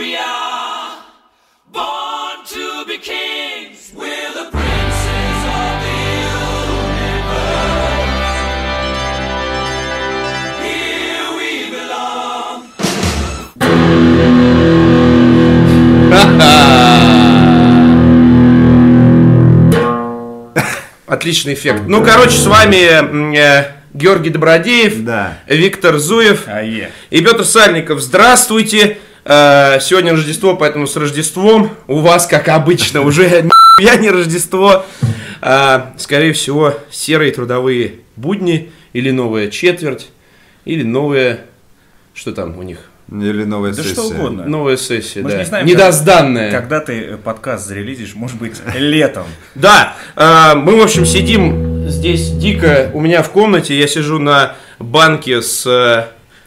we 0.00 0.16
are, 0.16 1.04
born 1.70 2.42
to 2.46 2.84
be 2.86 2.96
kings. 2.96 3.92
We're 3.94 4.32
the 4.32 4.48
princes 4.50 5.40
of 5.60 5.72
the 5.84 6.00
universe. 7.20 8.32
Here 10.64 11.28
we 11.36 11.50
belong. 11.76 12.64
Отличный 21.06 21.54
эффект. 21.54 21.82
Ну, 21.86 22.04
короче, 22.04 22.36
с 22.38 22.46
вами 22.46 23.36
э, 23.36 23.64
Георгий 23.92 24.30
Добродеев, 24.30 25.04
Да. 25.04 25.38
Виктор 25.46 25.98
Зуев 25.98 26.44
А 26.46 26.62
е. 26.62 26.90
и 27.10 27.20
Петр 27.20 27.44
Сальников. 27.44 28.00
Здравствуйте. 28.00 28.98
Э, 29.32 29.78
Сегодня 29.80 30.10
Рождество, 30.10 30.56
поэтому 30.56 30.88
с 30.88 30.96
Рождеством 30.96 31.70
у 31.86 32.00
вас, 32.00 32.26
как 32.26 32.48
обычно, 32.48 33.02
уже 33.02 33.48
я 33.80 33.94
не 33.94 34.10
Рождество. 34.10 34.84
А, 35.40 35.94
Скорее 35.98 36.32
всего, 36.32 36.74
серые 36.90 37.30
трудовые 37.30 38.00
будни 38.16 38.72
или 38.92 39.12
новая 39.12 39.48
четверть, 39.48 40.08
или 40.64 40.82
новая... 40.82 41.42
Что 42.12 42.32
там 42.32 42.58
у 42.58 42.62
них? 42.64 42.78
Или 43.08 43.44
новая 43.44 43.70
Да 43.72 43.84
сессия. 43.84 43.94
что 43.94 44.02
угодно. 44.02 44.46
Новая 44.46 44.76
сессия, 44.76 45.22
Мы 45.22 45.30
да. 45.30 45.38
не 45.38 45.44
знаем, 45.44 45.64
Недозданная. 45.66 46.50
Когда 46.50 46.80
ты 46.80 47.00
э, 47.00 47.16
подкаст 47.16 47.68
зарелизишь, 47.68 48.16
может 48.16 48.36
быть, 48.36 48.56
летом. 48.74 49.26
Да, 49.54 49.94
э, 50.16 50.54
мы, 50.56 50.74
в 50.74 50.82
общем, 50.82 51.06
сидим 51.06 51.88
здесь 51.88 52.32
дико 52.32 52.90
у 52.94 53.00
меня 53.00 53.22
в 53.22 53.30
комнате. 53.30 53.78
Я 53.78 53.86
сижу 53.86 54.18
на 54.18 54.56
банке 54.80 55.40
с 55.40 55.64
э, 55.66 56.06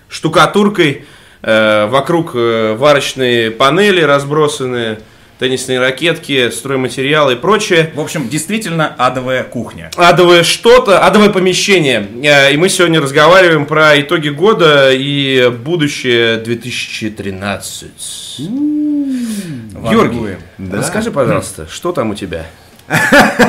штукатуркой. 0.09 1.05
Э, 1.43 1.87
вокруг 1.87 2.31
э, 2.35 2.75
варочные 2.77 3.51
панели 3.51 4.01
разбросаны, 4.01 4.99
теннисные 5.39 5.79
ракетки, 5.79 6.49
стройматериалы 6.51 7.33
и 7.33 7.35
прочее. 7.35 7.91
В 7.95 7.99
общем, 7.99 8.29
действительно 8.29 8.87
адовая 8.97 9.43
кухня. 9.43 9.89
Адовое 9.97 10.43
что-то, 10.43 10.99
адовое 11.05 11.29
помещение. 11.29 12.07
Э, 12.23 12.53
И 12.53 12.57
мы 12.57 12.69
сегодня 12.69 13.01
разговариваем 13.01 13.65
про 13.65 13.99
итоги 13.99 14.29
года 14.29 14.91
и 14.93 15.49
будущее 15.49 16.37
2013. 16.37 18.39
Георгий, 18.39 20.17
Вангуем. 20.17 20.39
Да. 20.57 20.77
расскажи, 20.77 21.11
пожалуйста, 21.11 21.67
что 21.69 21.91
там 21.91 22.11
у 22.11 22.15
тебя? 22.15 22.45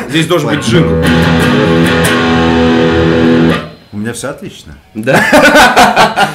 Здесь 0.08 0.26
должен 0.26 0.48
быть 0.50 0.66
джингл. 0.66 1.04
У 3.92 3.96
меня 3.96 4.12
все 4.12 4.28
отлично. 4.30 4.74
Да? 4.94 5.20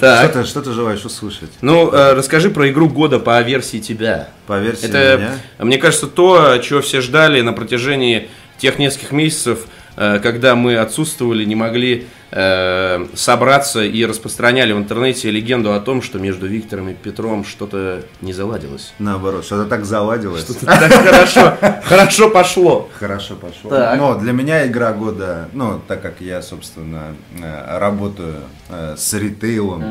Что 0.00 0.06
Так. 0.16 0.32
ты, 0.32 0.44
что 0.44 0.62
ты 0.62 0.72
желаешь 0.72 1.04
услышать? 1.04 1.50
Ну, 1.60 1.92
э, 1.92 2.14
расскажи 2.14 2.48
про 2.48 2.70
игру 2.70 2.88
года 2.88 3.18
по 3.18 3.38
версии 3.42 3.78
тебя. 3.78 4.28
По 4.46 4.58
версии 4.58 4.86
Это, 4.86 5.18
меня? 5.18 5.30
мне 5.58 5.76
кажется, 5.76 6.06
то, 6.06 6.56
чего 6.58 6.80
все 6.80 7.02
ждали 7.02 7.42
на 7.42 7.52
протяжении 7.52 8.30
тех 8.58 8.78
нескольких 8.78 9.12
месяцев, 9.12 9.66
э, 9.96 10.18
когда 10.22 10.54
мы 10.56 10.76
отсутствовали, 10.78 11.44
не 11.44 11.54
могли 11.54 12.06
э, 12.30 13.06
собраться 13.14 13.82
и 13.82 14.04
распространяли 14.04 14.72
в 14.72 14.78
интернете 14.78 15.30
легенду 15.30 15.72
о 15.72 15.80
том, 15.80 16.02
что 16.02 16.18
между 16.18 16.46
Виктором 16.46 16.88
и 16.88 16.94
Петром 16.94 17.44
что-то 17.44 18.02
не 18.20 18.32
заладилось. 18.32 18.92
Наоборот, 18.98 19.44
что-то 19.44 19.68
так 19.68 19.84
заладилось. 19.84 20.44
Так 20.44 20.92
хорошо, 20.92 21.56
хорошо 21.84 22.30
пошло. 22.30 22.90
Хорошо 22.98 23.36
пошло. 23.36 23.70
Но 23.70 24.14
для 24.18 24.32
меня 24.32 24.66
игра 24.66 24.92
года, 24.92 25.48
ну, 25.52 25.80
так 25.86 26.02
как 26.02 26.20
я, 26.20 26.42
собственно, 26.42 27.14
э, 27.40 27.78
работаю 27.78 28.36
э, 28.68 28.94
с 28.96 29.12
ритейлом 29.14 29.82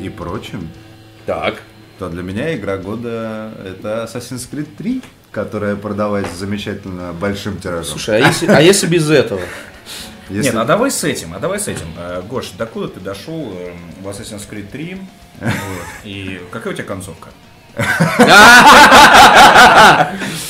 и 0.00 0.08
прочим, 0.08 0.68
Так. 1.26 1.54
то 1.98 2.08
для 2.08 2.22
меня 2.22 2.54
игра 2.54 2.76
года 2.76 3.52
это 3.64 4.08
Assassin's 4.08 4.48
Creed 4.50 4.68
3, 4.76 5.02
которая 5.30 5.76
продалась 5.76 6.30
замечательно 6.36 7.12
большим 7.12 7.58
тиражом. 7.58 7.84
Слушай, 7.84 8.22
а 8.22 8.26
если, 8.26 8.46
а 8.46 8.60
если 8.60 8.86
без 8.86 9.10
этого? 9.10 9.40
Если- 10.28 10.48
Нет, 10.50 10.56
а 10.56 10.64
давай 10.64 10.90
с 10.90 11.04
этим, 11.04 11.34
а 11.34 11.38
давай 11.38 11.60
с 11.60 11.68
этим. 11.68 11.86
Э, 11.98 12.22
Гош, 12.28 12.50
докуда 12.58 12.88
ты 12.88 13.00
дошел 13.00 13.52
э, 13.56 13.72
в 14.02 14.08
Assassin's 14.08 14.42
Creed 14.50 14.68
3? 14.70 14.98
Вот. 15.40 15.52
И 16.04 16.40
какая 16.50 16.72
у 16.72 16.76
тебя 16.76 16.84
концовка? 16.84 17.28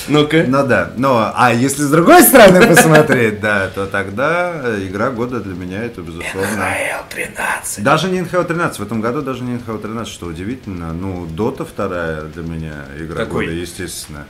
Ну-ка. 0.09 0.45
Ну 0.47 0.67
да, 0.67 0.91
но 0.97 1.33
а 1.35 1.53
если 1.55 1.83
с 1.83 1.91
другой 1.91 2.23
стороны 2.23 2.67
посмотреть, 2.67 3.41
да, 3.41 3.69
то 3.69 3.87
тогда 3.87 4.53
э, 4.55 4.81
игра 4.87 5.11
года 5.11 5.41
для 5.41 5.55
меня 5.55 5.83
это 5.83 6.03
безусловно. 6.03 6.67
13. 7.09 7.83
Даже 7.83 8.09
не 8.11 8.19
NHL 8.21 8.45
13, 8.45 8.79
в 8.79 8.83
этом 8.83 9.01
году 9.01 9.23
даже 9.23 9.43
не 9.43 9.56
NHL 9.56 9.81
13, 9.81 10.12
что 10.12 10.27
удивительно. 10.27 10.93
Ну, 10.93 11.27
Дота 11.27 11.65
вторая 11.65 12.23
для 12.23 12.43
меня 12.43 12.85
игра 12.99 13.25
года, 13.25 13.51
естественно. 13.51 14.27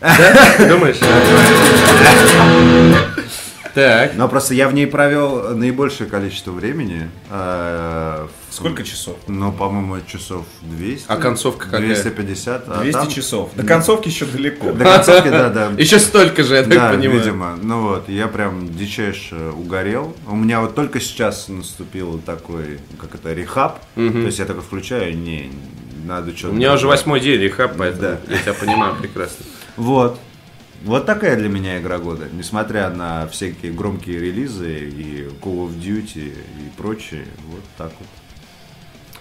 Да? 0.00 0.68
Думаешь? 0.68 0.98
Так. 3.74 4.12
Но 4.16 4.28
просто 4.28 4.54
я 4.54 4.68
в 4.68 4.74
ней 4.74 4.86
провел 4.86 5.56
наибольшее 5.56 6.08
количество 6.08 6.50
времени. 6.52 7.08
э, 7.30 8.26
Сколько 8.50 8.82
часов? 8.82 9.16
Ну, 9.28 9.52
по-моему, 9.52 9.98
часов 10.06 10.44
200. 10.62 11.04
А 11.08 11.16
концовка 11.16 11.66
какая? 11.66 11.80
250. 11.86 12.64
а 12.68 12.80
200 12.80 12.92
там- 12.98 13.08
часов. 13.10 13.50
До 13.54 13.62
концовки 13.64 14.08
еще 14.08 14.24
далеко. 14.26 14.72
До 14.72 14.84
концовки, 14.84 15.28
да, 15.28 15.48
да. 15.50 15.70
Еще 15.78 15.98
столько 15.98 16.42
же, 16.42 16.54
я 16.56 16.62
так 16.64 16.92
понимаю. 16.96 17.10
видимо. 17.20 17.58
Ну 17.62 17.82
вот, 17.88 18.08
я 18.08 18.26
прям 18.26 18.68
дичайше 18.74 19.36
угорел. 19.56 20.16
У 20.26 20.34
меня 20.34 20.60
вот 20.60 20.74
только 20.74 20.98
сейчас 21.00 21.48
наступил 21.48 22.18
такой, 22.24 22.78
как 23.00 23.14
это, 23.14 23.32
рехаб. 23.34 23.78
То 23.94 24.00
есть 24.00 24.38
я 24.38 24.44
такой 24.46 24.62
включаю, 24.62 25.16
не, 25.16 25.50
надо 26.06 26.34
что-то... 26.36 26.54
У 26.54 26.56
меня 26.56 26.72
уже 26.72 26.86
восьмой 26.88 27.20
день 27.20 27.40
рехаб, 27.40 27.72
поэтому 27.76 28.16
Да. 28.26 28.34
я 28.34 28.38
тебя 28.42 28.54
понимаю 28.54 28.96
прекрасно. 28.96 29.44
Вот. 29.76 30.18
Вот 30.82 31.06
такая 31.06 31.36
для 31.36 31.48
меня 31.48 31.78
игра 31.78 31.98
года. 31.98 32.28
Несмотря 32.32 32.88
на 32.90 33.26
всякие 33.28 33.72
громкие 33.72 34.20
релизы 34.20 34.78
и 34.78 35.22
Call 35.42 35.66
of 35.68 35.78
Duty 35.78 36.28
и 36.28 36.76
прочее. 36.76 37.24
Вот 37.48 37.62
так 37.76 37.92
вот. 37.98 38.08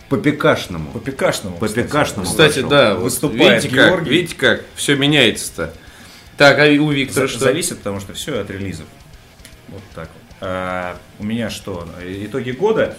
По 0.09 0.17
пикашному. 0.17 0.91
По 0.91 0.99
пикашному. 0.99 1.57
По 1.57 1.67
кстати. 1.67 1.85
пикашному. 1.85 2.25
Кстати, 2.27 2.55
пошел. 2.55 2.69
да, 2.69 2.93
вот 2.95 3.03
Выступает 3.03 3.63
видите 3.63 3.75
как, 3.75 3.89
Георгий. 3.89 4.09
видите 4.11 4.35
как, 4.35 4.63
все 4.75 4.95
меняется-то. 4.95 5.73
Так, 6.37 6.59
а 6.59 6.65
у 6.81 6.91
Виктора 6.91 7.27
За- 7.27 7.33
что? 7.33 7.39
Зависит, 7.45 7.79
потому 7.79 7.99
что 7.99 8.13
все 8.13 8.39
от 8.39 8.49
релизов. 8.49 8.85
Вот 9.69 9.81
так 9.95 10.09
вот. 10.13 10.37
А, 10.41 10.97
у 11.19 11.23
меня 11.25 11.49
что? 11.49 11.87
Итоги 12.05 12.51
года. 12.51 12.95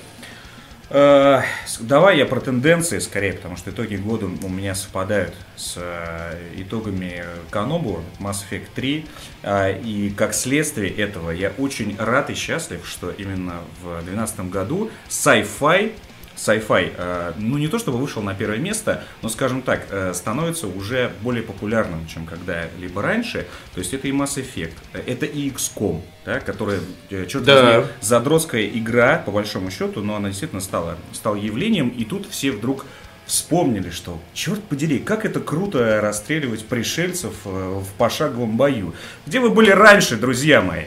С- 0.90 1.78
давай 1.80 2.16
я 2.16 2.24
про 2.24 2.40
тенденции 2.40 2.98
скорее, 2.98 3.34
потому 3.34 3.56
что 3.56 3.70
итоги 3.70 3.96
года 3.96 4.26
у 4.26 4.48
меня 4.48 4.74
совпадают 4.74 5.34
с 5.54 5.74
а, 5.76 6.34
итогами 6.56 7.24
Канобу, 7.50 8.02
Mass 8.20 8.38
Effect 8.50 8.68
3. 8.74 9.06
А, 9.42 9.70
и 9.70 10.08
как 10.10 10.32
следствие 10.32 10.90
этого 10.90 11.30
я 11.30 11.52
очень 11.58 11.94
рад 11.98 12.30
и 12.30 12.34
счастлив, 12.34 12.86
что 12.86 13.10
именно 13.10 13.56
в 13.82 14.02
2012 14.02 14.40
году 14.50 14.90
sci-fi 15.10 15.92
sci-fi, 16.38 16.92
э, 16.96 17.32
ну 17.36 17.58
не 17.58 17.68
то 17.68 17.78
чтобы 17.78 17.98
вышел 17.98 18.22
на 18.22 18.32
первое 18.34 18.58
место, 18.58 19.02
но, 19.22 19.28
скажем 19.28 19.60
так, 19.62 19.86
э, 19.90 20.12
становится 20.14 20.68
уже 20.68 21.10
более 21.20 21.42
популярным, 21.42 22.06
чем 22.06 22.24
когда-либо 22.26 23.02
раньше. 23.02 23.46
То 23.74 23.80
есть 23.80 23.92
это 23.92 24.08
и 24.08 24.12
Mass 24.12 24.36
Effect, 24.36 24.74
это 25.06 25.26
и 25.26 25.50
XCOM, 25.50 26.00
да, 26.24 26.40
которая, 26.40 26.80
э, 27.10 27.26
черт 27.26 27.44
Да. 27.44 27.78
возьми, 27.80 27.92
задротская 28.00 28.66
игра, 28.68 29.18
по 29.18 29.32
большому 29.32 29.70
счету, 29.70 30.00
но 30.02 30.14
она 30.16 30.28
действительно 30.28 30.60
стала, 30.60 30.96
стала 31.12 31.34
явлением, 31.36 31.88
и 31.88 32.04
тут 32.04 32.26
все 32.30 32.52
вдруг 32.52 32.86
вспомнили, 33.26 33.90
что, 33.90 34.18
черт 34.32 34.62
подери, 34.64 34.98
как 35.00 35.26
это 35.26 35.40
круто 35.40 36.00
расстреливать 36.00 36.64
пришельцев 36.64 37.34
э, 37.44 37.48
в 37.50 37.86
пошаговом 37.98 38.56
бою. 38.56 38.94
Где 39.26 39.40
вы 39.40 39.50
были 39.50 39.70
раньше, 39.70 40.16
друзья 40.16 40.62
мои? 40.62 40.84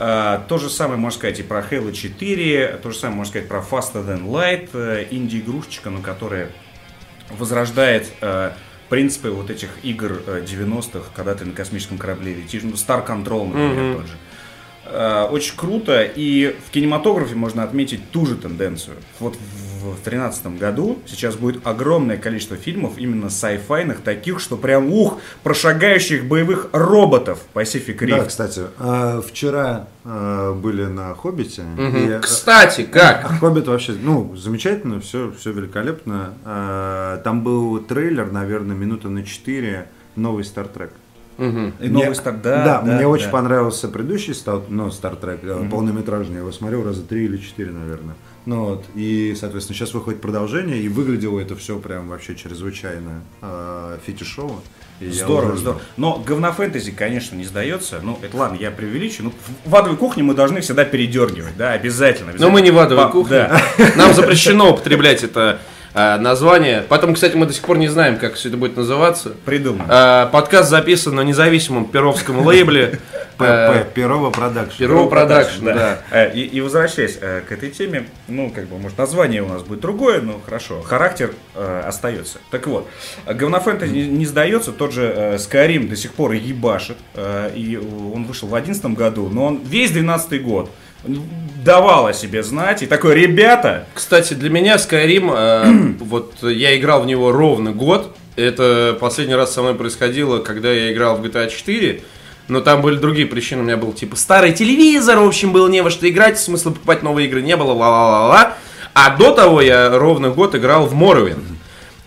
А, 0.00 0.44
То 0.48 0.58
же 0.58 0.70
самое 0.70 0.98
можно 0.98 1.18
сказать 1.18 1.40
и 1.40 1.42
про 1.42 1.58
Halo 1.58 1.92
4, 1.92 2.78
то 2.80 2.90
же 2.92 2.96
самое 2.96 3.16
можно 3.16 3.30
сказать 3.32 3.48
про 3.48 3.58
Faster 3.58 4.06
Than 4.06 4.24
Light, 4.28 4.70
э, 4.72 5.06
инди-игрушечка, 5.10 5.90
ну, 5.90 6.00
которая 6.02 6.50
возрождает 7.30 8.06
э, 8.20 8.52
принципы 8.88 9.30
вот 9.30 9.50
этих 9.50 9.70
игр 9.82 10.22
э, 10.24 10.44
90-х, 10.46 11.10
когда 11.16 11.34
ты 11.34 11.44
на 11.44 11.52
космическом 11.52 11.98
корабле 11.98 12.32
летишь, 12.34 12.62
ну, 12.62 12.74
Star 12.74 13.04
Control, 13.04 13.48
например, 13.48 13.96
тот 13.96 14.06
же. 14.06 14.12
Э, 14.84 15.22
Очень 15.32 15.56
круто, 15.56 16.04
и 16.04 16.54
в 16.64 16.70
кинематографе 16.70 17.34
можно 17.34 17.64
отметить 17.64 18.08
ту 18.12 18.24
же 18.24 18.36
тенденцию. 18.36 18.98
Вот 19.18 19.36
в 19.78 19.84
2013 20.02 20.58
году 20.58 20.98
сейчас 21.06 21.36
будет 21.36 21.66
огромное 21.66 22.16
количество 22.16 22.56
фильмов 22.56 22.98
именно 22.98 23.30
сайфайных, 23.30 24.00
таких, 24.00 24.40
что 24.40 24.56
прям 24.56 24.92
ух, 24.92 25.18
про 25.42 25.54
шагающих 25.54 26.26
боевых 26.26 26.68
роботов 26.72 27.40
Pacific 27.54 27.98
Да, 28.00 28.18
Rift. 28.18 28.26
кстати, 28.26 28.62
э, 28.78 29.22
вчера 29.26 29.86
э, 30.04 30.52
были 30.54 30.84
на 30.86 31.14
Хоббите. 31.14 31.62
и, 31.78 32.08
э, 32.10 32.20
Кстати, 32.20 32.82
как? 32.82 33.38
Хоббит 33.40 33.66
вообще, 33.68 33.94
ну, 34.00 34.34
замечательно, 34.36 35.00
все, 35.00 35.32
все 35.38 35.52
великолепно. 35.52 36.34
Там 37.24 37.42
был 37.42 37.78
трейлер, 37.78 38.30
наверное, 38.30 38.76
минуты 38.76 39.08
на 39.08 39.22
4, 39.22 39.86
новый 40.16 40.44
Стартрек. 40.44 40.90
И 41.38 41.42
Мне- 41.42 41.72
новый 41.88 42.16
Стар... 42.16 42.34
Да, 42.42 42.82
мне 42.84 43.06
очень 43.06 43.26
да. 43.26 43.30
понравился 43.30 43.86
предыдущий 43.88 44.34
Стар, 44.34 44.60
ну, 44.68 44.90
Стартрек, 44.90 45.38
э, 45.44 45.68
полнометражный. 45.70 46.34
Я 46.34 46.40
его 46.40 46.50
смотрел 46.50 46.84
раза 46.84 47.02
три 47.02 47.26
или 47.26 47.36
четыре, 47.36 47.70
наверное. 47.70 48.16
Ну 48.46 48.64
вот, 48.64 48.84
и, 48.94 49.36
соответственно, 49.38 49.76
сейчас 49.76 49.92
выходит 49.92 50.20
продолжение, 50.20 50.78
и 50.80 50.88
выглядело 50.88 51.38
это 51.38 51.54
все 51.56 51.78
прям 51.78 52.08
вообще 52.08 52.34
чрезвычайно 52.34 53.22
э, 53.42 53.98
фетишово. 54.06 54.60
И 55.00 55.10
Здорово, 55.10 55.52
уже 55.52 55.60
здорово. 55.60 55.80
Но 55.96 56.22
говнофэнтези, 56.26 56.90
конечно, 56.90 57.36
не 57.36 57.44
сдается. 57.44 58.00
Ну, 58.02 58.18
это 58.20 58.36
ладно, 58.36 58.56
я 58.58 58.70
преувеличу. 58.72 59.22
Ну, 59.22 59.32
в 59.64 59.76
адовой 59.76 59.96
кухне 59.96 60.24
мы 60.24 60.34
должны 60.34 60.60
всегда 60.60 60.84
передергивать, 60.84 61.56
да, 61.56 61.72
обязательно. 61.72 62.26
Но 62.26 62.30
обязательно. 62.32 62.50
мы 62.52 62.62
не 62.62 62.70
в 62.72 62.78
адовой 62.78 63.04
Па- 63.04 63.10
кухне. 63.12 63.36
Да. 63.36 63.60
Нам 63.96 64.12
запрещено 64.14 64.72
употреблять 64.72 65.22
это 65.22 65.60
э, 65.94 66.16
название. 66.16 66.84
Потом, 66.88 67.14
кстати, 67.14 67.36
мы 67.36 67.46
до 67.46 67.52
сих 67.52 67.62
пор 67.62 67.78
не 67.78 67.86
знаем, 67.88 68.18
как 68.18 68.34
все 68.34 68.48
это 68.48 68.56
будет 68.56 68.76
называться. 68.76 69.34
Придумано. 69.44 69.86
Э, 69.88 70.32
Подкаст 70.32 70.68
записан 70.68 71.14
на 71.14 71.20
независимом 71.20 71.84
перовском 71.86 72.40
лейбле. 72.44 72.98
ПП, 73.38 73.94
Перово 73.94 74.30
Production. 74.30 74.78
Перово 74.78 75.08
Production, 75.08 75.64
да. 75.64 76.02
Э, 76.10 76.32
И, 76.34 76.42
и 76.42 76.60
возвращаясь 76.60 77.18
э, 77.20 77.42
к 77.48 77.52
этой 77.52 77.70
теме, 77.70 78.06
ну, 78.26 78.50
как 78.50 78.66
бы, 78.66 78.78
может, 78.78 78.98
название 78.98 79.42
у 79.42 79.48
нас 79.48 79.62
будет 79.62 79.80
другое, 79.80 80.20
но 80.20 80.40
хорошо. 80.44 80.82
Характер 80.82 81.32
э, 81.54 81.82
остается. 81.86 82.38
Так 82.50 82.66
вот, 82.66 82.88
говнофэнтези 83.26 83.90
не, 83.90 84.06
не 84.08 84.26
сдается, 84.26 84.72
тот 84.72 84.92
же 84.92 85.12
э, 85.14 85.36
Skyrim 85.36 85.88
до 85.88 85.96
сих 85.96 86.12
пор 86.12 86.32
ебашит, 86.32 86.96
э, 87.14 87.52
и 87.54 87.76
он 87.76 88.24
вышел 88.24 88.48
в 88.48 88.50
2011 88.50 88.98
году, 88.98 89.28
но 89.28 89.46
он 89.46 89.60
весь 89.64 89.92
12 89.92 90.42
год 90.42 90.70
давал 91.64 92.06
о 92.06 92.12
себе 92.12 92.42
знать, 92.42 92.82
и 92.82 92.86
такой, 92.86 93.14
ребята, 93.14 93.86
Кстати, 93.94 94.34
для 94.34 94.50
меня 94.50 94.76
Skyrim, 94.76 95.32
э, 95.34 95.94
вот 96.00 96.42
я 96.42 96.76
играл 96.76 97.02
в 97.02 97.06
него 97.06 97.32
ровно 97.32 97.72
год. 97.72 98.16
Это 98.36 98.96
последний 99.00 99.34
раз 99.34 99.52
со 99.52 99.62
мной 99.62 99.74
происходило, 99.74 100.38
когда 100.38 100.70
я 100.70 100.92
играл 100.92 101.16
в 101.16 101.24
GTA 101.24 101.50
4. 101.50 102.02
Но 102.48 102.60
там 102.60 102.80
были 102.80 102.96
другие 102.96 103.26
причины. 103.26 103.60
У 103.60 103.64
меня 103.64 103.76
был 103.76 103.92
типа 103.92 104.16
старый 104.16 104.52
телевизор, 104.52 105.18
в 105.18 105.26
общем, 105.26 105.52
было 105.52 105.68
не 105.68 105.82
во 105.82 105.90
что 105.90 106.08
играть, 106.08 106.38
смысла 106.38 106.70
покупать 106.70 107.02
новые 107.02 107.28
игры 107.28 107.42
не 107.42 107.56
было, 107.56 107.72
ла-ла-ла-ла. 107.72 108.54
А 108.94 109.16
до 109.16 109.32
того 109.32 109.60
я 109.60 109.96
ровно 109.96 110.30
год 110.30 110.54
играл 110.54 110.86
в 110.86 110.94
Morrowind. 110.94 111.44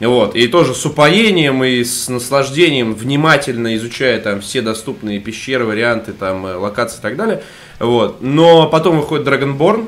Вот, 0.02 0.36
и 0.36 0.48
тоже 0.48 0.74
с 0.74 0.84
упоением 0.84 1.64
и 1.64 1.84
с 1.84 2.10
наслаждением, 2.10 2.96
внимательно 2.96 3.76
изучая 3.76 4.20
там 4.20 4.42
все 4.42 4.64
доступные 4.64 5.20
пещеры, 5.20 5.64
варианты, 5.64 6.12
там, 6.12 6.44
э, 6.48 6.56
локации 6.56 6.98
и 6.98 7.02
так 7.02 7.16
далее. 7.16 7.44
Вот. 7.78 8.20
Но 8.22 8.68
потом 8.68 8.98
выходит 8.98 9.28
Dragonborn, 9.28 9.88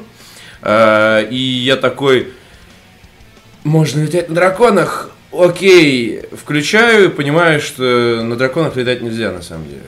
э, 0.61 1.27
и 1.31 1.35
я 1.35 1.77
такой, 1.77 2.31
можно 3.63 4.03
летать 4.03 4.29
на 4.29 4.35
драконах? 4.35 5.09
Окей, 5.31 6.21
включаю 6.31 7.05
и 7.05 7.09
понимаю, 7.09 7.59
что 7.59 8.21
на 8.23 8.35
драконах 8.35 8.75
летать 8.75 9.01
нельзя 9.01 9.31
на 9.31 9.41
самом 9.41 9.67
деле. 9.67 9.81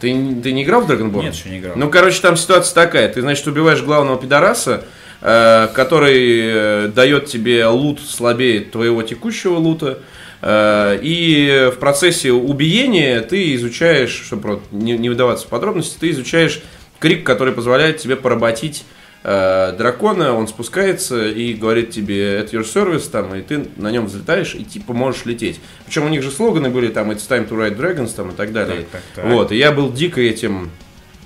Ты, 0.00 0.12
не- 0.12 0.40
ты 0.42 0.52
не 0.52 0.62
играл 0.64 0.82
в 0.82 0.90
Dragonborn? 0.90 1.22
Нет, 1.22 1.34
еще 1.34 1.48
не 1.50 1.58
играл. 1.58 1.74
Ну, 1.76 1.90
короче, 1.90 2.20
там 2.22 2.36
ситуация 2.36 2.74
такая. 2.74 3.08
Ты, 3.12 3.20
значит, 3.20 3.46
убиваешь 3.46 3.82
главного 3.82 4.18
пидораса, 4.18 4.84
э, 5.20 5.68
который 5.74 6.40
э, 6.42 6.88
дает 6.94 7.26
тебе 7.26 7.66
лут 7.66 8.00
слабее 8.00 8.60
твоего 8.60 9.02
текущего 9.02 9.56
лута. 9.56 9.98
э, 10.42 10.98
и 11.02 11.70
в 11.74 11.78
процессе 11.78 12.32
убиения 12.32 13.20
ты 13.20 13.54
изучаешь, 13.56 14.10
чтобы 14.26 14.60
не, 14.70 14.96
не 14.96 15.08
выдаваться 15.10 15.46
в 15.46 15.50
подробности, 15.50 15.96
ты 16.00 16.10
изучаешь 16.10 16.62
крик, 16.98 17.24
который 17.24 17.52
позволяет 17.52 17.98
тебе 17.98 18.16
поработить 18.16 18.84
э, 19.22 19.72
дракона, 19.76 20.34
он 20.34 20.48
спускается 20.48 21.26
и 21.26 21.54
говорит 21.54 21.90
тебе 21.90 22.34
это 22.34 22.56
your 22.56 22.64
service, 22.64 23.08
там, 23.10 23.34
и 23.34 23.42
ты 23.42 23.66
на 23.76 23.90
нем 23.90 24.06
взлетаешь 24.06 24.54
и 24.54 24.64
типа 24.64 24.92
можешь 24.92 25.24
лететь. 25.24 25.60
Причем 25.86 26.04
у 26.04 26.08
них 26.08 26.22
же 26.22 26.30
слоганы 26.30 26.70
были 26.70 26.88
там 26.88 27.10
it's 27.10 27.28
time 27.28 27.48
to 27.48 27.56
ride 27.56 27.76
dragons 27.76 28.14
там 28.14 28.30
и 28.30 28.34
так 28.34 28.52
далее. 28.52 28.86
Так, 28.90 29.02
так, 29.02 29.02
так. 29.16 29.24
Вот, 29.26 29.52
и 29.52 29.56
я 29.56 29.72
был 29.72 29.92
дико 29.92 30.20
этим 30.20 30.70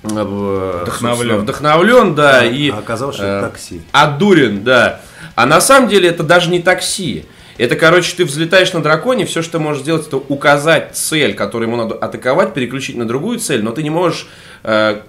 э, 0.03 0.81
Вдохновлен. 0.83 1.37
Вдохновлен, 1.37 2.15
да, 2.15 2.45
и 2.45 2.69
А 2.69 2.79
оказалось, 2.79 3.15
что 3.15 3.25
э, 3.25 3.37
это 3.37 3.49
такси. 3.49 3.81
Отдурен, 3.91 4.63
да. 4.63 5.01
А 5.35 5.45
на 5.45 5.61
самом 5.61 5.89
деле 5.89 6.09
это 6.09 6.23
даже 6.23 6.49
не 6.49 6.61
такси. 6.61 7.25
Это, 7.57 7.75
короче, 7.77 8.15
ты 8.15 8.25
взлетаешь 8.25 8.73
на 8.73 8.81
драконе, 8.81 9.25
все, 9.25 9.41
что 9.41 9.53
ты 9.53 9.59
можешь 9.59 9.83
сделать, 9.83 10.07
это 10.07 10.17
указать 10.17 10.95
цель, 10.95 11.33
которую 11.35 11.69
ему 11.69 11.77
надо 11.77 11.95
атаковать, 11.95 12.53
переключить 12.53 12.97
на 12.97 13.07
другую 13.07 13.39
цель, 13.39 13.63
но 13.63 13.71
ты 13.71 13.81
не 13.81 13.89
можешь 13.89 14.27
э, 14.63 15.01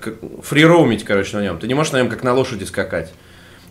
фрироумить, 0.43 1.05
короче, 1.05 1.37
на 1.37 1.43
нем. 1.43 1.59
Ты 1.59 1.67
не 1.67 1.75
можешь 1.75 1.93
на 1.93 1.99
нем 1.99 2.09
как 2.09 2.23
на 2.23 2.35
лошади 2.35 2.65
скакать. 2.65 3.13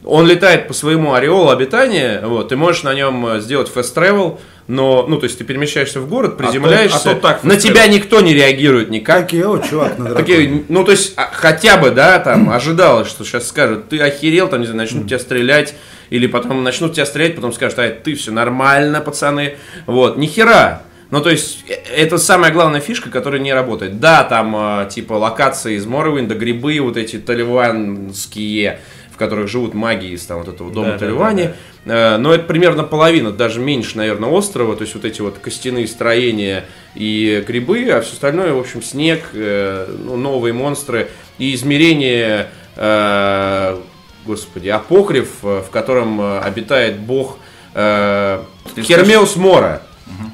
Он 0.05 0.27
летает 0.27 0.67
по 0.67 0.73
своему 0.73 1.13
ореолу 1.13 1.49
обитания, 1.49 2.21
вот, 2.23 2.49
ты 2.49 2.55
можешь 2.55 2.83
на 2.83 2.93
нем 2.93 3.25
э, 3.25 3.39
сделать 3.39 3.71
fast 3.73 3.95
travel, 3.95 4.39
но, 4.67 5.05
ну, 5.07 5.17
то 5.17 5.25
есть 5.25 5.37
ты 5.37 5.43
перемещаешься 5.43 5.99
в 5.99 6.07
город, 6.07 6.37
приземляешься, 6.37 7.11
а 7.11 7.13
то 7.15 7.21
так 7.21 7.43
на 7.43 7.55
тебя 7.55 7.85
никто 7.87 8.21
не 8.21 8.33
реагирует 8.33 8.89
никак, 8.89 9.23
Такие, 9.25 9.47
о, 9.47 9.59
чувак, 9.59 9.97
на. 9.97 10.13
Такие, 10.15 10.63
ну, 10.69 10.83
то 10.83 10.91
есть, 10.91 11.13
а, 11.17 11.29
хотя 11.31 11.77
бы, 11.77 11.91
да, 11.91 12.19
там, 12.19 12.49
ожидалось, 12.49 13.07
что 13.07 13.23
сейчас 13.23 13.47
скажут, 13.47 13.89
ты 13.89 13.99
охерел, 13.99 14.47
там, 14.47 14.61
не 14.61 14.67
знаю, 14.67 14.81
начнут 14.81 15.07
тебя 15.07 15.19
стрелять, 15.19 15.75
или 16.09 16.27
потом 16.27 16.63
начнут 16.63 16.93
тебя 16.93 17.05
стрелять, 17.05 17.35
потом 17.35 17.53
скажут, 17.53 17.79
а, 17.79 17.89
ты 17.89 18.15
все 18.15 18.31
нормально, 18.31 19.01
пацаны, 19.01 19.57
вот, 19.85 20.17
ни 20.17 20.25
хера. 20.25 20.83
Ну, 21.11 21.21
то 21.21 21.29
есть, 21.29 21.63
э, 21.67 21.73
это 21.95 22.17
самая 22.17 22.51
главная 22.51 22.81
фишка, 22.81 23.09
которая 23.09 23.39
не 23.39 23.53
работает. 23.53 23.99
Да, 23.99 24.23
там, 24.23 24.55
э, 24.55 24.89
типа, 24.89 25.13
локации 25.13 25.75
из 25.75 25.85
Morrowind, 25.85 26.33
грибы 26.33 26.79
вот 26.79 26.97
эти 26.97 27.17
таливанские, 27.17 28.79
в 29.15 29.17
которых 29.17 29.47
живут 29.47 29.73
маги 29.73 30.07
из 30.07 30.25
там 30.25 30.39
вот 30.39 30.49
этого 30.49 30.69
дома 30.69 30.87
Да, 30.87 30.91
да, 30.93 30.99
Таливани. 30.99 31.51
Э, 31.85 32.17
Но 32.17 32.33
это 32.33 32.43
примерно 32.43 32.83
половина, 32.83 33.31
даже 33.31 33.61
меньше, 33.61 33.95
наверное, 33.95 34.29
острова. 34.29 34.75
То 34.75 34.81
есть 34.81 34.93
вот 34.93 35.05
эти 35.05 35.21
вот 35.21 35.37
костяные 35.39 35.87
строения 35.87 36.65
и 36.95 37.41
грибы, 37.47 37.89
а 37.91 38.01
все 38.01 38.11
остальное, 38.11 38.51
в 38.51 38.59
общем, 38.59 38.83
снег, 38.83 39.29
э, 39.31 39.87
ну, 40.03 40.17
новые 40.17 40.51
монстры 40.51 41.07
и 41.37 41.55
измерение, 41.55 42.49
э, 42.75 43.79
господи, 44.25 44.67
апокриф, 44.67 45.41
в 45.41 45.67
котором 45.71 46.19
обитает 46.19 46.99
бог 46.99 47.37
Хермеус 47.73 49.37
Мора. 49.37 49.81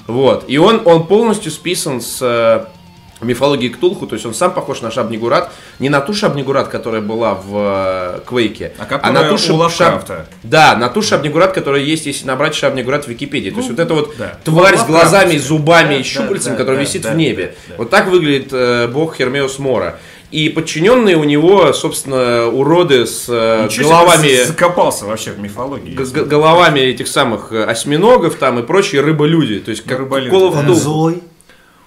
Вот. 0.07 0.45
И 0.47 0.57
он, 0.57 0.81
он 0.85 1.05
полностью 1.05 1.51
списан 1.51 2.01
с 2.01 2.67
мифологии 3.23 3.69
Ктулху, 3.69 4.07
то 4.07 4.13
есть 4.15 4.25
он 4.25 4.33
сам 4.33 4.53
похож 4.53 4.81
на 4.81 4.91
Шабнигурат, 4.91 5.51
не 5.79 5.89
на 5.89 6.01
ту 6.01 6.13
Шабнигурат, 6.13 6.67
которая 6.67 7.01
была 7.01 7.33
в 7.33 7.49
э, 7.53 8.19
Квейке, 8.27 8.73
А 8.77 8.85
которая 8.85 9.13
на 9.13 9.29
ту 9.29 9.37
Шаб-. 9.37 10.25
Да, 10.43 10.75
на 10.75 10.89
ту 10.89 11.01
Шабнигурат, 11.01 11.53
которая 11.53 11.81
есть, 11.81 12.05
если 12.05 12.25
набрать 12.25 12.55
Шабнигурат 12.55 13.05
в 13.05 13.07
Википедии. 13.07 13.49
То 13.49 13.57
есть 13.57 13.69
вот 13.69 13.79
это 13.79 13.93
вот 13.93 14.15
да. 14.17 14.37
тварь 14.43 14.77
с 14.77 14.85
глазами, 14.85 15.37
зубами 15.37 15.95
Да, 15.95 15.99
и 16.01 16.03
щупальцами, 16.03 16.53
да, 16.53 16.57
которая 16.57 16.77
да, 16.77 16.83
висит 16.89 17.01
да, 17.03 17.11
в 17.11 17.15
небе. 17.15 17.55
да, 17.67 17.73
да. 17.73 17.75
Вот 17.77 17.89
так 17.89 18.07
выглядит 18.07 18.49
э, 18.51 18.87
бог 18.87 19.15
Хермеус 19.15 19.59
Мора. 19.59 19.97
И 20.31 20.47
подчиненные 20.47 21.17
у 21.17 21.25
него, 21.25 21.73
собственно, 21.73 22.47
уроды 22.47 23.05
с 23.05 23.25
э, 23.27 23.65
Ничего 23.65 23.89
головами... 23.89 24.45
закопался 24.45 25.05
вообще 25.05 25.31
в 25.31 25.39
мифологии. 25.39 25.93
г- 25.93 26.23
головами 26.23 26.79
этих 26.79 27.09
самых 27.09 27.51
э, 27.51 27.65
осьминогов 27.65 28.35
там 28.35 28.57
и 28.59 28.63
прочие 28.63 29.01
рыболюди. 29.01 29.59
То 29.59 29.71
есть 29.71 29.83
как 29.83 29.99
Рыболюди, 29.99 30.33
Call 30.33 30.53
of 30.53 30.53
да. 30.53 30.71
Duty. 30.71 31.21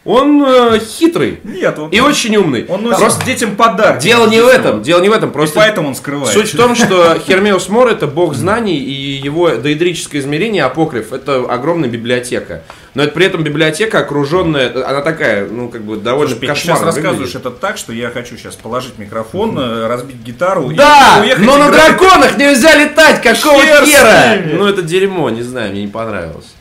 Он 0.05 0.45
э, 0.47 0.81
хитрый 0.81 1.41
Нет, 1.45 1.79
он, 1.79 1.89
и 1.89 1.99
очень 2.01 2.37
умный. 2.37 2.67
он 2.69 2.83
носит 2.83 2.99
Просто 2.99 3.25
детям 3.25 3.57
подарки. 3.57 4.03
дело 4.03 4.27
не 4.29 4.41
в 4.43 4.47
этом, 4.47 4.83
дело 4.83 5.01
не 5.01 5.09
в 5.09 5.13
этом. 5.13 5.31
И 5.31 5.33
Просто 5.33 5.57
поэтому 5.57 5.89
он 5.89 5.95
скрывает. 5.95 6.33
Суть 6.35 6.53
в 6.53 6.57
том, 6.57 6.75
что 6.77 7.19
Хермеус 7.27 7.69
Мор 7.71 7.89
это 7.89 8.07
бог 8.07 8.35
знаний, 8.35 8.77
и 8.79 8.93
его 8.93 9.57
доидрическое 9.57 10.21
измерение, 10.21 10.65
апокриф, 10.65 11.13
это 11.13 11.37
огромная 11.49 11.89
библиотека. 11.89 12.63
Но 12.93 13.03
это 13.03 13.13
при 13.13 13.27
этом 13.27 13.43
библиотека, 13.43 14.01
окруженная, 14.01 14.71
она 14.87 15.01
такая, 15.01 15.49
ну, 15.49 15.69
как 15.69 15.83
бы, 15.83 15.97
довольно 15.97 16.29
Слушай, 16.33 16.41
Петя, 16.43 16.55
ты 16.55 16.61
сейчас 16.61 16.83
рассказываешь 16.83 17.19
выглядит. 17.19 17.37
это 17.41 17.51
так, 17.51 17.77
что 17.77 17.93
я 17.93 18.11
хочу 18.11 18.37
сейчас 18.37 18.55
положить 18.55 18.99
микрофон, 18.99 19.59
э, 19.59 19.87
разбить 19.89 20.17
гитару 20.17 20.71
и 20.71 20.75
Да, 20.77 21.19
уехать 21.23 21.45
но 21.45 21.57
на 21.57 21.69
играть. 21.71 21.97
драконах 21.99 22.37
нельзя 22.37 22.77
летать, 22.77 23.21
какого 23.21 23.61
Хер 23.61 23.85
хера? 23.85 24.37
Ну, 24.53 24.67
это 24.67 24.83
дерьмо, 24.83 25.29
не 25.31 25.43
знаю, 25.43 25.73
мне 25.73 25.81
не 25.83 25.89
понравилось. 25.89 26.54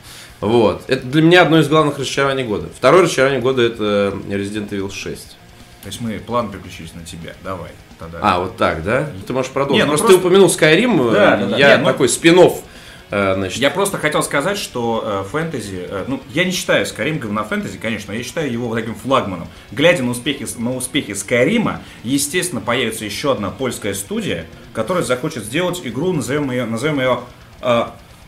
Вот. 0.47 0.83
Это 0.87 1.05
для 1.05 1.21
меня 1.21 1.41
одно 1.43 1.59
из 1.59 1.67
главных 1.67 1.97
разочарований 1.99 2.43
года. 2.43 2.67
Второе 2.75 3.03
разочарование 3.03 3.41
года 3.41 3.61
это 3.61 4.13
Resident 4.27 4.69
Evil 4.69 4.91
6. 4.91 5.37
То 5.83 5.87
есть 5.87 5.99
мы 6.01 6.17
план 6.19 6.49
переключились 6.51 6.93
на 6.93 7.03
тебя. 7.05 7.33
Давай. 7.43 7.71
Тогда. 7.99 8.19
А, 8.21 8.39
вот 8.39 8.57
так, 8.57 8.83
да? 8.83 9.09
Ты 9.27 9.33
можешь 9.33 9.51
продолжить. 9.51 9.77
Не, 9.77 9.83
ну 9.83 9.89
просто, 9.89 10.07
просто- 10.07 10.21
ты 10.21 10.27
упомянул 10.27 10.47
Skyrim, 10.49 11.11
Да, 11.13 11.35
э, 11.35 11.39
да, 11.41 11.45
да. 11.47 11.57
я 11.57 11.71
Не, 11.75 11.83
ну- 11.83 11.85
такой 11.87 12.07
спин-офф, 12.07 12.53
э, 13.11 13.33
значит, 13.35 13.59
Я 13.59 13.69
просто 13.69 13.97
хотел 13.97 14.23
сказать, 14.23 14.57
что 14.57 15.03
э, 15.05 15.29
фэнтези, 15.29 15.85
э, 15.87 16.05
ну, 16.07 16.21
я 16.33 16.43
не 16.45 16.51
считаю 16.51 16.85
Скайрим 16.85 17.19
говнофэнтези, 17.19 17.77
конечно, 17.77 18.11
но 18.13 18.17
я 18.17 18.23
считаю 18.23 18.51
его 18.51 18.67
вот 18.69 18.75
таким 18.75 18.95
флагманом. 18.95 19.47
Глядя 19.71 20.03
на 20.03 20.11
успехи, 20.11 20.47
на 20.57 20.75
успехи 20.75 21.13
Скайрима, 21.13 21.81
естественно, 22.03 22.61
появится 22.61 23.05
еще 23.05 23.31
одна 23.33 23.49
польская 23.49 23.93
студия, 23.93 24.45
которая 24.73 25.03
захочет 25.03 25.43
сделать 25.43 25.81
игру, 25.83 26.11
назовем 26.13 26.49
ее, 26.51 26.65
назовем 26.65 26.99
ее 26.99 27.19
э, 27.61 27.83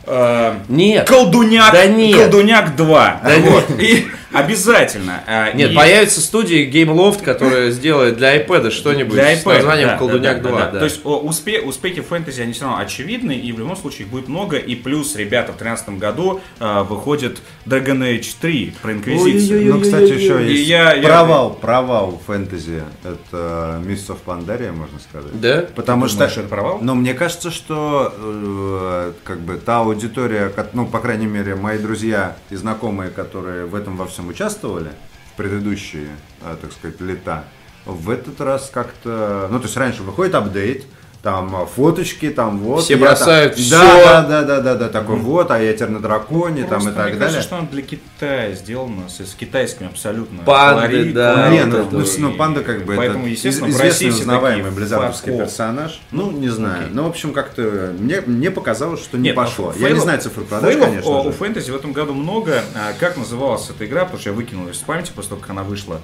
э, 0.06 0.54
Нет. 0.68 1.08
Колдуняк, 1.08 1.72
Да 1.72 1.86
нет. 1.86 2.16
Колдуняк 2.18 2.76
2. 2.76 3.20
Да 3.24 3.36
вот. 3.50 3.70
И 3.80 4.06
Обязательно. 4.32 5.22
А, 5.26 5.52
Нет, 5.52 5.70
и- 5.70 5.74
появится 5.74 6.20
студия 6.20 6.68
Game 6.70 6.94
Loft, 6.94 7.22
которая 7.24 7.70
сделает 7.70 8.18
для 8.18 8.36
iPad 8.36 8.70
что-нибудь 8.70 9.14
Для 9.14 9.34
с 9.34 9.42
iPad, 9.44 9.54
названием 9.54 9.88
да, 9.88 9.96
Колдуняк 9.96 10.42
да, 10.42 10.48
2. 10.50 10.58
да, 10.58 10.64
да. 10.66 10.70
да. 10.72 10.78
То 10.80 10.84
есть 10.84 11.00
успе- 11.04 11.60
успехи 11.62 12.02
фэнтези, 12.02 12.42
они 12.42 12.52
все 12.52 12.64
равно 12.64 12.78
очевидны, 12.80 13.32
и 13.32 13.50
в 13.52 13.58
любом 13.58 13.76
случае 13.76 14.02
их 14.02 14.08
будет 14.08 14.28
много. 14.28 14.56
И 14.58 14.74
плюс, 14.74 15.16
ребята, 15.16 15.52
в 15.52 15.56
2013 15.56 15.98
году 15.98 16.40
а, 16.60 16.82
выходит 16.84 17.38
Dragon 17.64 17.98
Age 18.00 18.26
3 18.40 18.74
про 18.82 18.92
Инквизицию. 18.92 19.74
Ну, 19.74 19.80
кстати, 19.80 20.12
еще 20.12 20.44
И 20.44 20.52
есть 20.52 20.68
я- 20.68 20.92
я- 20.92 21.02
провал, 21.02 21.54
провал 21.54 22.20
фэнтези. 22.26 22.82
Это 23.04 23.80
Mists 23.86 24.08
of 24.08 24.18
Pandaria, 24.26 24.72
можно 24.72 24.98
сказать. 25.00 25.40
Да? 25.40 25.64
Потому 25.74 26.02
Ты 26.04 26.08
что, 26.10 26.18
думаешь, 26.18 26.36
это 26.36 26.48
провал? 26.48 26.78
Но 26.82 26.94
мне 26.94 27.14
кажется, 27.14 27.50
что 27.50 28.12
э, 28.18 29.12
как 29.24 29.40
бы 29.40 29.56
та 29.56 29.82
аудитория, 29.96 30.52
ну, 30.74 30.86
по 30.86 31.00
крайней 31.00 31.26
мере, 31.26 31.54
мои 31.54 31.78
друзья 31.78 32.36
и 32.50 32.56
знакомые, 32.56 33.10
которые 33.10 33.64
в 33.64 33.74
этом 33.74 33.96
во 33.96 34.06
всем 34.06 34.28
участвовали 34.28 34.90
в 35.32 35.36
предыдущие, 35.38 36.08
э, 36.42 36.56
так 36.60 36.70
сказать, 36.72 37.00
лета, 37.00 37.44
в 37.86 38.10
этот 38.10 38.38
раз 38.42 38.70
как-то, 38.72 39.48
ну, 39.50 39.58
то 39.58 39.64
есть 39.64 39.76
раньше 39.76 40.02
выходит 40.02 40.34
апдейт, 40.34 40.84
там 41.26 41.56
э, 41.60 41.66
фоточки, 41.66 42.30
там 42.30 42.58
вот. 42.60 42.84
Все 42.84 42.94
бросают 42.94 43.56
там- 43.56 43.62
всё. 43.64 43.70
Да, 43.80 44.22
да, 44.22 44.42
да, 44.42 44.44
да, 44.44 44.60
да, 44.60 44.74
да, 44.76 44.88
такой 44.88 45.16
вот, 45.16 45.50
а 45.50 45.58
я 45.60 45.72
теперь 45.72 45.88
на 45.88 45.98
драконе, 45.98 46.60
там 46.62 46.68
Просто 46.82 46.90
и 46.90 46.92
так 46.94 47.02
мне 47.06 47.12
далее. 47.14 47.18
кажется, 47.18 47.42
что 47.42 47.56
она 47.58 47.66
для 47.68 47.82
Китая 47.82 48.52
сделана, 48.52 49.08
с, 49.08 49.18
с 49.20 49.34
китайским 49.34 49.86
абсолютно. 49.88 50.44
Панды, 50.44 50.82
колорит, 50.86 51.14
да. 51.14 51.48
Не, 51.48 51.64
ну, 51.64 51.78
вот 51.82 51.90
ну, 51.92 51.98
это. 52.02 52.08
с- 52.08 52.18
ну, 52.18 52.32
панда 52.34 52.62
как 52.62 52.84
бы 52.84 52.94
Поэтому, 52.94 53.24
это 53.24 53.30
естественно, 53.30 53.66
из- 53.66 53.74
в 53.76 53.80
России 53.80 53.90
известный, 54.06 54.10
все 54.12 54.20
узнаваемый 54.22 54.70
близзардовский 54.70 55.36
персонаж. 55.36 56.00
Ну, 56.12 56.30
не 56.30 56.48
знаю. 56.48 56.82
Окей. 56.84 56.90
Ну, 56.94 57.02
в 57.02 57.08
общем, 57.08 57.32
как-то 57.32 57.92
мне, 57.98 58.20
мне 58.24 58.52
показалось, 58.52 59.00
что 59.00 59.16
не 59.16 59.24
Нет, 59.24 59.34
пошло. 59.34 59.72
ну, 59.74 59.80
Я 59.82 59.88
не 59.88 59.94
фейлов- 59.96 60.02
знаю 60.04 60.20
цифры 60.20 60.44
продаж, 60.44 60.70
фейлов, 60.70 60.88
конечно 60.88 61.10
о, 61.10 61.22
же. 61.24 61.28
У 61.30 61.32
фэнтези 61.32 61.70
в 61.72 61.74
этом 61.74 61.92
году 61.92 62.14
много. 62.14 62.62
А, 62.76 62.92
Как 63.00 63.16
называлась 63.16 63.68
эта 63.68 63.84
игра, 63.84 64.02
потому 64.04 64.20
что 64.20 64.30
я 64.30 64.36
выкинул 64.36 64.66
ее 64.66 64.74
из 64.74 64.78
памяти 64.78 65.10
после 65.12 65.30
того, 65.30 65.40
как 65.40 65.50
она 65.50 65.64
вышла. 65.64 66.00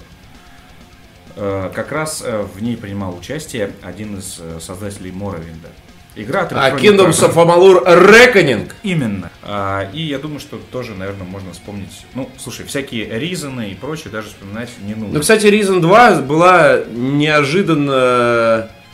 Э, 1.37 1.71
Как 1.75 1.93
раз 1.93 2.23
э, 2.25 2.45
в 2.55 2.63
ней 2.63 2.77
принимал 2.77 3.17
участие 3.17 3.71
один 3.83 4.19
из 4.19 4.39
э, 4.41 4.59
создателей 4.61 5.13
Моровинда. 5.13 5.69
Игра 6.15 6.43
от 6.43 6.53
А 6.53 6.71
Kingdoms 6.77 7.21
of 7.27 7.35
Amalur 7.37 7.85
Reckoning. 7.87 8.71
Именно. 8.83 9.31
А, 9.43 9.89
И 9.95 10.03
я 10.03 10.19
думаю, 10.19 10.41
что 10.41 10.59
тоже, 10.71 10.93
наверное, 10.95 11.27
можно 11.27 11.53
вспомнить. 11.53 12.05
Ну, 12.15 12.29
слушай, 12.37 12.67
всякие 12.67 13.07
Ризаны 13.19 13.71
и 13.71 13.75
прочее 13.75 14.11
даже 14.13 14.29
вспоминать 14.29 14.69
не 14.83 14.95
нужно. 14.95 15.15
Ну, 15.15 15.21
кстати, 15.21 15.47
Reason 15.47 15.81
2 15.81 16.17
была 16.23 16.81
неожиданно... 16.91 17.93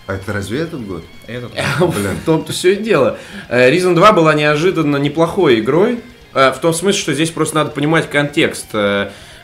А 0.07 0.15
это 0.15 0.33
разве 0.33 0.61
этот 0.61 0.87
год? 0.87 1.03
Этот- 1.27 1.53
В 1.81 2.25
том-то 2.25 2.53
все 2.53 2.75
и 2.75 2.77
дело. 2.77 3.19
Reason 3.51 3.95
2 3.97 4.13
была 4.13 4.35
неожиданно 4.35 4.97
неплохой 4.97 5.59
игрой. 5.61 6.01
В 6.33 6.57
том 6.63 6.73
смысле, 6.73 7.01
что 7.01 7.15
здесь 7.15 7.31
просто 7.31 7.57
надо 7.57 7.71
понимать 7.73 8.09
контекст. 8.09 8.67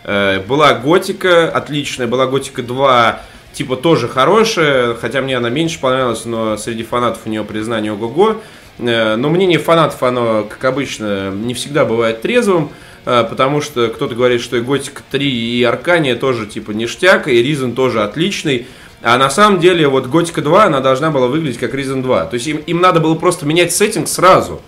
Э, 0.04 0.40
Была 0.40 0.74
Готика 0.74 1.48
отличная, 1.48 2.06
была 2.06 2.26
Готика 2.26 2.62
2 2.62 3.20
типа 3.52 3.76
тоже 3.76 4.08
хорошая, 4.08 4.94
хотя 4.94 5.22
мне 5.22 5.36
она 5.36 5.48
меньше 5.48 5.80
понравилась, 5.80 6.24
но 6.24 6.56
среди 6.56 6.82
фанатов 6.82 7.22
у 7.24 7.28
нее 7.28 7.44
признание 7.44 7.92
ого-го. 7.92 8.42
Э, 8.78 9.16
Но 9.16 9.30
мнение 9.30 9.58
фанатов, 9.58 10.02
оно, 10.02 10.44
как 10.44 10.64
обычно, 10.64 11.30
не 11.30 11.54
всегда 11.54 11.84
бывает 11.84 12.20
трезвым, 12.20 12.70
э, 13.06 13.24
потому 13.28 13.60
что 13.60 13.88
кто-то 13.88 14.14
говорит, 14.14 14.40
что 14.42 14.56
и 14.56 14.60
Готика 14.60 15.02
3, 15.10 15.28
и 15.28 15.62
Аркания 15.62 16.16
тоже 16.16 16.46
типа 16.46 16.72
ништяк, 16.72 17.28
и 17.28 17.42
Ризен 17.42 17.74
тоже 17.74 18.02
отличный. 18.02 18.66
А 19.02 19.18
на 19.18 19.28
самом 19.30 19.60
деле, 19.60 19.86
вот 19.86 20.06
Готика 20.06 20.40
2, 20.42 20.64
она 20.64 20.80
должна 20.80 21.10
была 21.10 21.26
выглядеть 21.26 21.58
как 21.58 21.74
Reason 21.74 22.02
2. 22.02 22.24
То 22.26 22.34
есть 22.34 22.46
им, 22.46 22.56
им 22.58 22.80
надо 22.80 23.00
было 23.00 23.14
просто 23.14 23.46
менять 23.46 23.72
сеттинг 23.72 24.08
сразу. 24.08 24.62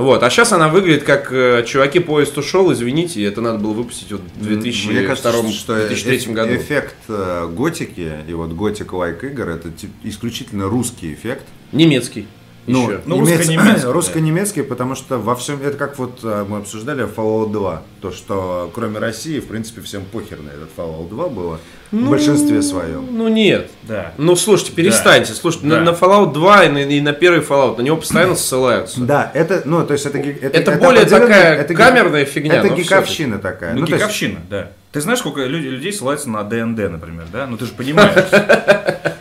Вот. 0.00 0.22
А 0.22 0.30
сейчас 0.30 0.52
она 0.52 0.68
выглядит 0.68 1.02
как 1.04 1.32
э, 1.32 1.64
чуваки 1.66 1.98
поезд 1.98 2.36
ушел, 2.38 2.72
извините, 2.72 3.22
это 3.24 3.40
надо 3.40 3.58
было 3.58 3.72
выпустить 3.72 4.10
вот 4.12 4.22
в 4.36 4.46
Мне 4.46 5.02
кажется, 5.06 5.30
2002 5.32 5.52
что 5.52 5.74
2003 5.76 6.16
эф- 6.16 6.32
году. 6.32 6.54
эффект 6.54 6.96
э, 7.08 7.48
готики 7.54 8.12
и 8.28 8.32
вот 8.32 8.50
готик-лайк 8.52 9.22
игр 9.24 9.48
это 9.48 9.70
тип- 9.70 9.90
исключительно 10.04 10.68
русский 10.68 11.12
эффект. 11.12 11.44
Немецкий. 11.72 12.26
Ну, 12.66 12.88
еще. 12.90 13.00
Ну, 13.06 13.16
немец- 13.16 13.38
русско-немецкий, 13.38 13.82
да. 13.86 13.92
русско-немецкий, 13.92 14.62
потому 14.62 14.94
что 14.94 15.18
во 15.18 15.34
всем 15.34 15.60
это 15.62 15.76
как 15.76 15.98
вот 15.98 16.20
э, 16.22 16.44
мы 16.48 16.58
обсуждали 16.58 17.04
Fallout 17.06 17.50
2, 17.52 17.82
то 18.02 18.12
что 18.12 18.70
кроме 18.74 18.98
России 18.98 19.40
в 19.40 19.46
принципе 19.48 19.80
всем 19.80 20.04
похер 20.04 20.38
на 20.40 20.50
этот 20.50 20.68
Fallout 20.76 21.08
2 21.08 21.28
было 21.28 21.58
в 21.90 22.08
большинстве 22.08 22.62
своем. 22.62 23.08
Ну 23.10 23.26
нет. 23.28 23.70
Да. 23.82 24.12
Ну 24.18 24.36
слушайте, 24.36 24.72
перестаньте. 24.72 25.32
Слушайте, 25.32 25.66
на, 25.66 25.76
Да. 25.76 25.90
на 25.92 25.94
Fallout 25.96 26.32
2 26.32 26.64
и 26.64 26.68
на, 26.68 26.78
и 26.78 27.00
на 27.00 27.12
первый 27.12 27.40
Fallout, 27.40 27.78
на 27.78 27.82
него 27.82 27.96
постоянно 27.96 28.36
ссылаются. 28.36 29.00
Да, 29.00 29.30
это, 29.34 29.62
ну, 29.64 29.84
то 29.84 29.94
есть 29.94 30.06
это... 30.06 30.18
ги- 30.18 30.38
Это 30.40 30.72
более 30.72 31.06
такая 31.06 31.66
ги- 31.66 31.74
камерная 31.74 32.24
фигня, 32.26 32.56
Это 32.56 32.68
гиковщина 32.68 33.38
такая. 33.38 33.74
Ну, 33.74 33.80
Ну, 33.80 33.86
то 33.86 33.92
есть- 33.92 34.04
гиковщина, 34.04 34.38
да. 34.48 34.70
Ты 34.92 35.00
знаешь, 35.00 35.20
сколько 35.20 35.44
людей 35.44 35.92
ссылаются 35.92 36.28
на 36.30 36.42
ДНД, 36.44 36.90
например, 36.90 37.24
да? 37.32 37.46
Ну 37.46 37.56
ты 37.56 37.64
же 37.66 37.72
понимаешь. 37.72 38.12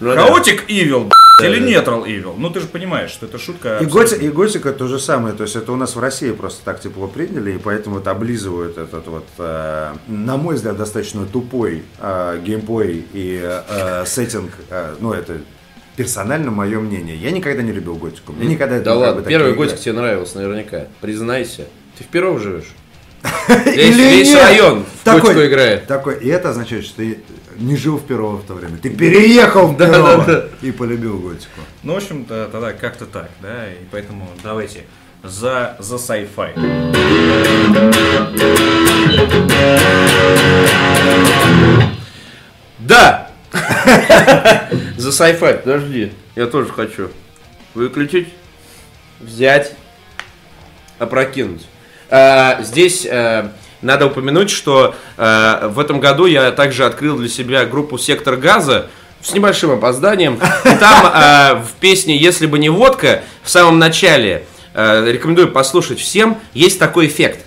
Ну 0.00 0.12
да. 0.12 0.26
Хаотик 0.26 0.68
Evil, 0.68 1.08
или 1.42 1.60
Neutral 1.60 2.04
Evil. 2.06 2.34
Ну 2.36 2.50
ты 2.50 2.60
же 2.60 2.66
понимаешь, 2.66 3.10
что 3.10 3.26
это 3.26 3.38
шутка. 3.38 3.78
И, 3.80 3.84
абсолютно. 3.86 4.00
готи, 4.00 4.14
и 4.24 4.28
готика 4.28 4.72
то 4.72 4.86
же 4.86 4.98
самое, 4.98 5.34
то 5.34 5.42
есть 5.42 5.56
это 5.56 5.72
у 5.72 5.76
нас 5.76 5.96
в 5.96 6.00
России 6.00 6.30
просто 6.32 6.64
так 6.64 6.80
тепло 6.80 7.08
приняли, 7.08 7.52
и 7.52 7.58
поэтому 7.58 7.96
вот 7.96 8.06
облизывают 8.08 8.78
этот 8.78 9.06
вот, 9.08 9.26
э, 9.38 9.92
на 10.06 10.36
мой 10.36 10.54
взгляд, 10.54 10.76
достаточно 10.76 11.26
тупой 11.26 11.82
э, 12.00 12.40
геймплей 12.44 13.06
и 13.12 13.40
э, 13.42 14.04
сеттинг, 14.06 14.52
э, 14.70 14.94
ну 15.00 15.12
это 15.12 15.38
персонально 15.96 16.50
мое 16.50 16.80
мнение. 16.80 17.16
Я 17.16 17.30
никогда 17.30 17.62
не 17.62 17.72
любил 17.72 17.94
готику. 17.96 18.32
Мне 18.32 18.46
никогда 18.48 18.78
Да 18.78 18.92
как 18.92 18.96
ладно, 19.00 19.22
бы, 19.22 19.28
первый 19.28 19.52
игры. 19.52 19.68
тебе 19.76 19.92
нравился 19.92 20.38
наверняка. 20.38 20.86
Признайся. 21.00 21.66
Ты 21.98 22.04
в 22.04 22.08
Перов 22.08 22.42
живешь? 22.42 22.72
Или 23.66 23.76
Весь, 23.92 23.96
весь 23.96 24.28
нет? 24.30 24.42
район 24.42 24.84
в 25.00 25.04
Такой- 25.04 25.20
готику 25.34 25.46
играет. 25.46 25.86
Такой, 25.86 26.18
и 26.18 26.28
это 26.28 26.50
означает, 26.50 26.84
что 26.84 26.96
ты 26.96 27.20
не 27.58 27.76
жил 27.76 27.98
в 27.98 28.06
Перово 28.06 28.36
в 28.38 28.44
то 28.44 28.54
время. 28.54 28.78
Ты 28.78 28.90
переехал 28.90 29.68
в 29.68 29.76
Перово 29.76 30.48
и 30.62 30.72
полюбил 30.72 31.18
готику. 31.18 31.60
Ну, 31.82 31.94
в 31.94 31.96
общем-то, 31.96 32.48
тогда 32.50 32.72
как-то 32.72 33.06
так, 33.06 33.30
да, 33.40 33.68
и 33.68 33.84
поэтому 33.90 34.28
давайте 34.42 34.84
за, 35.22 35.76
за 35.78 35.96
sci-fi. 35.96 36.52
Да! 42.78 43.30
За 44.96 45.10
sci-fi, 45.10 45.58
подожди. 45.58 46.12
Я 46.36 46.46
тоже 46.46 46.70
хочу. 46.70 47.10
Выключить, 47.74 48.28
взять, 49.20 49.74
опрокинуть. 50.98 51.66
А, 52.10 52.62
Здесь 52.62 53.06
э, 53.06 53.48
надо 53.84 54.06
упомянуть, 54.06 54.50
что 54.50 54.94
э, 55.16 55.68
в 55.68 55.78
этом 55.78 56.00
году 56.00 56.26
я 56.26 56.50
также 56.50 56.84
открыл 56.84 57.16
для 57.16 57.28
себя 57.28 57.64
группу 57.64 57.98
«Сектор 57.98 58.36
газа», 58.36 58.88
с 59.24 59.32
небольшим 59.32 59.70
опозданием. 59.70 60.38
Там 60.64 61.06
э, 61.06 61.62
в 61.62 61.72
песне 61.80 62.16
«Если 62.16 62.46
бы 62.46 62.58
не 62.58 62.68
водка» 62.68 63.22
в 63.42 63.50
самом 63.50 63.78
начале, 63.78 64.46
э, 64.74 65.10
рекомендую 65.10 65.50
послушать 65.50 65.98
всем, 65.98 66.38
есть 66.52 66.78
такой 66.78 67.06
эффект. 67.06 67.40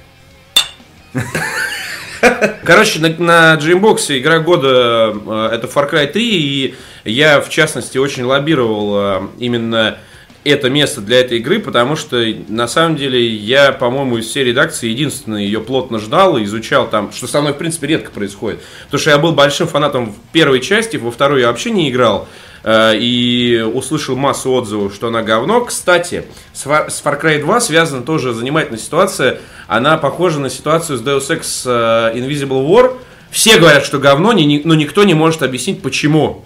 Короче, 2.64 3.00
на, 3.00 3.10
на 3.10 3.56
Dreambox 3.56 4.18
игра 4.18 4.40
года 4.40 5.14
э, 5.14 5.50
это 5.54 5.68
Far 5.68 5.90
Cry 5.92 6.08
3, 6.08 6.24
и 6.24 6.76
я, 7.06 7.42
в 7.42 7.50
частности, 7.50 7.98
очень 7.98 8.24
лоббировал 8.24 8.98
э, 8.98 9.28
именно 9.38 9.98
это 10.50 10.70
место 10.70 11.02
для 11.02 11.20
этой 11.20 11.38
игры, 11.40 11.60
потому 11.60 11.96
что, 11.96 12.24
на 12.48 12.68
самом 12.68 12.96
деле, 12.96 13.26
я, 13.26 13.72
по-моему, 13.72 14.18
из 14.18 14.28
всей 14.28 14.44
редакции 14.44 14.90
единственный 14.90 15.46
ее 15.46 15.62
плотно 15.62 16.00
ждал 16.00 16.38
и 16.38 16.44
изучал 16.44 16.90
там, 16.90 17.12
что 17.12 17.28
со 17.28 17.42
мной, 17.42 17.54
в 17.54 17.58
принципе, 17.58 17.88
редко 17.88 18.12
происходит. 18.12 18.60
Потому 18.86 19.00
что 19.00 19.10
я 19.10 19.18
был 19.18 19.32
большим 19.34 19.68
фанатом 19.68 20.12
в 20.14 20.32
первой 20.32 20.60
части, 20.60 20.98
во 20.98 21.12
второй 21.12 21.42
я 21.42 21.48
вообще 21.48 21.72
не 21.72 21.90
играл, 21.90 22.28
э, 22.64 22.98
и 22.98 23.62
услышал 23.62 24.16
массу 24.16 24.52
отзывов, 24.52 24.94
что 24.94 25.08
она 25.08 25.24
говно. 25.24 25.62
Кстати, 25.62 26.26
с 26.54 26.66
Far, 26.66 26.90
Cry 27.22 27.40
2 27.40 27.60
связана 27.60 28.04
тоже 28.04 28.34
занимательная 28.34 28.80
ситуация. 28.80 29.40
Она 29.68 29.98
похожа 29.98 30.40
на 30.40 30.50
ситуацию 30.50 30.98
с 30.98 31.02
Deus 31.02 31.30
Ex 31.30 31.64
э, 31.66 32.18
Invisible 32.18 32.68
War. 32.68 32.98
Все 33.32 33.58
говорят, 33.60 33.86
что 33.86 34.00
говно, 34.00 34.32
но 34.32 34.76
никто 34.76 35.04
не 35.04 35.14
может 35.14 35.44
объяснить, 35.44 35.82
почему. 35.82 36.46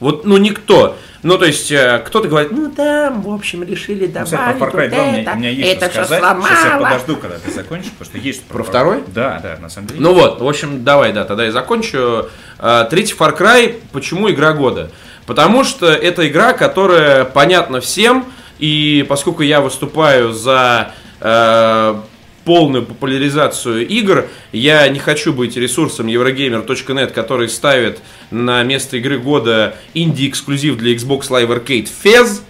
Вот, 0.00 0.24
ну, 0.24 0.38
никто. 0.38 0.96
Ну, 1.22 1.36
то 1.36 1.44
есть, 1.44 1.70
э, 1.70 2.02
кто-то 2.06 2.28
говорит, 2.28 2.50
ну, 2.50 2.70
там, 2.70 3.20
в 3.20 3.32
общем, 3.32 3.62
решили 3.62 4.06
Ну, 4.06 4.12
добавить 4.12 4.58
по 4.58 4.64
Far 4.64 4.72
Cry 4.72 4.88
вот 4.88 4.90
2 4.90 5.02
у 5.02 5.12
меня, 5.12 5.32
у 5.32 5.36
меня 5.36 5.50
есть 5.50 5.76
это 5.76 5.90
что 5.90 6.04
сказать. 6.04 6.08
Сейчас 6.08 6.50
я 6.50 6.56
сломало. 6.56 6.84
подожду, 6.84 7.16
когда 7.16 7.38
ты 7.38 7.50
закончишь, 7.50 7.90
потому 7.90 8.10
что 8.10 8.18
есть 8.18 8.44
Про 8.44 8.62
второй? 8.64 9.04
Да, 9.08 9.38
да, 9.42 9.58
на 9.60 9.68
самом 9.68 9.88
деле. 9.88 10.00
Ну 10.00 10.14
вот, 10.14 10.40
в 10.40 10.48
общем, 10.48 10.82
давай, 10.82 11.12
да, 11.12 11.24
тогда 11.24 11.44
я 11.44 11.52
закончу. 11.52 12.28
Э, 12.58 12.86
Третий 12.88 13.14
Far 13.14 13.36
Cry, 13.38 13.78
почему 13.92 14.30
игра 14.30 14.54
года? 14.54 14.90
Потому 15.26 15.62
что 15.64 15.86
это 15.92 16.26
игра, 16.26 16.54
которая 16.54 17.24
понятна 17.24 17.80
всем, 17.82 18.24
и 18.58 19.04
поскольку 19.08 19.42
я 19.42 19.60
выступаю 19.60 20.32
за 20.32 20.92
э, 21.20 21.94
полную 22.44 22.84
популяризацию 22.84 23.86
игр, 23.86 24.28
я 24.52 24.88
не 24.88 24.98
хочу 24.98 25.32
быть 25.32 25.56
ресурсом 25.56 26.06
Eurogamer.net, 26.06 27.12
который 27.12 27.48
ставит 27.48 28.00
на 28.30 28.62
место 28.62 28.96
игры 28.96 29.18
года 29.18 29.76
инди-эксклюзив 29.94 30.76
для 30.76 30.94
Xbox 30.94 31.28
Live 31.30 31.48
Arcade 31.48 31.88
Fez, 32.04 32.42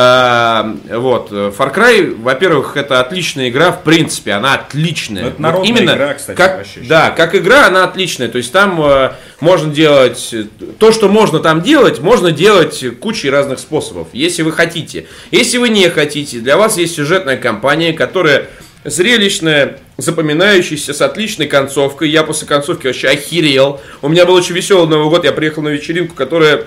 А, 0.00 0.76
вот, 0.90 1.32
Far 1.32 1.74
Cry, 1.74 2.14
во-первых, 2.14 2.76
это 2.76 3.00
отличная 3.00 3.48
игра, 3.48 3.72
в 3.72 3.82
принципе, 3.82 4.32
она 4.32 4.54
отличная. 4.54 5.22
Ну, 5.22 5.28
это 5.28 5.36
Вот 5.36 5.42
народная 5.42 5.68
именно 5.68 5.90
игра, 5.90 6.14
кстати, 6.14 6.36
как, 6.36 6.58
вообще 6.58 6.80
да, 6.82 7.10
как 7.10 7.34
игра, 7.34 7.66
она 7.66 7.82
отличная. 7.82 8.28
То 8.28 8.38
есть 8.38 8.52
там 8.52 8.80
э, 8.80 9.12
можно 9.40 9.72
делать 9.72 10.32
то, 10.78 10.92
что 10.92 11.08
можно 11.08 11.40
там 11.40 11.62
делать, 11.62 11.98
можно 11.98 12.30
делать 12.30 12.84
кучей 13.00 13.28
разных 13.28 13.58
способов, 13.58 14.06
если 14.12 14.42
вы 14.42 14.52
хотите. 14.52 15.06
Если 15.32 15.58
вы 15.58 15.68
не 15.68 15.88
хотите, 15.88 16.38
для 16.38 16.56
вас 16.56 16.76
есть 16.76 16.94
сюжетная 16.94 17.36
кампания, 17.36 17.92
которая 17.92 18.50
зрелищная, 18.90 19.78
запоминающаяся, 19.96 20.94
с 20.94 21.00
отличной 21.00 21.46
концовкой. 21.46 22.08
Я 22.10 22.22
после 22.22 22.46
концовки 22.46 22.86
вообще 22.86 23.08
охерел. 23.08 23.80
У 24.02 24.08
меня 24.08 24.26
был 24.26 24.34
очень 24.34 24.54
веселый 24.54 24.88
Новый 24.88 25.08
год, 25.08 25.24
я 25.24 25.32
приехал 25.32 25.62
на 25.62 25.68
вечеринку, 25.68 26.14
которая 26.14 26.64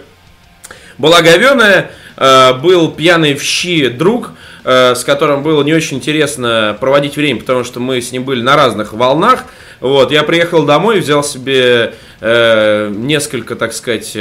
была 0.98 1.22
говеная, 1.22 1.92
э, 2.18 2.54
был 2.54 2.92
пьяный 2.92 3.34
в 3.34 3.42
щи 3.42 3.88
друг, 3.88 4.32
э, 4.64 4.96
с 4.96 5.04
которым 5.04 5.44
было 5.44 5.64
не 5.64 5.74
очень 5.74 5.98
интересно 5.98 6.78
проводить 6.80 7.16
время, 7.16 7.40
потому 7.40 7.64
что 7.64 7.80
мы 7.80 8.02
с 8.02 8.12
ним 8.12 8.24
были 8.24 8.42
на 8.42 8.56
разных 8.56 8.94
волнах. 8.94 9.46
Вот, 9.80 10.12
я 10.12 10.24
приехал 10.24 10.64
домой, 10.64 11.00
взял 11.00 11.24
себе 11.24 11.96
э, 12.20 12.94
несколько, 12.96 13.56
так 13.56 13.74
сказать, 13.74 14.16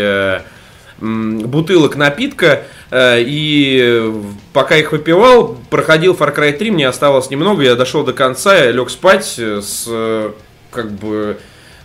бутылок 1.00 1.96
напитка, 1.96 2.62
э, 2.90 3.18
и 3.20 4.12
пока 4.52 4.76
их 4.76 4.92
выпивал, 4.92 5.56
проходил 5.70 6.14
Far 6.14 6.36
Cry 6.36 6.52
3, 6.52 6.70
мне 6.70 6.88
осталось 6.88 7.30
немного, 7.30 7.62
я 7.62 7.74
дошел 7.74 8.04
до 8.04 8.12
конца, 8.12 8.56
я 8.56 8.70
лег 8.70 8.90
спать 8.90 9.36
э, 9.38 9.60
с, 9.62 9.86
э, 9.88 10.32
как 10.70 10.90
бы, 10.92 11.38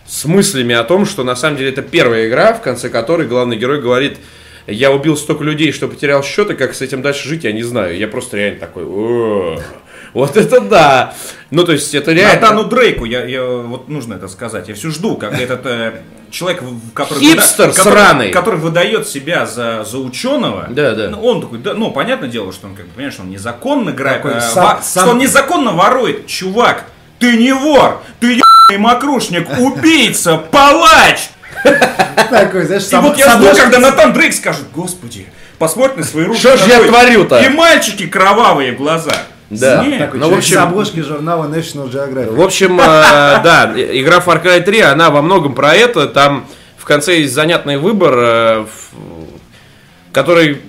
с 0.06 0.24
мыслями 0.26 0.74
о 0.74 0.84
том, 0.84 1.06
что 1.06 1.24
на 1.24 1.34
самом 1.34 1.56
деле 1.56 1.70
это 1.70 1.82
первая 1.82 2.28
игра, 2.28 2.52
в 2.52 2.62
конце 2.62 2.88
которой 2.88 3.26
главный 3.26 3.56
герой 3.56 3.80
говорит, 3.80 4.18
я 4.66 4.90
убил 4.90 5.16
столько 5.16 5.44
людей, 5.44 5.72
что 5.72 5.88
потерял 5.88 6.22
счет, 6.22 6.50
и 6.50 6.54
как 6.54 6.74
с 6.74 6.82
этим 6.82 7.00
дальше 7.00 7.28
жить, 7.28 7.44
я 7.44 7.52
не 7.52 7.62
знаю. 7.62 7.96
Я 7.96 8.08
просто 8.08 8.36
реально 8.36 8.60
такой, 8.60 8.84
«О, 8.84 9.60
вот 10.16 10.36
это 10.36 10.60
да. 10.60 11.14
Ну, 11.50 11.64
то 11.64 11.72
есть, 11.72 11.94
это 11.94 12.12
реально... 12.12 12.40
Натану 12.40 12.64
Дрейку, 12.64 13.04
я, 13.04 13.24
я- 13.24 13.44
вот 13.44 13.88
нужно 13.88 14.14
это 14.14 14.26
сказать. 14.28 14.68
Я 14.68 14.74
все 14.74 14.90
жду, 14.90 15.16
как 15.16 15.38
этот 15.40 15.64
э, 15.64 16.00
человек, 16.30 16.60
в- 16.62 16.92
который, 16.92 17.20
Хипстер 17.20 17.68
выда- 17.68 17.76
который, 17.76 17.92
сраный. 17.92 18.30
который 18.30 18.58
выдает 18.60 19.06
себя 19.06 19.46
за, 19.46 19.84
за 19.84 19.98
ученого. 19.98 20.66
Да, 20.70 20.92
да. 20.94 21.08
Ну, 21.10 21.22
он 21.22 21.40
такой, 21.42 21.58
да, 21.58 21.74
ну, 21.74 21.92
понятное 21.92 22.28
дело, 22.28 22.52
что 22.52 22.66
он, 22.66 22.74
как 22.74 22.86
бы, 22.86 22.92
понимаешь, 22.94 23.14
он 23.20 23.30
незаконно 23.30 23.90
играет, 23.90 24.22
Такой 24.22 24.38
э, 24.38 24.40
сам- 24.40 24.64
во- 24.78 24.82
сам- 24.82 25.02
что 25.04 25.10
он 25.12 25.18
незаконно 25.18 25.72
ворует. 25.72 26.26
Чувак, 26.26 26.84
ты 27.20 27.36
не 27.36 27.52
вор, 27.52 28.02
ты 28.18 28.32
ебаный 28.32 28.78
мокрушник, 28.78 29.48
убийца, 29.58 30.36
палач. 30.36 31.28
Такой, 32.30 32.64
знаешь, 32.66 32.88
И 32.90 32.96
вот 32.96 33.16
я 33.18 33.30
жду, 33.36 33.46
когда 33.54 33.78
Натан 33.78 34.12
Дрейк 34.12 34.32
скажет, 34.34 34.64
господи, 34.74 35.26
посмотри 35.58 35.98
на 35.98 36.04
свои 36.04 36.24
руки. 36.24 36.38
Что 36.40 36.56
ж 36.56 36.62
я 36.66 36.82
творю-то?» 36.82 37.40
И 37.40 37.48
мальчики 37.48 38.06
кровавые 38.06 38.72
глаза. 38.72 39.12
Да. 39.50 39.84
Нет. 39.84 39.98
Такой 40.00 40.20
Ну, 40.20 40.30
в 40.30 40.38
общем- 40.38 40.56
с 40.56 40.58
обложки 40.58 41.00
журнала 41.00 41.46
National 41.46 41.90
Geographic. 41.90 42.34
В 42.34 42.42
общем, 42.42 42.80
э, 42.80 42.84
да, 43.44 43.72
игра 43.76 44.18
Far 44.18 44.42
Cry 44.42 44.60
3, 44.60 44.80
она 44.80 45.10
во 45.10 45.22
многом 45.22 45.54
про 45.54 45.74
это. 45.74 46.06
Там 46.08 46.46
в 46.76 46.84
конце 46.84 47.20
есть 47.20 47.32
занятный 47.34 47.76
выбор, 47.78 48.14
э, 48.16 48.66
который 50.12 50.60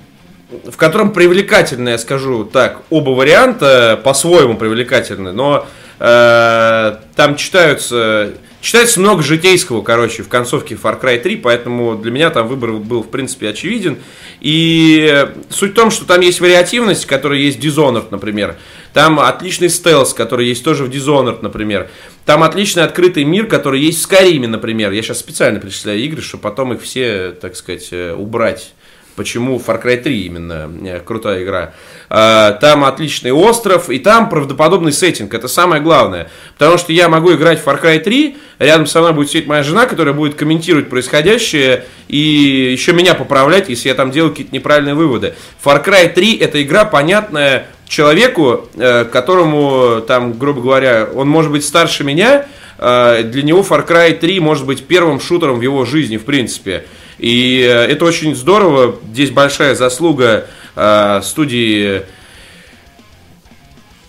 в 0.71 0.77
котором 0.77 1.11
привлекательно, 1.11 1.89
я 1.89 1.97
скажу 1.97 2.45
так, 2.45 2.81
оба 2.89 3.09
варианта 3.09 3.99
по-своему 4.01 4.55
привлекательны, 4.55 5.33
но 5.33 5.67
э, 5.99 6.95
там 7.15 7.35
читаются, 7.35 8.31
читается 8.61 8.99
много 8.99 9.23
житейского, 9.23 9.81
короче, 9.81 10.23
в 10.23 10.29
концовке 10.29 10.75
Far 10.75 11.01
Cry 11.01 11.19
3, 11.19 11.37
поэтому 11.37 11.95
для 11.95 12.11
меня 12.11 12.29
там 12.29 12.47
выбор 12.47 12.73
был, 12.73 13.03
в 13.03 13.09
принципе, 13.09 13.49
очевиден. 13.49 13.97
И 14.41 15.27
суть 15.49 15.71
в 15.71 15.75
том, 15.75 15.91
что 15.91 16.05
там 16.05 16.21
есть 16.21 16.39
вариативность, 16.39 17.05
которая 17.05 17.39
есть 17.39 17.59
в 17.59 17.61
Dishonored, 17.63 18.07
например. 18.11 18.57
Там 18.93 19.19
отличный 19.19 19.69
стелс, 19.69 20.13
который 20.13 20.47
есть 20.47 20.63
тоже 20.63 20.83
в 20.83 20.89
Dishonored, 20.89 21.39
например. 21.41 21.89
Там 22.25 22.43
отличный 22.43 22.83
открытый 22.83 23.23
мир, 23.23 23.47
который 23.47 23.79
есть 23.79 24.03
в 24.03 24.11
Skyrim, 24.11 24.47
например. 24.47 24.91
Я 24.91 25.01
сейчас 25.01 25.19
специально 25.19 25.59
перечисляю 25.59 25.99
игры, 26.01 26.21
чтобы 26.21 26.41
потом 26.43 26.73
их 26.73 26.81
все, 26.81 27.31
так 27.31 27.55
сказать, 27.55 27.89
э, 27.91 28.13
убрать. 28.13 28.73
Почему 29.17 29.57
Far 29.57 29.83
Cry 29.83 29.97
3 29.97 30.25
именно 30.27 30.71
э, 30.85 30.99
крутая 30.99 31.43
игра. 31.43 31.73
А, 32.07 32.51
Там 32.51 32.85
отличный 32.85 33.31
остров, 33.31 33.89
и 33.89 33.97
там 33.97 34.29
правдоподобный 34.29 34.93
сеттинг. 34.93 35.33
Это 35.33 35.47
самое 35.47 35.81
главное. 35.81 36.29
Потому 36.55 36.77
что 36.77 36.93
я 36.93 37.09
могу 37.09 37.33
играть 37.33 37.59
в 37.59 37.67
Far 37.67 37.81
Cry 37.81 37.97
3, 37.97 38.37
рядом 38.59 38.85
со 38.85 38.99
мной 38.99 39.13
будет 39.13 39.29
сидеть 39.29 39.47
моя 39.47 39.63
жена, 39.63 39.87
которая 39.87 40.13
будет 40.13 40.35
комментировать 40.35 40.87
происходящее 40.87 41.85
и 42.07 42.69
еще 42.71 42.93
меня 42.93 43.15
поправлять, 43.15 43.69
если 43.69 43.89
я 43.89 43.95
там 43.95 44.11
делаю 44.11 44.29
какие-то 44.31 44.53
неправильные 44.53 44.93
выводы. 44.93 45.33
Far 45.65 45.83
Cry 45.83 46.13
3 46.13 46.37
это 46.37 46.61
игра, 46.61 46.85
понятная 46.85 47.65
человеку, 47.87 48.69
э, 48.75 49.05
которому, 49.05 50.01
там, 50.01 50.37
грубо 50.37 50.61
говоря, 50.61 51.09
он 51.11 51.27
может 51.27 51.51
быть 51.51 51.65
старше 51.65 52.03
меня, 52.03 52.45
для 52.77 53.41
него 53.43 53.61
Far 53.61 53.87
Cry 53.87 54.13
3 54.13 54.39
может 54.39 54.65
быть 54.65 54.85
первым 54.85 55.19
шутером 55.19 55.59
в 55.59 55.61
его 55.61 55.83
жизни, 55.85 56.17
в 56.17 56.25
принципе. 56.25 56.85
И 57.17 57.61
э, 57.67 57.85
это 57.85 58.05
очень 58.05 58.35
здорово. 58.35 58.99
Здесь 59.11 59.31
большая 59.31 59.75
заслуга 59.75 60.47
э, 60.75 61.21
студии 61.23 62.03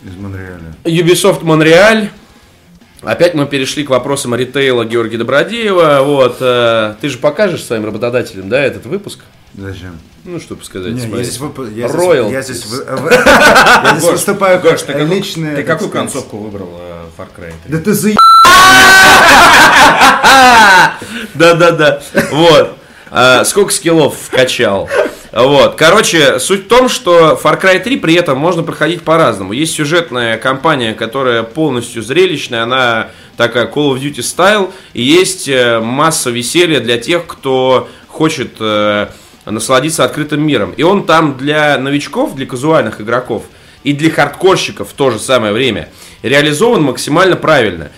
Из 0.05 0.14
Монреаля. 0.16 0.75
Ubisoft 0.85 1.43
Montreal. 1.43 2.09
Опять 3.03 3.35
мы 3.35 3.47
перешли 3.47 3.85
к 3.85 3.90
вопросам 3.90 4.35
ритейла 4.35 4.85
Георгия 4.85 5.19
Добродеева. 5.19 6.01
Вот, 6.03 6.37
э, 6.40 6.97
ты 7.01 7.09
же 7.09 7.19
покажешь 7.19 7.64
своим 7.64 7.85
работодателям, 7.85 8.49
да, 8.49 8.62
этот 8.62 8.87
выпуск? 8.87 9.21
Зачем? 9.55 9.99
Ну, 10.25 10.38
чтобы 10.40 10.62
сказать. 10.64 10.93
Не, 10.93 11.01
я 11.16 11.23
здесь, 11.23 11.38
вып- 11.38 11.73
я 11.75 11.87
Royal. 11.87 12.31
я 12.31 12.43
здесь 12.43 12.66
я 12.66 13.97
здесь 13.97 14.11
выступаю 14.11 14.61
как 14.61 14.79
ты 14.79 14.93
какую- 14.93 15.09
личная... 15.09 15.57
Ты 15.57 15.62
какую 15.62 15.90
концовку 15.90 16.37
выбрал 16.37 16.79
э, 16.81 17.05
Far 17.16 17.29
Cry 17.35 17.53
3? 17.66 17.73
Да 17.73 17.79
ты 17.79 17.95
за 17.95 18.11
Да-да-да. 21.35 22.03
Вот. 22.31 22.79
А, 23.11 23.45
сколько 23.45 23.73
скиллов 23.73 24.17
вкачал. 24.17 24.89
Вот. 25.33 25.77
Короче, 25.77 26.39
суть 26.41 26.65
в 26.65 26.69
том, 26.69 26.89
что 26.89 27.39
Far 27.43 27.61
Cry 27.61 27.81
3 27.81 27.99
при 27.99 28.15
этом 28.15 28.39
можно 28.39 28.63
проходить 28.63 29.03
по-разному. 29.03 29.53
Есть 29.53 29.75
сюжетная 29.75 30.39
кампания, 30.39 30.95
которая 30.95 31.43
полностью 31.43 32.03
зрелищная, 32.03 32.63
она 32.63 33.09
такая 33.37 33.67
Call 33.67 33.95
of 33.95 34.01
Duty 34.01 34.23
стайл, 34.23 34.73
и 34.95 35.03
есть 35.03 35.49
э, 35.49 35.81
масса 35.81 36.31
веселья 36.31 36.81
для 36.81 36.99
тех, 36.99 37.27
кто 37.27 37.89
хочет 38.09 38.57
э, 38.59 39.09
насладиться 39.45 40.05
открытым 40.05 40.45
миром. 40.47 40.73
И 40.73 40.83
он 40.83 41.05
там 41.05 41.37
для 41.37 41.79
новичков, 41.79 42.35
для 42.35 42.47
казуальных 42.47 43.01
игроков 43.01 43.45
и 43.85 43.93
для 43.93 44.11
хардкорщиков 44.11 44.89
в 44.89 44.93
то 44.93 45.11
же 45.11 45.19
самое 45.19 45.53
время 45.53 45.89
реализован 46.23 46.83
максимально 46.83 47.37
правильно. 47.37 47.91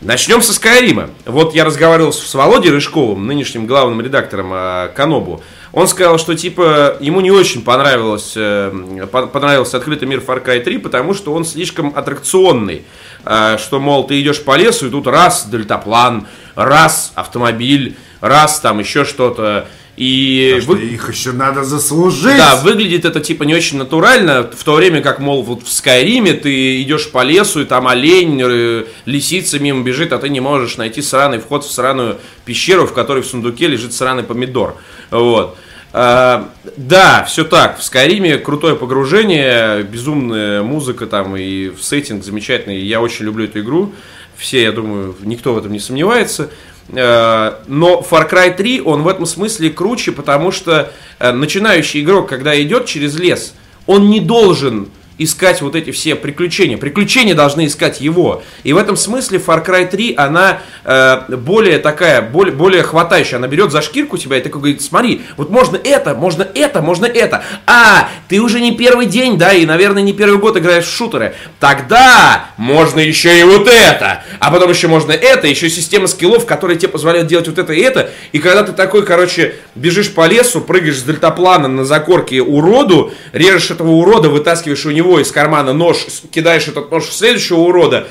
Начнем 0.00 0.42
со 0.42 0.52
Скайрима. 0.52 1.10
Вот 1.26 1.56
я 1.56 1.64
разговаривал 1.64 2.12
с 2.12 2.32
Володей 2.32 2.70
Рыжковым, 2.70 3.26
нынешним 3.26 3.66
главным 3.66 4.00
редактором 4.00 4.52
э, 4.54 4.88
Канобу. 4.94 5.42
Он 5.72 5.88
сказал, 5.88 6.18
что 6.18 6.36
типа 6.36 6.96
ему 7.00 7.20
не 7.20 7.32
очень 7.32 7.64
понравилось, 7.64 8.34
э, 8.36 8.70
по- 9.10 9.26
понравился 9.26 9.76
открытый 9.76 10.06
мир 10.06 10.22
Far 10.24 10.44
Cry 10.44 10.60
3, 10.60 10.78
потому 10.78 11.14
что 11.14 11.32
он 11.34 11.44
слишком 11.44 11.92
аттракционный. 11.96 12.84
Э, 13.24 13.56
что, 13.58 13.80
мол, 13.80 14.06
ты 14.06 14.20
идешь 14.20 14.40
по 14.44 14.56
лесу, 14.56 14.86
и 14.86 14.90
тут 14.90 15.08
раз 15.08 15.48
дельтаплан, 15.48 16.28
раз 16.54 17.10
автомобиль, 17.16 17.96
раз 18.20 18.60
там 18.60 18.78
еще 18.78 19.04
что-то. 19.04 19.66
И 19.98 20.58
Что 20.60 20.72
вы- 20.74 20.82
их 20.84 21.08
еще 21.10 21.32
надо 21.32 21.64
заслужить. 21.64 22.36
да, 22.36 22.54
выглядит 22.62 23.04
это 23.04 23.18
типа 23.18 23.42
не 23.42 23.54
очень 23.54 23.78
натурально, 23.78 24.48
в 24.56 24.62
то 24.62 24.74
время 24.74 25.00
как, 25.02 25.18
мол, 25.18 25.42
вот 25.42 25.64
в 25.64 25.72
Скайриме 25.72 26.34
ты 26.34 26.80
идешь 26.82 27.10
по 27.10 27.24
лесу, 27.24 27.62
и 27.62 27.64
там 27.64 27.88
олень, 27.88 28.40
э, 28.44 28.84
лисица 29.06 29.58
мимо 29.58 29.82
бежит, 29.82 30.12
а 30.12 30.18
ты 30.18 30.28
не 30.28 30.38
можешь 30.38 30.76
найти 30.76 31.02
сраный 31.02 31.38
вход 31.40 31.64
в 31.64 31.72
сраную 31.72 32.18
пещеру, 32.44 32.86
в 32.86 32.92
которой 32.92 33.24
в 33.24 33.26
сундуке 33.26 33.66
лежит 33.66 33.92
сраный 33.92 34.22
помидор. 34.22 34.76
Вот. 35.10 35.56
А, 35.92 36.48
да, 36.76 37.24
все 37.24 37.42
так. 37.44 37.80
В 37.80 37.82
Скайриме 37.82 38.38
крутое 38.38 38.76
погружение, 38.76 39.82
безумная 39.82 40.62
музыка 40.62 41.06
там 41.08 41.34
и 41.36 41.72
сеттинг 41.80 42.22
замечательный. 42.22 42.78
Я 42.78 43.00
очень 43.00 43.24
люблю 43.24 43.46
эту 43.46 43.60
игру. 43.60 43.92
Все, 44.36 44.62
я 44.62 44.70
думаю, 44.70 45.16
никто 45.22 45.54
в 45.54 45.58
этом 45.58 45.72
не 45.72 45.80
сомневается. 45.80 46.50
Э, 46.90 47.54
Но 47.66 48.04
Far 48.08 48.30
Cry 48.30 48.54
3, 48.54 48.82
он 48.82 49.02
в 49.02 49.08
этом 49.08 49.26
смысле 49.26 49.70
круче, 49.70 50.12
потому 50.12 50.50
что 50.50 50.92
э, 51.18 51.32
начинающий 51.32 52.02
игрок, 52.02 52.28
когда 52.28 52.60
идет 52.60 52.86
через 52.86 53.18
лес, 53.18 53.54
он 53.86 54.08
не 54.10 54.20
должен 54.20 54.88
искать 55.18 55.60
вот 55.60 55.74
эти 55.74 55.90
все 55.90 56.14
приключения. 56.14 56.78
Приключения 56.78 57.34
должны 57.34 57.66
искать 57.66 58.00
его. 58.00 58.42
И 58.62 58.72
в 58.72 58.76
этом 58.76 58.96
смысле 58.96 59.38
Far 59.38 59.66
Cry 59.66 59.88
3, 59.88 60.14
она 60.16 60.60
э, 60.84 61.36
более 61.36 61.78
такая, 61.78 62.22
более, 62.22 62.54
более 62.54 62.82
хватающая. 62.82 63.36
Она 63.38 63.48
берет 63.48 63.72
за 63.72 63.82
шкирку 63.82 64.16
тебя 64.16 64.38
и 64.38 64.40
такой 64.40 64.60
говорит, 64.60 64.80
смотри, 64.80 65.22
вот 65.36 65.50
можно 65.50 65.76
это, 65.76 66.14
можно 66.14 66.46
это, 66.54 66.80
можно 66.80 67.06
это. 67.06 67.42
А, 67.66 68.08
ты 68.28 68.40
уже 68.40 68.60
не 68.60 68.76
первый 68.76 69.06
день, 69.06 69.36
да, 69.36 69.52
и, 69.52 69.66
наверное, 69.66 70.02
не 70.02 70.12
первый 70.12 70.38
год 70.38 70.56
играешь 70.56 70.86
в 70.86 70.94
шутеры. 70.94 71.34
Тогда 71.58 72.46
можно 72.56 73.00
еще 73.00 73.38
и 73.38 73.42
вот 73.42 73.66
это. 73.66 74.22
А 74.38 74.50
потом 74.50 74.70
еще 74.70 74.86
можно 74.86 75.12
это, 75.12 75.48
еще 75.48 75.68
система 75.68 76.06
скиллов, 76.06 76.46
которые 76.46 76.78
тебе 76.78 76.88
позволяют 76.88 77.28
делать 77.28 77.48
вот 77.48 77.58
это 77.58 77.72
и 77.72 77.80
это. 77.80 78.10
И 78.32 78.38
когда 78.38 78.62
ты 78.62 78.72
такой, 78.72 79.04
короче, 79.04 79.56
бежишь 79.74 80.12
по 80.12 80.26
лесу, 80.26 80.60
прыгаешь 80.60 80.98
с 80.98 81.02
дельтаплана 81.02 81.66
на 81.66 81.84
закорке 81.84 82.40
уроду, 82.40 83.12
режешь 83.32 83.70
этого 83.70 83.90
урода, 83.90 84.28
вытаскиваешь 84.28 84.86
у 84.86 84.90
него 84.90 85.07
из 85.16 85.32
кармана 85.32 85.72
нож, 85.72 86.06
кидаешь 86.30 86.68
этот 86.68 86.90
нож 86.90 87.04
в 87.04 87.12
следующего 87.12 87.60
урода, 87.60 88.08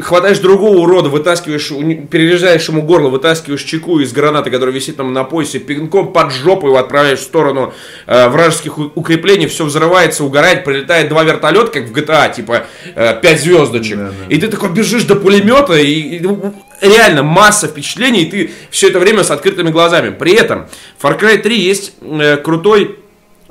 хватаешь 0.00 0.38
другого 0.38 0.78
урода, 0.78 1.08
вытаскиваешь, 1.08 1.68
перерезаешь 2.08 2.68
ему 2.68 2.82
горло, 2.82 3.08
вытаскиваешь 3.08 3.62
чеку 3.62 4.00
из 4.00 4.12
гранаты, 4.12 4.50
которая 4.50 4.74
висит 4.74 4.96
там 4.96 5.12
на 5.12 5.22
поясе, 5.24 5.60
пинком 5.60 6.12
под 6.12 6.32
жопу 6.32 6.66
его 6.66 6.78
отправляешь 6.78 7.20
в 7.20 7.22
сторону 7.22 7.72
э, 8.06 8.28
вражеских 8.28 8.78
укреплений, 8.78 9.46
все 9.46 9.64
взрывается, 9.64 10.24
угорает, 10.24 10.64
прилетает 10.64 11.08
два 11.08 11.22
вертолета, 11.22 11.68
как 11.68 11.84
в 11.84 11.92
GTA, 11.92 12.34
типа 12.34 12.66
5 12.94 13.40
звездочек. 13.40 13.98
И 14.28 14.38
ты 14.38 14.48
такой 14.48 14.70
бежишь 14.70 15.04
до 15.04 15.14
пулемета, 15.14 15.74
и, 15.74 16.18
и, 16.18 16.22
реально 16.80 17.22
масса 17.22 17.68
впечатлений, 17.68 18.22
и 18.22 18.30
ты 18.30 18.50
все 18.70 18.88
это 18.88 18.98
время 18.98 19.22
с 19.22 19.30
открытыми 19.30 19.70
глазами. 19.70 20.10
При 20.10 20.34
этом 20.34 20.66
Far 21.00 21.18
Cry 21.20 21.38
3 21.38 21.60
есть 21.60 21.92
э, 22.00 22.38
крутой 22.38 22.98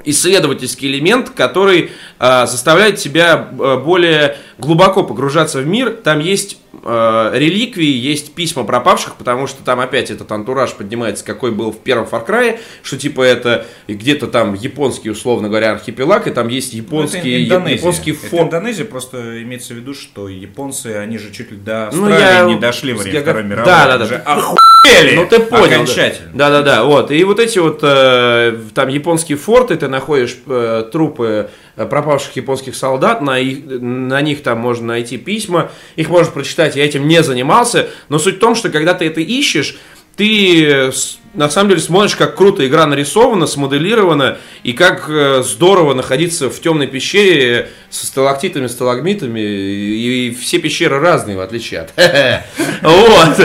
исследовательский 0.05 0.89
элемент, 0.89 1.29
который 1.31 1.91
э, 2.19 2.45
заставляет 2.47 2.97
тебя 2.97 3.49
э, 3.51 3.77
более 3.77 4.37
глубоко 4.57 5.03
погружаться 5.03 5.59
в 5.59 5.67
мир. 5.67 5.91
Там 5.91 6.19
есть 6.19 6.57
э, 6.83 7.31
реликвии, 7.33 7.85
есть 7.91 8.33
письма 8.33 8.63
пропавших, 8.63 9.15
потому 9.15 9.47
что 9.47 9.63
там 9.63 9.79
опять 9.79 10.11
этот 10.11 10.31
антураж 10.31 10.73
поднимается, 10.73 11.23
какой 11.25 11.51
был 11.51 11.71
в 11.71 11.79
первом 11.79 12.05
Far 12.05 12.25
Cry, 12.27 12.59
что 12.83 12.97
типа 12.97 13.21
это 13.21 13.65
где-то 13.87 14.27
там 14.27 14.53
японский, 14.53 15.09
условно 15.09 15.47
говоря, 15.49 15.71
архипелаг, 15.73 16.27
и 16.27 16.31
там 16.31 16.47
есть 16.47 16.73
Ну, 16.73 16.79
это 16.79 17.17
японский, 17.17 17.29
японский 17.73 18.11
Это 18.11 18.27
фон. 18.27 18.45
Индонезия, 18.47 18.85
просто 18.85 19.41
имеется 19.43 19.73
в 19.73 19.77
виду, 19.77 19.93
что 19.93 20.27
японцы, 20.29 20.87
они 20.97 21.17
же 21.17 21.31
чуть 21.31 21.51
ли 21.51 21.57
до 21.57 21.89
Ну, 21.93 22.05
Австралии 22.05 22.21
я- 22.21 22.43
не 22.45 22.55
дошли 22.59 22.93
во 22.93 22.99
время 23.01 23.15
я 23.17 23.21
Второй 23.23 23.43
мировой. 23.43 23.65
да, 23.65 23.85
да, 23.87 23.97
да. 23.97 24.05
Уже 24.05 24.15
охуели 24.15 25.15
Ну 25.15 25.25
ты 25.27 25.39
понял. 25.39 25.65
Окончательно. 25.65 26.31
Да, 26.33 26.49
да, 26.49 26.61
да. 26.61 26.83
Вот. 26.83 27.11
И 27.11 27.23
вот 27.23 27.39
эти 27.39 27.59
вот 27.59 27.79
э, 27.83 28.57
там 28.73 28.87
японские 28.89 29.37
форты, 29.37 29.75
ты 29.75 29.87
находишь 29.87 30.37
э, 30.47 30.89
трупы 30.91 31.49
э, 31.75 31.85
пропавших 31.85 32.35
японских 32.35 32.75
солдат, 32.75 33.21
на, 33.21 33.37
их- 33.39 33.63
на 33.65 34.21
них 34.21 34.41
там 34.43 34.59
можно 34.59 34.87
найти 34.87 35.17
письма, 35.17 35.71
их 35.95 36.09
можно 36.09 36.31
прочитать, 36.31 36.58
я 36.65 36.85
этим 36.85 37.07
не 37.07 37.23
занимался, 37.23 37.89
но 38.09 38.19
суть 38.19 38.37
в 38.37 38.39
том, 38.39 38.55
что 38.55 38.69
когда 38.69 38.93
ты 38.93 39.05
это 39.05 39.21
ищешь, 39.21 39.77
ты 40.15 40.65
э, 40.65 40.91
на 41.33 41.49
самом 41.49 41.69
деле 41.69 41.81
смотришь, 41.81 42.15
как 42.15 42.35
круто 42.35 42.67
игра 42.67 42.85
нарисована, 42.85 43.47
смоделирована, 43.47 44.37
и 44.63 44.73
как 44.73 45.05
э, 45.09 45.43
здорово 45.43 45.93
находиться 45.93 46.49
в 46.49 46.59
темной 46.59 46.87
пещере 46.87 47.69
со 47.89 48.05
сталактитами, 48.05 48.67
сталагмитами, 48.67 49.39
и, 49.39 50.35
все 50.39 50.59
пещеры 50.59 50.99
разные, 50.99 51.37
в 51.37 51.41
отличие 51.41 51.81
от... 51.81 51.93
Вот. 52.81 53.39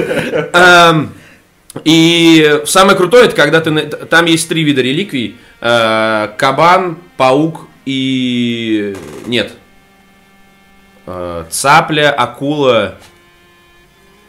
Эм, 0.52 1.12
И 1.84 2.60
самое 2.66 2.96
крутое, 2.96 3.26
это 3.26 3.36
когда 3.36 3.60
ты... 3.60 3.70
Там 3.82 4.26
есть 4.26 4.48
три 4.48 4.62
вида 4.62 4.82
реликвий. 4.82 5.36
Э, 5.60 6.28
Кабан, 6.38 6.98
паук 7.16 7.68
и... 7.86 8.96
Нет. 9.26 9.52
Э, 11.06 11.44
Цапля, 11.50 12.10
акула, 12.10 12.96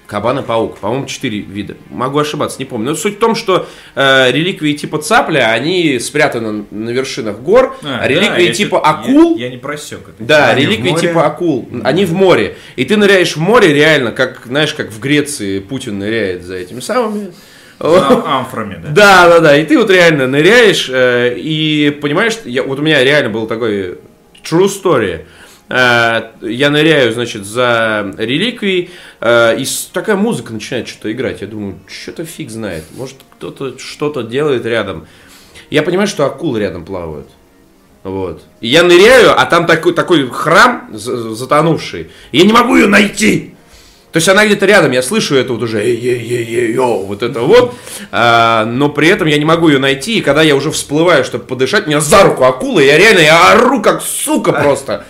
кабан 0.08 0.40
и 0.40 0.44
паук. 0.44 0.78
По-моему, 0.78 1.06
четыре 1.06 1.40
вида. 1.40 1.76
Могу 1.90 2.20
ошибаться, 2.20 2.58
не 2.60 2.66
помню. 2.66 2.92
Но 2.92 2.96
суть 2.96 3.16
в 3.16 3.20
том, 3.20 3.36
что 3.36 3.68
э, 3.96 4.32
реликвии 4.32 4.74
типа 4.74 5.00
цапля, 5.00 5.52
они 5.52 6.00
спрятаны 6.00 6.66
на 6.72 6.90
вершинах 6.90 7.40
гор, 7.40 7.78
а, 7.82 8.00
да, 8.00 8.08
реликвии 8.08 8.48
я 8.48 8.54
типа 8.54 8.80
акул... 8.80 9.38
Я, 9.38 9.46
я 9.46 9.52
не 9.52 9.58
просек 9.58 10.02
это. 10.02 10.24
Да, 10.24 10.50
Они 10.50 10.66
реликвии 10.66 11.00
типа 11.00 11.26
акул. 11.26 11.68
Они 11.84 12.06
в 12.06 12.14
море. 12.14 12.58
И 12.76 12.86
ты 12.86 12.98
ныряешь 12.98 13.36
в 13.36 13.40
море 13.40 13.74
реально, 13.74 14.12
как, 14.12 14.42
знаешь, 14.46 14.74
как 14.74 14.92
в 14.92 15.00
Греции 15.00 15.60
Путин 15.60 16.00
ныряет 16.00 16.44
за 16.44 16.56
этими 16.56 16.80
самыми. 16.80 17.32
А, 17.80 18.40
амфорами, 18.40 18.80
да. 18.82 18.90
Да, 18.90 19.30
да, 19.30 19.40
да. 19.40 19.58
И 19.58 19.66
ты 19.66 19.78
вот 19.78 19.90
реально 19.90 20.28
ныряешь 20.28 20.90
э, 20.90 21.36
и 21.38 21.90
понимаешь, 22.02 22.38
я, 22.46 22.64
вот 22.64 22.80
у 22.80 22.82
меня 22.82 23.04
реально 23.04 23.30
был 23.30 23.48
такой 23.48 23.98
true 24.44 24.68
story. 24.68 25.26
Э, 25.68 26.32
я 26.42 26.70
ныряю, 26.70 27.12
значит, 27.14 27.46
за 27.46 28.14
реликвией, 28.18 28.92
э, 29.20 29.58
и 29.60 29.66
такая 29.92 30.16
музыка 30.16 30.54
начинает 30.54 30.88
что-то 30.88 31.12
играть. 31.12 31.42
Я 31.42 31.48
думаю, 31.48 31.80
что-то 31.88 32.26
фиг 32.26 32.50
знает. 32.52 32.84
Может, 32.96 33.18
кто-то 33.38 33.78
что-то 33.80 34.22
делает 34.22 34.66
рядом. 34.66 35.08
Я 35.72 35.82
понимаю, 35.82 36.08
что 36.08 36.26
акулы 36.26 36.60
рядом 36.60 36.86
плавают. 36.86 37.28
Вот. 38.04 38.44
И 38.62 38.68
я 38.68 38.84
ныряю, 38.84 39.40
а 39.40 39.46
там 39.46 39.66
такой, 39.66 39.94
такой 39.94 40.30
храм 40.30 40.90
за- 40.94 41.34
затонувший. 41.34 42.12
И 42.32 42.38
я 42.38 42.46
не 42.46 42.54
могу 42.54 42.76
ее 42.76 42.86
найти. 42.86 43.56
То 44.12 44.18
есть 44.18 44.30
она 44.30 44.46
где-то 44.46 44.66
рядом, 44.66 44.92
я 44.92 45.02
слышу 45.02 45.36
это 45.36 45.52
вот 45.52 45.64
уже, 45.64 45.82
эй, 45.84 45.98
эй, 45.98 46.20
эй, 46.20 46.56
эй, 46.56 46.74
йоу, 46.74 47.06
вот 47.06 47.22
это 47.22 47.42
вот, 47.42 47.74
А, 48.14 48.64
но 48.64 48.88
при 48.88 49.10
этом 49.10 49.28
я 49.28 49.38
не 49.38 49.44
могу 49.44 49.68
ее 49.68 49.78
найти, 49.78 50.20
и 50.20 50.22
когда 50.22 50.42
я 50.42 50.56
уже 50.56 50.72
всплываю, 50.72 51.26
чтобы 51.26 51.44
подышать, 51.44 51.86
меня 51.86 52.00
за 52.00 52.24
руку 52.24 52.46
акула, 52.46 52.80
я 52.80 52.98
реально, 52.98 53.20
я 53.20 53.52
ору 53.52 53.82
как 53.82 54.02
сука 54.02 54.54
просто. 54.54 55.06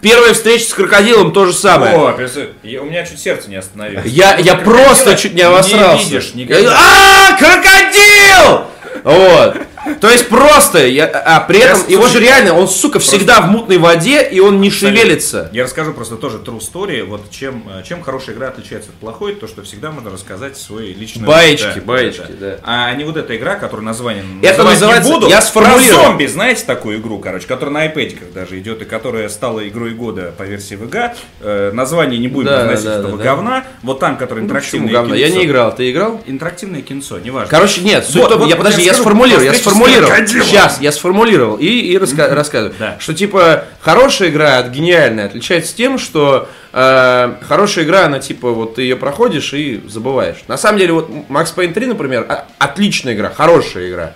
Первая 0.00 0.34
встреча 0.34 0.64
с 0.64 0.74
крокодилом 0.74 1.32
то 1.32 1.46
же 1.46 1.52
самое. 1.52 1.96
О, 1.96 2.16
я- 2.62 2.82
у 2.82 2.84
меня 2.84 3.04
чуть 3.04 3.18
сердце 3.20 3.50
не 3.50 3.56
остановилось. 3.56 4.06
Я, 4.06 4.36
я 4.38 4.54
просто 4.56 5.16
чуть 5.16 5.34
не 5.34 5.42
обосрался. 5.42 5.98
Не 5.98 6.04
видишь 6.10 6.34
никогда. 6.34 6.76
А, 6.76 7.36
крокодил! 7.38 8.66
Вот. 9.04 9.56
То 10.00 10.10
есть 10.10 10.28
просто, 10.28 10.86
я, 10.86 11.06
а 11.06 11.40
при 11.40 11.60
этом, 11.60 11.80
Я, 11.86 11.92
его 11.96 12.08
же 12.08 12.20
реально, 12.20 12.54
он, 12.54 12.68
сука, 12.68 12.98
всегда 12.98 13.40
в 13.40 13.48
мутной 13.50 13.78
воде, 13.78 14.22
и 14.22 14.40
он 14.40 14.60
не 14.60 14.70
шевелится. 14.70 15.48
Я 15.52 15.64
расскажу 15.64 15.92
просто 15.92 16.16
тоже 16.16 16.38
true 16.38 16.58
story. 16.60 17.04
Вот 17.04 17.30
чем, 17.30 17.62
э, 17.68 17.82
чем 17.86 18.02
хорошая 18.02 18.34
игра 18.34 18.48
отличается 18.48 18.90
от 18.90 18.96
плохой, 18.96 19.34
то 19.34 19.46
что 19.46 19.62
всегда 19.62 19.90
можно 19.90 20.10
рассказать 20.10 20.56
свой 20.56 20.92
личный 20.92 21.26
Баечки, 21.26 21.66
опыт. 21.68 21.84
баечки, 21.84 22.32
да. 22.38 22.56
А 22.62 22.92
не 22.94 23.04
вот 23.04 23.16
эта 23.16 23.36
игра, 23.36 23.56
которая 23.56 23.84
название 23.86 24.24
Это 24.42 24.62
называется- 24.64 25.08
не 25.08 25.14
буду. 25.14 25.28
я 25.28 25.40
сформулирую. 25.40 25.94
Про 25.98 26.04
зомби, 26.06 26.26
знаете 26.26 26.64
такую 26.66 26.98
игру, 26.98 27.18
короче, 27.18 27.46
которая 27.46 27.74
на 27.74 27.86
iPad 27.86 28.32
даже 28.32 28.58
идет 28.58 28.82
и 28.82 28.84
которая 28.84 29.28
стала 29.28 29.66
игрой 29.68 29.90
года 29.90 30.32
по 30.36 30.42
версии 30.42 30.76
VGA. 30.76 31.14
Э, 31.40 31.70
название 31.72 32.18
не 32.18 32.28
будем 32.28 32.48
Да, 32.50 32.56
произносить 32.64 32.84
да, 32.86 32.98
этого 32.98 33.18
да, 33.18 33.24
говна. 33.24 33.64
Вот 33.82 34.00
там, 34.00 34.16
который 34.16 34.40
Ну, 34.40 34.46
интерактивное 34.46 34.92
говно? 34.92 35.14
Я 35.14 35.26
кинцо. 35.26 35.38
не 35.40 35.46
играл, 35.46 35.74
ты 35.74 35.90
играл? 35.90 36.20
Интерактивное 36.26 36.82
кинцо, 36.82 37.18
неважно. 37.18 37.48
Короче, 37.50 37.80
нет, 37.82 38.04
суть 38.04 38.16
Вот, 38.22 38.34
вот 38.36 38.48
я 38.48 38.56
подожди, 38.56 38.82
я 38.82 38.88
скажу 38.92 39.02
сформулирую, 39.02 39.44
я 39.44 39.50
про 39.50 39.56
встречу 39.58 39.70
с 39.70 39.75
сформулировал. 39.76 40.26
Сейчас, 40.26 40.80
я 40.80 40.92
сформулировал 40.92 41.56
и, 41.56 41.66
и 41.66 41.96
раска- 41.96 42.32
рассказываю. 42.32 42.74
Да. 42.78 42.96
Что 42.98 43.14
типа 43.14 43.64
хорошая 43.80 44.30
игра 44.30 44.58
от 44.58 44.68
гениальной 44.68 45.24
отличается 45.24 45.74
тем, 45.76 45.98
что 45.98 46.48
э, 46.72 47.34
хорошая 47.46 47.84
игра, 47.84 48.06
она 48.06 48.18
типа 48.18 48.50
вот 48.50 48.76
ты 48.76 48.82
ее 48.82 48.96
проходишь 48.96 49.52
и 49.54 49.82
забываешь. 49.88 50.36
На 50.48 50.56
самом 50.56 50.78
деле 50.78 50.92
вот 50.92 51.08
Max 51.28 51.54
Payne 51.54 51.72
3, 51.72 51.86
например, 51.86 52.26
отличная 52.58 53.14
игра, 53.14 53.30
хорошая 53.30 53.88
игра. 53.88 54.12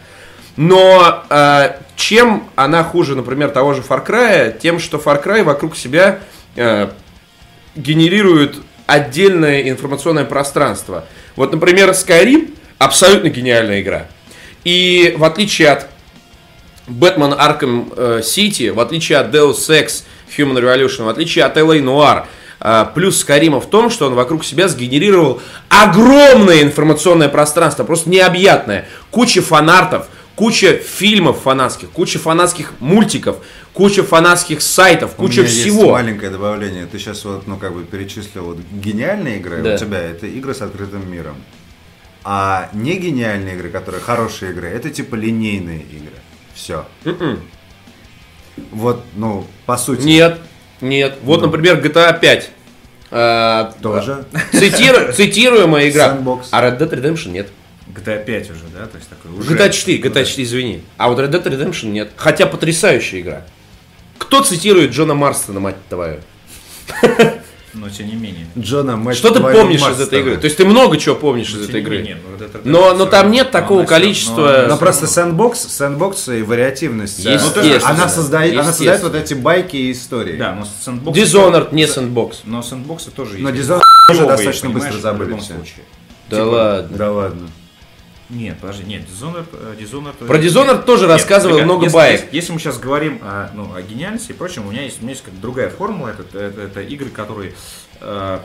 Но 0.56 1.24
э, 1.30 1.76
чем 1.96 2.48
она 2.56 2.82
хуже, 2.82 3.14
например, 3.14 3.50
того 3.50 3.74
же 3.74 3.82
Far 3.82 4.06
Cry, 4.06 4.58
тем, 4.58 4.78
что 4.78 4.98
Far 4.98 5.22
Cry 5.24 5.42
вокруг 5.42 5.76
себя 5.76 6.18
э, 6.56 6.88
генерирует 7.76 8.56
отдельное 8.86 9.68
информационное 9.68 10.24
пространство. 10.24 11.04
Вот, 11.36 11.52
например, 11.52 11.90
Skyrim 11.90 12.54
абсолютно 12.78 13.28
гениальная 13.28 13.80
игра. 13.80 14.06
И 14.64 15.14
в 15.16 15.24
отличие 15.24 15.70
от 15.70 15.86
Batman 16.88 17.36
Arkham 17.38 17.92
э, 17.96 18.20
City, 18.22 18.72
в 18.72 18.80
отличие 18.80 19.18
от 19.18 19.34
Deus 19.34 19.54
Ex 19.68 20.02
Human 20.36 20.58
Revolution, 20.60 21.04
в 21.04 21.08
отличие 21.08 21.44
от 21.44 21.56
LA 21.56 21.80
Noir, 21.82 22.24
э, 22.60 22.86
плюс 22.94 23.18
Скарима 23.18 23.60
в 23.60 23.70
том, 23.70 23.90
что 23.90 24.06
он 24.06 24.14
вокруг 24.14 24.44
себя 24.44 24.68
сгенерировал 24.68 25.40
огромное 25.68 26.62
информационное 26.62 27.28
пространство, 27.28 27.84
просто 27.84 28.10
необъятное. 28.10 28.86
Куча 29.10 29.40
фанартов, 29.40 30.08
куча 30.34 30.74
фильмов 30.76 31.40
фанатских, 31.42 31.90
куча 31.90 32.18
фанатских 32.18 32.72
мультиков, 32.80 33.36
куча 33.72 34.02
фанатских 34.02 34.60
сайтов, 34.60 35.12
У 35.16 35.22
куча 35.22 35.40
меня 35.42 35.50
есть 35.50 35.60
всего. 35.62 35.92
маленькое 35.92 36.30
добавление. 36.30 36.86
Ты 36.86 36.98
сейчас 36.98 37.24
вот, 37.24 37.46
ну, 37.46 37.56
как 37.56 37.72
бы 37.74 37.84
перечислил 37.84 38.44
вот 38.44 38.58
гениальные 38.72 39.38
игры 39.38 39.62
Да. 39.62 39.74
у 39.74 39.78
тебя 39.78 39.98
это 40.00 40.26
игры 40.26 40.54
с 40.54 40.60
открытым 40.60 41.10
миром. 41.10 41.36
А 42.22 42.68
не 42.72 42.96
гениальные 42.98 43.54
игры, 43.54 43.70
которые 43.70 44.00
хорошие 44.02 44.52
игры, 44.52 44.68
это 44.68 44.90
типа 44.90 45.14
линейные 45.14 45.80
игры. 45.82 46.12
Все. 46.54 46.84
Вот, 48.72 49.02
ну, 49.14 49.46
по 49.66 49.76
сути. 49.78 50.02
Нет, 50.02 50.38
нет. 50.80 51.18
Вот, 51.22 51.40
Ну. 51.40 51.46
например, 51.46 51.80
GTA 51.80 52.18
5. 52.18 52.50
Э, 53.10 53.72
Тоже. 53.82 54.24
цитиру- 54.52 55.12
Цитируемая 55.16 55.88
игра. 55.88 56.14
Sandbox. 56.14 56.48
А 56.50 56.62
Red 56.62 56.78
Dead 56.78 56.90
Redemption 56.90 57.30
нет. 57.30 57.48
GTA 57.88 58.22
5 58.24 58.50
уже, 58.50 58.64
да? 58.72 58.86
То 58.86 58.98
есть 58.98 59.08
такой 59.08 59.32
уже... 59.32 59.52
GTA 59.54 59.70
4, 59.70 59.98
GTA 59.98 60.24
4, 60.24 60.44
извини. 60.44 60.82
А 60.96 61.08
вот 61.08 61.18
Red 61.18 61.30
Dead 61.30 61.42
Redemption 61.42 61.86
нет. 61.88 62.10
Хотя 62.16 62.46
потрясающая 62.46 63.20
игра. 63.20 63.42
Кто 64.18 64.42
цитирует 64.44 64.90
Джона 64.92 65.14
Марстона, 65.14 65.58
мать 65.60 65.76
твою? 65.88 66.20
Но 67.72 67.88
тем 67.88 68.08
не 68.08 68.14
менее. 68.14 68.46
Джона, 68.58 68.96
мать 68.96 69.16
Что 69.16 69.30
ты 69.30 69.40
помнишь 69.40 69.80
из 69.80 70.00
этой 70.00 70.20
игры? 70.20 70.36
То 70.38 70.46
есть 70.46 70.56
ты 70.56 70.64
много 70.64 70.96
чего 70.96 71.14
помнишь 71.14 71.50
из 71.50 71.54
Тем 71.54 71.62
этой 71.62 71.74
не 71.74 71.80
игры? 71.80 72.18
ну, 72.24 72.30
вот 72.32 72.42
это- 72.42 72.60
Но- 72.64 72.94
но 72.94 73.06
там 73.06 73.30
нет 73.30 73.50
такого 73.50 73.84
количества- 73.84 74.62
но 74.62 74.68
Но 74.68 74.76
просто 74.76 75.06
sandbox, 75.06 75.68
sandbox 75.68 76.28
и 76.28 76.42
вариативность. 76.42 77.22
да. 77.22 77.32
Естественно. 77.32 77.78
Она 77.90 78.08
создает, 78.08 78.54
она 78.58 78.72
создает 78.72 79.02
вот 79.02 79.14
эти 79.14 79.34
байки 79.34 79.76
и 79.76 79.92
истории. 79.92 80.36
Да, 80.36 80.52
но 80.54 80.66
sandbox... 80.84 81.16
Dishonored, 81.16 81.68
не 81.72 81.86
sandbox. 81.86 82.40
Но 82.44 82.62
sandbox 82.62 83.04
ы 83.04 83.10
тоже 83.10 83.38
Но 83.38 83.50
есть. 83.50 83.62
Dishonored 83.68 83.82
тоже 84.08 84.26
достаточно 84.26 84.70
быстро 84.70 84.98
забыли. 84.98 85.38
Да 86.28 86.44
ладно. 86.44 86.96
Да 86.96 87.12
ладно. 87.12 87.48
Нет, 88.30 88.58
подожди, 88.60 88.84
нет, 88.84 89.02
Dishonored... 89.02 89.46
э, 89.52 89.74
Dishonored 89.78 90.26
Про 90.26 90.38
Dishonored 90.38 90.84
тоже 90.84 91.06
Нет, 91.06 91.10
рассказывал 91.10 91.56
ребят, 91.56 91.66
много 91.66 91.84
если, 91.84 91.96
баек. 91.96 92.20
Если, 92.20 92.36
если 92.36 92.52
мы 92.52 92.60
сейчас 92.60 92.78
говорим 92.78 93.18
о, 93.22 93.50
ну, 93.54 93.74
о 93.74 93.82
гениальности 93.82 94.30
и 94.30 94.34
прочем, 94.34 94.66
у 94.66 94.70
меня 94.70 94.82
есть, 94.82 95.00
у 95.00 95.02
меня 95.02 95.12
есть 95.12 95.24
как 95.24 95.38
другая 95.40 95.68
формула. 95.68 96.08
Это, 96.08 96.38
это, 96.38 96.60
это 96.60 96.80
игры, 96.82 97.10
которые 97.10 97.54
э, 98.00 98.38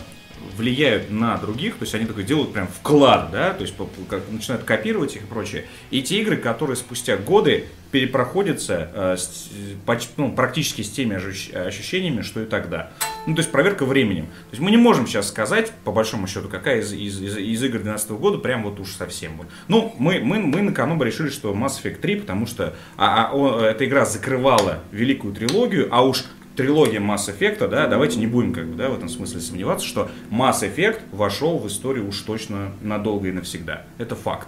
влияют 0.58 1.10
на 1.12 1.38
других, 1.38 1.76
то 1.76 1.84
есть 1.84 1.96
они 1.96 2.06
такой 2.06 2.24
делают 2.24 2.54
прям 2.54 2.68
вклад, 2.68 3.30
да, 3.32 3.54
то 3.54 3.62
есть 3.64 3.74
как- 4.10 4.24
начинают 4.30 4.64
копировать 4.64 5.16
их 5.16 5.24
и 5.24 5.26
прочее. 5.26 5.66
И 5.92 6.02
те 6.02 6.22
игры, 6.22 6.38
которые 6.38 6.76
спустя 6.78 7.18
годы 7.18 7.66
перепроходятся 7.92 8.90
э, 8.94 9.16
с- 9.18 9.50
поч- 9.86 10.10
ну, 10.18 10.32
практически 10.32 10.82
с 10.82 10.90
теми 10.92 11.16
ощущ- 11.16 11.56
ощущениями, 11.56 12.22
что 12.22 12.42
и 12.42 12.46
тогда. 12.46 12.92
Ну, 13.26 13.36
то 13.36 13.40
есть 13.40 13.52
проверка 13.52 13.86
временем. 13.86 14.26
То 14.26 14.52
есть 14.52 14.62
мы 14.62 14.70
не 14.72 14.78
можем 14.78 15.08
сейчас 15.08 15.28
сказать, 15.30 15.72
по 15.84 15.92
большому 15.92 16.28
счету, 16.28 16.48
какая 16.50 16.82
из, 16.82 16.94
из, 16.94 17.22
из, 17.22 17.38
из 17.38 17.64
игр 17.64 17.80
2012 17.80 18.12
года 18.12 18.38
прям 18.38 18.64
вот 18.64 18.80
уж 18.80 18.90
совсем. 18.92 19.38
вот. 19.38 19.48
Ну, 19.68 19.96
мы, 19.98 20.20
мы, 20.20 20.40
мы 20.40 20.62
на 20.62 20.74
Канобе 20.74 21.06
решили, 21.06 21.30
что 21.30 21.54
Mass 21.54 21.82
Effect 21.84 22.00
3, 22.02 22.16
потому 22.18 22.48
что 22.48 22.76
а, 22.98 23.30
а, 23.32 23.34
о- 23.34 23.62
эта 23.62 23.86
игра 23.86 24.06
закрывала 24.06 24.84
великую 24.92 25.34
трилогию, 25.34 25.88
а 25.92 26.04
уж 26.06 26.26
трилогия 26.56 27.00
Mass 27.00 27.28
Effect, 27.28 27.68
да, 27.68 27.88
давайте 27.88 28.20
не 28.20 28.28
будем 28.28 28.54
как 28.54 28.66
бы, 28.68 28.76
да, 28.76 28.90
в 28.90 28.96
этом 28.96 29.10
смысле 29.10 29.40
сомневаться, 29.42 29.86
что 29.86 30.10
Mass 30.32 30.62
Effect 30.62 31.02
вошел 31.12 31.58
в 31.58 31.68
историю 31.68 32.08
уж 32.08 32.20
точно 32.22 32.72
надолго 32.82 33.28
и 33.28 33.32
навсегда. 33.32 33.84
Это 33.98 34.16
факт. 34.16 34.48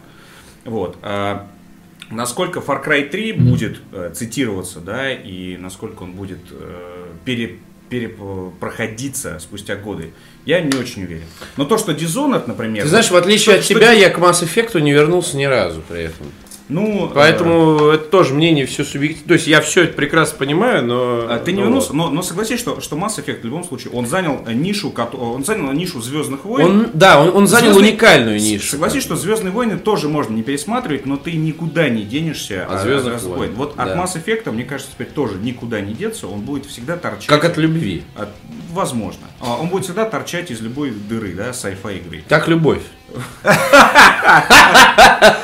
Вот. 0.65 0.97
А 1.01 1.47
насколько 2.09 2.59
Far 2.59 2.85
Cry 2.85 3.09
3 3.09 3.31
будет 3.33 3.79
э, 3.91 4.11
цитироваться, 4.13 4.79
да, 4.79 5.11
и 5.11 5.57
насколько 5.57 6.03
он 6.03 6.13
будет 6.13 6.39
э, 6.51 7.05
пере, 7.25 7.57
перепроходиться 7.89 9.39
спустя 9.39 9.75
годы, 9.75 10.11
я 10.45 10.61
не 10.61 10.77
очень 10.77 11.03
уверен. 11.03 11.25
Но 11.57 11.65
то, 11.65 11.77
что 11.77 11.91
Dishonored, 11.91 12.47
например... 12.47 12.83
Ты 12.83 12.89
знаешь, 12.89 13.11
в 13.11 13.15
отличие 13.15 13.55
что- 13.55 13.59
от 13.59 13.63
что 13.65 13.73
тебя, 13.75 13.91
я 13.91 14.09
к 14.09 14.17
Mass 14.17 14.43
Effect 14.43 14.79
не 14.81 14.91
вернулся 14.91 15.37
ни 15.37 15.45
разу 15.45 15.81
при 15.87 16.03
этом. 16.03 16.27
Ну, 16.69 17.07
э, 17.07 17.11
Поэтому 17.13 17.89
это 17.91 18.05
тоже 18.05 18.33
мнение 18.33 18.65
все 18.65 18.83
субъективно. 18.83 19.27
То 19.29 19.33
есть 19.35 19.47
я 19.47 19.61
все 19.61 19.83
это 19.83 19.93
прекрасно 19.93 20.37
понимаю, 20.37 20.85
но... 20.85 21.25
А, 21.29 21.39
Ты 21.39 21.51
не 21.53 21.59
ну 21.59 21.65
вернулся, 21.65 21.93
но, 21.93 22.09
но 22.09 22.21
согласись, 22.21 22.59
что, 22.59 22.81
что 22.81 22.95
Mass 22.97 23.17
Effect 23.23 23.41
в 23.41 23.45
любом 23.45 23.63
случае, 23.63 23.93
он 23.93 24.05
занял 24.05 24.41
э, 24.45 24.53
нишу, 24.53 24.89
кото- 24.91 25.17
он 25.17 25.43
занял 25.45 25.71
нишу 25.71 26.01
Звездных 26.01 26.43
войн. 26.45 26.65
Он, 26.65 26.87
да, 26.93 27.21
он, 27.21 27.35
он 27.35 27.47
занял 27.47 27.73
Звездные- 27.73 27.91
уникальную 27.91 28.39
нишу. 28.39 28.67
Согласись, 28.71 29.03
что 29.03 29.15
Звездные 29.15 29.51
войны 29.51 29.77
тоже 29.77 30.09
можно 30.09 30.33
не 30.33 30.43
пересматривать, 30.43 31.05
но 31.05 31.15
ты 31.17 31.33
никуда 31.33 31.87
не 31.89 32.03
денешься 32.03 32.65
От 32.69 32.81
«Звездных 32.81 33.21
войн», 33.23 33.53
Вот 33.55 33.75
да. 33.77 33.83
от 33.83 33.95
Mass 33.97 34.21
Effect, 34.21 34.51
мне 34.51 34.63
кажется, 34.65 34.91
теперь 34.93 35.07
тоже 35.07 35.35
никуда 35.35 35.79
не 35.81 35.93
деться, 35.93 36.27
он 36.27 36.41
будет 36.41 36.65
всегда 36.65 36.97
торчать. 36.97 37.27
Как 37.27 37.45
от 37.45 37.57
любви. 37.57 38.03
От- 38.15 38.29
Возможно. 38.73 39.21
А, 39.39 39.55
Он 39.55 39.69
будет 39.69 39.85
всегда 39.85 40.05
торчать 40.05 40.51
из 40.51 40.61
любой 40.61 40.91
дыры, 40.91 41.33
да, 41.33 41.49
sci-fi 41.51 41.97
игры. 41.99 42.23
Как 42.27 42.47
любовь. 42.47 42.81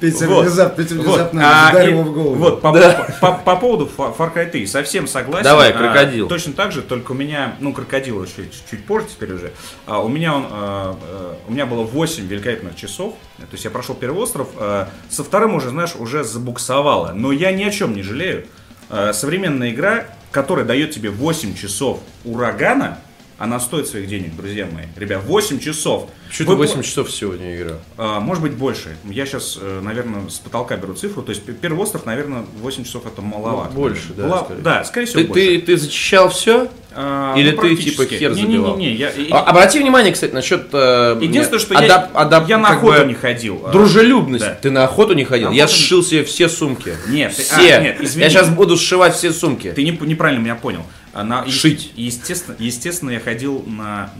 Питер 0.00 0.28
Вот. 0.28 0.46
внезапно, 0.46 0.82
Вот, 0.82 0.90
внезапно 0.92 1.42
а, 1.44 1.70
ударил 1.70 1.88
и- 1.88 1.90
его 1.92 2.02
в 2.02 2.12
голову. 2.14 2.34
Вот, 2.36 2.60
по, 2.62 2.72
Да. 2.72 3.16
по- 3.20 3.32
по 3.32 3.56
поводу 3.56 3.86
Фа- 3.86 4.14
Far 4.16 4.34
Cry 4.34 4.50
3, 4.50 4.66
совсем 4.66 5.06
согласен. 5.06 5.44
Давай, 5.44 5.70
А, 5.70 5.72
крокодил. 5.76 6.26
точно 6.26 6.54
так 6.54 6.72
же, 6.72 6.80
только 6.82 7.12
у 7.12 7.14
меня, 7.14 7.56
ну, 7.60 7.74
крокодил 7.74 8.24
чуть, 8.24 8.52
чуть 8.70 8.84
позже 8.86 9.08
теперь 9.10 9.32
уже. 9.34 9.52
А, 9.86 10.00
у 10.02 10.08
меня 10.08 10.34
он, 10.34 10.44
а, 10.50 10.96
а, 11.02 11.36
у 11.46 11.52
меня 11.52 11.66
было 11.66 11.82
8 11.82 12.26
великолепных 12.26 12.76
часов. 12.76 13.14
То 13.38 13.46
есть 13.52 13.64
я 13.64 13.70
прошел 13.70 13.94
первый 13.94 14.22
остров. 14.22 14.48
а, 14.56 14.88
со 15.10 15.22
вторым 15.22 15.54
уже, 15.54 15.68
знаешь, 15.68 15.94
уже 15.98 16.24
забуксовало. 16.24 17.12
Но 17.14 17.30
я 17.30 17.52
ни 17.52 17.62
о 17.64 17.70
чем 17.70 17.94
не 17.94 18.02
жалею. 18.02 18.46
А, 18.88 19.12
современная 19.12 19.70
игра, 19.70 20.06
которая 20.32 20.64
дает 20.64 20.92
тебе 20.92 21.10
8 21.10 21.54
часов 21.54 22.00
урагана, 22.24 22.98
она 23.38 23.60
стоит 23.60 23.86
своих 23.86 24.06
денег, 24.08 24.34
друзья 24.36 24.66
мои. 24.66 24.86
Ребят, 24.96 25.22
8 25.24 25.58
часов. 25.60 26.08
Ты 26.36 26.44
8 26.44 26.82
часов 26.82 27.10
сегодня 27.10 27.56
играл? 27.56 27.76
а, 27.98 28.20
Может 28.20 28.42
быть 28.42 28.52
больше. 28.52 28.96
Я 29.04 29.26
сейчас, 29.26 29.58
наверное, 29.82 30.28
с 30.28 30.38
потолка 30.38 30.76
беру 30.76 30.94
цифру. 30.94 31.22
То 31.22 31.30
есть 31.30 31.42
первый 31.60 31.80
остров, 31.82 32.06
наверное, 32.06 32.44
8 32.60 32.84
часов 32.84 33.06
это 33.06 33.20
маловато. 33.22 33.70
Ну, 33.74 33.80
больше, 33.80 34.12
да, 34.16 34.24
Была- 34.26 34.44
скорее. 34.44 34.60
Да, 34.62 34.84
скорее 34.84 35.06
всего, 35.06 35.22
Ты, 35.22 35.28
больше. 35.28 35.44
ты, 35.46 35.60
ты 35.60 35.76
зачищал 35.76 36.28
все? 36.30 36.68
А, 36.92 37.34
Или 37.36 37.52
ну, 37.52 37.62
ты 37.62 37.76
типа 37.76 38.04
хер 38.04 38.34
забивал? 38.34 38.76
Не-не-не, 38.76 38.96
я- 38.96 39.10
и- 39.10 39.30
А- 39.30 39.42
Обрати 39.42 39.78
внимание, 39.78 40.12
кстати, 40.12 40.32
насчет... 40.32 40.68
э, 40.72 41.18
Единственное, 41.20 41.60
что 41.60 41.74
адап- 41.74 41.86
я, 41.86 42.10
адап- 42.14 42.48
я 42.48 42.58
на 42.58 42.70
охоту 42.70 43.02
бы 43.02 43.06
не 43.08 43.14
ходил. 43.14 43.62
А, 43.64 43.70
Дружелюбность. 43.70 44.44
Да. 44.44 44.54
Ты 44.54 44.70
на 44.72 44.84
охоту 44.84 45.14
не 45.14 45.24
ходил? 45.24 45.50
На 45.50 45.54
Я 45.54 45.64
охоту 45.64 45.78
не- 45.78 45.84
сшил 45.84 46.02
себе 46.02 46.24
все 46.24 46.48
сумки. 46.48 46.94
Нет, 47.08 47.34
ты- 47.36 47.42
все. 47.42 47.74
а, 47.76 47.80
нет, 47.80 48.00
извини. 48.00 48.24
Я 48.24 48.30
сейчас 48.30 48.48
буду 48.48 48.76
сшивать 48.76 49.14
все 49.14 49.32
сумки. 49.32 49.70
Ты 49.72 49.84
не, 49.84 49.92
неправильно 49.92 50.40
меня 50.42 50.54
понял. 50.56 50.82
А 51.12 51.24
На, 51.24 51.44
Шить. 51.48 51.92
Естественно, 51.96 52.54
естественно, 52.60 53.10
я 53.10 53.18
ходил 53.18 53.64
на, 53.66 54.10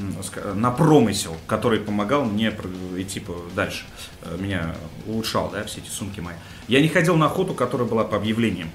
на 0.57 0.73
промысел, 0.73 1.37
который 1.47 1.79
помогал 1.79 2.00
мне 2.05 2.51
про- 2.51 2.69
идти 3.01 3.23
дальше. 3.55 3.85
Э, 4.23 4.37
Меня 4.39 4.75
улучшал, 5.07 5.51
да, 5.53 5.65
все 5.65 5.81
эти 5.81 5.89
сумки 5.89 6.21
мои. 6.21 6.35
Я 6.69 6.81
не 6.81 6.89
ходил 6.89 7.17
на 7.17 7.27
охоту, 7.27 7.55
которая 7.55 7.89
была 7.89 8.05
по 8.05 8.17
объявлениям. 8.17 8.71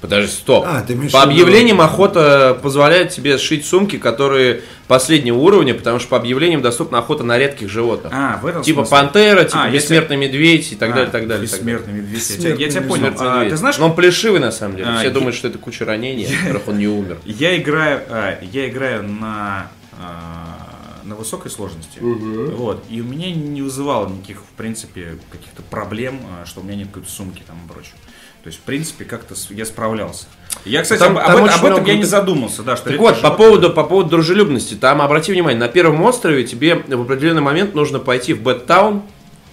Подожди, 0.00 0.30
стоп. 0.30 0.64
А, 0.68 0.82
ты 0.82 0.94
по 1.08 1.22
объявлениям 1.22 1.80
охота 1.80 2.56
позволяет 2.62 3.10
тебе 3.10 3.38
сшить 3.38 3.64
сумки, 3.64 3.96
которые 3.96 4.60
последнего 4.88 5.38
уровня, 5.38 5.72
потому 5.74 5.98
что 5.98 6.08
по 6.10 6.16
объявлениям 6.18 6.60
доступна 6.60 6.98
охота 6.98 7.24
на 7.24 7.38
редких 7.38 7.70
животных. 7.70 8.12
А, 8.14 8.38
в 8.42 8.46
этом 8.46 8.62
типа 8.62 8.84
смысле. 8.84 8.90
пантера, 8.90 9.44
типа 9.44 9.62
А, 9.62 9.68
если- 9.70 9.76
бессмертный 9.94 10.16
медведь 10.18 10.70
и 10.72 10.76
так 10.76 10.90
А, 10.90 10.92
далее, 10.92 11.10
так 11.10 11.26
далее. 11.26 11.48
так 11.48 11.60
далее. 11.64 11.76
Бессмертный 11.78 11.94
медведь. 11.94 12.30
Я 12.30 12.36
тебя- 12.36 12.54
Я 12.66 12.70
тебя 12.70 12.82
понял. 12.82 13.04
Бессмертный 13.04 13.26
А, 13.26 13.34
медведь. 13.36 13.50
Ты 13.52 13.56
знаешь, 13.56 13.78
Но 13.78 13.86
он 13.86 13.94
плешивый 13.96 14.38
на 14.40 14.52
самом 14.52 14.76
деле. 14.76 14.88
А, 14.90 14.96
Все 14.98 15.06
я- 15.06 15.10
думают, 15.12 15.34
что 15.34 15.48
это 15.48 15.56
куча 15.58 15.84
ранений, 15.86 16.26
от 16.26 16.42
которых 16.42 16.68
он 16.68 16.78
не 16.78 16.88
умер. 16.88 17.16
Я 17.24 17.56
играю, 17.56 18.02
а, 18.10 18.38
я 18.42 18.68
играю 18.68 19.02
на, 19.02 19.68
а, 19.98 20.45
на 21.06 21.14
высокой 21.14 21.50
сложности. 21.50 21.98
Вот. 22.00 22.84
И 22.90 23.00
у 23.00 23.04
меня 23.04 23.30
не 23.32 23.62
вызывало 23.62 24.08
никаких, 24.08 24.38
в 24.40 24.56
принципе, 24.56 25.18
каких-то 25.30 25.62
проблем, 25.62 26.20
а, 26.42 26.46
что 26.46 26.60
у 26.60 26.64
меня 26.64 26.76
нет 26.76 26.88
какой-то 26.88 27.10
сумки 27.10 27.42
там 27.46 27.56
и 27.64 27.68
прочее. 27.72 27.94
То 28.42 28.48
есть, 28.48 28.58
в 28.58 28.62
принципе, 28.62 29.04
как-то 29.04 29.34
с- 29.34 29.50
я 29.50 29.64
справлялся. 29.64 30.26
Я, 30.64 30.82
кстати, 30.82 31.00
Там- 31.00 31.18
об, 31.18 31.24
там 31.26 31.36
об 31.36 31.42
об 31.44 31.50
этом 31.50 31.70
много 31.70 31.90
я 31.90 31.96
не 31.96 32.04
задумался, 32.04 32.62
да, 32.62 32.76
что 32.76 32.90
Так 32.90 32.98
вот, 32.98 33.20
по 33.20 33.30
поводу, 33.32 33.70
по 33.72 33.84
поводу 33.84 34.10
дружелюбности, 34.10 34.74
там 34.74 35.02
обрати 35.02 35.32
внимание, 35.32 35.58
на 35.58 35.68
первом 35.68 36.02
острове 36.02 36.44
тебе 36.44 36.76
в 36.76 37.00
определенный 37.02 37.42
момент 37.42 37.74
нужно 37.74 37.98
пойти 37.98 38.34
в 38.34 38.42
Бэттаун, 38.42 39.02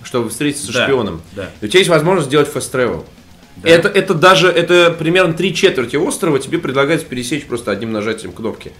чтобы 0.03 0.29
встретиться 0.29 0.67
с 0.71 0.75
Да, 0.75 0.83
шпионом. 0.85 1.21
да. 1.33 1.49
И 1.61 1.65
у 1.65 1.67
тебя 1.67 1.79
есть 1.79 1.89
возможность 1.89 2.27
сделать 2.27 2.49
fast 2.53 2.71
travel. 2.71 3.03
Да. 3.57 3.69
Это, 3.69 3.87
это 3.87 4.13
даже, 4.15 4.47
это 4.47 4.91
примерно 4.97 5.33
три 5.33 5.53
четверти 5.53 5.95
острова 5.95 6.39
тебе 6.39 6.57
предлагается 6.59 7.05
пересечь 7.05 7.45
просто 7.45 7.71
одним 7.71 7.91
нажатием 7.91 8.31
кнопки. 8.31 8.73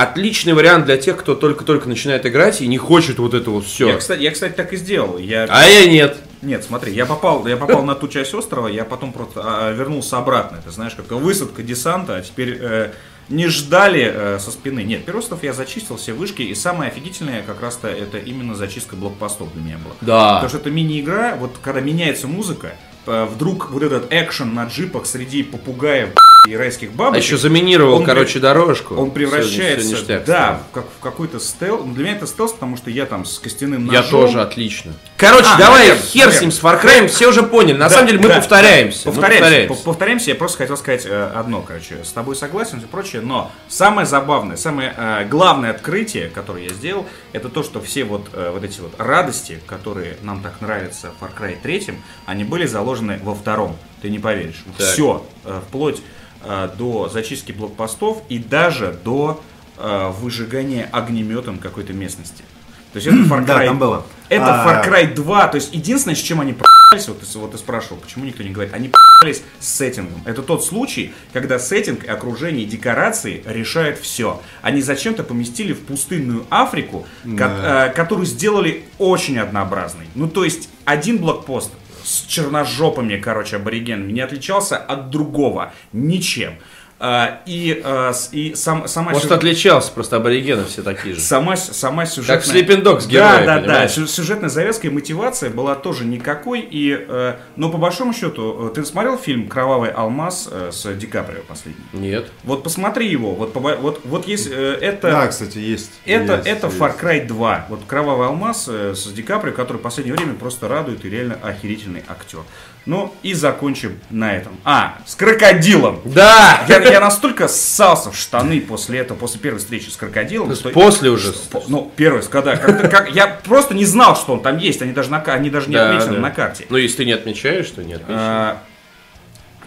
Отличный 0.00 0.54
вариант 0.54 0.86
для 0.86 0.96
тех, 0.96 1.18
кто 1.18 1.34
только-только 1.34 1.86
начинает 1.86 2.24
играть 2.24 2.62
и 2.62 2.66
не 2.66 2.78
хочет 2.78 3.18
вот 3.18 3.34
это 3.34 3.50
вот 3.50 3.66
все. 3.66 3.88
Я, 3.88 3.96
кстати, 3.98 4.22
я, 4.22 4.30
кстати, 4.30 4.54
так 4.54 4.72
и 4.72 4.76
сделал. 4.76 5.18
Я... 5.18 5.46
А 5.50 5.66
я 5.66 5.86
нет. 5.86 6.16
Нет, 6.40 6.64
смотри, 6.64 6.94
я 6.94 7.04
попал, 7.04 7.46
я 7.46 7.58
попал 7.58 7.82
на 7.82 7.94
ту 7.94 8.08
часть 8.08 8.32
острова, 8.32 8.68
я 8.68 8.86
потом 8.86 9.12
просто 9.12 9.42
а, 9.44 9.72
вернулся 9.72 10.16
обратно. 10.16 10.56
Это 10.56 10.70
знаешь, 10.70 10.94
как 10.94 11.10
высадка 11.10 11.62
десанта, 11.62 12.16
а 12.16 12.22
теперь 12.22 12.56
э, 12.58 12.92
не 13.28 13.46
ждали 13.48 14.10
э, 14.10 14.38
со 14.38 14.50
спины. 14.50 14.84
Нет, 14.84 15.04
первый 15.04 15.18
остров 15.18 15.42
я 15.42 15.52
зачистил 15.52 15.98
все 15.98 16.14
вышки, 16.14 16.40
и 16.40 16.54
самое 16.54 16.90
офигительное 16.90 17.42
как 17.42 17.60
раз-то 17.60 17.88
это 17.88 18.16
именно 18.16 18.54
зачистка 18.54 18.96
блокпостов 18.96 19.52
для 19.52 19.62
меня 19.62 19.78
была. 19.84 19.94
Да. 20.00 20.34
Потому 20.36 20.48
что 20.48 20.58
это 20.58 20.70
мини-игра, 20.70 21.36
вот 21.38 21.58
когда 21.60 21.80
меняется 21.80 22.26
музыка, 22.26 22.72
э, 23.06 23.26
вдруг 23.26 23.70
вот 23.70 23.82
этот 23.82 24.10
экшен 24.10 24.54
на 24.54 24.64
джипах 24.64 25.04
среди 25.04 25.42
попугаев 25.42 26.14
и 26.48 26.56
райских 26.56 26.90
А 26.94 26.96
бабочек. 26.96 27.24
еще 27.24 27.36
заминировал, 27.36 27.94
он 27.96 28.04
короче, 28.04 28.38
дорожку. 28.38 28.94
Он 28.96 29.10
превращается, 29.10 29.86
Всё 29.86 29.96
ништяк 29.98 30.24
да, 30.24 30.60
как, 30.72 30.86
в 30.98 31.02
какой-то 31.02 31.38
стелс. 31.38 31.82
Ну, 31.84 31.92
Для 31.92 32.04
меня 32.04 32.16
это 32.16 32.26
стелс, 32.26 32.52
потому 32.52 32.76
что 32.76 32.90
я 32.90 33.06
там 33.06 33.24
с 33.24 33.38
костяным 33.38 33.86
Я 33.90 34.02
ножом. 34.02 34.22
тоже 34.22 34.40
отлично. 34.40 34.92
Короче, 35.16 35.48
А, 35.52 35.58
давай 35.58 35.80
наверное, 35.88 36.02
хер 36.02 36.30
с 36.32 36.40
ним, 36.40 36.50
наверное. 36.50 36.50
с 36.50 36.62
Far 36.62 36.82
Cry, 36.82 37.08
все 37.08 37.28
уже 37.28 37.42
поняли. 37.42 37.74
На 37.76 37.88
Да, 37.88 37.90
самом 37.90 38.06
деле 38.08 38.18
мы 38.20 38.28
да, 38.28 38.36
повторяемся. 38.36 39.04
да. 39.04 39.10
мы 39.10 39.16
повторяемся. 39.16 39.40
повторяемся. 39.44 39.74
По- 39.84 39.90
Повторяемся, 39.90 40.30
я 40.30 40.34
просто 40.36 40.58
хотел 40.58 40.76
сказать 40.76 41.06
э, 41.06 41.30
одно, 41.34 41.60
короче, 41.62 42.02
с 42.04 42.12
тобой 42.12 42.36
согласен 42.36 42.78
и 42.78 42.86
прочее, 42.86 43.20
но 43.22 43.50
самое 43.68 44.06
забавное, 44.06 44.56
самое 44.56 44.94
э, 44.96 45.24
главное 45.28 45.70
открытие, 45.70 46.28
которое 46.28 46.64
я 46.64 46.70
сделал, 46.70 47.06
это 47.32 47.48
то, 47.48 47.62
что 47.62 47.80
все 47.80 48.04
вот, 48.04 48.28
э, 48.32 48.50
вот 48.52 48.64
эти 48.64 48.80
вот 48.80 48.94
радости, 48.98 49.58
которые 49.66 50.16
нам 50.22 50.42
так 50.42 50.60
нравятся 50.60 51.10
в 51.20 51.22
Far 51.22 51.30
Cry 51.38 51.56
3, 51.62 51.98
они 52.26 52.44
были 52.44 52.66
заложены 52.66 53.18
во 53.22 53.34
втором. 53.34 53.76
Ты 54.02 54.10
не 54.10 54.18
поверишь. 54.18 54.64
Так. 54.78 54.86
Все, 54.88 55.26
вплоть 55.68 56.00
э, 56.44 56.68
до 56.78 57.08
зачистки 57.08 57.52
блокпостов 57.52 58.22
и 58.28 58.38
даже 58.38 58.98
до 59.04 59.42
э, 59.78 60.10
выжигания 60.20 60.88
огнеметом 60.92 61.58
какой-то 61.58 61.92
местности. 61.92 62.44
То 62.92 62.96
есть 62.98 63.06
это 63.06 63.16
Far 63.28 63.42
Cry... 63.42 63.46
Да, 63.46 63.64
там 63.64 63.78
было. 63.78 64.04
Это 64.28 64.62
А. 64.62 64.84
Far 64.84 64.88
Cry 64.88 65.14
2. 65.14 65.48
То 65.48 65.54
есть 65.56 65.74
единственное, 65.74 66.14
с 66.14 66.20
чем 66.20 66.40
они 66.40 66.52
про***сь, 66.52 67.08
вот 67.08 67.20
ты, 67.20 67.38
вот 67.38 67.52
ты 67.52 67.58
спрашивал, 67.58 67.98
почему 67.98 68.24
никто 68.24 68.42
не 68.42 68.50
говорит, 68.50 68.72
они 68.74 68.88
про***сь 68.88 69.42
с 69.60 69.68
сеттингом. 69.68 70.22
Это 70.24 70.42
тот 70.42 70.64
случай, 70.64 71.12
когда 71.32 71.58
сеттинг, 71.58 72.08
окружение, 72.08 72.64
декорации 72.64 73.42
решают 73.46 73.98
все. 73.98 74.40
Они 74.62 74.80
зачем-то 74.82 75.22
поместили 75.24 75.72
в 75.72 75.80
пустынную 75.80 76.46
Африку, 76.48 77.06
ко- 77.36 77.90
э, 77.90 77.92
которую 77.94 78.24
сделали 78.26 78.84
очень 78.98 79.38
однообразной. 79.38 80.06
Ну, 80.14 80.26
то 80.28 80.42
есть, 80.44 80.68
один 80.84 81.18
блокпост 81.18 81.70
с 82.10 82.26
черножопами, 82.26 83.16
короче, 83.16 83.56
аборигенами 83.56 84.12
не 84.12 84.20
отличался 84.20 84.76
от 84.76 85.10
другого 85.10 85.72
ничем. 85.92 86.54
А, 87.02 87.40
и, 87.46 87.80
а, 87.82 88.12
и 88.30 88.54
сам, 88.54 88.86
сама 88.86 89.12
Может, 89.12 89.22
сюжет- 89.22 89.38
отличался, 89.38 89.90
просто 89.90 90.16
аборигены 90.16 90.64
все 90.66 90.82
такие 90.82 91.14
же. 91.14 91.22
Сама, 91.22 91.56
сама 91.56 92.04
сюжетная... 92.04 92.36
Как 92.36 92.44
в 92.44 92.54
Sleeping 92.54 92.82
Dogs 92.82 93.04
Да, 93.04 93.08
герои, 93.08 93.46
да, 93.46 93.54
да. 93.56 93.60
понимаешь? 93.62 93.90
Сю- 93.92 94.06
Сюжетная 94.06 94.50
завязка 94.50 94.86
и 94.86 94.90
мотивация 94.90 95.48
была 95.48 95.76
тоже 95.76 96.04
никакой. 96.04 96.60
И, 96.60 96.94
э, 96.94 97.36
но 97.56 97.70
по 97.70 97.78
большому 97.78 98.12
счету, 98.12 98.68
э, 98.68 98.74
ты 98.74 98.84
смотрел 98.84 99.16
фильм 99.16 99.48
«Кровавый 99.48 99.88
алмаз» 99.90 100.46
э, 100.52 100.72
с 100.72 100.92
Ди 100.94 101.06
Каприо 101.06 101.40
последний? 101.48 101.82
Нет. 101.94 102.30
Вот 102.44 102.62
посмотри 102.62 103.08
его. 103.08 103.32
Вот, 103.34 103.54
вот, 103.54 104.02
вот 104.04 104.28
э, 104.28 104.78
это... 104.82 105.10
Да, 105.10 105.26
кстати, 105.28 105.56
есть. 105.56 105.92
Это, 106.04 106.34
есть, 106.34 106.46
это 106.46 106.66
есть. 106.66 106.78
Far 106.78 107.00
Cry 107.00 107.26
2. 107.26 107.66
Вот 107.70 107.80
Кровавый 107.86 108.26
алмаз 108.26 108.68
с 108.68 109.06
Ди 109.10 109.22
Каприо, 109.22 109.54
который 109.54 109.78
в 109.78 109.80
последнее 109.82 110.14
время 110.14 110.34
просто 110.34 110.68
радует 110.68 111.02
и 111.06 111.08
реально 111.08 111.38
охерительный 111.42 112.04
актер. 112.06 112.40
Ну 112.86 113.14
и 113.22 113.34
закончим 113.34 113.98
на 114.10 114.32
этом. 114.34 114.52
А, 114.64 114.98
с 115.06 115.14
крокодилом. 115.14 116.00
Да! 116.04 116.64
Я, 116.68 116.78
я 116.82 117.00
настолько 117.00 117.46
ссался 117.46 118.10
в 118.10 118.16
штаны 118.16 118.60
после 118.60 118.98
этого, 119.00 119.18
после 119.18 119.38
первой 119.38 119.58
встречи 119.58 119.90
с 119.90 119.96
крокодилом. 119.96 120.54
что- 120.54 120.70
После 120.70 121.10
уже. 121.10 121.32
По- 121.50 121.62
Ну, 121.68 121.92
первый, 121.94 122.22
когда, 122.22 122.56
когда- 122.56 122.88
как, 122.88 123.14
я 123.14 123.26
просто 123.26 123.74
не 123.74 123.84
знал, 123.84 124.16
что 124.16 124.32
он 124.32 124.40
там 124.42 124.56
есть, 124.58 124.80
они 124.82 124.92
даже, 124.92 125.10
на, 125.10 125.18
они 125.20 125.50
даже 125.50 125.68
не 125.68 125.74
Да, 125.76 125.90
отметены 125.90 126.14
да. 126.16 126.20
на 126.22 126.30
карте. 126.30 126.66
Ну, 126.70 126.78
если 126.78 126.98
ты 126.98 127.04
не 127.04 127.12
отмечаешь, 127.12 127.68
то 127.70 127.82
не 127.84 127.94
отмечаешь. 127.94 128.18
А, 128.18 128.62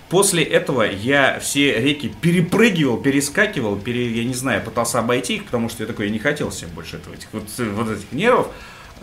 После 0.09 0.43
этого 0.43 0.83
я 0.83 1.39
все 1.39 1.79
реки 1.79 2.13
перепрыгивал, 2.21 2.97
перескакивал, 2.97 3.77
пере, 3.77 4.11
я 4.11 4.23
не 4.23 4.35
знаю, 4.35 4.61
пытался 4.61 4.99
обойти 4.99 5.37
их, 5.37 5.45
потому 5.45 5.69
что 5.69 5.81
я 5.81 5.87
такой, 5.87 6.05
я 6.05 6.11
не 6.11 6.19
хотел 6.19 6.51
себе 6.51 6.67
больше 6.67 6.97
этого, 6.97 7.15
этих, 7.15 7.27
вот, 7.31 7.45
вот 7.57 7.89
этих 7.89 8.11
нервов. 8.11 8.47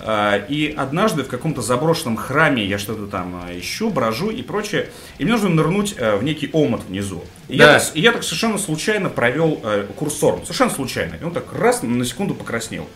А, 0.03 0.37
И 0.49 0.73
однажды 0.77 1.23
в 1.25 1.29
каком-то 1.29 1.63
заброшенном 1.63 2.17
храме 2.17 2.65
я 2.65 2.79
что-то 2.79 3.07
там 3.07 3.43
а, 3.45 3.59
ищу, 3.59 3.91
брожу 3.91 4.31
и 4.31 4.43
прочее. 4.43 4.89
И 5.19 5.25
мне 5.25 5.33
нужно 5.33 5.51
нырнуть 5.51 5.95
а, 5.99 6.17
в 6.17 6.25
некий 6.25 6.49
омут 6.53 6.85
внизу. 6.85 7.25
И, 7.49 7.57
Да. 7.59 7.75
я, 7.75 7.79
так, 7.79 7.91
и 7.97 8.01
я 8.01 8.13
так 8.13 8.23
совершенно 8.23 8.59
случайно 8.59 9.09
провел 9.11 9.61
э, 9.63 9.87
курсором. 9.97 10.43
Совершенно 10.43 10.71
случайно. 10.71 11.17
И 11.21 11.25
он 11.25 11.33
так 11.33 11.53
раз 11.53 11.83
на 11.83 12.05
секунду 12.05 12.35
покраснел. 12.35 12.89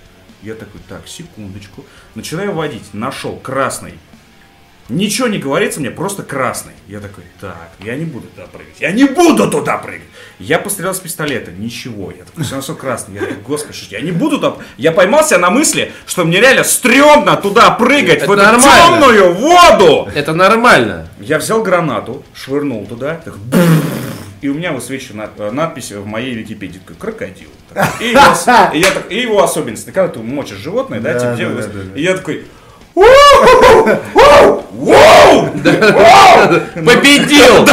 Я 0.42 0.54
такой, 0.54 0.80
так, 0.88 1.06
секундочку. 1.08 1.84
Начинаю 2.14 2.52
водить. 2.52 2.92
Нашел 2.92 3.36
красный. 3.36 3.94
Ничего 4.90 5.28
не 5.28 5.38
говорится 5.38 5.80
мне, 5.80 5.90
просто 5.90 6.22
красный. 6.22 6.72
Я 6.88 7.00
такой, 7.00 7.24
так, 7.40 7.70
я 7.80 7.96
не 7.96 8.04
буду 8.04 8.26
туда 8.28 8.46
прыгать. 8.46 8.74
Я 8.80 8.92
не 8.92 9.04
буду 9.04 9.50
туда 9.50 9.78
прыгать. 9.78 10.02
Я 10.38 10.58
пострелял 10.58 10.94
с 10.94 10.98
пистолета, 11.00 11.50
ничего. 11.52 12.10
Я 12.10 12.24
такой, 12.24 12.44
все 12.44 12.56
равно 12.56 12.74
красный. 12.74 13.14
Я 13.14 13.20
такой, 13.20 13.36
господи, 13.46 13.78
я 13.90 14.00
не 14.02 14.10
буду 14.12 14.36
туда... 14.38 14.56
Я 14.76 14.92
поймался 14.92 15.38
на 15.38 15.48
мысли, 15.48 15.92
что 16.06 16.24
мне 16.24 16.38
реально 16.40 16.64
стрёмно 16.64 17.36
туда 17.36 17.70
прыгать, 17.70 18.18
Это 18.18 18.26
в 18.26 18.32
эту 18.32 18.42
нормально. 18.42 19.00
темную 19.00 19.32
воду. 19.32 20.10
Это 20.14 20.34
нормально. 20.34 21.08
Я 21.18 21.38
взял 21.38 21.62
гранату, 21.62 22.22
швырнул 22.34 22.86
туда, 22.86 23.14
так, 23.24 23.34
и 24.42 24.48
у 24.48 24.54
меня 24.54 24.72
высвечена 24.72 25.30
надпись 25.52 25.92
в 25.92 26.04
моей 26.04 26.34
Википедии, 26.34 26.78
такой, 26.78 26.96
крокодил. 26.96 27.48
И, 28.00 28.14
с- 28.14 28.70
и 28.74 28.78
я 28.80 28.88
и 29.08 29.18
его 29.22 29.42
особенность, 29.42 29.86
когда 29.86 30.08
ты 30.08 30.18
мочишь 30.18 30.58
животное, 30.58 31.00
да, 31.00 31.14
Да, 31.14 31.36
типа, 31.36 31.50
да, 31.52 31.62
да, 31.62 31.68
да, 31.72 31.98
и 31.98 32.02
я 32.02 32.14
такой, 32.16 32.44
«Воу! 32.44 32.44
Воу! 32.44 32.63
Победил! 36.84 37.66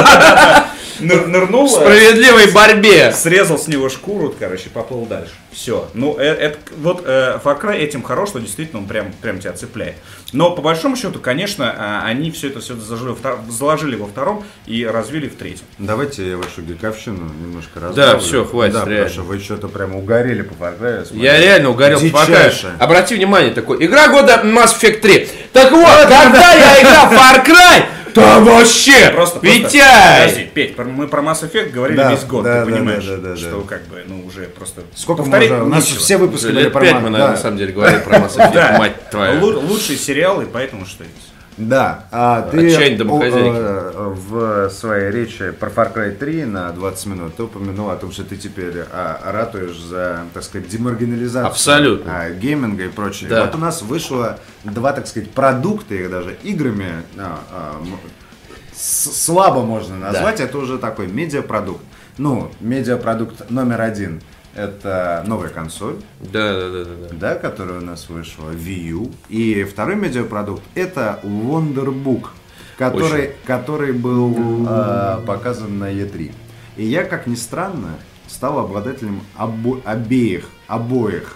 Ныр- 1.02 1.28
нырнул, 1.28 1.66
В 1.68 1.72
справедливой 1.72 2.52
борьбе. 2.52 3.12
срезал 3.14 3.58
с 3.58 3.68
него 3.68 3.90
шкуру, 3.90 4.34
короче, 4.38 4.70
поплыл 4.70 5.06
дальше. 5.06 5.32
Все. 5.52 5.90
Ну, 5.94 6.16
э- 6.18 6.24
это, 6.24 6.58
вот 6.78 7.04
э, 7.06 7.40
Far 7.44 7.62
Cry 7.62 7.76
этим 7.78 8.04
хорош, 8.04 8.30
что 8.30 8.40
действительно 8.40 8.80
он 8.82 8.88
прям, 8.88 9.12
прям 9.22 9.40
тебя 9.40 9.52
цепляет. 9.54 9.96
Но 10.32 10.52
по 10.52 10.62
большому 10.62 10.96
счету, 10.96 11.20
конечно, 11.20 11.74
а, 11.78 12.04
они 12.06 12.32
все 12.32 12.48
это 12.48 12.62
все 12.62 12.76
заложили, 12.76 13.16
заложили 13.50 13.96
во 13.98 14.08
втором 14.08 14.46
и 14.66 14.86
развили 14.86 15.28
в 15.28 15.36
третьем. 15.36 15.66
Давайте 15.78 16.30
я 16.30 16.38
вашу 16.38 16.62
гиковщину 16.62 17.30
немножко 17.42 17.82
разбавлю. 17.82 18.20
всё, 18.22 18.46
хватит, 18.46 18.74
Да, 18.76 18.80
реально. 18.86 18.96
потому 19.06 19.10
что 19.10 19.22
вы 19.24 19.40
что-то 19.40 19.68
прямо 19.68 19.98
угорели 19.98 20.42
по 20.44 20.54
Far 20.54 20.80
Cry. 20.80 21.08
Я 21.12 21.38
реально 21.38 21.70
угорел 21.72 22.00
по 22.00 22.06
Far 22.06 22.30
Cry. 22.30 22.78
Обрати 22.80 23.16
внимание, 23.16 23.54
такой, 23.54 23.84
игра 23.86 24.08
года 24.08 24.40
Mass 24.44 24.80
Effect 24.80 25.00
3. 25.02 25.28
Так 25.52 25.72
вот, 25.72 25.86
когда 26.08 26.54
я 26.54 26.82
играл 26.82 27.08
в 27.10 27.14
Far 27.14 27.46
Cry, 27.46 27.84
там 28.14 28.46
вообще, 28.46 29.12
Просто, 29.14 29.40
Витяй! 29.42 30.22
подожди, 30.28 30.50
Петь, 30.54 30.78
мы 30.78 31.08
про 31.08 31.22
Mass 31.22 31.42
Effect 31.50 31.70
говорили 31.72 31.98
Да, 31.98 32.12
весь 32.12 32.24
год, 32.24 32.44
да, 32.44 32.64
ты 32.64 32.70
да, 32.72 32.76
понимаешь, 32.78 33.06
да, 33.06 33.18
да, 33.18 33.30
да, 33.32 33.36
что 33.38 33.62
да. 33.62 33.68
как 33.68 33.88
бы, 33.88 34.04
ну, 34.08 34.26
уже 34.26 34.44
просто... 34.46 34.82
Сколько 34.96 35.24
повторить 35.24 35.50
можно? 35.52 35.66
У 35.66 35.70
нас 35.70 35.86
нечего. 35.86 36.00
все 36.00 36.18
выпуски 36.18 36.48
были 36.48 36.70
про 36.70 36.82
пять 36.82 36.94
Мар- 36.94 37.02
мы, 37.02 37.08
да. 37.08 37.12
наверное, 37.14 37.36
на 37.36 37.42
самом 37.42 37.58
деле 37.58 37.74
говорили 37.74 38.00
про 38.02 38.18
Mass 38.18 38.36
Effect, 38.38 38.54
Да, 38.54 38.76
мать 38.80 39.10
твоя. 39.10 39.34
лу- 39.40 39.66
лучшие 39.68 39.98
сериалы, 39.98 40.48
поэтому 40.52 40.86
что 40.86 41.04
есть. 41.04 41.31
Да, 41.58 42.06
а 42.12 42.44
ты 42.44 42.68
Отчаяние 42.68 42.98
домохозяйки. 42.98 43.50
о, 43.50 43.92
э, 43.94 44.14
в 44.16 44.70
своей 44.70 45.12
речи 45.12 45.52
про 45.52 45.70
Far 45.70 45.94
Cry 45.94 46.16
3 46.16 46.46
на 46.46 46.72
20 46.72 47.06
минут 47.08 47.36
ты 47.36 47.44
упомянул 47.44 47.90
о 47.90 47.98
том, 47.98 48.12
что 48.12 48.24
ты 48.24 48.38
теперь 48.38 48.86
а, 48.92 49.20
ратуешь 49.32 49.78
за, 49.80 50.22
так 50.34 50.44
сказать, 50.44 50.70
демаргинализацию 50.70 51.48
Абсолютно. 51.48 52.22
а, 52.22 52.30
гейминга 52.32 52.86
и 52.86 52.88
прочее. 52.88 53.30
Да. 53.30 53.46
Вот 53.46 53.56
у 53.56 53.58
нас 53.58 53.82
вышло 53.82 54.40
два, 54.64 54.94
так 54.94 55.08
сказать, 55.08 55.32
продукта, 55.32 55.94
их 55.94 56.10
даже 56.10 56.38
играми 56.44 57.04
а, 57.18 57.40
а, 57.52 57.82
слабо 58.74 59.64
можно 59.64 59.98
назвать, 59.98 60.40
это 60.40 60.58
уже 60.58 60.78
такой 60.78 61.08
медиапродукт. 61.08 61.84
Ну, 62.18 62.52
медиапродукт 62.60 63.50
номер 63.50 63.82
один 63.82 64.22
это 64.56 65.24
новая 65.28 65.50
консоль, 65.50 65.96
Да, 66.20 66.54
да, 66.54 66.70
да, 66.70 66.84
да, 66.84 67.08
да. 67.14 67.36
которая 67.36 67.80
у 67.80 67.84
нас 67.84 68.10
вышла, 68.10 68.52
Wii 68.52 68.88
U. 68.90 69.12
И 69.30 69.64
второй 69.64 69.96
медиапродукт 69.96 70.62
это 70.76 71.20
Wonderbook, 71.24 72.28
который, 72.78 73.32
который 73.46 73.94
был 73.94 74.66
э, 74.68 75.20
показан 75.26 75.80
на 75.80 75.92
E3. 75.92 76.32
И 76.78 76.86
я, 76.86 77.04
как 77.04 77.28
ни 77.28 77.36
странно, 77.36 77.96
стал 78.28 78.60
обладателем 78.60 79.22
обо- 79.38 79.82
обеих, 79.86 80.46
обоих, 80.68 81.36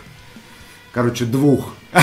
короче, 0.92 1.26
двух. 1.26 1.74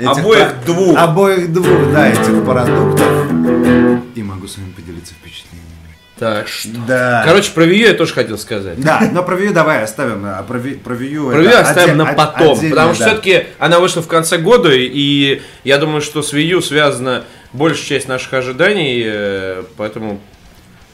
Обоих 0.00 0.64
двух. 0.64 0.96
Обоих 0.98 1.52
двух, 1.52 1.92
да, 1.92 2.08
этих 2.08 2.44
продуктов. 2.44 3.08
И 4.14 4.22
могу 4.22 4.46
с 4.46 4.58
вами 4.58 4.72
поделиться 4.72 5.14
впечатлениями. 5.14 5.75
Так 6.18 6.48
что... 6.48 6.70
Да. 6.88 7.22
Короче, 7.26 7.50
про 7.52 7.64
U 7.66 7.72
я 7.72 7.92
тоже 7.92 8.14
хотел 8.14 8.38
сказать. 8.38 8.80
Да, 8.80 9.06
но 9.12 9.22
про 9.22 9.36
U 9.38 9.52
давай 9.52 9.82
оставим. 9.82 10.24
а 10.24 10.42
Про 10.42 10.58
Wii, 10.58 10.78
про 10.78 10.94
U 10.96 11.30
Про 11.30 11.42
это 11.42 11.60
оставим 11.60 11.90
отде- 12.00 12.04
на 12.04 12.10
от- 12.10 12.16
потом, 12.16 12.56
отдельно, 12.58 12.70
потому 12.74 12.94
что 12.94 13.04
да. 13.04 13.10
все-таки 13.10 13.46
она 13.58 13.80
вышла 13.80 14.00
в 14.02 14.06
конце 14.08 14.38
года, 14.38 14.70
и 14.72 15.42
я 15.64 15.76
думаю, 15.78 16.00
что 16.00 16.22
с 16.22 16.32
U 16.32 16.62
связана 16.62 17.24
большая 17.52 17.84
часть 17.86 18.08
наших 18.08 18.32
ожиданий, 18.32 19.02
э, 19.06 19.64
поэтому 19.76 20.20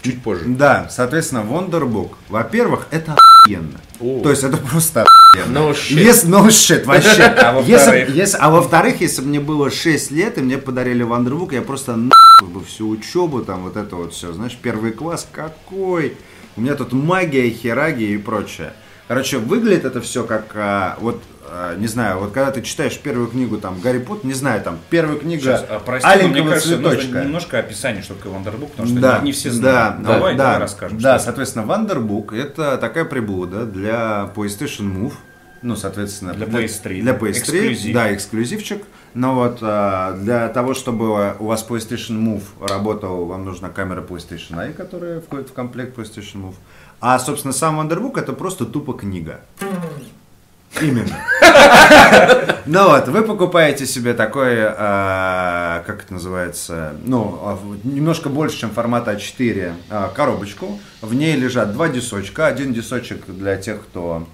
чуть 0.02 0.20
позже. 0.22 0.42
Да, 0.46 0.88
соответственно, 0.90 1.40
Wonderbook, 1.48 2.14
во-первых, 2.28 2.88
это 2.90 3.14
охуенно. 3.14 3.80
То 4.22 4.30
есть 4.30 4.42
это 4.44 4.56
просто 4.56 5.04
No 5.48 5.70
shit. 5.72 6.04
Yes, 6.04 6.26
no 6.28 6.46
shit, 6.48 6.84
вообще. 6.84 7.22
А 7.36 7.52
во-вторых? 7.52 7.68
Если- 8.08 8.18
если- 8.20 8.38
а 8.38 8.50
во-вторых, 8.50 9.00
если 9.00 9.22
бы 9.22 9.28
мне 9.28 9.40
было 9.40 9.70
6 9.70 10.10
лет, 10.10 10.36
и 10.38 10.40
мне 10.42 10.58
подарили 10.58 11.04
Wonderbook, 11.04 11.54
я 11.54 11.62
просто 11.62 11.96
нахуй 11.96 12.48
бы 12.52 12.62
всю 12.64 12.88
учебу, 12.88 13.40
там 13.42 13.62
вот 13.62 13.76
это 13.76 13.96
вот 13.96 14.12
все, 14.12 14.32
знаешь, 14.32 14.58
первый 14.60 14.92
класс, 14.92 15.26
какой? 15.32 16.16
У 16.56 16.60
меня 16.60 16.74
тут 16.74 16.92
магия, 16.92 17.48
хераги 17.50 18.04
и 18.04 18.18
прочее. 18.18 18.74
Короче, 19.08 19.38
выглядит 19.38 19.84
это 19.84 20.00
все 20.00 20.24
как, 20.24 20.52
а, 20.54 20.96
вот, 21.00 21.22
не 21.78 21.86
знаю, 21.86 22.18
вот 22.18 22.32
когда 22.32 22.50
ты 22.50 22.62
читаешь 22.62 22.98
первую 22.98 23.28
книгу, 23.28 23.58
там, 23.58 23.80
Гарри 23.80 23.98
Поттер, 23.98 24.26
не 24.26 24.32
знаю, 24.34 24.62
там, 24.62 24.78
первая 24.90 25.18
книга 25.18 25.42
Сейчас, 25.42 25.64
а, 25.68 25.78
прости, 25.80 26.06
мне 26.06 26.14
«Аленького 26.24 26.48
кажется, 26.50 26.76
нужно 26.76 26.90
цветочка». 26.90 27.24
немножко 27.24 27.58
описание, 27.58 28.02
что 28.02 28.14
такое 28.14 28.32
Wonderbook, 28.32 28.68
потому 28.70 28.88
что 28.88 29.00
Да, 29.00 29.18
не, 29.18 29.26
не 29.26 29.32
все 29.32 29.50
знают. 29.50 30.02
Да, 30.02 30.14
давай, 30.14 30.34
да, 30.34 30.38
давай 30.44 30.54
да, 30.54 30.58
расскажем. 30.60 30.98
Да, 30.98 31.18
соответственно, 31.18 31.64
Wonderbook 31.64 32.34
это 32.36 32.78
такая 32.78 33.04
приблуда 33.04 33.66
для 33.66 34.30
PlayStation 34.34 34.92
Move. 34.92 35.12
Ну, 35.62 35.76
соответственно, 35.76 36.34
Для 36.34 36.46
PS3, 36.46 37.02
Для 37.02 37.12
да. 37.12 37.18
PS3, 37.18 37.30
Эксклюзив. 37.30 37.94
да, 37.94 38.12
эксклюзивчик. 38.12 38.82
Но 39.14 39.34
вот 39.36 39.58
а, 39.62 40.16
для 40.16 40.48
того, 40.48 40.74
чтобы 40.74 41.36
у 41.38 41.44
вас 41.44 41.64
PlayStation 41.68 42.18
Move 42.18 42.42
работал, 42.66 43.26
вам 43.26 43.44
нужна 43.44 43.68
камера 43.68 44.00
PlayStation 44.02 44.56
Eye, 44.56 44.72
которая 44.72 45.20
входит 45.20 45.50
в 45.50 45.52
комплект 45.52 45.96
PlayStation 45.96 46.42
Move. 46.46 46.54
А, 47.00 47.16
собственно, 47.20 47.52
сам 47.52 47.80
Wonderbook 47.80 48.18
это 48.18 48.32
просто 48.32 48.64
тупо 48.64 48.92
книга. 48.94 49.40
Именно. 50.80 51.18
Ну 52.64 52.88
вот, 52.88 53.08
вы 53.08 53.22
покупаете 53.22 53.86
себе 53.86 54.14
такой, 54.14 54.58
а, 54.60 55.82
как 55.84 56.04
это 56.04 56.14
называется, 56.14 56.94
ну, 57.04 57.38
а, 57.42 57.58
немножко 57.82 58.28
больше, 58.28 58.58
чем 58.58 58.70
формат 58.70 59.08
А4, 59.08 59.72
а, 59.90 60.08
коробочку. 60.14 60.78
В 61.00 61.12
ней 61.12 61.34
лежат 61.36 61.72
два 61.72 61.88
дисочка. 61.88 62.46
Один 62.46 62.72
дисочек 62.72 63.26
для 63.26 63.56
тех, 63.56 63.82
кто 63.82 64.28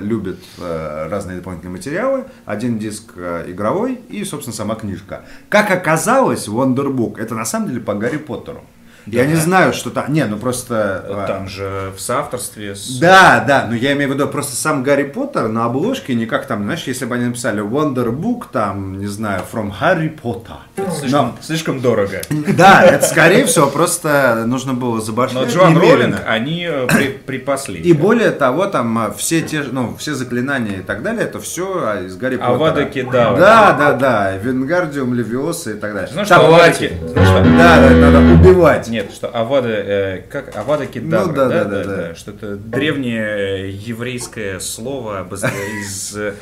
любит 0.00 0.38
разные 0.58 1.36
дополнительные 1.36 1.76
материалы. 1.76 2.24
Один 2.46 2.78
диск 2.78 3.12
игровой 3.16 4.00
и, 4.08 4.24
собственно, 4.24 4.56
сама 4.56 4.74
книжка. 4.74 5.26
Как 5.50 5.70
оказалось, 5.70 6.48
Wonderbook 6.48 7.20
это 7.20 7.34
на 7.34 7.44
самом 7.44 7.68
деле 7.68 7.80
по 7.80 7.94
Гарри 7.94 8.16
Поттеру. 8.16 8.64
Я 9.06 9.24
не 9.26 9.36
знаю, 9.36 9.72
что 9.72 9.90
там. 9.90 10.12
Не, 10.12 10.24
ну 10.24 10.36
просто. 10.36 11.04
а, 11.08 11.26
Там 11.26 11.48
же 11.48 11.92
в 11.96 12.00
соавторстве 12.00 12.74
с... 12.74 12.98
да, 12.98 13.44
да, 13.46 13.66
но 13.68 13.74
я 13.76 13.92
имею 13.92 14.10
в 14.10 14.14
виду 14.14 14.26
просто 14.26 14.56
сам 14.56 14.82
Гарри 14.82 15.04
Поттер 15.04 15.48
на 15.48 15.64
обложке, 15.66 16.14
не 16.14 16.26
как 16.26 16.46
там, 16.46 16.64
знаешь, 16.64 16.82
если 16.86 17.04
бы 17.04 17.14
они 17.14 17.26
написали 17.26 17.62
Wonder 17.62 18.10
Book, 18.10 18.44
там, 18.52 18.98
не 18.98 19.06
знаю, 19.06 19.42
from 19.52 19.72
Harry 19.80 20.12
Potter. 20.20 20.56
Слишком, 20.98 21.36
слишком 21.40 21.80
дорого. 21.80 22.20
Да, 22.56 22.82
это 22.82 23.06
скорее 23.06 23.46
всего 23.46 23.66
просто 23.68 24.44
нужно 24.46 24.74
было 24.74 24.96
Но 24.96 25.00
забашлять 25.00 25.52
Джоан 25.52 25.74
немерено. 25.74 25.96
Роллинг, 25.96 26.20
они 26.26 26.66
э, 26.68 26.86
при- 26.88 27.08
припасли. 27.10 27.80
И 27.80 27.92
более 27.92 28.30
того, 28.32 28.66
там 28.66 28.98
а, 28.98 29.12
все 29.16 29.40
те, 29.42 29.62
ну, 29.62 29.94
все 29.98 30.14
заклинания 30.14 30.78
и 30.78 30.82
так 30.82 31.02
далее, 31.02 31.24
это 31.24 31.38
все 31.40 32.04
из 32.06 32.16
Гарри 32.16 32.36
Поттера. 32.36 32.54
Авада 32.54 32.84
Кедавра. 32.86 33.38
Да, 33.38 33.72
да, 33.72 33.92
да, 33.92 34.36
Вингардиум, 34.36 35.14
Левиоса 35.14 35.70
и 35.70 35.74
так 35.74 35.94
далее. 35.94 36.10
Знаешь, 36.12 36.28
Там- 36.28 36.40
что 36.42 36.78
Ке- 36.78 36.92
знаешь, 37.12 37.28
что- 37.28 37.44
Да, 37.56 37.80
да, 37.80 37.90
надо 37.90 38.18
убивать. 38.34 38.88
Нет, 38.96 39.12
что 39.12 39.28
Авада, 39.28 39.68
э, 39.68 40.22
как 40.30 40.56
Авада 40.56 40.86
Кедавра, 40.86 41.26
Ну 41.28 41.34
да, 41.34 41.48
да, 41.50 41.64
да, 41.64 41.84
да. 41.84 42.14
что 42.14 42.30
это 42.30 42.56
древнее 42.56 43.66
э, 43.66 43.70
еврейское 43.70 44.58
слово 44.58 45.26
из 45.82 46.16
э, 46.16 46.32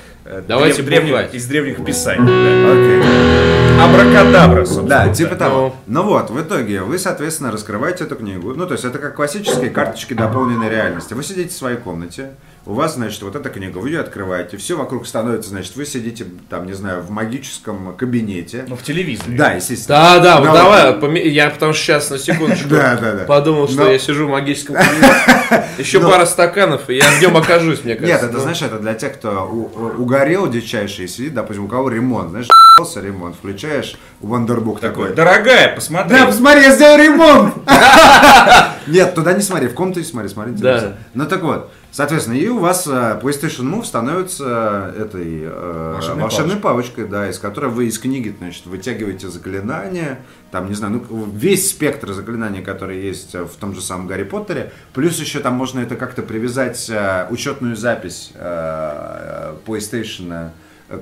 Давайте 0.47 0.83
древ- 0.83 1.03
древних, 1.05 1.35
из 1.35 1.47
древних 1.47 1.85
писаний. 1.85 2.25
да. 2.25 2.73
Окей. 2.73 3.81
Абракадабра, 3.81 4.65
собственно. 4.65 4.89
Да, 4.89 5.13
типа 5.13 5.35
того. 5.35 5.75
Ну. 5.87 6.03
Ну 6.05 6.09
вот, 6.11 6.31
в 6.31 6.41
итоге 6.41 6.83
вы, 6.83 6.99
соответственно, 6.99 7.51
раскрываете 7.51 8.05
эту 8.05 8.15
книгу. 8.15 8.55
Ну, 8.55 8.67
то 8.67 8.73
есть 8.75 8.85
это 8.85 8.99
как 8.99 9.17
классические 9.17 9.71
карточки 9.71 10.15
дополненной 10.15 10.71
реальности. 10.71 11.13
Вы 11.15 11.25
сидите 11.25 11.49
в 11.51 11.57
своей 11.57 11.77
комнате, 11.77 12.31
у 12.67 12.73
вас, 12.73 12.95
значит, 12.95 13.21
вот 13.23 13.37
эта 13.37 13.51
книга, 13.51 13.77
вы 13.79 13.91
ее 13.91 14.01
открываете, 14.01 14.57
все 14.57 14.75
вокруг 14.77 15.07
становится, 15.07 15.51
значит, 15.51 15.77
вы 15.77 15.85
сидите, 15.85 16.25
там, 16.49 16.65
не 16.67 16.73
знаю, 16.73 17.03
в 17.03 17.11
магическом 17.11 17.95
кабинете. 17.95 18.65
Ну, 18.67 18.75
в 18.77 18.83
телевизоре. 18.83 19.37
Да, 19.37 19.53
естественно. 19.53 19.99
Да, 19.99 20.19
да, 20.21 20.39
вот 20.41 20.47
Ну, 20.49 20.55
давай, 20.55 20.93
поме- 20.95 21.29
я 21.29 21.51
потому 21.51 21.75
что 21.75 21.83
сейчас 21.85 22.09
на 22.11 22.19
секундочку 22.19 22.69
Да, 22.71 22.97
да, 22.97 23.13
да. 23.13 23.25
подумал, 23.25 23.69
что 23.69 23.85
Но- 23.85 23.91
я 23.91 23.99
сижу 23.99 24.27
в 24.27 24.31
магическом 24.31 24.77
кабинете. 24.77 25.65
Еще 25.79 26.01
Но- 26.01 26.11
пара 26.11 26.25
стаканов, 26.25 26.89
и 26.89 26.95
я 26.97 27.05
в 27.11 27.21
нем 27.21 27.37
окажусь, 27.37 27.85
мне 27.85 27.97
кажется. 27.97 28.23
Нет, 28.23 28.31
это, 28.31 28.41
знаешь, 28.41 28.63
это 28.63 28.79
для 28.79 28.95
тех, 28.95 29.15
кто 29.15 29.47
у- 29.47 30.03
угорел 30.03 30.49
дичайший 30.49 31.05
и 31.05 31.09
сидит, 31.09 31.35
допустим, 31.35 31.65
у 31.65 31.69
кого 31.69 31.91
ремонт, 31.91 32.31
знаешь, 32.31 32.49
ремонт, 32.97 33.37
включаешь 33.37 33.97
Wonderbook 34.23 34.81
такой. 34.81 35.09
Такой, 35.11 35.15
дорогая, 35.15 35.75
посмотри. 35.75 36.17
Да, 36.19 36.27
посмотри, 36.27 36.63
я 36.63 36.71
сделал 36.75 36.97
ремонт! 36.99 37.55
Нет, 38.87 39.15
туда 39.15 39.33
не 39.33 39.43
смотри, 39.43 39.69
в 39.69 39.75
комнате 39.75 40.03
смотри, 40.05 40.29
смотри. 40.29 40.53
интересно. 40.53 40.89
Да. 40.89 40.97
Ну 41.15 41.27
так 41.27 41.43
вот, 41.43 41.71
соответственно, 41.95 42.35
и 42.35 42.49
у 42.49 42.59
вас 42.59 42.87
э, 42.89 42.91
PlayStation 43.23 43.73
Move 43.73 43.85
становится 43.85 44.93
этой 44.99 45.43
э, 45.45 45.93
Волшебной 45.95 46.23
волшебной 46.23 46.57
палочкой, 46.57 47.07
да, 47.07 47.31
из 47.31 47.39
которой 47.39 47.71
вы 47.71 47.87
из 47.87 48.01
книги, 48.01 48.35
значит, 48.37 48.67
вытягиваете 48.67 49.29
заклинания, 49.29 50.19
там, 50.51 50.69
не 50.69 50.75
знаю, 50.75 51.05
ну, 51.09 51.25
весь 51.33 51.71
спектр 51.71 52.13
заклинаний, 52.13 52.63
которые 52.63 53.01
есть 53.01 53.37
э, 53.37 53.45
в 53.45 53.55
том 53.55 53.75
же 53.77 53.81
самом 53.81 54.09
Гарри 54.09 54.25
Поттере, 54.25 54.73
плюс 54.93 55.21
еще 55.21 55.39
там 55.39 55.55
можно 55.55 55.79
это 55.79 55.95
как-то 55.95 56.23
привязать, 56.23 56.91
э, 56.91 57.29
учетную 57.31 57.77
запись 57.77 58.33
э, 58.35 59.55
PlayStation 59.65 60.51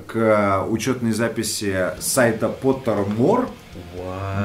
к 0.07 0.65
учетной 0.69 1.11
записи 1.11 1.91
сайта 1.99 2.47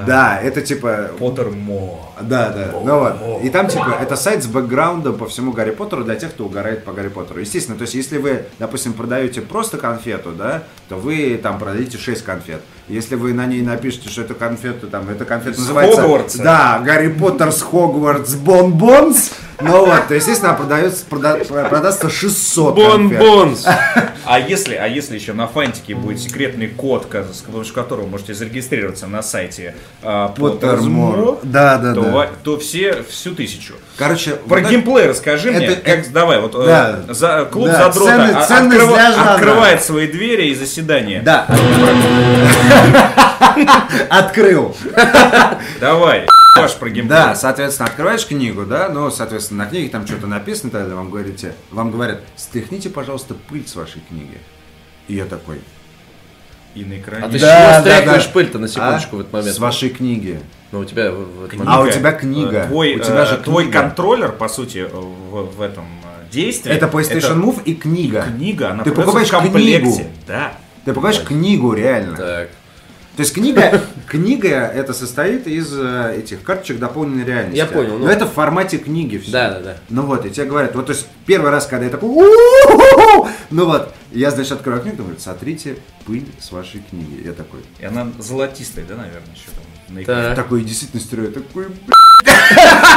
Да, 0.06 0.40
это 0.40 0.62
типа 0.62 1.10
Поттер 1.18 1.50
Мо. 1.50 2.12
да, 2.20 2.50
да. 2.50 2.70
Ну 2.72 2.98
вот. 2.98 3.44
И 3.44 3.50
там, 3.50 3.68
типа, 3.68 3.98
это 4.00 4.16
сайт 4.16 4.42
с 4.42 4.46
бэкграундом 4.46 5.16
по 5.16 5.26
всему 5.26 5.52
Гарри 5.52 5.70
Поттеру 5.70 6.04
для 6.04 6.16
тех, 6.16 6.30
кто 6.30 6.46
угорает 6.46 6.84
по 6.84 6.92
Гарри 6.92 7.08
Поттеру. 7.08 7.40
Естественно, 7.40 7.76
то 7.76 7.82
есть, 7.82 7.94
если 7.94 8.18
вы, 8.18 8.46
допустим, 8.58 8.92
продаете 8.92 9.40
просто 9.42 9.78
конфету, 9.78 10.32
да, 10.32 10.62
то 10.88 10.96
вы 10.96 11.38
там 11.42 11.58
продадите 11.58 11.98
6 11.98 12.24
конфет. 12.24 12.62
Если 12.88 13.16
вы 13.16 13.34
на 13.34 13.46
ней 13.46 13.60
напишете, 13.62 14.08
что 14.08 14.22
это 14.22 14.34
конфета, 14.34 14.86
там, 14.86 15.08
эта 15.10 15.24
конфета 15.24 15.58
называется... 15.60 16.00
Хогвартса. 16.02 16.42
Да, 16.42 16.82
Harry 16.84 17.08
Potter's 17.08 17.60
Hogwarts 17.62 18.34
Bonbons. 18.34 19.32
Ну 19.60 19.86
вот, 19.86 20.06
то, 20.06 20.14
естественно, 20.14 20.54
продается, 20.54 21.04
прода- 21.10 21.44
продастся 21.68 22.08
600 22.08 22.76
конфет. 22.76 23.18
Bonbons. 23.18 23.66
А 24.30 24.38
если, 24.40 24.74
а 24.74 24.86
если 24.86 25.14
еще 25.14 25.32
на 25.32 25.46
фантике 25.46 25.94
будет 25.94 26.20
секретный 26.20 26.68
код, 26.68 27.06
с 27.32 27.38
помощью 27.40 27.72
которого 27.74 28.04
вы 28.04 28.10
можете 28.10 28.34
зарегистрироваться 28.34 29.06
на 29.06 29.22
сайте 29.22 29.74
Pottermore. 30.02 30.36
Pottermore, 30.36 31.38
Да, 31.44 31.78
да, 31.78 31.94
то, 31.94 32.02
да. 32.02 32.28
то 32.44 32.58
все 32.58 33.02
всю 33.08 33.34
тысячу. 33.34 33.72
Короче, 33.96 34.32
Про 34.32 34.56
вот 34.56 34.58
это- 34.58 34.68
геймплей 34.70 35.06
расскажи 35.06 35.50
мне, 35.50 35.64
это- 35.68 35.80
как, 35.80 36.12
давай, 36.12 36.40
вот 36.42 36.54
э, 36.56 36.66
да. 36.66 37.14
за, 37.14 37.48
клуб 37.50 37.68
Да, 37.68 37.90
задрота 37.90 38.46
ценный- 38.46 38.78
жанра. 38.78 39.32
открывает 39.32 39.82
свои 39.82 40.06
двери 40.06 40.48
и 40.50 40.54
заседания. 40.54 41.22
Да, 41.22 41.46
открыл. 44.10 44.74
Давай, 45.80 46.26
про 46.78 46.90
геймплей. 46.90 47.08
Да, 47.08 47.34
соответственно, 47.34 47.88
открываешь 47.88 48.26
книгу, 48.26 48.64
да, 48.64 48.88
ну, 48.88 49.10
соответственно, 49.10 49.64
на 49.64 49.70
книге 49.70 49.88
там 49.88 50.06
что-то 50.06 50.26
написано, 50.26 50.70
тогда 50.70 50.94
вам 50.96 51.10
говорите, 51.10 51.54
вам 51.70 51.90
говорят, 51.90 52.20
стряхните, 52.36 52.90
пожалуйста, 52.90 53.34
пыль 53.34 53.66
с 53.66 53.76
вашей 53.76 54.02
книги. 54.08 54.38
И 55.06 55.14
я 55.14 55.24
такой, 55.24 55.60
И 56.74 56.84
на 56.84 56.98
экране. 56.98 57.24
А 57.24 57.28
ты 57.28 57.38
Да, 57.38 57.72
чего 57.72 57.80
стряхиваешь 57.80 58.24
да. 58.26 58.30
пыль-то 58.32 58.58
на 58.58 58.68
секундочку 58.68 59.16
«А? 59.16 59.18
в 59.18 59.20
этот 59.20 59.32
момент? 59.32 59.54
С 59.56 59.58
вашей 59.58 59.88
книги. 59.88 60.40
Ну, 60.70 60.80
у 60.80 60.84
тебя 60.84 61.10
в 61.10 61.14
в 61.16 61.38
этот 61.44 61.50
Книга. 61.52 61.64
момент. 61.64 61.86
А 61.94 61.96
у 61.96 61.98
тебя 61.98 62.12
книга. 62.12 62.58
Э, 62.58 62.66
Твой, 62.66 62.96
У 62.96 62.98
тебя 63.00 63.22
э, 63.22 63.26
же 63.26 63.36
твой 63.38 63.64
книга. 63.64 63.80
контроллер, 63.80 64.32
по 64.32 64.48
сути, 64.48 64.86
в, 64.92 65.56
в 65.56 65.62
этом 65.62 65.84
э, 66.04 66.30
действии. 66.30 66.70
Это 66.70 66.86
PlayStation 66.86 67.40
Move 67.42 67.62
и 67.64 67.74
книга. 67.74 68.22
Книга, 68.22 68.70
она 68.72 68.84
Ты 68.84 68.92
покупаешь 68.92 69.28
в 69.28 69.30
комплекте. 69.30 69.80
книгу. 69.80 70.00
Да. 70.26 70.52
Ты 70.84 70.92
покупаешь 70.92 71.20
книгу, 71.22 71.72
реально. 71.72 72.16
Так. 72.16 72.48
То 73.18 73.22
есть 73.22 73.34
книга, 73.34 73.82
книга 74.06 74.48
это 74.48 74.92
состоит 74.92 75.48
из 75.48 75.76
э, 75.76 76.18
этих 76.18 76.40
карточек 76.44 76.78
дополненной 76.78 77.24
реальности. 77.24 77.56
Я 77.56 77.66
понял, 77.66 77.98
ну. 77.98 78.04
Но 78.04 78.12
это 78.12 78.26
в 78.26 78.32
формате 78.32 78.78
книги 78.78 79.18
все. 79.18 79.32
Да, 79.32 79.50
да, 79.50 79.60
да. 79.60 79.76
Ну 79.88 80.02
вот, 80.02 80.24
и 80.24 80.30
тебе 80.30 80.46
говорят, 80.46 80.76
вот 80.76 80.86
то 80.86 80.92
есть 80.92 81.08
первый 81.26 81.50
раз, 81.50 81.66
когда 81.66 81.86
я 81.86 81.90
такой, 81.90 82.10
ну 83.50 83.64
вот, 83.66 83.92
я, 84.12 84.30
значит, 84.30 84.52
открываю 84.52 84.82
книгу, 84.82 84.98
говорят, 84.98 85.20
сотрите 85.20 85.78
пыль 86.06 86.28
с 86.38 86.52
вашей 86.52 86.80
книги. 86.88 87.26
Я 87.26 87.32
такой, 87.32 87.58
И 87.80 87.84
она 87.86 88.06
золотистая, 88.20 88.84
да, 88.84 88.94
наверное, 88.94 89.34
еще 89.34 89.50
там 89.50 89.64
на 89.88 90.34
такой 90.36 90.62
действительно 90.62 91.02
строю, 91.02 91.32
такой, 91.32 91.66
«Блядь, 91.66 91.98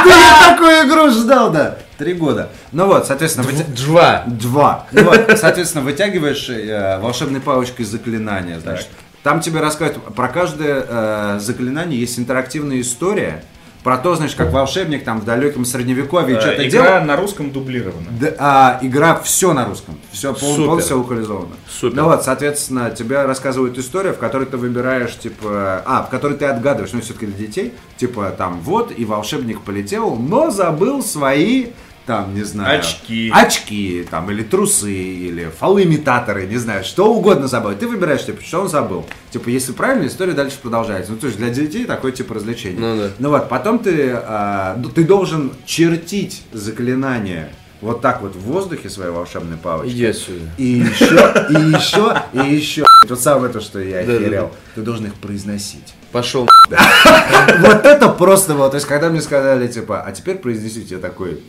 я 0.06 0.50
такую 0.50 0.86
игру 0.86 1.10
ждал, 1.10 1.50
да, 1.50 1.78
три 1.98 2.14
года. 2.14 2.50
Ну 2.70 2.86
вот, 2.86 3.08
соответственно, 3.08 3.46
Джва. 3.74 4.22
Два. 4.28 4.86
Ну 4.92 5.02
вот, 5.02 5.36
соответственно, 5.36 5.82
вытягиваешь 5.84 6.48
э, 6.48 7.00
волшебной 7.00 7.40
палочкой 7.40 7.86
заклинания, 7.86 8.60
значит. 8.60 8.88
Там 9.22 9.40
тебе 9.40 9.60
рассказывают, 9.60 10.14
про 10.14 10.28
каждое 10.28 10.84
э, 10.86 11.38
заклинание 11.40 11.98
есть 12.00 12.18
интерактивная 12.18 12.80
история, 12.80 13.44
про 13.82 13.98
то, 13.98 14.14
знаешь, 14.14 14.34
как 14.34 14.52
волшебник 14.52 15.04
там 15.04 15.20
в 15.20 15.24
далеком 15.24 15.64
средневековье 15.64 16.36
Э, 16.36 16.40
что-то 16.40 16.68
Игра 16.68 16.86
делал. 16.86 17.04
на 17.04 17.16
русском 17.16 17.50
дублирована. 17.50 18.06
Да, 18.20 18.34
а, 18.38 18.78
игра 18.80 19.20
все 19.20 19.52
на 19.52 19.64
русском, 19.64 19.98
все 20.12 20.32
полностью 20.34 20.98
локализовано. 20.98 21.54
Супер. 21.68 21.96
Ну 21.96 22.04
вот, 22.04 22.22
соответственно, 22.24 22.90
тебе 22.90 23.22
рассказывают 23.24 23.76
историю, 23.78 24.14
в 24.14 24.18
которой 24.18 24.46
ты 24.46 24.56
выбираешь, 24.56 25.16
типа, 25.18 25.82
а, 25.84 26.04
в 26.04 26.10
которой 26.10 26.36
ты 26.36 26.44
отгадываешь, 26.44 26.92
ну 26.92 27.00
все-таки 27.00 27.26
для 27.26 27.46
детей, 27.46 27.74
типа, 27.96 28.32
там, 28.36 28.60
вот, 28.60 28.92
и 28.96 29.04
волшебник 29.04 29.60
полетел, 29.62 30.14
но 30.14 30.50
забыл 30.50 31.02
свои, 31.02 31.68
там, 32.06 32.34
не 32.34 32.42
знаю, 32.42 32.80
Очки. 32.80 33.30
очки, 33.32 34.06
там, 34.10 34.30
или 34.30 34.42
трусы, 34.42 34.92
или 34.92 35.50
фалоимитаторы, 35.58 36.46
не 36.46 36.56
знаю, 36.56 36.84
что 36.84 37.12
угодно 37.14 37.46
забыл. 37.46 37.72
Ты 37.74 37.86
выбираешь, 37.86 38.24
типа, 38.24 38.42
что 38.42 38.60
он 38.62 38.68
забыл. 38.68 39.06
Типа, 39.30 39.48
если 39.48 39.72
правильно, 39.72 40.06
история 40.06 40.32
дальше 40.32 40.56
продолжается. 40.60 41.12
Ну, 41.12 41.18
то 41.18 41.26
есть 41.26 41.38
для 41.38 41.50
детей 41.50 41.84
такое, 41.84 42.12
типа, 42.12 42.34
развлечение. 42.34 42.80
Ну 42.80 42.96
да. 43.02 43.10
Ну 43.18 43.28
вот, 43.30 43.48
потом 43.48 43.78
ты, 43.78 44.10
а, 44.14 44.74
д- 44.76 44.88
ты 44.88 45.04
должен 45.04 45.52
чертить 45.64 46.42
заклинание 46.52 47.52
вот 47.80 48.00
так 48.00 48.22
вот 48.22 48.34
в 48.36 48.40
воздухе 48.40 48.88
своей 48.90 49.10
волшебной 49.10 49.56
палочкой. 49.56 49.92
Иди 49.92 50.06
отсюда. 50.06 50.50
И 50.56 50.64
еще, 50.64 51.34
и 51.50 51.54
еще, 51.74 52.16
и 52.32 52.54
еще. 52.54 52.84
Вот 53.08 53.20
самое 53.20 53.52
то, 53.52 53.60
что 53.60 53.80
я 53.80 53.98
охерел. 54.00 54.52
Ты 54.74 54.82
должен 54.82 55.06
их 55.06 55.14
произносить. 55.14 55.94
Пошел. 56.12 56.48
Вот 57.60 57.84
это 57.86 58.08
просто 58.08 58.54
вот. 58.54 58.70
То 58.72 58.76
есть, 58.76 58.86
когда 58.86 59.08
мне 59.08 59.20
сказали, 59.20 59.66
типа, 59.68 60.02
а 60.02 60.12
теперь 60.12 60.36
произнесите, 60.36 60.94
я 60.96 61.00
такой, 61.00 61.40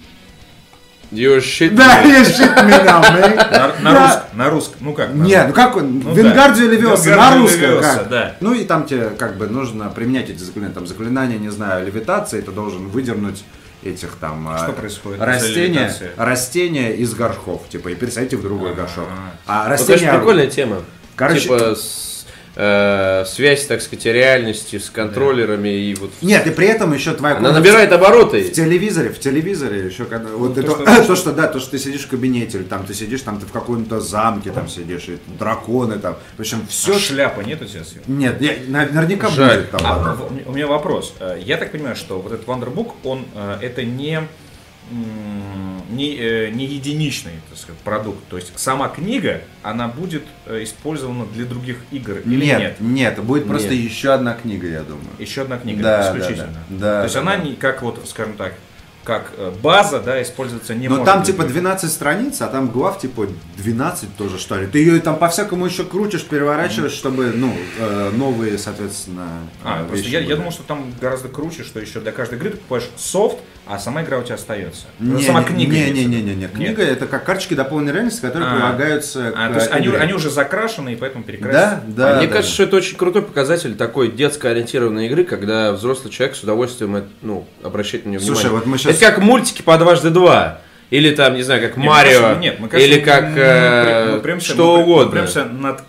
You 1.14 1.38
shit. 1.40 1.76
да, 1.76 2.04
me. 2.04 2.08
я 2.10 2.22
shit 2.24 2.56
me 2.56 2.86
now, 2.86 3.02
man». 3.02 3.36
На, 3.52 3.74
на 3.80 3.94
Да. 3.94 4.08
русском, 4.08 4.38
на 4.38 4.50
русском, 4.50 4.78
ну 4.82 4.94
как? 4.94 5.14
на 5.14 5.24
Нет, 5.24 5.48
ну 5.48 5.54
как 5.54 5.76
он? 5.78 6.00
Ну 6.00 6.14
Вингардио 6.14 6.66
да. 6.68 6.72
Левиоса 6.72 7.16
на 7.16 7.36
русском 7.38 7.62
Левиоса, 7.62 7.98
как? 8.00 8.10
да. 8.10 8.36
Ну 8.40 8.54
и 8.54 8.64
там 8.66 8.86
тебе 8.86 9.10
как 9.12 9.38
бы 9.38 9.48
нужно 9.48 9.90
применять 9.90 10.30
эти 10.30 10.40
заклинания. 10.40 10.74
Там 10.74 10.88
заклинания, 10.88 11.38
не 11.38 11.50
знаю, 11.50 11.86
левитации, 11.86 12.42
ты 12.42 12.52
должен 12.52 12.88
выдернуть 12.88 13.44
этих 13.84 14.16
там 14.16 14.50
Что 14.58 14.68
а, 14.68 14.72
происходит 14.72 15.20
на 15.20 15.26
растения, 15.26 15.94
растения 16.18 16.94
из 16.96 17.14
горшков, 17.14 17.64
типа, 17.70 17.90
и 17.90 17.96
пересадите 17.96 18.38
в 18.38 18.42
другой 18.42 18.74
горшок. 18.74 19.06
А 19.46 19.64
Вот 19.64 19.70
растения... 19.72 19.96
очень 20.10 20.18
прикольная 20.20 20.48
тема. 20.48 20.78
Короче- 21.16 21.42
Типа 21.42 21.76
с- 21.76 22.13
э, 22.56 23.24
связь, 23.26 23.66
так 23.66 23.82
сказать, 23.82 24.06
реальности 24.06 24.78
с 24.78 24.90
контроллерами 24.90 25.70
и 25.70 25.96
вот... 25.96 26.12
Нет, 26.22 26.46
и 26.48 26.52
при 26.52 26.68
этом 26.68 26.94
еще 26.94 27.14
твоя 27.14 27.38
Она 27.38 27.52
набирает 27.52 27.90
В 27.90 27.94
обороты. 27.94 28.44
телевизоре, 28.50 29.10
в 29.10 29.20
телевизоре 29.20 29.86
еще 29.88 30.06
когда 30.06 30.30
вот 30.30 30.56
то, 30.56 30.62
это, 30.62 30.72
что- 30.72 31.04
то, 31.08 31.16
что 31.16 31.32
да, 31.32 31.48
то, 31.48 31.60
что 31.60 31.72
ты 31.72 31.80
сидишь 31.80 32.02
в 32.06 32.10
кабинете, 32.10 32.58
или 32.60 32.66
там 32.66 32.86
ты 32.86 32.94
сидишь, 32.94 33.22
там 33.22 33.40
ты 33.40 33.46
в 33.46 33.52
каком-то 33.52 34.00
замке 34.00 34.52
там 34.52 34.68
сидишь, 34.68 35.08
и 35.10 35.18
драконы 35.40 35.98
там, 36.00 36.16
в 36.38 36.40
общем, 36.40 36.66
все. 36.70 36.96
А 36.96 37.00
шляпа 37.00 37.42
нет 37.42 37.62
у 37.62 37.66
тебя 37.66 37.84
сверху? 37.84 38.12
Нет, 38.12 38.40
я- 38.42 38.56
на- 38.68 38.86
наверняка 38.86 39.30
Жаль. 39.30 39.58
будет 39.62 39.72
там. 39.72 39.82
А, 39.84 40.14
в- 40.16 40.50
у 40.50 40.52
меня 40.52 40.68
вопрос. 40.68 41.14
Э, 41.20 41.38
Я 41.44 41.58
так 41.58 41.72
понимаю, 41.72 41.96
что 41.96 42.20
вот 42.20 42.32
этот 42.32 42.46
Wonderbook, 42.48 42.92
он 43.04 43.26
э, 43.36 43.58
это 43.62 43.84
не 43.84 44.22
не, 45.90 46.16
э, 46.18 46.50
не 46.50 46.66
единичный 46.66 47.34
так 47.50 47.58
сказать, 47.58 47.80
продукт. 47.82 48.20
То 48.30 48.38
есть 48.38 48.52
сама 48.58 48.90
книга, 48.90 49.42
она 49.62 49.88
будет 49.88 50.24
э, 50.46 50.64
использована 50.64 51.26
для 51.26 51.46
других 51.46 51.78
игр 51.92 52.18
или 52.26 52.46
нет, 52.46 52.60
нет? 52.60 52.76
нет, 52.80 53.24
будет 53.24 53.48
просто 53.48 53.70
Нет. 53.70 53.80
еще 53.80 54.12
одна 54.14 54.34
книга, 54.34 54.68
я 54.68 54.82
думаю. 54.82 55.08
Еще 55.20 55.42
одна 55.42 55.58
книга 55.58 55.84
Да, 55.84 56.08
исключительно. 56.10 56.48
да, 56.48 56.60
да. 56.70 56.78
Да, 56.80 56.98
То 57.00 57.04
есть 57.04 57.16
да, 57.16 57.22
она 57.22 57.38
да. 57.38 57.44
не 57.44 57.56
как 57.56 57.82
вот, 57.82 58.00
скажем 58.08 58.34
так, 58.36 58.54
как 59.04 59.34
э, 59.38 59.52
база, 59.62 60.00
да, 60.00 60.22
используется 60.22 60.74
не 60.76 60.88
Но 60.88 60.98
может. 60.98 61.06
там 61.12 61.20
быть. 61.20 61.28
типа 61.28 61.44
12 61.44 61.92
страниц, 61.92 62.42
а 62.42 62.48
там 62.48 62.70
глав 62.70 63.00
типа 63.00 63.28
12 63.58 64.16
тоже 64.16 64.38
что 64.40 64.58
ли. 64.58 64.66
Ты 64.68 64.80
ее 64.80 65.02
там 65.02 65.18
по-всякому 65.18 65.66
еще 65.66 65.84
крутишь, 65.84 66.24
переворачиваешь, 66.24 66.94
чтобы, 66.94 67.34
ну, 67.36 67.54
новые, 68.14 68.58
соответственно, 68.58 69.28
А, 69.64 69.84
просто 69.84 70.08
я, 70.08 70.22
я 70.22 70.36
думал, 70.38 70.52
что 70.52 70.64
там 70.64 70.94
гораздо 71.02 71.28
круче, 71.28 71.64
что 71.64 71.82
еще 71.82 72.00
для 72.00 72.14
каждой 72.14 72.38
игры 72.38 72.52
ты 72.52 72.58
покупаешь 72.58 72.90
софт, 72.96 73.40
а 73.66 73.80
сама 73.80 74.04
игра 74.04 74.18
у 74.20 74.24
тебя 74.24 74.36
остается. 74.36 74.86
Не, 75.00 75.22
Сама 75.24 75.40
не, 75.42 75.46
книга. 75.46 75.72
Не, 75.74 75.92
не, 75.92 76.06
не, 76.06 76.22
не, 76.22 76.22
не. 76.22 76.36
Нет. 76.36 76.52
Книга 76.52 76.84
это 76.84 77.08
как 77.08 77.24
карточки 77.24 77.54
дополненной 77.54 77.94
реальности, 77.94 78.22
которые 78.22 78.50
А. 78.50 78.56
прилагаются 78.56 79.34
А, 79.36 79.48
к 79.50 79.54
то 79.54 79.60
есть 79.60 79.72
они, 79.72 79.88
игре. 79.88 80.00
они 80.00 80.14
уже 80.14 80.30
закрашены, 80.30 80.94
и 80.94 80.96
поэтому 80.96 81.24
перекрасят. 81.24 81.94
Да, 81.96 82.12
да. 82.12 82.18
Мне 82.18 82.28
да. 82.28 82.34
кажется, 82.34 82.54
что 82.54 82.64
это 82.64 82.76
очень 82.76 82.98
крутой 82.98 83.22
показатель 83.22 83.76
такой 83.76 84.12
детско 84.12 84.50
ориентированной 84.50 85.08
игры, 85.08 85.24
когда 85.24 85.72
взрослый 85.72 86.12
человек 86.12 86.36
с 86.36 86.44
удовольствием 86.44 86.96
э, 86.98 87.04
ну, 87.22 87.48
обращает 87.64 88.06
на 88.06 88.10
нее 88.10 88.20
Слушай, 88.20 88.42
внимание. 88.48 88.60
вот 88.60 88.66
мы 88.68 88.78
щас- 88.78 88.96
Это 88.96 89.06
как 89.06 89.18
мультики 89.20 89.62
по 89.62 89.78
дважды 89.78 90.10
два. 90.10 90.60
Или 90.90 91.16
там, 91.16 91.34
не 91.34 91.42
знаю, 91.42 91.62
как 91.62 91.76
Нет, 91.78 91.88
Марио. 91.88 92.12
мы, 92.14 92.20
конечно, 92.22 92.40
нет, 92.42 92.60
мы, 92.60 92.68
конечно, 92.68 92.94
или 92.94 93.00
как 93.00 93.24
мы 93.30 93.40
э, 93.40 93.84
прям- 93.86 94.12
мы 94.16 94.20
прямся- 94.20 94.54
что 94.54 94.78
мы 94.78 94.84
угодно. 94.84 95.06
мы 95.06 95.12
прямся 95.22 95.46
над 95.46 95.82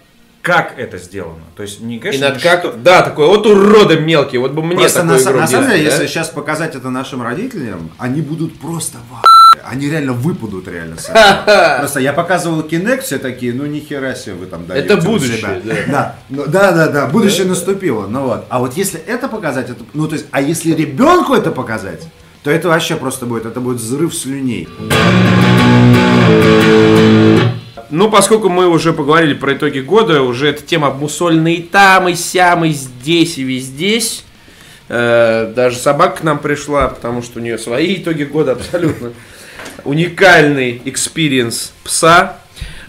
как 0.44 0.74
это 0.78 0.98
сделано. 0.98 1.40
То 1.56 1.62
есть 1.62 1.80
не 1.80 1.96
И 1.96 1.98
конечно, 1.98 2.28
над 2.28 2.36
не 2.36 2.42
как... 2.42 2.60
что- 2.60 2.72
Да, 2.74 3.00
такой, 3.00 3.26
вот 3.26 3.46
уроды 3.46 3.98
мелкие, 3.98 4.40
вот 4.42 4.52
бы 4.52 4.62
мне 4.62 4.76
Просто 4.76 5.00
такую 5.00 5.16
на, 5.16 5.22
игру 5.22 5.40
на 5.40 5.46
самом 5.46 5.70
деле, 5.70 5.84
да? 5.84 5.90
если 5.90 6.06
сейчас 6.06 6.28
показать 6.28 6.74
это 6.76 6.90
нашим 6.90 7.22
родителям, 7.22 7.90
они 7.96 8.20
будут 8.20 8.60
просто 8.60 8.98
в. 9.10 9.22
Они 9.66 9.88
реально 9.88 10.12
выпадут 10.12 10.68
реально 10.68 10.98
с 10.98 11.08
этого. 11.08 11.78
Просто 11.78 12.00
я 12.00 12.12
показывал 12.12 12.60
Kinect, 12.60 13.00
все 13.00 13.18
такие, 13.18 13.54
ну 13.54 13.64
нихера 13.64 14.14
себе 14.14 14.34
вы 14.34 14.44
там 14.44 14.66
даете. 14.66 14.84
Это 14.86 14.98
будущее, 14.98 15.38
себя». 15.38 15.60
да. 15.64 15.74
Да, 15.88 16.16
ну, 16.28 16.44
да, 16.46 16.72
да, 16.72 16.88
да, 16.88 17.06
будущее 17.06 17.46
наступило. 17.46 18.06
Ну 18.06 18.24
вот. 18.24 18.44
А 18.50 18.58
вот 18.58 18.76
если 18.76 19.00
это 19.00 19.28
показать, 19.28 19.70
это, 19.70 19.82
ну 19.94 20.06
то 20.06 20.16
есть, 20.16 20.26
а 20.30 20.42
если 20.42 20.74
ребенку 20.74 21.32
это 21.32 21.52
показать, 21.52 22.02
то 22.42 22.50
это 22.50 22.68
вообще 22.68 22.96
просто 22.96 23.24
будет, 23.24 23.46
это 23.46 23.60
будет 23.60 23.78
взрыв 23.78 24.14
слюней. 24.14 24.68
Ну, 27.90 28.10
поскольку 28.10 28.48
мы 28.48 28.66
уже 28.68 28.92
поговорили 28.92 29.34
про 29.34 29.54
итоги 29.54 29.80
года, 29.80 30.22
уже 30.22 30.48
эта 30.48 30.62
тема 30.62 30.88
обмусольена 30.88 31.54
и 31.54 31.62
там, 31.62 32.08
и 32.08 32.14
сям, 32.14 32.64
и 32.64 32.70
здесь, 32.70 33.38
и 33.38 33.42
вездесь. 33.44 34.24
Э, 34.88 35.52
даже 35.54 35.76
собака 35.78 36.18
к 36.18 36.22
нам 36.22 36.38
пришла, 36.38 36.88
потому 36.88 37.22
что 37.22 37.38
у 37.38 37.42
нее 37.42 37.58
свои 37.58 37.96
итоги 37.96 38.24
года 38.24 38.52
абсолютно. 38.52 39.12
Уникальный 39.84 40.80
experience 40.84 41.72
пса. 41.84 42.38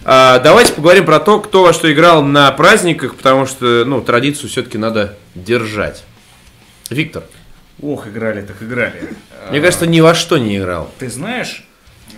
А, 0.04 0.38
давайте 0.38 0.72
поговорим 0.72 1.04
про 1.04 1.18
то, 1.18 1.40
кто 1.40 1.62
во 1.64 1.72
что 1.72 1.92
играл 1.92 2.22
на 2.22 2.50
праздниках, 2.52 3.16
потому 3.16 3.44
что, 3.46 3.84
ну, 3.84 4.00
традицию 4.00 4.48
все-таки 4.48 4.78
надо 4.78 5.16
держать. 5.34 6.04
Виктор, 6.90 7.24
Ох, 7.82 8.06
играли 8.06 8.42
так 8.42 8.62
играли. 8.62 9.10
мне 9.50 9.60
кажется, 9.60 9.86
ни 9.86 10.00
во 10.00 10.14
что 10.14 10.38
не 10.38 10.58
играл. 10.58 10.92
Ты 10.98 11.10
знаешь, 11.10 11.66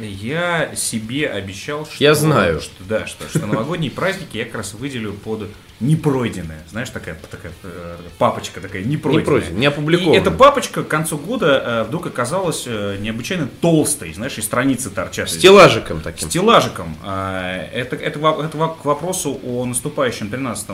я 0.01 0.75
себе 0.77 1.29
обещал, 1.29 1.87
что... 1.87 2.03
Я 2.03 2.15
знаю. 2.15 2.61
Что, 2.61 2.85
да, 2.85 3.07
что, 3.07 3.29
что 3.29 3.47
новогодние 3.47 3.91
праздники 3.91 4.37
я 4.37 4.45
как 4.45 4.57
раз 4.57 4.75
выделю 4.75 5.13
под 5.13 5.49
непройденное. 5.81 6.63
Знаешь, 6.71 6.91
такая, 6.91 7.17
такая 7.31 7.53
э, 7.63 7.97
папочка 8.19 8.61
такая 8.61 8.83
непройденная. 8.83 9.25
пройденная, 9.25 9.59
не 9.61 9.67
опубликованная. 9.67 10.19
И 10.19 10.21
эта 10.21 10.31
папочка 10.31 10.83
к 10.83 10.89
концу 10.89 11.19
года 11.19 11.63
э, 11.65 11.85
вдруг 11.85 12.07
оказалась 12.07 12.65
э, 12.67 12.97
необычайно 12.99 13.49
толстой, 13.61 14.13
знаешь, 14.13 14.37
и 14.39 14.43
страницы 14.43 14.91
торчат. 14.91 15.31
Стеллажиком 15.31 16.01
таким. 16.01 16.29
Стеллажиком. 16.29 16.97
А, 17.05 17.69
Это, 17.73 17.97
это, 17.97 18.19
это 18.19 18.49
к 18.81 18.85
вопросу 18.85 19.41
о 19.45 19.65
наступающем 19.65 20.31
13 20.31 20.69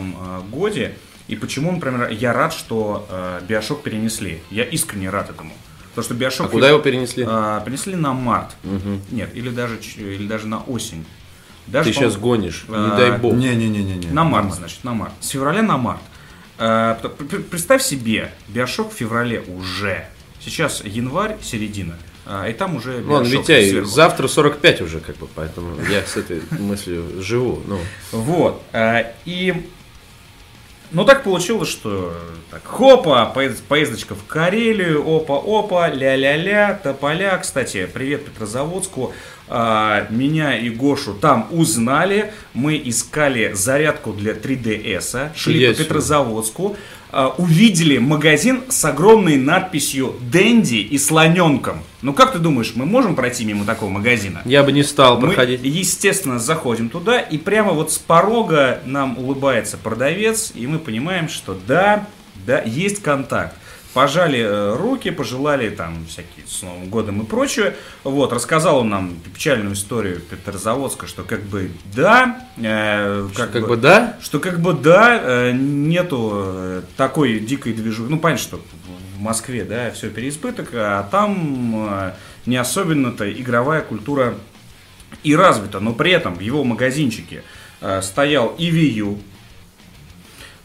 годе. 0.51 0.97
И 1.29 1.37
почему, 1.37 1.73
например, 1.73 2.11
я 2.11 2.33
рад, 2.33 2.53
что 2.53 3.09
Биошок 3.49 3.83
перенесли. 3.83 4.43
Я 4.51 4.65
искренне 4.65 5.09
рад 5.09 5.31
этому. 5.31 5.53
Потому 5.95 6.05
что 6.05 6.15
Биошок... 6.15 6.47
А 6.47 6.49
куда 6.49 6.69
его 6.69 6.79
перенесли? 6.81 7.25
А, 7.27 7.61
перенесли 7.61 7.95
на 7.95 8.13
март. 8.13 8.57
Нет, 9.11 9.31
или 9.35 9.51
даже, 9.51 9.79
или 9.97 10.27
даже 10.27 10.47
на 10.47 10.61
осень. 10.63 11.05
Даже, 11.67 11.89
Ты 11.91 11.95
сейчас 11.95 12.17
гонишь, 12.17 12.65
не 12.69 12.75
а, 12.77 12.97
дай 12.97 13.19
бог. 13.19 13.33
Не-не-не-не. 13.35 14.09
На 14.11 14.25
март, 14.25 14.53
значит, 14.53 14.85
на 14.85 14.93
март. 14.93 15.13
С 15.21 15.29
февраля 15.29 15.63
на 15.63 15.79
март. 15.79 16.01
А, 16.59 16.95
Представь 17.51 17.83
себе, 17.83 18.33
Биошок 18.49 18.93
в 18.93 18.95
феврале 18.97 19.41
уже. 19.41 20.05
Сейчас 20.41 20.83
январь, 20.85 21.37
середина. 21.43 21.95
а, 22.27 22.47
И 22.49 22.53
там 22.53 22.77
уже 22.77 23.01
Вон, 23.03 23.23
Bioshock 23.23 23.29
Витя, 23.31 23.71
сверху. 23.71 23.89
завтра 23.89 24.29
45 24.29 24.83
уже, 24.83 25.01
как 25.01 25.17
бы, 25.17 25.27
поэтому 25.35 25.81
я 25.91 26.03
с 26.03 26.17
этой 26.19 26.43
мыслью 26.51 27.23
живу. 27.23 27.63
Ну, 27.67 27.79
Вот. 28.13 28.63
а, 28.75 29.13
И 29.25 29.67
ну 30.95 31.05
так 31.05 31.23
получилось, 31.25 31.69
что 31.69 32.15
так, 32.51 32.63
хопа, 32.65 33.31
поезд- 33.35 33.63
поездочка 33.69 34.15
в 34.15 34.25
Карелию, 34.27 35.03
опа-опа, 35.07 35.89
ля-ля-ля, 35.89 36.81
тополя. 36.83 37.37
Кстати, 37.39 37.87
привет 37.93 38.25
Петрозаводску. 38.25 39.13
А, 39.49 40.07
Меня 40.09 40.57
и 40.57 40.71
Гошу 40.71 41.13
там 41.15 41.49
узнали. 41.51 42.33
Мы 42.55 42.81
искали 42.83 43.53
зарядку 43.53 44.13
для 44.13 44.33
3DS, 44.33 45.31
шли 45.37 45.57
Иди 45.59 45.67
по. 45.67 45.79
Петрозаводску, 45.85 46.77
а, 47.13 47.35
увидели 47.37 47.99
магазин 47.99 48.63
с 48.69 48.85
огромной 48.85 49.37
надписью 49.37 50.15
«Дэнди» 50.21 50.77
и 50.77 50.97
слоненком. 50.97 51.83
Ну 52.05 52.13
как 52.13 52.33
ты 52.33 52.39
думаешь, 52.39 52.73
мы 52.75 52.85
можем 52.85 53.17
пройти 53.17 53.47
мимо 53.47 53.65
такого 53.65 53.89
магазина? 53.89 54.43
я 54.45 54.63
бы 54.63 54.73
не 54.73 54.83
стал 54.83 55.19
Мы, 55.19 55.29
проходить. 55.29 55.61
естественно, 55.63 56.39
заходим 56.39 56.91
туда, 56.91 57.19
и 57.19 57.39
прямо 57.39 57.73
вот 57.73 57.93
с 57.93 57.99
порога 57.99 58.81
нам 58.85 59.17
улыбается 59.17 59.79
продавец, 59.79 60.53
и 60.55 60.67
мы 60.67 60.79
понимаем, 60.79 61.31
что 61.31 61.59
да, 61.67 62.07
да, 62.47 62.61
есть 62.61 63.01
контакт. 63.01 63.57
Пожали 63.95 64.41
э, 64.41 64.77
руки, 64.77 65.11
пожелали 65.11 65.71
там 65.71 66.05
всякие 66.07 66.45
с 66.49 66.63
Новым 66.63 66.89
годом 66.89 67.23
и 67.23 67.25
прочее. 67.25 67.77
Вот, 68.03 68.33
рассказал 68.33 68.79
он 68.79 68.89
нам 68.89 69.15
печальную 69.33 69.75
историю 69.75 70.21
Петрозаводска, 70.21 71.07
что 71.07 71.23
как 71.23 71.43
бы 71.43 71.71
да, 71.95 72.45
э, 72.57 73.29
Как, 73.37 73.53
как 73.53 73.69
бы 73.69 73.77
да? 73.77 74.19
что 74.21 74.41
как 74.41 74.59
бы 74.61 74.73
да, 74.73 75.21
э, 75.23 75.53
нету 75.53 76.33
э, 76.35 76.83
такой 76.97 77.39
дикой 77.39 77.73
движухи. 77.73 78.11
Ну, 78.11 78.19
понятно, 78.19 78.43
что 78.43 78.61
в 79.17 79.21
Москве, 79.21 79.65
да, 79.65 79.93
все 79.93 80.11
переизбыток, 80.11 80.71
а 80.73 81.09
там 81.09 81.89
э, 81.89 82.13
не 82.47 82.57
особенно-то 82.57 83.31
игровая 83.33 83.81
культура 83.81 84.35
и 85.23 85.37
развита. 85.37 85.79
Но 85.79 85.93
при 85.93 86.11
этом 86.11 86.35
в 86.35 86.41
его 86.41 86.65
магазинчике 86.65 87.45
э, 87.81 88.03
стоял 88.03 88.49
и 88.59 88.73
Wii 88.73 88.91
U, 88.99 89.19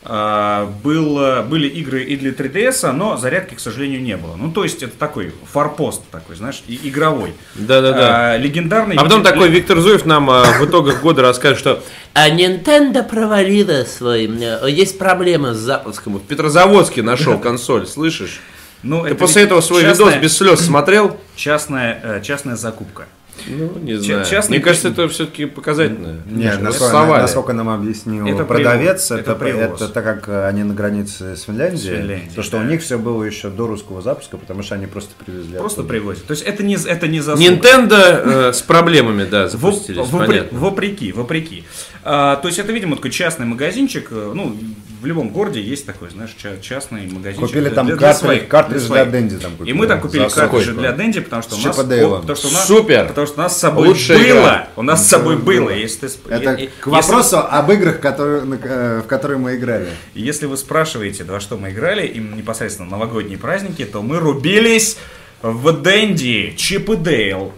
э, 0.04 0.68
было, 0.84 1.46
были 1.48 1.68
игры 1.68 2.04
и 2.04 2.16
для 2.16 2.32
3DS, 2.32 2.92
но 2.92 3.18
зарядки, 3.18 3.56
к 3.56 3.60
сожалению, 3.60 4.02
не 4.02 4.18
было. 4.18 4.36
Ну, 4.36 4.52
то 4.52 4.64
есть, 4.64 4.82
это 4.84 4.98
такой 4.98 5.34
форпост 5.52 6.02
такой, 6.12 6.36
знаешь, 6.36 6.64
и- 6.68 6.80
игровой. 6.90 7.34
Да-да-да. 7.56 8.32
А, 8.34 8.38
легендарный... 8.38 8.96
А 8.96 9.04
потом 9.04 9.24
такой 9.24 9.50
Виктор 9.50 9.80
Зуев 9.80 10.06
нам 10.06 10.30
а, 10.30 10.44
в 10.60 10.66
итогах 10.66 11.02
года 11.02 11.22
расскажет, 11.22 11.60
что 11.60 11.84
А 12.14 12.30
Nintendo 12.30 13.08
провалила 13.08 13.84
свой... 13.86 14.26
э, 14.26 14.70
Есть 14.70 14.98
проблемы 14.98 15.54
с 15.54 15.58
запуском. 15.58 16.18
в 16.18 16.24
Петрозаводске 16.24 17.02
нашел 17.04 17.38
консоль, 17.40 17.86
слышишь? 17.88 18.40
Ну, 18.82 19.02
Ты 19.04 19.10
это 19.10 19.16
после 19.18 19.44
этого 19.44 19.60
свой 19.62 19.82
частная- 19.82 20.08
видос 20.12 20.22
без 20.24 20.38
слез 20.38 20.60
смотрел? 20.62 21.18
Частная, 21.36 22.00
э, 22.02 22.22
частная 22.24 22.56
закупка. 22.56 23.08
Ну, 23.50 23.80
не 23.80 23.96
знаю. 23.96 24.26
частный 24.26 24.58
Мне 24.58 24.64
кажется, 24.64 24.90
это 24.90 25.08
все-таки 25.10 25.46
показательно. 25.46 26.18
Нет, 26.30 26.62
насколько, 26.62 26.92
совали. 26.92 27.22
насколько 27.22 27.54
нам 27.54 27.70
объяснил 27.70 28.28
Это 28.28 28.46
продавец, 28.46 29.08
привоз, 29.08 29.12
это, 29.22 29.32
это 29.32 29.36
привоз. 29.40 29.82
это 29.82 29.90
так 29.90 30.04
как 30.04 30.46
они 30.48 30.64
на 30.64 30.74
границе 30.74 31.36
с 31.36 31.44
Финляндией, 31.44 31.80
С 31.82 31.84
Финляндией, 32.00 32.32
то 32.36 32.44
что 32.44 32.58
да. 32.58 32.64
у 32.64 32.68
них 32.68 32.82
все 32.82 32.98
было 32.98 33.24
еще 33.24 33.50
до 33.50 33.68
русского 33.68 34.02
запуска, 34.02 34.38
потому 34.38 34.64
что 34.64 34.76
они 34.76 34.86
просто 34.86 35.12
привезли. 35.24 35.58
Просто 35.58 35.82
оттуда. 35.82 35.90
привозят. 35.94 36.26
То 36.26 36.32
есть 36.32 36.44
это 36.44 36.64
не, 36.64 36.76
это 36.76 37.08
не 37.08 37.20
заслуга. 37.22 37.52
Nintendo 37.52 38.50
э, 38.50 38.54
с 38.54 38.62
проблемами, 38.62 39.26
да, 39.26 39.48
запустились, 39.48 40.00
вопре- 40.08 40.28
понятно. 40.28 40.60
Вопреки, 40.60 41.12
вопреки. 41.12 41.64
А, 42.04 42.36
то 42.38 42.48
есть 42.48 42.60
это, 42.60 42.72
видимо, 42.72 42.96
такой 42.96 43.12
частный 43.12 43.46
магазинчик, 43.46 44.08
э, 44.12 44.32
ну, 44.36 44.56
в 45.02 45.06
любом 45.06 45.30
городе 45.30 45.62
есть 45.62 45.86
такой, 45.86 46.10
знаешь, 46.10 46.32
ча- 46.42 46.58
частный 46.62 47.08
магазин. 47.12 47.40
Купили 47.42 47.70
там 47.70 47.88
картридж- 47.88 48.48
картридж 48.48 48.88
для 48.88 49.06
Денди 49.06 49.38
там 49.38 49.54
И 49.54 49.58
купили. 49.58 49.74
мы 49.76 49.88
там 49.88 50.02
купили 50.02 50.28
сколько? 50.28 50.60
для 50.74 50.92
Денди, 50.92 51.22
потому 51.22 51.42
что 51.42 51.56
у 51.56 51.60
нас, 51.60 51.78
и 51.78 51.82
потому 51.82 52.36
что 52.36 52.48
у 52.48 52.52
нас, 52.52 52.68
Супер. 52.68 53.08
потому 53.08 53.28
что 53.28 53.40
у 53.40 53.44
нас 53.44 53.56
с 53.56 53.60
собой 53.60 53.88
Лучшая 53.88 54.18
было, 54.18 54.26
игра. 54.28 54.68
у 54.76 54.82
нас 54.82 55.06
с 55.06 55.10
собой 55.10 55.38
было. 55.38 55.70
Если, 55.70 56.08
ты 56.08 56.14
Это 56.30 56.54
и- 56.54 56.66
и- 56.66 56.68
к 56.68 56.72
если- 56.88 56.90
вопросу 56.90 57.40
об 57.40 57.72
играх, 57.72 58.00
которые, 58.00 58.44
э, 58.64 59.02
в 59.04 59.08
которые 59.08 59.38
мы 59.38 59.56
играли. 59.56 59.88
Если 60.14 60.46
вы 60.46 60.58
спрашиваете, 60.58 61.24
во 61.24 61.40
что 61.40 61.58
мы 61.58 61.70
играли, 61.72 62.06
именно 62.06 62.36
непосредственно 62.36 62.90
новогодние 62.90 63.38
праздники, 63.38 63.86
то 63.86 64.02
мы 64.02 64.20
рубились 64.20 64.98
в 65.42 65.72
Дэнди, 65.72 66.54
Чип 66.58 66.90
и 66.90 66.96
Дейл, 66.98 67.54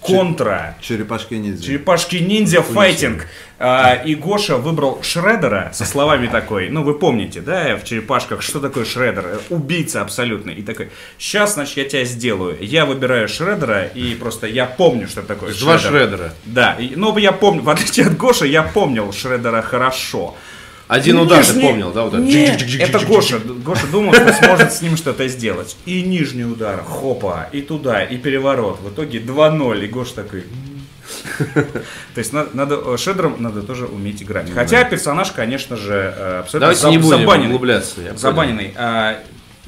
Контра, 0.00 0.76
Черепашки 0.80 1.34
ниндзя. 1.34 1.62
Черепашки 1.64 2.16
ниндзя 2.16 2.62
файтинг. 2.62 3.26
А, 3.62 3.94
и 3.94 4.14
Гоша 4.14 4.56
выбрал 4.56 5.02
Шредера 5.02 5.70
со 5.74 5.84
словами 5.84 6.26
такой, 6.28 6.70
ну 6.70 6.82
вы 6.82 6.94
помните, 6.98 7.42
да, 7.42 7.76
в 7.76 7.84
черепашках, 7.84 8.40
что 8.40 8.58
такое 8.58 8.86
Шредер? 8.86 9.38
Убийца 9.50 10.00
абсолютный. 10.00 10.54
И 10.54 10.62
такой, 10.62 10.88
сейчас, 11.18 11.54
значит, 11.54 11.76
я 11.76 11.84
тебя 11.84 12.04
сделаю. 12.04 12.56
Я 12.60 12.86
выбираю 12.86 13.28
Шредера, 13.28 13.84
и 13.84 14.14
просто 14.14 14.46
я 14.46 14.64
помню, 14.64 15.06
что 15.08 15.22
такое 15.22 15.52
Два 15.54 15.78
Шредер. 15.78 15.90
Шредера. 16.08 16.32
Да, 16.46 16.72
и- 16.78 16.94
ну 16.96 17.14
я 17.18 17.32
помню, 17.32 17.60
в 17.62 17.68
отличие 17.68 18.06
от 18.06 18.16
Гоши, 18.16 18.46
я 18.46 18.62
помнил 18.62 19.12
Шредера 19.12 19.60
хорошо. 19.60 20.34
Один 20.90 21.18
удар 21.20 21.44
ты 21.44 21.52
Нижний- 21.52 21.68
помнил, 21.68 21.92
да? 21.92 22.02
Вот 22.02 22.14
этот? 22.14 22.26
Нет, 22.26 22.62
это 22.80 22.98
Гоша. 23.06 23.38
Гоша 23.38 23.86
думал, 23.86 24.12
что 24.12 24.32
сможет 24.32 24.72
с 24.72 24.82
ним 24.82 24.96
что-то 24.96 25.28
сделать. 25.28 25.76
И 25.86 26.02
нижний 26.02 26.44
удар, 26.44 26.82
хопа, 26.82 27.48
и 27.52 27.62
туда, 27.62 28.02
и 28.02 28.16
переворот. 28.16 28.80
В 28.80 28.88
итоге 28.88 29.20
2-0, 29.20 29.84
и 29.84 29.86
Гоша 29.86 30.16
такой... 30.16 30.44
То 31.54 32.18
есть 32.18 32.32
надо, 32.32 32.50
надо 32.54 32.80
э, 32.84 32.96
шедером 32.96 33.36
надо 33.38 33.62
тоже 33.62 33.86
уметь 33.86 34.20
играть. 34.22 34.50
Хотя 34.52 34.82
персонаж, 34.84 35.30
конечно 35.30 35.76
же, 35.76 36.12
э, 36.16 36.38
абсолютно 36.40 36.60
Давайте 36.60 36.80
за- 36.82 36.90
не 36.90 36.98
будем 36.98 37.18
забаненный. 37.20 37.46
углубляться. 37.46 38.00
я 38.00 38.06
понял. 38.08 38.18
Забаненный. 38.18 38.74
А, 38.76 39.18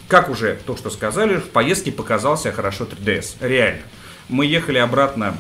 как 0.09 0.29
уже 0.29 0.59
то, 0.67 0.77
что 0.77 0.91
сказали, 0.91 1.37
в 1.37 1.45
поездке 1.51 1.93
показался 1.93 2.51
хорошо 2.51 2.85
3DS. 2.85 3.37
Реально. 3.41 3.83
Мы 4.29 4.47
ехали 4.47 4.79
обратно 4.79 5.37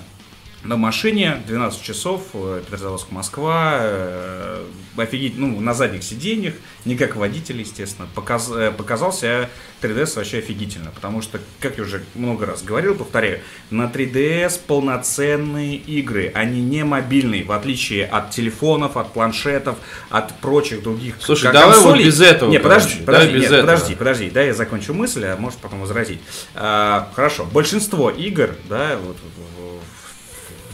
на 0.64 0.76
машине 0.76 1.42
12 1.46 1.82
часов, 1.82 2.22
э, 2.34 2.62
Петрозаводск, 2.64 3.10
Москва, 3.10 3.78
э, 3.80 4.64
офигеть, 4.96 5.36
ну, 5.36 5.58
на 5.60 5.74
задних 5.74 6.04
сиденьях, 6.04 6.54
не 6.84 6.96
как 6.96 7.16
водитель, 7.16 7.58
естественно, 7.60 8.06
Показ- 8.14 8.50
э, 8.54 8.70
показался 8.70 9.48
3DS 9.80 10.14
вообще 10.16 10.38
офигительно, 10.38 10.90
потому 10.94 11.20
что, 11.22 11.40
как 11.60 11.78
я 11.78 11.82
уже 11.84 12.02
много 12.14 12.46
раз 12.46 12.62
говорил, 12.62 12.94
повторяю, 12.94 13.40
на 13.70 13.86
3DS 13.88 14.60
полноценные 14.66 15.76
игры, 15.76 16.30
они 16.34 16.60
не 16.62 16.84
мобильные, 16.84 17.42
в 17.42 17.50
отличие 17.52 18.06
от 18.06 18.30
телефонов, 18.30 18.96
от 18.96 19.12
планшетов, 19.12 19.76
от 20.10 20.34
прочих 20.40 20.82
других 20.82 21.16
Слушай, 21.20 21.44
кон- 21.44 21.52
давай 21.54 21.68
вот 21.76 21.82
консолей. 21.84 22.06
без 22.06 22.20
этого, 22.20 22.50
Не, 22.50 22.60
подожди, 22.60 22.90
короче, 22.90 23.04
подожди, 23.06 23.32
нет, 23.34 23.44
этого. 23.50 23.60
подожди, 23.62 23.94
подожди, 23.96 24.30
да, 24.30 24.42
я 24.42 24.54
закончу 24.54 24.94
мысль, 24.94 25.24
а 25.24 25.36
может 25.36 25.58
потом 25.58 25.80
возразить. 25.80 26.20
А, 26.54 27.10
хорошо, 27.14 27.46
большинство 27.52 28.10
игр, 28.10 28.54
да, 28.68 28.96
вот, 29.04 29.16
в, 29.16 29.61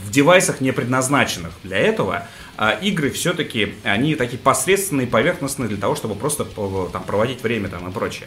в 0.09 0.11
девайсах 0.11 0.63
не 0.63 0.73
предназначенных 0.73 1.53
для 1.63 1.77
этого, 1.77 2.27
а 2.57 2.73
игры 2.73 3.11
все-таки, 3.11 3.75
они 3.85 4.15
такие 4.15 4.39
посредственные, 4.39 5.07
поверхностные 5.07 5.69
для 5.69 5.77
того, 5.77 5.95
чтобы 5.95 6.15
просто 6.15 6.45
по- 6.45 6.89
там, 6.91 7.05
проводить 7.05 7.43
время 7.43 7.69
там, 7.69 7.87
и 7.89 7.93
прочее. 7.93 8.27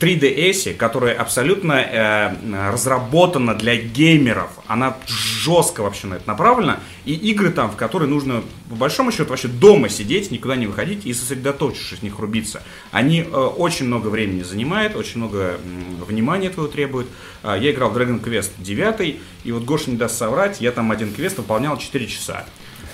В 0.00 0.02
3DS, 0.02 0.72
которая 0.76 1.14
абсолютно 1.14 1.74
э, 1.74 2.70
разработана 2.72 3.54
для 3.54 3.76
геймеров, 3.76 4.48
она 4.66 4.96
жестко 5.06 5.82
вообще 5.82 6.06
на 6.06 6.14
это 6.14 6.26
направлена, 6.26 6.80
и 7.04 7.12
игры 7.12 7.50
там, 7.50 7.70
в 7.70 7.76
которые 7.76 8.08
нужно, 8.08 8.42
по 8.70 8.76
большому 8.76 9.12
счету, 9.12 9.28
вообще 9.28 9.48
дома 9.48 9.90
сидеть, 9.90 10.30
никуда 10.30 10.56
не 10.56 10.66
выходить 10.66 11.04
и 11.04 11.12
сосредоточившись 11.12 11.98
в 11.98 12.02
них 12.02 12.18
рубиться. 12.18 12.62
Они 12.92 13.20
э, 13.20 13.24
очень 13.24 13.84
много 13.88 14.08
времени 14.08 14.42
занимают, 14.42 14.96
очень 14.96 15.18
много 15.18 15.60
м, 15.62 16.02
внимания 16.02 16.48
твоего 16.48 16.72
требуют. 16.72 17.06
А, 17.42 17.58
я 17.58 17.70
играл 17.70 17.90
в 17.90 17.98
Dragon 17.98 18.24
Quest 18.24 18.52
9, 18.56 19.18
и 19.44 19.52
вот 19.52 19.64
Гоша 19.64 19.90
не 19.90 19.98
даст 19.98 20.16
соврать, 20.16 20.62
я 20.62 20.72
там 20.72 20.90
один 20.92 21.12
квест 21.12 21.36
выполнял 21.36 21.76
4 21.76 22.06
часа. 22.06 22.46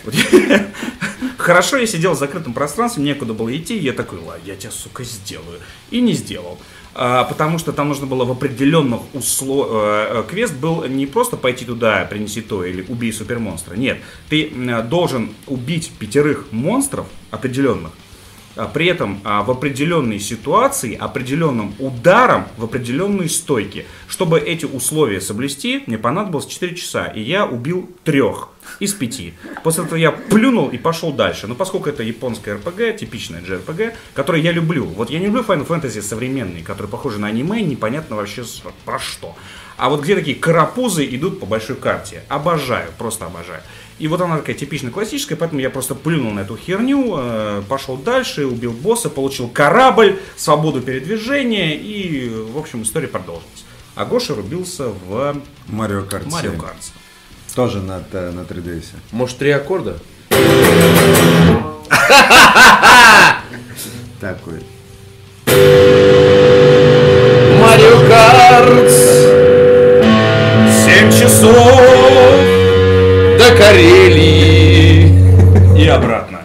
Хорошо, 1.39 1.77
я 1.77 1.87
сидел 1.87 2.15
в 2.15 2.19
закрытом 2.19 2.53
пространстве, 2.53 3.05
некуда 3.05 3.33
было 3.33 3.57
идти, 3.57 3.77
и 3.77 3.83
я 3.83 3.93
такой, 3.93 4.19
ладно, 4.19 4.43
я 4.45 4.57
тебя, 4.57 4.73
сука, 4.73 5.05
сделаю. 5.05 5.61
И 5.91 6.01
не 6.01 6.13
сделал. 6.13 6.59
А, 6.99 7.25
потому 7.25 7.59
что 7.59 7.73
там 7.73 7.89
нужно 7.89 8.07
было 8.07 8.25
в 8.25 8.31
определенных 8.31 9.03
условиях... 9.13 10.27
Квест 10.29 10.55
был 10.55 10.85
не 10.87 11.07
просто 11.07 11.37
пойти 11.37 11.67
туда, 11.67 12.07
принеси 12.09 12.41
то, 12.41 12.65
или 12.65 12.87
убей 12.89 13.13
супермонстра. 13.13 13.75
Нет, 13.75 13.99
ты 14.31 14.51
должен 14.89 15.35
убить 15.47 15.93
пятерых 15.99 16.47
монстров 16.53 17.07
определенных, 17.31 17.93
при 18.65 18.87
этом 18.87 19.21
а, 19.25 19.43
в 19.43 19.51
определенной 19.51 20.19
ситуации, 20.19 20.97
определенным 20.97 21.75
ударом 21.79 22.47
в 22.57 22.65
определенной 22.65 23.29
стойке. 23.29 23.87
Чтобы 24.09 24.39
эти 24.39 24.65
условия 24.65 25.21
соблюсти, 25.21 25.83
мне 25.87 25.99
понадобилось 25.99 26.47
4 26.47 26.75
часа, 26.75 27.07
и 27.07 27.21
я 27.21 27.47
убил 27.47 27.91
трех 28.05 28.49
из 28.81 28.95
пяти. 28.95 29.35
После 29.63 29.85
этого 29.85 29.99
я 29.99 30.11
плюнул 30.11 30.69
и 30.69 30.79
пошел 30.79 31.13
дальше. 31.13 31.47
Но 31.47 31.55
поскольку 31.55 31.89
это 31.89 32.03
японская 32.03 32.57
РПГ, 32.57 32.97
типичная 32.99 33.43
JRPG, 33.43 33.95
которую 34.15 34.43
я 34.43 34.53
люблю. 34.53 34.87
Вот 34.87 35.11
я 35.11 35.19
не 35.19 35.27
люблю 35.27 35.43
Final 35.43 35.67
Fantasy 35.67 36.03
современные, 36.03 36.65
которые 36.65 36.91
похожи 36.91 37.19
на 37.19 37.29
аниме, 37.29 37.63
непонятно 37.63 38.17
вообще 38.17 38.45
про 38.85 38.99
что. 38.99 39.37
А 39.77 39.91
вот 39.91 40.03
где 40.03 40.15
такие 40.15 40.37
карапузы 40.37 41.05
идут 41.05 41.41
по 41.41 41.47
большой 41.47 41.77
карте. 41.77 42.23
Обожаю, 42.29 42.91
просто 42.99 43.27
обожаю. 43.27 43.61
И 43.99 44.09
вот 44.09 44.21
она 44.21 44.37
такая 44.39 44.55
типично 44.55 44.91
классическая, 44.91 45.37
поэтому 45.37 45.61
я 45.61 45.71
просто 45.71 45.95
плюнул 45.95 46.33
на 46.33 46.41
эту 46.41 46.57
херню, 46.57 47.15
э, 47.17 47.63
пошел 47.67 47.97
дальше, 47.97 48.45
убил 48.47 48.73
босса, 48.73 49.09
получил 49.09 49.49
корабль, 49.49 50.19
свободу 50.37 50.83
передвижения, 50.83 51.75
и, 51.75 52.29
в 52.29 52.59
общем, 52.59 52.83
история 52.83 53.09
продолжилась. 53.09 53.65
А 53.95 54.05
Гоша 54.05 54.35
рубился 54.35 54.89
в 54.89 55.37
Марио 55.69 56.03
Карт 56.03 56.27
Марио 56.31 56.51
7. 56.53 56.61
Картс. 56.61 56.91
Тоже 57.55 57.81
на, 57.81 58.01
т- 58.01 58.33
на 58.33 58.41
3DS. 58.41 58.85
Может, 59.13 59.39
три 59.39 59.51
аккорда? 59.51 59.99
Такой. 64.21 64.61
Марио 67.61 68.09
Картс! 68.09 68.95
Семь 70.85 71.11
часов 71.11 71.55
До 71.55 71.76
Карелии! 73.67 75.11
и 75.77 75.89
обратно. 75.89 76.43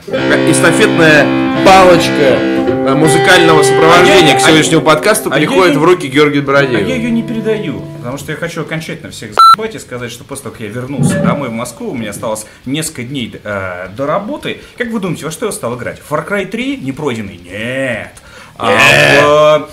Эстафетная 0.49 1.24
палочка 1.63 2.11
э, 2.39 2.93
музыкального 2.95 3.61
сопровождения 3.61 4.32
А 4.32 4.34
я- 4.34 4.38
к 4.38 4.41
сегодняшнему 4.41 4.82
а- 4.82 4.86
подкасту 4.86 5.30
а 5.32 5.36
я 5.36 5.39
переходит 5.45 5.76
не- 5.76 5.80
в 5.80 5.84
руки 5.84 6.07
Георгия 6.07 6.39
А 6.39 6.41
Бородеева. 6.41 6.88
я 6.88 6.95
ее 6.95 7.11
не 7.11 7.22
передаю, 7.22 7.82
потому 7.99 8.17
что 8.17 8.32
я 8.32 8.38
хочу 8.39 8.61
окончательно 8.61 9.11
всех 9.11 9.34
заебать 9.36 9.76
и 9.76 9.80
сказать, 9.80 10.11
что 10.11 10.24
после 10.24 10.45
того, 10.45 10.53
как 10.55 10.61
я 10.61 10.69
вернулся 10.69 11.19
домой 11.22 11.49
в 11.49 11.53
Москву, 11.53 11.91
у 11.91 11.93
меня 11.95 12.09
осталось 12.09 12.47
несколько 12.65 13.03
дней 13.03 13.36
э, 13.43 13.89
до 13.95 14.07
работы. 14.07 14.59
Как 14.80 14.88
вы 14.89 14.99
думаете, 14.99 15.26
во 15.26 15.32
что 15.32 15.45
я 15.45 15.51
стал 15.51 15.76
играть? 15.78 16.01
Far 16.09 16.28
Cry 16.28 16.47
3 16.47 16.78
не 16.78 16.91
пройденный? 16.91 17.38
Нет. 17.38 18.13
А 18.57 18.72
в, 18.72 19.69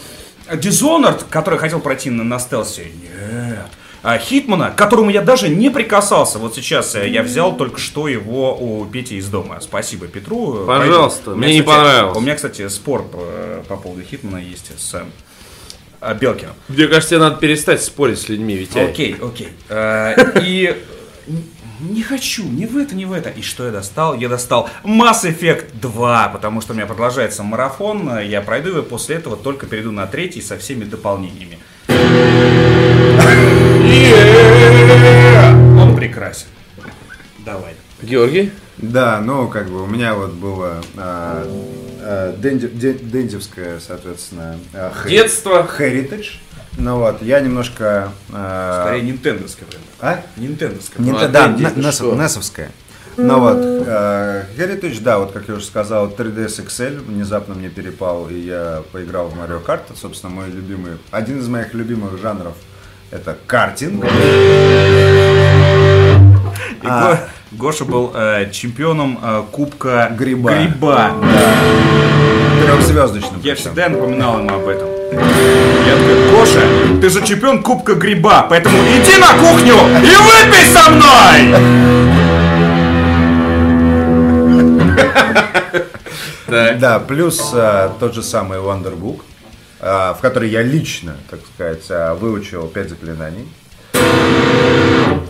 э, 0.50 0.56
Dishonored, 0.56 1.22
который 1.30 1.58
хотел 1.58 1.80
пройти 1.80 2.10
на, 2.10 2.24
на 2.24 2.38
стелсе? 2.38 2.82
Нет. 2.84 3.58
А 4.02 4.16
Хитмана, 4.18 4.70
к 4.70 4.76
которому 4.76 5.10
я 5.10 5.22
даже 5.22 5.48
не 5.48 5.70
прикасался. 5.70 6.38
Вот 6.38 6.54
сейчас 6.54 6.94
э, 6.94 7.08
я 7.08 7.22
взял 7.22 7.56
только 7.56 7.80
что 7.80 8.06
его 8.06 8.56
у 8.56 8.84
Пети 8.86 9.16
из 9.16 9.28
дома. 9.28 9.58
Спасибо 9.60 10.06
Петру. 10.06 10.64
Пожалуйста, 10.66 11.32
мне 11.32 11.54
не 11.54 11.60
кстати, 11.60 11.76
понравилось. 11.76 12.16
У 12.16 12.20
меня, 12.20 12.34
кстати, 12.36 12.68
спор 12.68 13.02
по, 13.02 13.64
по 13.68 13.76
поводу 13.76 14.02
Хитмана 14.02 14.38
есть 14.38 14.70
с 14.78 15.02
э, 16.00 16.14
Белкиным. 16.14 16.54
Мне 16.68 16.86
кажется, 16.86 17.10
тебе 17.10 17.20
надо 17.20 17.36
перестать 17.36 17.82
спорить 17.82 18.20
с 18.20 18.28
людьми, 18.28 18.54
Витя. 18.54 18.78
Окей, 18.78 19.16
окей. 19.20 19.48
Э, 19.68 20.14
И 20.44 20.76
не 21.80 22.02
хочу, 22.02 22.44
ни 22.44 22.66
в 22.66 22.76
это, 22.76 22.94
ни 22.94 23.04
в 23.04 23.12
это. 23.12 23.30
И 23.30 23.42
что 23.42 23.64
я 23.66 23.70
достал? 23.72 24.14
Я 24.14 24.28
достал 24.28 24.68
Mass 24.84 25.24
Effect 25.24 25.78
2, 25.80 26.28
потому 26.28 26.60
что 26.60 26.72
у 26.72 26.76
меня 26.76 26.86
продолжается 26.86 27.42
марафон. 27.42 28.20
Я 28.20 28.42
пройду 28.42 28.70
его, 28.70 28.82
после 28.82 29.16
этого 29.16 29.36
только 29.36 29.66
перейду 29.66 29.92
на 29.92 30.06
третий 30.06 30.40
со 30.40 30.58
всеми 30.58 30.84
дополнениями. 30.84 31.58
Прекрасен. 36.18 36.46
Давай. 37.44 37.74
Георгий? 38.02 38.52
Да, 38.78 39.20
ну, 39.20 39.48
как 39.48 39.68
бы 39.68 39.82
у 39.82 39.86
меня 39.86 40.14
вот 40.14 40.32
было 40.32 40.82
а, 40.96 41.44
а, 42.00 42.36
денди- 42.36 42.68
де- 42.68 42.94
дендевское, 42.94 43.80
соответственно, 43.80 44.58
а, 44.74 44.92
хэ- 44.92 45.08
Детство. 45.08 45.68
Heritage. 45.78 46.38
Ну 46.76 46.98
вот, 46.98 47.22
я 47.22 47.40
немножко... 47.40 48.12
а, 48.32 48.82
Скорее, 48.84 49.02
нинтендовская 49.02 49.66
прям. 49.68 49.82
А? 50.00 50.22
Нинтендовская. 50.36 51.04
Не- 51.04 51.12
Ну, 51.12 51.18
а 51.18 51.28
да, 51.28 51.48
на-? 51.48 51.70
Несовская. 51.76 52.70
Ну 53.16 53.40
вот, 53.40 53.56
э, 53.58 54.44
Heritage, 54.56 55.00
да, 55.02 55.18
вот 55.18 55.32
как 55.32 55.48
я 55.48 55.54
уже 55.54 55.64
сказал, 55.64 56.08
3DS 56.08 56.64
XL 56.64 57.00
внезапно 57.00 57.54
мне 57.54 57.68
перепал, 57.68 58.28
и 58.28 58.38
я 58.38 58.84
поиграл 58.92 59.26
в 59.28 59.34
Mario 59.36 59.64
Kart. 59.64 59.80
Собственно, 59.96 60.32
мой 60.32 60.48
любимый, 60.48 60.98
один 61.10 61.40
из 61.40 61.48
моих 61.48 61.74
любимых 61.74 62.16
жанров 62.20 62.54
это 63.10 63.36
картинг. 63.48 64.04
И 66.82 66.86
А. 66.86 67.12
Го- 67.12 67.18
Гоша 67.66 67.84
был 67.84 68.12
э, 68.14 68.50
чемпионом 68.52 69.18
э, 69.22 69.42
Кубка 69.52 70.12
Гриба. 70.16 70.52
Гриба. 70.54 71.12
Трехзвездочным. 72.64 73.40
Я 73.42 73.54
всегда 73.54 73.88
напоминал 73.88 74.38
ему 74.40 74.54
об 74.54 74.68
этом. 74.68 74.88
Я 75.10 75.94
такой, 75.96 76.30
Гоша, 76.30 76.60
ты 77.00 77.08
же 77.08 77.24
чемпион 77.26 77.62
Кубка 77.62 77.94
Гриба, 77.94 78.42
поэтому 78.48 78.76
иди 78.78 79.16
на 79.18 79.32
кухню 79.38 79.74
и 80.02 80.16
выпей 80.16 80.66
со 80.74 80.90
мной! 80.90 81.54
Да, 86.46 86.98
плюс 86.98 87.50
а, 87.54 87.94
тот 88.00 88.14
же 88.14 88.22
самый 88.22 88.58
Wonderbook, 88.58 89.20
а, 89.80 90.14
в 90.14 90.20
который 90.20 90.48
я 90.48 90.62
лично, 90.62 91.16
так 91.30 91.40
сказать, 91.54 91.84
а, 91.90 92.14
выучил 92.14 92.66
пять 92.68 92.88
заклинаний. 92.88 93.46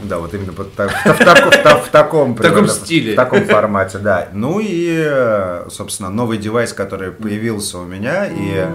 Да, 0.05 0.19
вот 0.19 0.33
именно 0.33 0.53
в, 0.53 0.59
в 0.59 0.69
тако- 0.77 1.51
в 1.51 1.63
та- 1.63 1.77
в 1.77 1.89
таком, 1.89 2.35
таком 2.35 2.67
стиле. 2.69 3.13
В 3.13 3.17
таком 3.17 3.45
формате, 3.45 3.99
да. 3.99 4.29
Ну 4.33 4.59
и, 4.59 5.03
э, 5.07 5.67
собственно, 5.71 6.09
новый 6.09 6.39
девайс, 6.39 6.73
который 6.73 7.13
появился 7.13 7.79
у 7.79 7.85
меня 7.85 8.27
и 8.27 8.67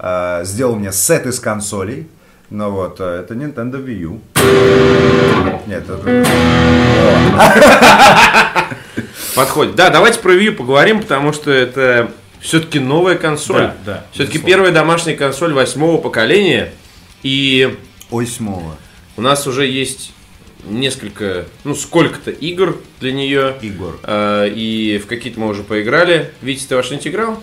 э, 0.00 0.40
сделал 0.44 0.74
мне 0.76 0.90
сет 0.92 1.26
из 1.26 1.38
консолей. 1.38 2.08
Ну 2.50 2.70
вот, 2.70 2.96
э, 2.98 3.20
это 3.20 3.34
Nintendo 3.34 3.82
Wii 3.84 3.98
U. 4.00 4.20
Нет, 5.68 5.84
это... 5.88 6.26
Подходит. 9.36 9.76
Да, 9.76 9.90
давайте 9.90 10.18
про 10.18 10.32
Wii 10.34 10.46
U 10.46 10.52
поговорим, 10.54 11.00
потому 11.02 11.32
что 11.32 11.52
это 11.52 12.10
все-таки 12.40 12.80
новая 12.80 13.16
консоль. 13.16 13.62
Да, 13.62 13.74
да, 13.86 14.04
Все-таки 14.12 14.38
первая 14.38 14.72
домашняя 14.72 15.16
консоль 15.16 15.52
восьмого 15.52 15.98
поколения. 15.98 16.72
И 17.22 17.78
Осьмого. 18.10 18.74
У 19.20 19.22
нас 19.22 19.46
уже 19.46 19.66
есть 19.66 20.12
несколько, 20.64 21.44
ну 21.64 21.74
сколько-то 21.74 22.30
игр 22.30 22.78
для 23.00 23.12
нее. 23.12 23.54
Игр. 23.60 24.00
Э, 24.02 24.48
и 24.48 24.96
в 24.96 25.06
какие-то 25.06 25.38
мы 25.38 25.48
уже 25.48 25.62
поиграли. 25.62 26.32
Витя, 26.40 26.64
ты 26.66 26.76
во 26.76 26.82
что-нибудь 26.82 27.06
играл? 27.06 27.42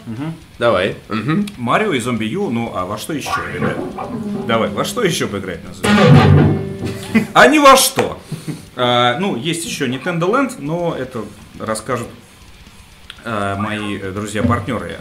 Давай. 0.57 0.95
Мгм. 1.07 1.45
Марио 1.57 1.93
и 1.93 1.99
Зомби 1.99 2.25
Ю, 2.25 2.49
ну 2.49 2.71
а 2.73 2.87
во 2.87 2.97
что 2.97 3.13
еще 3.13 3.29
играть? 3.55 3.77
Давай, 4.47 4.69
во 4.71 4.83
что 4.83 5.03
еще 5.03 5.27
поиграть 5.27 5.59
на 5.63 7.21
А 7.33 7.47
не 7.47 7.59
во 7.59 7.77
что. 7.77 8.19
А, 8.75 9.19
ну, 9.19 9.35
есть 9.35 9.63
еще 9.63 9.85
Nintendo 9.85 10.31
Land, 10.31 10.53
но 10.57 10.95
это 10.97 11.25
расскажут 11.59 12.07
а, 13.23 13.55
мои 13.55 13.99
э, 13.99 14.11
друзья-партнеры. 14.11 14.97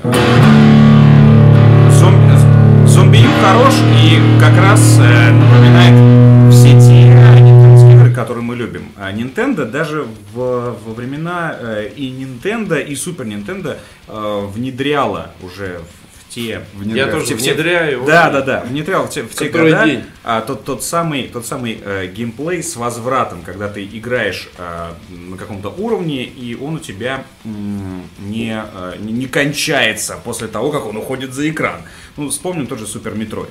Зомби, 1.90 2.86
Зомби 2.86 3.16
Ю 3.16 3.30
хорош 3.42 3.74
и 4.04 4.20
как 4.38 4.56
раз 4.58 4.98
э, 5.00 5.30
напоминает 5.32 6.45
все 6.66 6.80
те 6.80 6.92
Nintendo 7.08 7.92
игры, 7.92 8.12
которые 8.12 8.42
мы 8.42 8.56
любим. 8.56 8.90
А 8.96 9.12
Nintendo 9.12 9.64
даже 9.64 10.02
в, 10.32 10.76
во 10.84 10.92
времена 10.94 11.56
э, 11.58 11.90
и 11.94 12.10
Nintendo, 12.10 12.82
и 12.82 12.94
Super 12.94 13.26
Nintendo 13.26 13.78
внедряла 14.08 15.30
уже 15.42 15.80
в, 16.28 16.34
те... 16.34 16.64
Я 16.84 17.06
тоже 17.06 17.24
в 17.24 17.28
те- 17.28 17.34
внедряю. 17.34 18.04
Да, 18.04 18.30
да, 18.30 18.42
да, 18.42 18.60
внедрял 18.60 19.06
в 19.06 19.10
те, 19.10 19.22
в 19.22 19.34
те 19.34 19.48
года 19.48 19.84
день. 19.84 20.04
а, 20.24 20.40
тот, 20.40 20.64
тот 20.64 20.82
самый, 20.82 21.28
тот 21.28 21.46
самый 21.46 21.80
э, 21.82 22.08
геймплей 22.08 22.62
с 22.62 22.76
возвратом, 22.76 23.42
когда 23.42 23.68
ты 23.68 23.84
играешь 23.84 24.48
э, 24.58 24.90
на 25.08 25.36
каком-то 25.36 25.70
уровне, 25.70 26.24
и 26.24 26.56
он 26.56 26.74
у 26.74 26.78
тебя 26.78 27.24
м, 27.44 28.02
не, 28.18 28.60
э, 28.60 28.94
не, 28.98 29.12
не 29.12 29.26
кончается 29.26 30.18
после 30.24 30.48
того, 30.48 30.70
как 30.72 30.86
он 30.86 30.96
уходит 30.96 31.32
за 31.32 31.48
экран. 31.48 31.82
Ну, 32.16 32.28
вспомним 32.28 32.66
тот 32.66 32.80
же 32.80 32.86
Super 32.86 33.14
Metroid. 33.14 33.50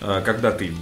Э, 0.00 0.22
когда 0.24 0.50
ты 0.50 0.72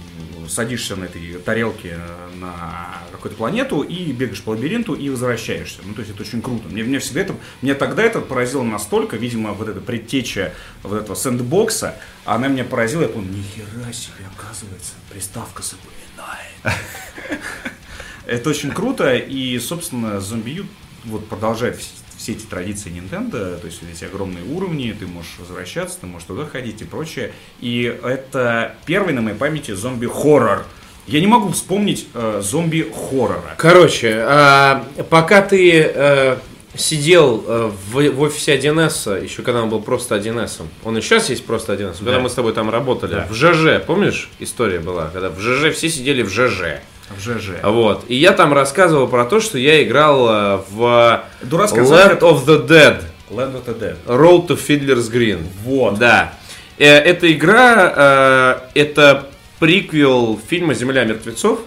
садишься 0.49 0.95
на 0.95 1.05
этой 1.05 1.33
тарелке 1.39 1.97
э, 1.97 2.29
на 2.39 2.97
какую-то 3.11 3.37
планету 3.37 3.81
и 3.81 4.11
бегаешь 4.11 4.41
по 4.41 4.51
лабиринту 4.51 4.93
и 4.93 5.09
возвращаешься. 5.09 5.81
Ну, 5.83 5.93
то 5.93 6.01
есть 6.01 6.13
это 6.13 6.23
очень 6.23 6.41
круто. 6.41 6.67
Мне, 6.69 6.83
мне 6.83 6.99
всегда 6.99 7.21
это, 7.21 7.35
мне 7.61 7.73
тогда 7.73 8.03
это 8.03 8.21
поразило 8.21 8.63
настолько, 8.63 9.17
видимо, 9.17 9.53
вот 9.53 9.69
эта 9.69 9.81
предтеча 9.81 10.53
вот 10.83 11.01
этого 11.01 11.15
sandbox 11.15 11.77
а, 11.77 11.95
она 12.25 12.47
меня 12.47 12.63
поразила, 12.63 13.03
я 13.03 13.09
понял, 13.09 13.27
нихера 13.27 13.91
себе, 13.93 14.25
оказывается, 14.37 14.93
приставка 15.11 15.63
запоминает. 15.63 16.53
Это 18.25 18.49
очень 18.49 18.71
круто, 18.71 19.15
и, 19.15 19.59
собственно, 19.59 20.21
U 20.45 20.65
вот 21.05 21.27
продолжает 21.27 21.81
все 22.23 22.31
эти 22.31 22.45
традиции 22.45 22.89
Nintendo, 22.89 23.59
то 23.59 23.65
есть 23.67 23.81
эти 23.91 24.05
огромные 24.05 24.45
уровни, 24.45 24.95
ты 24.97 25.05
можешь 25.05 25.33
возвращаться, 25.39 25.97
ты 25.99 26.07
можешь 26.07 26.25
туда 26.25 26.45
ходить 26.45 26.81
и 26.81 26.85
прочее. 26.85 27.33
И 27.59 27.83
это 28.01 28.75
первый 28.85 29.13
на 29.13 29.21
моей 29.21 29.35
памяти 29.35 29.71
зомби-хоррор. 29.71 30.63
Я 31.05 31.19
не 31.19 31.27
могу 31.27 31.49
вспомнить 31.51 32.07
э, 32.13 32.39
зомби-хоррора. 32.41 33.55
Короче, 33.57 34.23
а, 34.25 34.85
пока 35.09 35.41
ты 35.41 35.81
э, 35.93 36.37
сидел 36.75 37.43
э, 37.45 37.71
в, 37.91 38.09
в 38.11 38.21
офисе 38.21 38.57
1С, 38.57 39.21
еще 39.21 39.41
когда 39.41 39.61
он 39.63 39.69
был 39.69 39.81
просто 39.81 40.15
1С, 40.15 40.61
он 40.85 40.97
и 40.97 41.01
сейчас 41.01 41.29
есть 41.29 41.45
просто 41.45 41.73
1С, 41.73 41.97
когда 41.97 42.13
Да. 42.13 42.19
мы 42.19 42.29
с 42.29 42.33
тобой 42.35 42.53
там 42.53 42.69
работали, 42.69 43.15
Да. 43.15 43.27
в 43.29 43.33
ЖЖ, 43.33 43.83
помнишь, 43.85 44.29
история 44.39 44.79
была, 44.79 45.09
когда 45.11 45.29
в 45.29 45.41
ЖЖ 45.41 45.75
все 45.75 45.89
сидели 45.89 46.21
в 46.23 46.29
ЖЖ. 46.29 46.79
В 47.09 47.19
ЖЖ. 47.19 47.61
Вот. 47.63 48.05
И 48.07 48.15
я 48.15 48.31
там 48.31 48.53
рассказывал 48.53 49.07
про 49.07 49.25
то, 49.25 49.39
что 49.39 49.57
я 49.57 49.83
играл 49.83 50.29
э, 50.29 50.61
в 50.69 51.23
Land 51.41 52.19
of 52.19 52.45
the 52.45 52.67
Dead, 52.67 53.03
Land 53.29 53.53
of 53.55 53.65
the 53.65 53.77
Dead. 53.79 53.97
Road 54.05 54.47
to 54.47 54.57
Fiddler's 54.57 55.11
Green. 55.11 55.43
Вот. 55.63 55.99
Да. 55.99 56.33
Э, 56.77 56.85
Эта 56.85 57.31
игра, 57.31 57.93
э, 57.95 58.79
это 58.79 59.27
приквел 59.59 60.39
фильма 60.49 60.73
«Земля 60.73 61.03
мертвецов». 61.03 61.59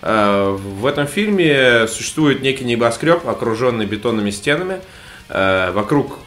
В 0.00 0.86
этом 0.86 1.08
фильме 1.08 1.88
существует 1.88 2.40
некий 2.40 2.64
небоскреб, 2.64 3.26
окруженный 3.26 3.84
бетонными 3.84 4.30
стенами. 4.30 4.80
Вокруг 5.28 6.20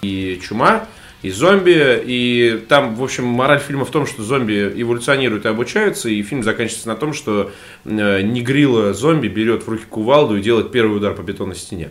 и 0.00 0.40
чума, 0.40 0.86
и 1.22 1.30
зомби. 1.30 2.02
И 2.04 2.64
там, 2.68 2.94
в 2.94 3.02
общем, 3.02 3.24
мораль 3.24 3.60
фильма 3.60 3.84
в 3.84 3.90
том, 3.90 4.06
что 4.06 4.22
зомби 4.22 4.72
эволюционируют 4.76 5.44
и 5.44 5.48
обучаются. 5.48 6.08
И 6.08 6.22
фильм 6.22 6.42
заканчивается 6.42 6.88
на 6.88 6.96
том, 6.96 7.12
что 7.14 7.52
э, 7.84 8.22
негрила 8.22 8.92
зомби 8.92 9.28
берет 9.28 9.64
в 9.64 9.68
руки 9.68 9.84
кувалду 9.88 10.36
и 10.36 10.42
делает 10.42 10.72
первый 10.72 10.96
удар 10.96 11.14
по 11.14 11.22
бетонной 11.22 11.56
стене. 11.56 11.90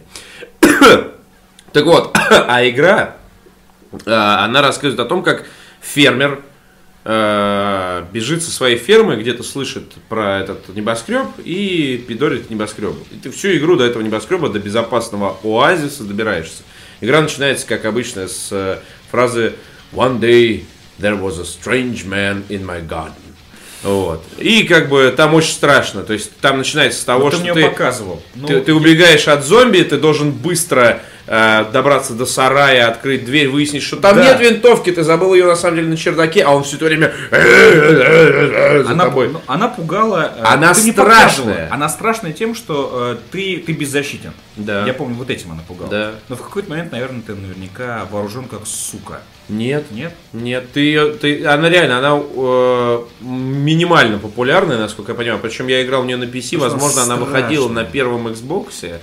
Так 1.74 1.86
вот, 1.86 2.14
а 2.30 2.68
игра, 2.68 3.16
э, 4.06 4.12
она 4.12 4.62
рассказывает 4.62 5.00
о 5.00 5.06
том, 5.06 5.24
как 5.24 5.46
фермер 5.80 6.42
э, 7.06 8.06
бежит 8.12 8.44
со 8.44 8.52
своей 8.52 8.78
фермы, 8.78 9.16
где-то 9.16 9.44
слышит 9.44 9.94
про 10.10 10.40
этот 10.40 10.68
небоскреб 10.76 11.28
и 11.44 12.04
пидорит 12.08 12.48
к 12.48 12.50
небоскребу. 12.50 12.98
И 13.12 13.16
ты 13.16 13.32
всю 13.32 13.56
игру 13.56 13.76
до 13.76 13.86
этого 13.86 14.02
небоскреба, 14.02 14.50
до 14.50 14.60
безопасного 14.60 15.38
оазиса 15.44 16.04
добираешься. 16.04 16.64
Игра 17.00 17.22
начинается, 17.22 17.66
как 17.66 17.86
обычно, 17.86 18.28
с 18.28 18.50
э, 18.52 18.80
фразы 19.12 19.54
«One 19.92 20.20
day 20.20 20.66
there 21.00 21.22
was 21.22 21.40
a 21.40 21.46
strange 21.46 22.06
man 22.06 22.44
in 22.50 22.66
my 22.66 22.86
garden». 22.88 23.16
Вот. 23.84 24.24
И 24.38 24.64
как 24.64 24.90
бы 24.90 25.12
там 25.16 25.34
очень 25.34 25.54
страшно. 25.54 26.04
То 26.04 26.14
есть 26.14 26.38
там 26.38 26.60
начинается 26.60 27.02
с 27.02 27.04
того, 27.04 27.26
Вот 27.26 27.32
ты 27.32 27.44
что 27.44 27.54
ты, 27.54 27.64
показывал. 27.64 28.22
Ну, 28.36 28.48
ты, 28.48 28.62
ты 28.62 28.74
убегаешь 28.74 29.28
от 29.28 29.44
зомби, 29.44 29.82
ты 29.82 29.98
должен 29.98 30.32
быстро 30.32 31.02
э, 31.28 31.66
добраться 31.72 32.14
до 32.14 32.26
сарая, 32.26 32.88
открыть 32.88 33.26
дверь, 33.26 33.50
выяснить, 33.50 33.84
что 33.84 33.98
там 33.98 34.16
Да. 34.18 34.24
нет 34.24 34.40
винтовки, 34.40 34.92
ты 34.92 35.04
забыл 35.04 35.34
ее 35.34 35.46
на 35.46 35.56
самом 35.56 35.78
деле 35.78 35.88
на 35.90 35.98
чердаке, 35.98 36.44
а 36.44 36.52
он 36.52 36.64
все 36.64 36.76
это 36.78 36.86
время 36.86 37.12
за 38.84 38.92
Она, 38.92 39.06
тобой. 39.06 39.30
ну, 39.30 39.42
она 39.48 39.68
пугала. 39.68 40.34
э, 40.38 40.42
Она 40.44 40.74
страшная. 40.74 41.68
Она 41.72 41.90
страшная 41.90 42.34
тем, 42.34 42.56
что 42.56 43.16
э, 43.16 43.18
ты, 43.32 43.64
ты 43.66 43.72
беззащитен. 43.74 44.34
Да. 44.56 44.86
Я 44.86 44.94
помню, 44.94 45.16
вот 45.16 45.30
этим 45.30 45.52
она 45.52 45.62
пугала. 45.68 45.90
Да. 45.90 46.12
Но 46.30 46.36
в 46.36 46.42
какой-то 46.42 46.70
момент, 46.70 46.92
наверное, 46.92 47.22
ты 47.22 47.34
наверняка 47.36 48.06
вооружен 48.12 48.46
как 48.46 48.62
сука. 48.66 49.22
Нет, 49.50 49.86
Нет? 49.92 50.14
нет, 50.34 50.72
ты, 50.72 50.80
её- 50.82 51.14
ты, 51.14 51.46
она 51.46 51.68
реально, 51.70 51.98
она 52.00 52.22
э, 52.22 53.04
минимально 53.22 54.18
популярная, 54.18 54.78
насколько 54.78 55.12
я 55.12 55.18
понимаю. 55.18 55.40
Причем 55.42 55.68
я 55.68 55.84
играл 55.84 56.04
в 56.04 56.06
нее 56.06 56.18
на 56.18 56.24
PC, 56.24 56.58
Потому 56.58 56.72
возможно, 56.72 57.04
она 57.04 57.16
она 57.16 57.26
выходила 57.26 57.68
на 57.68 57.84
первом 57.84 58.28
Xbox. 58.28 59.00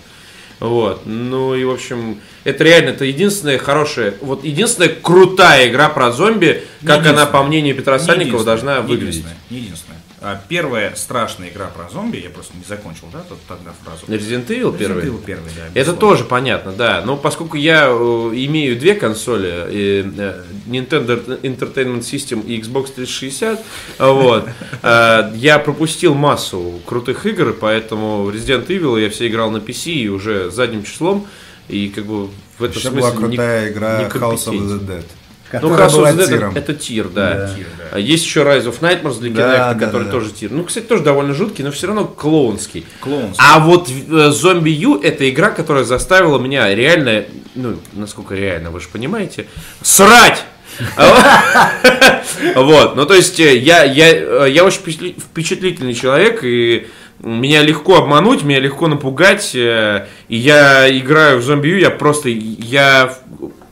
Вот, 0.61 1.07
ну 1.07 1.55
и 1.55 1.63
в 1.65 1.71
общем, 1.71 2.19
это 2.43 2.65
реально, 2.65 2.91
это 2.91 3.05
единственная 3.05 3.59
хорошая, 3.59 4.15
вот 4.21 4.45
единственная 4.45 4.89
крутая 4.89 5.69
игра 5.69 5.89
про 5.89 6.11
зомби, 6.11 6.65
как 6.85 7.07
она, 7.07 7.27
по 7.27 7.43
мнению 7.45 7.77
Петра 7.77 7.99
Сальникова, 7.99 8.43
должна 8.43 8.79
не 8.79 8.83
выглядеть. 8.83 9.17
единственная, 9.17 9.37
не 9.51 9.59
единственная. 9.59 9.98
А, 10.21 10.41
первая 10.49 10.95
страшная 10.97 11.49
игра 11.49 11.67
про 11.67 11.89
зомби, 11.89 12.17
я 12.17 12.29
просто 12.31 12.53
не 12.57 12.65
закончил, 12.65 13.07
да, 13.13 13.21
тот- 13.29 13.39
тогда 13.47 13.71
фразу. 13.85 14.05
Resident 14.07 14.49
Evil 14.49 14.77
первый? 14.77 15.05
Resident 15.05 15.13
Evil 15.13 15.25
первый, 15.25 15.51
да. 15.57 15.67
Это 15.67 15.75
безусловно. 15.75 16.01
тоже 16.01 16.25
понятно, 16.25 16.73
да. 16.73 17.03
Но 17.07 17.17
поскольку 17.17 17.57
я 17.57 17.87
э, 17.87 17.93
имею 17.93 18.77
две 18.77 18.95
консоли, 18.95 19.69
и, 19.71 20.13
э, 20.19 20.45
Nintendo 20.67 21.41
Entertainment 21.43 22.01
System 22.01 22.45
и 22.45 22.61
Xbox 22.61 22.93
360, 22.95 23.65
вот, 23.99 24.49
э, 24.83 25.33
я 25.37 25.59
пропустил 25.61 26.15
массу 26.15 26.81
крутых 26.85 27.25
игр, 27.25 27.57
поэтому 27.59 28.29
Resident 28.31 28.67
Evil 28.67 29.01
я 29.01 29.11
все 29.11 29.29
играл 29.29 29.53
на 29.53 29.59
PC 29.59 29.93
и 29.93 30.09
уже 30.09 30.51
задним 30.51 30.83
числом, 30.83 31.29
и 31.69 31.91
как 31.91 32.07
бы 32.07 32.29
в 32.59 32.65
этом 32.65 32.77
Еще 32.77 32.89
смысле 32.91 33.01
была 33.01 33.13
крутая 33.13 33.71
игра 33.71 34.03
ни 34.03 34.07
House 34.09 34.49
of 34.49 34.59
the 34.59 34.81
Dead. 34.85 35.05
Ну 35.53 35.71
хорошо, 35.71 35.99
была 35.99 36.11
это, 36.11 36.27
тиром. 36.27 36.53
это 36.55 36.75
тир, 36.75 37.09
да. 37.09 37.35
Да. 37.35 37.55
Тир, 37.55 37.67
да. 37.93 37.99
Есть 37.99 38.25
еще 38.25 38.41
Rise 38.41 38.65
of 38.67 38.81
Nightmares 38.81 39.19
для 39.21 39.31
Да, 39.31 39.43
Kinect, 39.73 39.75
да, 39.79 39.87
который 39.87 40.05
да, 40.05 40.11
тоже 40.11 40.31
тир. 40.31 40.51
Ну, 40.51 40.65
кстати, 40.65 40.85
тоже 40.85 41.03
довольно 41.03 41.33
жуткий, 41.35 41.65
но 41.65 41.71
все 41.71 41.87
равно 41.87 42.05
клоунский. 42.05 42.85
Клоунский. 43.01 43.37
А 43.39 43.59
вот 43.59 43.89
э, 43.89 43.93
Zombie 43.93 44.71
U 44.71 45.01
это 45.01 45.29
игра, 45.29 45.51
которая 45.51 45.85
заставила 45.85 46.39
меня 46.39 46.75
реально, 46.75 47.25
ну, 47.55 47.77
насколько 47.95 48.35
реально, 48.35 48.71
вы 48.71 48.81
же 48.81 48.89
понимаете, 48.93 49.47
срать! 49.83 50.45
Вот, 52.55 52.95
ну 52.95 53.05
то 53.05 53.15
есть 53.15 53.41
э, 53.41 53.57
я, 53.57 53.83
я, 53.85 54.11
э, 54.11 54.47
я 54.51 54.65
очень 54.65 54.81
впечатли- 54.81 55.19
впечатлительный 55.19 55.95
человек, 55.95 56.45
и 56.45 56.87
меня 57.21 57.63
легко 57.63 57.97
обмануть, 57.97 58.45
меня 58.45 58.61
легко 58.61 58.87
напугать, 58.87 59.53
и 59.55 60.05
я 60.29 60.99
играю 60.99 61.41
в 61.41 61.49
U, 61.49 61.77
я 61.77 61.91
просто, 61.91 62.29
я, 62.29 63.13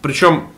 причем, 0.02 0.48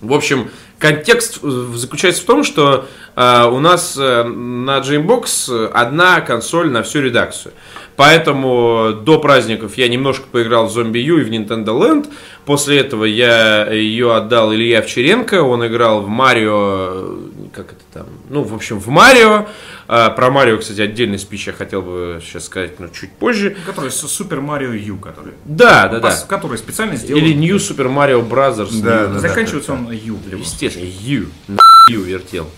в 0.00 0.14
общем, 0.14 0.50
контекст 0.78 1.40
э, 1.42 1.48
заключается 1.74 2.22
в 2.22 2.24
том, 2.24 2.42
что 2.42 2.86
э, 3.16 3.44
у 3.46 3.60
нас 3.60 3.96
э, 3.98 4.24
на 4.24 4.78
Jambox 4.78 5.68
одна 5.68 6.20
консоль 6.22 6.70
на 6.70 6.82
всю 6.82 7.02
редакцию. 7.02 7.52
Поэтому 7.96 8.94
до 9.02 9.18
праздников 9.18 9.76
я 9.76 9.86
немножко 9.88 10.24
поиграл 10.32 10.68
в 10.68 10.76
Zombie 10.76 11.00
U 11.00 11.18
и 11.18 11.22
в 11.22 11.30
Nintendo 11.30 11.78
Land. 11.78 12.08
После 12.46 12.78
этого 12.78 13.04
я 13.04 13.70
ее 13.70 14.14
отдал 14.14 14.54
Илье 14.54 14.78
Овчаренко. 14.78 15.42
Он 15.42 15.66
играл 15.66 16.00
в 16.00 16.08
Марио... 16.08 17.18
Как 17.52 17.72
это 17.72 17.82
там? 17.92 18.06
Ну, 18.28 18.42
в 18.44 18.54
общем, 18.54 18.78
в 18.78 18.86
Марио. 18.88 19.48
А, 19.88 20.10
Про 20.10 20.30
Марио, 20.30 20.58
кстати, 20.58 20.80
отдельный 20.82 21.18
спич 21.18 21.48
я 21.48 21.52
хотел 21.52 21.82
бы 21.82 22.20
сейчас 22.24 22.44
сказать, 22.44 22.78
но 22.78 22.86
чуть 22.88 23.12
позже. 23.12 23.56
Который 23.66 23.90
с 23.90 23.96
Супер 23.96 24.40
Марио 24.40 24.72
Ю, 24.72 24.96
который. 24.98 25.34
Да, 25.44 25.88
да, 25.88 25.98
да. 25.98 26.16
Который 26.28 26.58
специально 26.58 26.94
сделан. 26.94 27.20
Или 27.22 27.34
New 27.34 27.56
Super 27.56 27.92
Mario 27.92 28.26
Brothers. 28.28 28.80
Да, 28.82 29.08
да, 29.08 29.18
Заканчивается 29.18 29.72
он 29.72 29.90
Ю. 29.90 30.14
в 30.16 30.32
Естественно, 30.38 30.86
Ю. 31.00 31.26
На 31.48 31.58
Ю 31.88 32.02
вертел. 32.02 32.48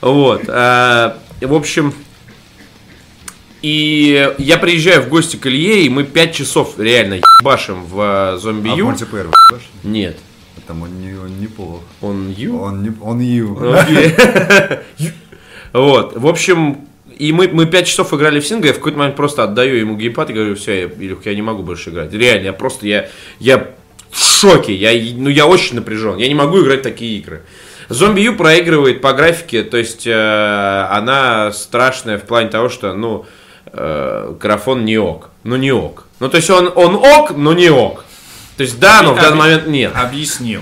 Вот. 0.00 0.42
а, 0.48 1.18
в 1.42 1.52
общем, 1.54 1.92
и 3.60 4.32
я 4.38 4.56
приезжаю 4.56 5.02
в 5.02 5.08
гости 5.08 5.36
к 5.36 5.46
Илье, 5.46 5.82
и 5.82 5.88
мы 5.88 6.04
5 6.04 6.34
часов 6.34 6.78
реально 6.78 7.20
ебашим 7.40 7.84
в 7.84 8.00
а, 8.00 8.36
зомби 8.38 8.68
А 8.70 8.74
в 8.74 8.78
Ю. 8.78 8.86
мультиплеер 8.86 9.26
в***ешь? 9.28 9.68
Нет. 9.82 10.16
Там 10.66 10.82
он, 10.82 11.00
не, 11.00 11.14
он 11.14 11.40
неплох. 11.40 11.80
Он 12.00 12.30
Ю? 12.30 12.60
Он, 12.60 12.82
не, 12.82 12.92
он 13.00 13.20
ю. 13.20 13.58
Окей. 13.72 14.14
Вот. 15.72 16.16
В 16.16 16.26
общем, 16.26 16.88
и 17.18 17.32
мы, 17.32 17.48
мы 17.48 17.66
5 17.66 17.86
часов 17.86 18.14
играли 18.14 18.40
в 18.40 18.46
сингл, 18.46 18.66
я 18.66 18.72
в 18.72 18.76
какой-то 18.76 18.98
момент 18.98 19.16
просто 19.16 19.42
отдаю 19.42 19.76
ему 19.76 19.96
геймпад 19.96 20.30
и 20.30 20.32
говорю, 20.32 20.54
все, 20.54 20.82
я, 20.82 20.86
Илюх, 20.86 21.26
я 21.26 21.34
не 21.34 21.42
могу 21.42 21.62
больше 21.62 21.90
играть. 21.90 22.12
Реально, 22.12 22.46
я 22.46 22.52
просто, 22.52 22.86
я, 22.86 23.08
я 23.38 23.68
в 24.10 24.18
шоке, 24.18 24.74
я, 24.74 24.90
ну, 25.16 25.28
я 25.28 25.46
очень 25.46 25.76
напряжен, 25.76 26.16
я 26.16 26.28
не 26.28 26.34
могу 26.34 26.62
играть 26.62 26.80
в 26.80 26.84
такие 26.84 27.18
игры. 27.18 27.42
Зомби 27.88 28.20
Ю 28.20 28.36
проигрывает 28.36 29.00
по 29.00 29.12
графике, 29.14 29.62
то 29.62 29.78
есть 29.78 30.06
э, 30.06 30.86
она 30.90 31.52
страшная 31.52 32.18
в 32.18 32.22
плане 32.22 32.50
того, 32.50 32.68
что, 32.68 32.92
ну, 32.92 33.26
э, 33.66 34.34
графон 34.38 34.84
не 34.84 34.98
ок. 34.98 35.30
Ну, 35.42 35.56
не 35.56 35.72
ок. 35.72 36.06
Ну, 36.20 36.28
то 36.28 36.36
есть 36.36 36.50
он, 36.50 36.70
он 36.74 36.96
ок, 36.96 37.34
но 37.36 37.54
не 37.54 37.70
ок. 37.70 38.04
То 38.58 38.64
есть 38.64 38.78
да, 38.78 39.00
но 39.02 39.14
в 39.14 39.16
данный 39.16 39.36
момент 39.36 39.66
нет. 39.68 39.92
Объяснил. 39.94 40.60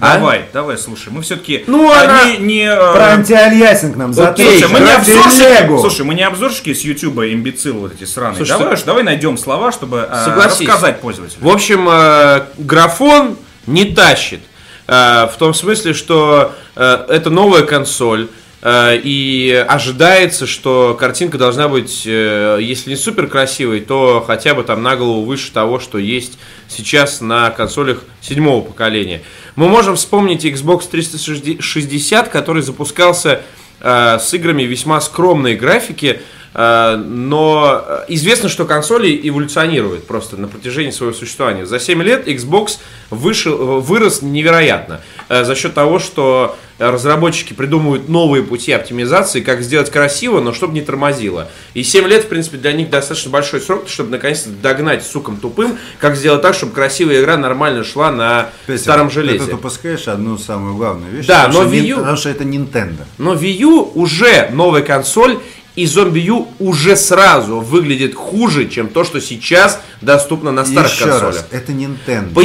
А? 0.00 0.14
Давай, 0.16 0.46
давай, 0.52 0.78
слушай, 0.78 1.10
мы 1.12 1.20
все-таки 1.22 1.62
Ну, 1.66 1.92
она- 1.92 2.24
не, 2.24 2.38
не, 2.38 2.62
э, 2.64 2.92
Про 2.94 3.12
антиальясинг 3.12 3.96
нам 3.96 4.10
Окей, 4.12 4.24
затычь. 4.24 4.60
Слушай, 4.60 4.72
мы 4.72 4.80
не 4.80 4.90
обзорщики, 4.92 5.80
слушай, 5.80 6.04
мы 6.06 6.14
не 6.14 6.22
обзорщики 6.22 6.74
с 6.74 6.80
Ютуба, 6.80 7.32
имбецил 7.32 7.74
вот 7.80 7.92
эти 7.92 8.04
сраные. 8.04 8.36
Слушай, 8.38 8.58
давай, 8.58 8.74
уж, 8.74 8.82
давай 8.82 9.02
найдем 9.04 9.36
слова, 9.36 9.70
чтобы 9.72 10.08
э, 10.10 10.24
Согласись. 10.24 10.60
рассказать 10.66 11.00
пользователю. 11.00 11.38
В 11.42 11.48
общем, 11.48 11.86
э, 11.88 12.44
графон 12.58 13.36
не 13.66 13.84
тащит. 13.84 14.40
Э, 14.88 15.26
В 15.32 15.36
том 15.38 15.52
смысле, 15.54 15.92
что 15.92 16.54
э, 16.76 17.06
это 17.10 17.28
новая 17.30 17.62
консоль. 17.62 18.28
Э, 18.64 18.98
И 19.04 19.64
ожидается, 19.68 20.46
что 20.46 20.96
картинка 20.98 21.38
должна 21.38 21.68
быть, 21.68 22.02
э, 22.04 22.58
если 22.60 22.90
не 22.90 22.96
супер 22.96 23.28
красивой, 23.28 23.80
то 23.80 24.24
хотя 24.26 24.54
бы 24.54 24.64
там 24.64 24.82
на 24.82 24.96
голову 24.96 25.24
выше 25.24 25.52
того, 25.52 25.78
что 25.78 25.98
есть 25.98 26.38
сейчас 26.68 27.20
на 27.20 27.50
консолях 27.50 28.02
седьмого 28.20 28.64
поколения. 28.64 29.22
Мы 29.54 29.68
можем 29.68 29.94
вспомнить 29.94 30.44
Xbox 30.44 30.88
360, 30.90 32.28
который 32.28 32.62
запускался 32.62 33.42
э, 33.80 34.18
с 34.18 34.34
играми 34.34 34.64
весьма 34.64 35.00
скромной 35.00 35.54
графики, 35.54 36.20
но 36.54 37.82
э, 37.86 38.04
известно, 38.08 38.48
что 38.48 38.64
консоли 38.64 39.20
эволюционируют 39.22 40.06
просто 40.06 40.36
на 40.36 40.46
протяжении 40.48 40.90
своего 40.92 41.14
существования. 41.14 41.66
За 41.66 41.80
7 41.80 42.02
лет 42.02 42.28
Xbox 42.28 42.78
вышел, 43.10 43.54
э, 43.54 43.80
вырос 43.80 44.22
невероятно 44.22 45.00
э, 45.28 45.44
за 45.44 45.54
счет 45.56 45.74
того, 45.74 45.98
что 45.98 46.56
разработчики 46.78 47.52
придумывают 47.52 48.08
новые 48.08 48.42
пути 48.42 48.72
оптимизации, 48.72 49.40
как 49.40 49.62
сделать 49.62 49.90
красиво, 49.90 50.40
но 50.40 50.52
чтобы 50.52 50.74
не 50.74 50.80
тормозило. 50.80 51.48
И 51.72 51.82
7 51.84 52.06
лет, 52.08 52.24
в 52.24 52.28
принципе, 52.28 52.56
для 52.56 52.72
них 52.72 52.90
достаточно 52.90 53.30
большой 53.30 53.60
срок, 53.60 53.88
чтобы 53.88 54.10
наконец-то 54.10 54.50
догнать 54.50 55.04
сукам 55.06 55.36
тупым, 55.36 55.78
как 56.00 56.16
сделать 56.16 56.42
так, 56.42 56.54
чтобы 56.54 56.72
красивая 56.72 57.20
игра 57.20 57.36
нормально 57.36 57.84
шла 57.84 58.10
на 58.10 58.48
Петя, 58.66 58.82
старом 58.82 59.08
Ты 59.08 59.14
железе. 59.14 59.44
тут 59.46 59.54
упускаешь 59.54 60.08
одну 60.08 60.36
самую 60.36 60.76
главную 60.76 61.12
вещь. 61.12 61.26
Да, 61.26 61.44
потому 61.46 61.62
но 61.64 61.68
что 61.68 61.76
Wii 61.76 61.86
U- 61.86 61.96
Потому 61.98 62.16
что 62.16 62.28
это 62.28 62.44
Nintendo. 62.44 63.02
Но 63.18 63.34
Wii 63.34 63.52
U 63.52 63.92
уже 63.94 64.50
новая 64.52 64.82
консоль, 64.82 65.38
и 65.76 65.84
Zombie 65.84 66.20
U 66.20 66.48
уже 66.58 66.96
сразу 66.96 67.60
выглядит 67.60 68.14
хуже, 68.14 68.68
чем 68.68 68.88
то, 68.88 69.04
что 69.04 69.20
сейчас 69.20 69.80
доступно 70.00 70.52
на 70.52 70.64
старых 70.64 70.92
Еще 70.92 71.04
консолях. 71.04 71.34
раз, 71.36 71.46
это 71.50 71.72
Nintendo. 71.72 72.32
По- 72.34 72.42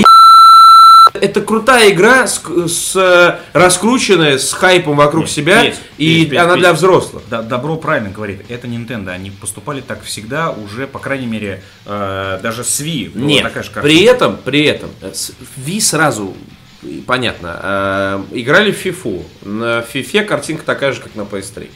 Это 1.14 1.42
крутая 1.42 1.90
игра 1.90 2.28
с, 2.28 2.40
с, 2.68 3.40
раскрученная, 3.54 4.38
с 4.38 4.54
хайпом 4.54 4.96
вокруг 4.96 5.24
Нет, 5.24 5.32
себя, 5.32 5.62
Петь, 5.64 5.76
и 5.98 6.26
Петь, 6.26 6.40
она 6.40 6.54
Петь. 6.54 6.60
для 6.62 6.74
взрослых. 6.74 7.24
Да, 7.30 7.42
добро 7.42 7.78
правильно 7.78 8.10
говорит. 8.12 8.42
Это 8.48 8.68
Nintendo. 8.68 9.10
Они 9.10 9.32
поступали 9.32 9.82
так 9.82 10.04
всегда, 10.04 10.52
уже, 10.52 10.86
по 10.86 11.00
крайней 11.00 11.26
мере, 11.26 11.64
э, 11.88 12.40
даже 12.44 12.64
с 12.64 12.80
Wii 12.80 13.12
Нет, 13.18 13.42
такая 13.44 13.64
же 13.64 13.72
при 13.82 14.04
этом, 14.04 14.38
при 14.38 14.64
этом, 14.66 14.92
э, 15.02 15.12
с- 15.12 15.32
Wii 15.58 15.82
сразу, 15.82 16.36
понятно, 17.08 17.60
э, 17.64 18.24
играли 18.34 18.72
в 18.72 18.86
FIFA. 18.86 19.24
На 19.46 19.80
FIFA 19.82 20.26
картинка 20.26 20.64
такая 20.64 20.94
же, 20.94 21.02
как 21.02 21.16
на 21.16 21.22
PS3. 21.24 21.70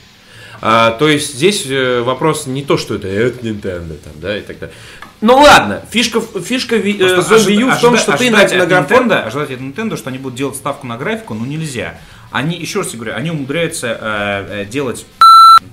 А, 0.66 0.92
то 0.92 1.10
есть 1.10 1.34
здесь 1.36 1.66
э, 1.68 2.02
вопрос 2.04 2.48
не 2.48 2.64
то, 2.64 2.78
что 2.78 2.96
это, 2.96 3.06
это 3.10 3.46
Nintendo, 3.46 3.98
там, 4.02 4.14
да, 4.16 4.38
и 4.38 4.42
так 4.42 4.60
далее. 4.60 4.74
Ну 5.20 5.36
ладно, 5.36 5.84
фишка, 5.92 6.22
фишка 6.22 6.78
э, 6.78 6.80
ожида- 6.80 7.76
в 7.76 7.82
том, 7.82 7.96
ожида- 7.96 7.98
что 7.98 8.18
ты 8.18 8.30
на, 8.32 8.38
на 8.38 8.44
от 8.44 8.70
графон... 8.70 9.10
Nintendo, 9.10 9.24
ожидать 9.24 9.52
от 9.52 9.60
Nintendo, 9.60 9.98
что 9.98 10.08
они 10.08 10.20
будут 10.20 10.38
делать 10.38 10.56
ставку 10.56 10.88
на 10.88 10.96
графику, 10.96 11.34
ну 11.34 11.44
нельзя. 11.44 12.00
Они, 12.32 12.56
еще 12.58 12.80
раз 12.80 12.96
говорю, 12.96 13.14
они 13.14 13.30
умудряются 13.32 13.88
э, 14.00 14.62
э, 14.62 14.66
делать 14.66 15.06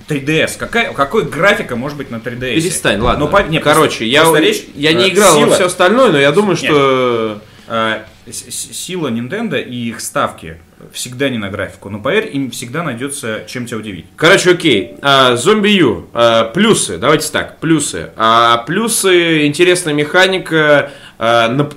3DS. 0.09 0.59
Какая, 0.59 0.93
какой 0.93 1.25
графика 1.25 1.77
может 1.77 1.97
быть 1.97 2.11
на 2.11 2.17
3DS? 2.17 2.55
Перестань, 2.57 2.99
ладно. 3.01 3.27
Ну, 3.27 3.31
по- 3.31 3.45
не, 3.45 3.61
Короче, 3.61 3.91
просто- 3.91 4.05
я, 4.07 4.23
просто 4.23 4.41
речь, 4.41 4.65
я 4.75 4.93
не 4.93 5.05
э, 5.05 5.09
играл 5.11 5.35
во 5.39 5.45
сила- 5.47 5.55
все 5.55 5.67
остальное, 5.67 6.11
но 6.11 6.19
я 6.19 6.33
думаю, 6.33 6.57
что... 6.57 7.41
э, 7.69 8.03
сила 8.33 9.07
Nintendo 9.09 9.63
и 9.63 9.89
их 9.91 10.01
ставки 10.01 10.59
всегда 10.93 11.29
не 11.29 11.39
на 11.39 11.49
графику. 11.51 11.91
Но 11.91 11.99
поверь, 11.99 12.31
им 12.33 12.51
всегда 12.51 12.83
найдется 12.83 13.45
чем 13.47 13.67
тебя 13.67 13.79
удивить. 13.79 14.07
Короче, 14.17 14.51
окей. 14.53 14.95
А, 15.03 15.35
Zombie 15.35 15.73
U. 15.81 16.07
А, 16.13 16.45
плюсы. 16.45 16.99
Давайте 16.99 17.31
так. 17.31 17.59
Плюсы. 17.61 18.11
А, 18.17 18.59
плюсы. 18.67 19.47
Интересная 19.47 19.95
механика. 19.95 20.91
нап- 21.19 21.75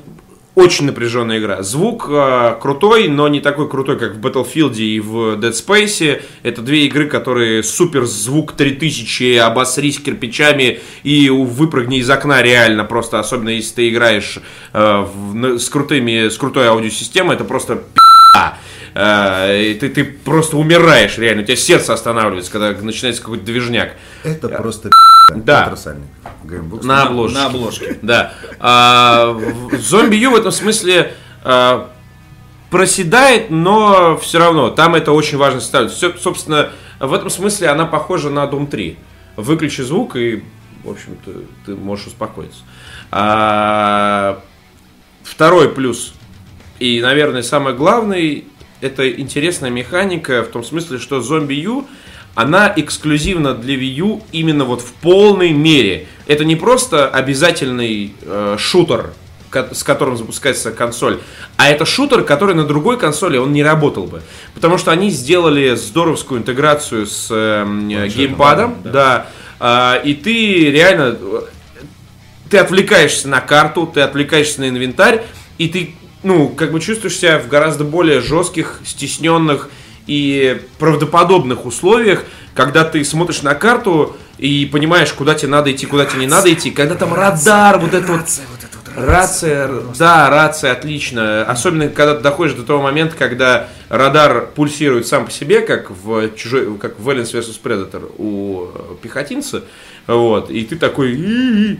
очень 0.55 0.85
напряженная 0.85 1.39
игра. 1.39 1.63
Звук 1.63 2.05
а, 2.09 2.53
крутой, 2.61 3.07
но 3.07 3.27
не 3.27 3.39
такой 3.41 3.67
крутой, 3.67 3.97
как 3.97 4.13
в 4.15 4.19
Battlefield 4.25 4.75
и 4.77 4.99
в 4.99 5.33
Dead 5.39 5.51
Space. 5.51 6.21
Это 6.43 6.61
две 6.61 6.85
игры, 6.85 7.07
которые 7.07 7.63
супер 7.63 8.05
звук 8.05 8.51
3000, 8.51 9.37
обосрись 9.37 9.97
кирпичами 9.99 10.79
и 11.01 11.29
выпрыгни 11.31 11.97
из 11.97 12.09
окна 12.09 12.43
реально 12.43 12.83
просто, 12.85 13.19
особенно 13.19 13.49
если 13.49 13.73
ты 13.75 13.89
играешь 13.89 14.37
а, 14.73 15.01
в- 15.01 15.57
с, 15.57 15.67
крутыми, 15.69 16.29
с 16.29 16.37
крутой 16.37 16.67
аудиосистемой, 16.67 17.35
это 17.35 17.45
просто 17.45 17.81
и 18.95 19.77
ты, 19.79 19.89
ты 19.89 20.03
просто 20.03 20.57
умираешь 20.57 21.17
реально, 21.17 21.41
у 21.43 21.45
тебя 21.45 21.55
сердце 21.55 21.93
останавливается, 21.93 22.51
когда 22.51 22.71
начинается 22.81 23.21
какой-то 23.21 23.43
движняк. 23.43 23.93
Это 24.23 24.49
просто 24.49 24.89
Да. 25.35 25.65
На 26.87 27.03
обложке. 27.03 27.37
На 27.37 27.45
обложке. 27.47 27.97
Да. 28.01 28.33
А, 28.59 29.31
в- 29.31 29.77
Зомби 29.79 30.15
Ю 30.17 30.31
в 30.31 30.35
этом 30.35 30.51
смысле 30.51 31.13
а, 31.43 31.89
проседает, 32.69 33.49
но 33.49 34.17
все 34.17 34.39
равно 34.39 34.69
там 34.69 34.95
это 34.95 35.11
очень 35.11 35.37
важно 35.37 35.59
ставить. 35.61 35.91
Все, 35.91 36.13
собственно, 36.17 36.69
в 36.99 37.13
этом 37.13 37.29
смысле 37.29 37.69
она 37.69 37.85
похожа 37.85 38.29
на 38.29 38.43
Doom 38.45 38.67
3. 38.67 38.97
Выключи 39.37 39.81
звук 39.81 40.15
и, 40.15 40.43
в 40.83 40.89
общем-то, 40.91 41.31
ты 41.65 41.75
можешь 41.75 42.07
успокоиться. 42.07 42.59
А, 43.11 44.39
второй 45.23 45.69
плюс 45.69 46.13
и, 46.83 46.99
наверное, 46.99 47.43
самый 47.43 47.73
главный, 47.73 48.43
это 48.81 49.09
интересная 49.09 49.69
механика 49.69 50.43
в 50.43 50.47
том 50.47 50.65
смысле, 50.65 50.99
что 50.99 51.19
Zombie 51.19 51.61
U, 51.61 51.87
она 52.35 52.73
эксклюзивна 52.75 53.53
для 53.53 53.75
Wii 53.75 53.93
U 53.99 54.23
именно 54.33 54.65
вот 54.65 54.81
в 54.81 54.91
полной 54.95 55.51
мере. 55.53 56.07
Это 56.27 56.43
не 56.43 56.57
просто 56.57 57.07
обязательный 57.07 58.13
э, 58.21 58.57
шутер, 58.59 59.13
с 59.71 59.81
которым 59.83 60.17
запускается 60.17 60.71
консоль, 60.71 61.21
а 61.55 61.69
это 61.69 61.85
шутер, 61.85 62.23
который 62.23 62.53
на 62.53 62.65
другой 62.65 62.99
консоли 62.99 63.37
он 63.37 63.53
не 63.53 63.63
работал 63.63 64.05
бы. 64.05 64.21
Потому 64.53 64.77
что 64.77 64.91
они 64.91 65.09
сделали 65.09 65.75
здоровскую 65.75 66.41
интеграцию 66.41 67.07
с 67.07 67.29
эм, 67.31 67.87
геймпадом, 67.87 68.75
да, 68.83 69.27
А, 69.61 70.01
и 70.03 70.15
ты 70.15 70.69
реально 70.69 71.17
э, 71.17 71.41
ты 72.49 72.57
отвлекаешься 72.57 73.29
на 73.29 73.39
карту, 73.39 73.87
ты 73.87 74.01
отвлекаешься 74.01 74.59
на 74.59 74.67
инвентарь, 74.67 75.23
и 75.57 75.69
ты, 75.69 75.95
ну, 76.23 76.49
как 76.49 76.71
бы 76.71 76.79
чувствуешь 76.79 77.17
себя 77.17 77.39
в 77.39 77.47
гораздо 77.47 77.83
более 77.83 78.21
жестких, 78.21 78.79
стесненных 78.85 79.69
и 80.07 80.61
правдоподобных 80.79 81.65
условиях, 81.65 82.23
когда 82.53 82.83
ты 82.83 83.03
смотришь 83.03 83.41
на 83.41 83.55
карту 83.55 84.15
и 84.37 84.65
понимаешь, 84.65 85.11
куда 85.13 85.35
тебе 85.35 85.49
надо 85.49 85.71
идти, 85.71 85.85
куда 85.85 86.05
тебе 86.05 86.21
не 86.21 86.27
надо 86.27 86.51
идти, 86.51 86.71
когда 86.71 86.95
там 86.95 87.13
радар, 87.13 87.79
вот 87.79 87.93
это 87.93 88.11
вот... 88.11 88.25
Рация, 88.95 89.71
да, 89.97 90.29
рация 90.29 90.71
отлично. 90.71 91.43
Особенно, 91.45 91.89
когда 91.89 92.13
ты 92.15 92.21
доходишь 92.21 92.53
до 92.53 92.63
того 92.63 92.81
момента, 92.81 93.15
когда 93.17 93.69
радар 93.89 94.47
пульсирует 94.53 95.07
сам 95.07 95.25
по 95.25 95.31
себе, 95.31 95.61
как 95.61 95.89
в 95.89 96.29
чужой, 96.35 96.77
как 96.77 96.99
в 96.99 97.09
Aliens 97.09 97.33
vs 97.33 97.59
Predator 97.63 98.13
у 98.19 98.67
э, 98.67 98.95
пехотинца. 99.01 99.63
Вот, 100.05 100.51
и 100.51 100.63
ты 100.63 100.75
такой. 100.75 101.79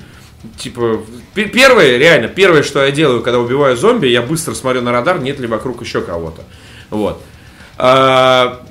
Типа, 0.57 1.01
пе- 1.33 1.45
первое, 1.45 1.97
реально, 1.97 2.27
первое, 2.27 2.63
что 2.63 2.83
я 2.83 2.91
делаю, 2.91 3.21
когда 3.21 3.39
убиваю 3.39 3.75
зомби, 3.77 4.07
я 4.07 4.21
быстро 4.21 4.53
смотрю 4.53 4.81
на 4.81 4.91
радар, 4.91 5.19
нет 5.19 5.39
ли 5.39 5.47
вокруг 5.47 5.81
еще 5.81 6.01
кого-то. 6.01 6.43
Вот. 6.89 7.21
А, 7.77 8.61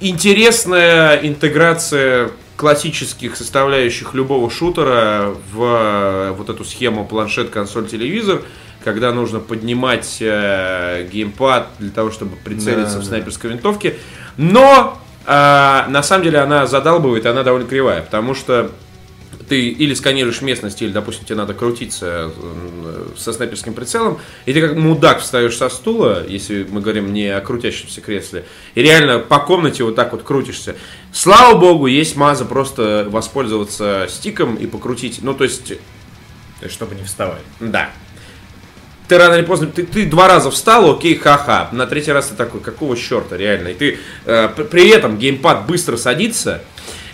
интересная 0.00 1.16
интеграция 1.16 2.30
классических 2.56 3.36
составляющих 3.36 4.14
любого 4.14 4.48
шутера 4.50 5.34
в 5.52 5.62
э, 5.62 6.30
вот 6.36 6.48
эту 6.48 6.64
схему 6.64 7.04
планшет, 7.04 7.50
консоль, 7.50 7.88
телевизор, 7.88 8.42
когда 8.84 9.12
нужно 9.12 9.40
поднимать 9.40 10.18
э, 10.20 11.08
геймпад 11.10 11.68
для 11.80 11.90
того, 11.90 12.12
чтобы 12.12 12.36
прицелиться 12.36 12.96
Да, 12.96 13.00
в 13.00 13.04
снайперской 13.04 13.50
винтовке. 13.50 13.96
Но 14.36 14.98
э, 15.26 15.30
на 15.30 16.02
самом 16.04 16.22
деле 16.24 16.38
она 16.38 16.66
задалбывает, 16.66 17.24
и 17.24 17.28
она 17.28 17.42
довольно 17.42 17.66
кривая, 17.66 18.02
потому 18.02 18.34
что 18.34 18.70
ты 19.48 19.68
или 19.68 19.94
сканируешь 19.94 20.40
местность, 20.42 20.80
или, 20.82 20.90
допустим, 20.90 21.24
тебе 21.24 21.36
надо 21.36 21.54
крутиться 21.54 22.30
э, 22.36 23.06
со 23.16 23.32
снайперским 23.32 23.74
прицелом, 23.74 24.18
и 24.46 24.52
ты 24.52 24.60
как 24.60 24.76
мудак 24.76 25.20
встаешь 25.20 25.56
со 25.56 25.68
стула, 25.68 26.24
если 26.26 26.66
мы 26.68 26.80
говорим 26.80 27.12
не 27.12 27.28
о 27.28 27.40
крутящемся 27.40 28.00
кресле, 28.00 28.44
и 28.74 28.82
реально 28.82 29.18
по 29.18 29.38
комнате 29.38 29.84
вот 29.84 29.96
так 29.96 30.12
вот 30.12 30.22
крутишься. 30.22 30.76
Слава 31.12 31.58
богу, 31.58 31.86
есть 31.86 32.16
маза 32.16 32.44
просто 32.44 33.06
воспользоваться 33.08 34.06
стиком 34.08 34.56
и 34.56 34.66
покрутить. 34.66 35.20
Ну, 35.22 35.34
то 35.34 35.44
есть, 35.44 35.68
То 35.68 35.74
есть, 36.62 36.74
чтобы 36.74 36.94
не 36.94 37.04
вставать. 37.04 37.42
да. 37.60 37.90
Ты 39.06 39.18
рано 39.18 39.34
или 39.34 39.44
поздно, 39.44 39.66
ты, 39.66 39.84
ты 39.84 40.06
два 40.06 40.28
раза 40.28 40.50
встал, 40.50 40.90
окей, 40.90 41.14
ха-ха. 41.14 41.68
На 41.72 41.86
третий 41.86 42.10
раз 42.10 42.28
ты 42.28 42.36
такой, 42.36 42.60
какого 42.60 42.96
черта, 42.96 43.36
реально. 43.36 43.68
И 43.68 43.74
ты 43.74 43.98
э, 44.24 44.48
при 44.48 44.88
этом 44.88 45.18
геймпад 45.18 45.66
быстро 45.66 45.98
садится. 45.98 46.62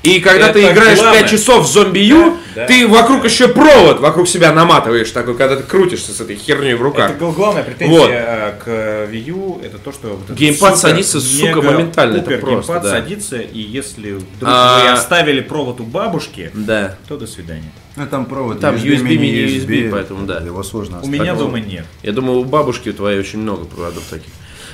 И 0.03 0.19
когда 0.21 0.47
Это 0.49 0.55
ты 0.55 0.71
играешь 0.71 0.99
главное. 0.99 1.21
5 1.21 1.31
часов 1.31 1.67
в 1.67 1.71
зомби 1.71 1.99
Ю, 1.99 2.37
Да, 2.55 2.63
да. 2.63 2.67
ты 2.67 2.89
вокруг 2.89 3.25
еще 3.27 3.49
провод 3.49 4.01
вокруг 4.01 4.29
себя 4.29 4.51
наматываешь, 4.51 5.11
такой, 5.11 5.37
когда 5.37 5.57
ты 5.57 5.63
крутишься 5.63 6.13
с 6.13 6.21
этой 6.23 6.37
херней 6.37 6.73
в 6.73 6.81
руках. 6.81 7.11
Это 7.11 7.19
гл- 7.19 7.33
главная 7.33 7.63
претензия 7.65 7.99
Вот. 7.99 8.11
э, 8.11 8.55
к 8.65 8.69
Wii 9.13 9.21
U, 9.29 9.61
это 9.63 9.77
то, 9.77 9.93
что 9.93 10.09
вот 10.27 10.35
Геймпад 10.37 10.77
супер, 10.79 10.91
садится, 10.91 11.21
сука, 11.21 11.61
моментально, 11.61 12.17
это 12.17 12.31
просто, 12.39 12.73
геймпад 12.73 12.83
да. 12.83 12.91
садится, 12.91 13.37
и 13.37 13.61
если 13.61 14.13
вдруг 14.13 14.25
А- 14.45 14.83
вы 14.85 14.89
оставили 14.93 15.41
провод 15.41 15.81
у 15.81 15.85
бабушки, 15.85 16.51
Да. 16.55 16.97
то 17.07 17.19
до 17.19 17.27
свидания. 17.27 17.71
Ну, 17.97 18.07
там 18.07 18.25
провод 18.25 18.59
Там 18.59 18.77
USB, 18.77 19.03
мини 19.03 19.17
мини-USB, 19.19 19.91
поэтому 19.91 20.25
да. 20.27 20.39
Его 20.39 20.63
сложно 20.63 21.01
У 21.03 21.09
меня 21.09 21.35
дома 21.35 21.61
нет. 21.61 21.85
Я 22.03 22.13
думаю, 22.13 22.39
у 22.39 22.45
бабушки 22.45 22.89
у 22.89 22.95
твоей 22.95 23.19
очень 23.21 23.41
много 23.41 23.67
проводов 23.67 24.05
таких. 24.09 24.33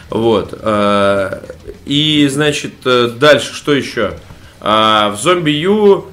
Вот. 0.09 0.57
э, 0.63 1.41
И, 1.85 2.29
значит, 2.31 2.75
э, 2.85 3.09
дальше, 3.19 3.53
что 3.55 3.75
еще? 3.75 4.13
А, 4.69 5.11
В 5.11 5.17
зомби 5.17 5.51
Ю 5.51 6.07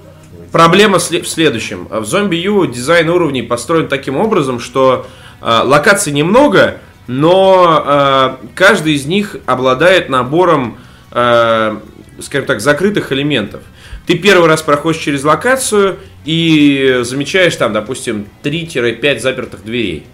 проблема 0.51 0.99
в 0.99 1.01
следующем. 1.01 1.87
А 1.89 2.01
В 2.01 2.05
зомби 2.05 2.35
Ю 2.35 2.67
дизайн 2.67 3.09
уровней 3.09 3.41
построен 3.41 3.87
таким 3.87 4.15
образом, 4.15 4.59
что 4.59 5.07
э, 5.41 5.61
локаций 5.63 6.13
немного, 6.13 6.77
но 7.07 8.37
каждый 8.55 8.93
из 8.93 9.05
них 9.05 9.35
обладает 9.45 10.07
набором, 10.07 10.77
скажем 11.09 12.45
так, 12.47 12.61
закрытых 12.61 13.11
элементов. 13.11 13.61
Ты 14.05 14.17
первый 14.17 14.47
раз 14.47 14.61
проходишь 14.61 15.01
через 15.01 15.25
локацию 15.25 15.97
и 16.23 17.01
замечаешь 17.01 17.57
там, 17.57 17.73
допустим, 17.73 18.27
3-5 18.41 19.19
запертых 19.19 19.65
дверей. 19.65 20.05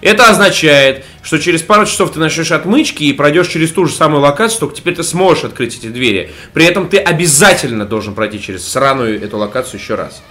Это 0.00 0.28
означает, 0.28 1.04
что 1.22 1.38
через 1.38 1.62
пару 1.62 1.86
часов 1.86 2.12
ты 2.12 2.18
начнешь 2.18 2.52
отмычки 2.52 3.04
и 3.04 3.12
пройдешь 3.12 3.48
через 3.48 3.72
ту 3.72 3.86
же 3.86 3.92
самую 3.92 4.20
локацию, 4.20 4.60
только 4.60 4.76
теперь 4.76 4.94
ты 4.94 5.02
сможешь 5.02 5.44
открыть 5.44 5.76
эти 5.76 5.88
двери. 5.88 6.32
При 6.52 6.64
этом 6.64 6.88
ты 6.88 6.98
обязательно 6.98 7.86
должен 7.86 8.14
пройти 8.14 8.40
через 8.40 8.66
сраную 8.68 9.22
эту 9.22 9.38
локацию 9.38 9.80
еще 9.80 9.94
раз. 9.94 10.22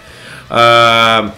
А, 0.48 1.34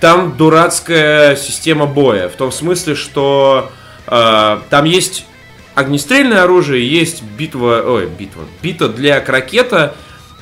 Там 0.00 0.36
дурацкая 0.36 1.36
система 1.36 1.86
боя. 1.86 2.28
В 2.28 2.34
том 2.34 2.52
смысле, 2.52 2.94
что 2.94 3.70
а, 4.06 4.62
там 4.70 4.84
есть 4.84 5.26
огнестрельное 5.74 6.42
оружие, 6.42 6.88
есть 6.88 7.22
битва, 7.22 7.82
ой, 7.86 8.06
битва, 8.06 8.44
бита 8.62 8.88
для 8.88 9.20
крокета. 9.20 9.94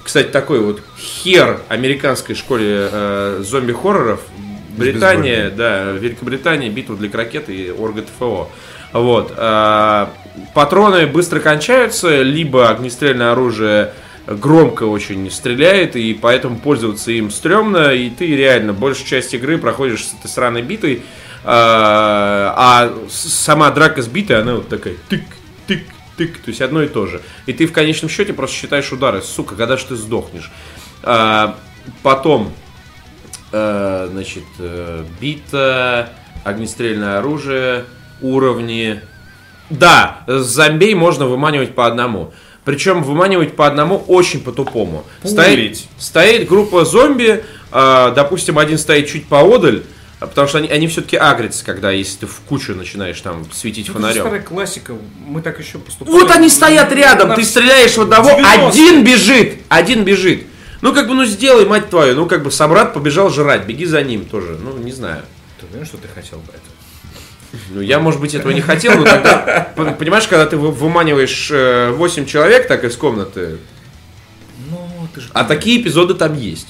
Кстати, 0.03 0.29
такой 0.29 0.61
вот 0.61 0.83
хер 0.99 1.61
американской 1.69 2.35
школе 2.35 2.89
э, 2.91 3.43
зомби-хорроров. 3.45 4.21
Британия, 4.77 5.51
да, 5.51 5.93
Великобритания, 5.93 6.69
битва 6.71 6.97
для 6.97 7.09
крокета 7.09 7.53
и 7.53 7.71
Орга 7.71 8.03
ТФО. 8.03 8.49
Вот. 8.93 9.33
а, 9.37 10.13
Патроны 10.55 11.07
быстро 11.07 11.41
кончаются, 11.41 12.23
либо 12.23 12.69
огнестрельное 12.69 13.33
оружие 13.33 13.93
громко 14.27 14.85
очень 14.85 15.31
стреляет, 15.31 15.97
и 15.97 16.13
поэтому 16.15 16.59
пользоваться 16.59 17.13
им 17.13 17.31
стрёмно, 17.31 17.93
и 17.93 18.11
ты 18.11 18.35
реально 18.37 18.73
большую 18.73 19.07
часть 19.07 19.33
игры 19.35 19.59
проходишь 19.59 20.05
с 20.05 20.15
этой 20.15 20.29
сраной 20.29 20.63
битой, 20.63 21.03
а, 21.45 22.55
а 22.57 23.09
сама 23.09 23.71
драка 23.71 24.03
с 24.03 24.09
битой, 24.09 24.41
она 24.41 24.57
вот 24.57 24.69
такая 24.69 24.95
тык, 25.09 25.23
тык, 25.67 25.83
тык, 26.17 26.39
то 26.39 26.49
есть 26.49 26.61
одно 26.61 26.83
и 26.83 26.89
то 26.89 27.07
же. 27.07 27.23
И 27.47 27.53
ты 27.53 27.67
в 27.67 27.73
конечном 27.73 28.11
счете 28.11 28.33
просто 28.33 28.57
считаешь 28.57 28.91
удары, 28.93 29.23
сука, 29.23 29.55
когда 29.55 29.77
же 29.77 29.87
ты 29.87 29.97
сдохнешь. 29.97 30.51
А, 31.03 31.57
Потом, 32.03 32.53
э, 33.57 34.09
значит, 34.13 34.45
э, 34.59 35.05
бита, 35.21 36.11
огнестрельное 36.45 37.19
оружие, 37.19 37.85
уровни. 38.21 39.01
Да, 39.71 40.19
с 40.27 40.45
зомбей 40.45 40.95
можно 40.95 41.27
выманивать 41.27 41.75
по 41.75 41.87
одному. 41.87 42.33
Причем 42.65 43.03
выманивать 43.03 43.55
по 43.55 43.67
одному 43.67 43.99
очень 44.09 44.41
по-тупому. 44.41 45.05
Стоит, 45.25 45.79
стоит 45.99 46.49
группа 46.49 46.85
зомби, 46.85 47.45
э, 47.73 48.13
допустим, 48.15 48.59
один 48.59 48.77
стоит 48.79 49.09
чуть 49.09 49.27
поодаль, 49.29 49.85
потому 50.19 50.49
что 50.49 50.59
они, 50.59 50.69
они 50.69 50.89
все-таки 50.89 51.17
агрятся, 51.17 51.65
когда 51.65 51.91
если 51.91 52.19
ты 52.21 52.27
в 52.27 52.41
кучу 52.49 52.75
начинаешь 52.75 53.21
там 53.21 53.47
светить 53.53 53.89
Ну, 53.89 53.93
это 53.93 54.01
фонарем. 54.01 54.23
старая 54.23 54.43
классика, 54.43 54.95
мы 55.27 55.43
так 55.43 55.59
еще 55.61 55.79
поступали. 55.79 56.13
Вот 56.13 56.31
они 56.31 56.49
стоят 56.49 56.93
рядом, 56.93 57.35
ты 57.35 57.45
стреляешь 57.45 57.97
в 57.97 58.03
одного, 58.03 58.31
90. 58.31 58.69
один 58.69 59.05
бежит, 59.05 59.55
один 59.69 60.05
бежит. 60.05 60.45
Ну 60.87 60.95
как 60.95 61.09
бы, 61.09 61.15
ну 61.15 61.25
сделай, 61.25 61.65
мать 61.67 61.91
твою, 61.91 62.15
ну 62.15 62.27
как 62.27 62.45
бы 62.45 62.53
собрат 62.53 62.95
побежал 62.95 63.29
жрать, 63.29 63.67
беги 63.67 63.87
за 63.87 64.05
ним 64.05 64.25
тоже, 64.25 64.57
ну 64.63 64.79
не 64.79 64.93
знаю. 64.93 65.23
Ты 65.59 65.67
уверен, 65.67 65.85
что 65.85 65.97
ты 65.97 66.07
хотел 66.07 66.39
бы 66.39 66.53
это? 66.53 67.59
Ну 67.71 67.81
я, 67.81 67.99
может 67.99 68.21
быть, 68.21 68.35
этого 68.37 68.53
не 68.53 68.61
хотел, 68.61 68.97
но 68.97 69.03
тогда, 69.03 69.73
понимаешь, 69.99 70.29
когда 70.29 70.47
ты 70.47 70.57
вы- 70.57 70.71
выманиваешь 70.71 71.51
8 71.93 72.27
человек 72.27 72.69
так 72.69 72.85
из 72.85 72.95
комнаты, 72.97 73.59
Ну, 74.71 75.09
ты 75.13 75.23
же... 75.23 75.29
а 75.33 75.43
такие 75.43 75.83
эпизоды 75.83 76.15
там 76.15 76.35
есть. 76.39 76.69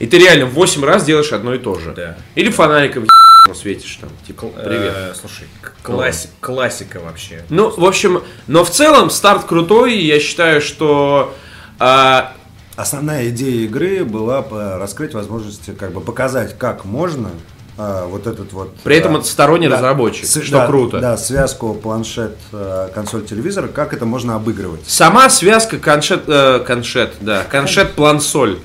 И 0.00 0.08
ты 0.08 0.18
реально 0.18 0.46
8 0.46 0.84
раз 0.84 1.04
делаешь 1.04 1.32
одно 1.32 1.54
и 1.54 1.58
то 1.58 1.78
же. 1.78 1.92
Да. 1.96 2.16
Или 2.34 2.50
фонариком 2.50 3.06
светишь 3.54 3.96
там, 4.00 4.10
типа, 4.26 4.48
привет. 4.48 4.92
Э, 4.96 5.14
слушай, 5.14 5.46
к- 5.60 5.74
класси- 5.86 6.30
классика 6.40 6.98
вообще. 6.98 7.44
Ну, 7.48 7.70
в 7.70 7.84
общем, 7.84 8.24
но 8.48 8.64
в 8.64 8.70
целом 8.70 9.08
старт 9.08 9.44
крутой, 9.44 9.98
я 9.98 10.18
считаю, 10.18 10.60
что 10.60 11.32
а, 11.78 12.32
Основная 12.76 13.28
идея 13.28 13.64
игры 13.66 14.04
была 14.04 14.44
раскрыть 14.78 15.14
возможности, 15.14 15.72
как 15.72 15.92
бы 15.92 16.00
показать, 16.00 16.56
как 16.58 16.84
можно 16.84 17.30
а, 17.78 18.06
вот 18.06 18.26
этот 18.26 18.52
вот... 18.52 18.74
При 18.84 18.96
этом 18.96 19.16
а, 19.16 19.18
это 19.18 19.26
сторонний 19.26 19.68
да, 19.68 19.76
разработчик, 19.76 20.26
с- 20.26 20.42
что 20.42 20.58
да, 20.58 20.66
круто. 20.66 21.00
Да, 21.00 21.16
связку 21.16 21.74
планшет, 21.74 22.36
а, 22.52 22.90
консоль, 22.90 23.24
телевизор, 23.24 23.68
как 23.68 23.94
это 23.94 24.04
можно 24.04 24.34
обыгрывать. 24.34 24.80
Сама 24.86 25.30
связка 25.30 25.78
коншет, 25.78 26.24
э, 26.26 26.60
коншет, 26.66 27.14
да, 27.20 27.44
коншет 27.44 27.92
плансоль, 27.92 28.58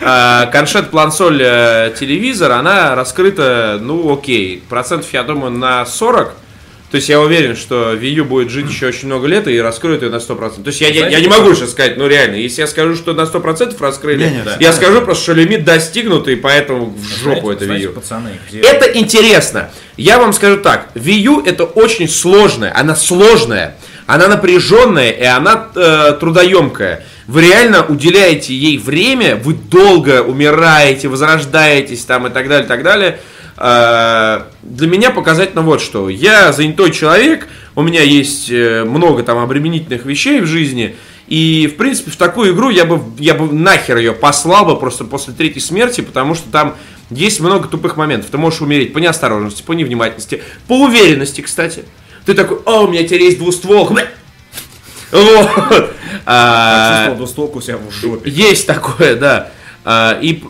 Э, 0.00 0.46
коншет 0.52 0.90
плансоль 0.90 1.40
э, 1.42 1.94
телевизор, 1.98 2.52
она 2.52 2.94
раскрыта, 2.94 3.78
ну 3.80 4.12
окей, 4.12 4.62
процентов, 4.68 5.12
я 5.12 5.22
думаю, 5.22 5.50
на 5.50 5.84
40. 5.84 6.34
То 6.94 6.98
есть 6.98 7.08
я 7.08 7.20
уверен, 7.20 7.56
что 7.56 7.94
Wii 7.94 8.10
U 8.10 8.24
будет 8.24 8.50
жить 8.50 8.70
еще 8.70 8.86
очень 8.86 9.08
много 9.08 9.26
лет 9.26 9.48
и 9.48 9.60
раскроет 9.60 10.02
ее 10.02 10.10
на 10.10 10.18
100%. 10.18 10.62
То 10.62 10.68
есть 10.68 10.80
я, 10.80 10.86
я, 10.90 11.00
Знаете, 11.00 11.16
я 11.16 11.20
не 11.22 11.26
могу 11.26 11.52
сейчас 11.52 11.72
сказать, 11.72 11.96
ну 11.96 12.06
реально, 12.06 12.36
если 12.36 12.60
я 12.60 12.68
скажу, 12.68 12.94
что 12.94 13.14
на 13.14 13.22
100% 13.22 13.76
раскрыли, 13.80 14.22
Не-не, 14.22 14.44
я 14.60 14.72
скажу 14.72 15.02
просто, 15.02 15.24
что 15.24 15.32
лимит 15.32 15.64
достигнут, 15.64 16.28
и 16.28 16.36
поэтому 16.36 16.94
в 16.96 17.04
жопу 17.04 17.50
это 17.50 17.64
Wii 17.64 17.66
Знаете, 17.66 17.84
U. 17.86 17.92
пацаны, 17.94 18.30
где... 18.48 18.60
Это 18.60 18.96
интересно. 18.96 19.70
Я 19.96 20.20
вам 20.20 20.32
скажу 20.32 20.58
так, 20.58 20.90
Wii 20.94 21.18
U 21.22 21.42
это 21.44 21.64
очень 21.64 22.08
сложная, 22.08 22.72
она 22.72 22.94
сложная, 22.94 23.74
она 24.06 24.28
напряженная 24.28 25.10
и 25.10 25.24
она 25.24 25.70
э, 25.74 26.16
трудоемкая. 26.20 27.02
Вы 27.26 27.42
реально 27.42 27.84
уделяете 27.84 28.54
ей 28.54 28.78
время, 28.78 29.34
вы 29.34 29.54
долго 29.54 30.22
умираете, 30.22 31.08
возрождаетесь 31.08 32.04
там 32.04 32.28
и 32.28 32.30
так 32.30 32.48
далее, 32.48 32.68
так 32.68 32.84
далее. 32.84 33.18
Э, 33.56 34.42
для 34.62 34.88
меня 34.88 35.10
показательно 35.10 35.62
вот 35.62 35.80
что. 35.80 36.08
Я 36.08 36.52
занятой 36.52 36.90
человек, 36.90 37.48
у 37.74 37.82
меня 37.82 38.02
есть 38.02 38.50
э, 38.50 38.84
много 38.84 39.22
там 39.22 39.38
обременительных 39.38 40.04
вещей 40.04 40.40
в 40.40 40.46
жизни, 40.46 40.96
и, 41.26 41.70
в 41.72 41.76
принципе, 41.76 42.10
в 42.10 42.16
такую 42.16 42.54
игру 42.54 42.68
я 42.70 42.84
бы, 42.84 43.00
я 43.18 43.34
бы 43.34 43.52
нахер 43.52 43.96
ее 43.96 44.12
послал 44.12 44.66
бы 44.66 44.78
просто 44.78 45.04
после 45.04 45.32
третьей 45.32 45.60
смерти, 45.60 46.02
потому 46.02 46.34
что 46.34 46.50
там 46.50 46.76
есть 47.10 47.40
много 47.40 47.68
тупых 47.68 47.96
моментов. 47.96 48.30
Ты 48.30 48.38
можешь 48.38 48.60
умереть 48.60 48.92
по 48.92 48.98
неосторожности, 48.98 49.62
по 49.62 49.72
невнимательности, 49.72 50.42
по 50.66 50.82
уверенности, 50.82 51.40
кстати. 51.40 51.84
Ты 52.26 52.34
такой, 52.34 52.58
о, 52.64 52.84
у 52.84 52.88
меня 52.88 53.04
теперь 53.04 53.22
есть 53.22 53.38
двустволка. 53.38 53.94
Бля!» 53.94 54.08
Вот. 55.12 55.94
А, 56.26 56.94
Чувствовал 56.94 57.16
двустволку 57.18 57.58
у 57.58 57.60
себя 57.60 57.76
в 57.76 57.90
жопе. 57.90 58.30
есть 58.30 58.66
такое, 58.66 59.14
да. 59.16 59.50
А, 59.84 60.18
И 60.22 60.42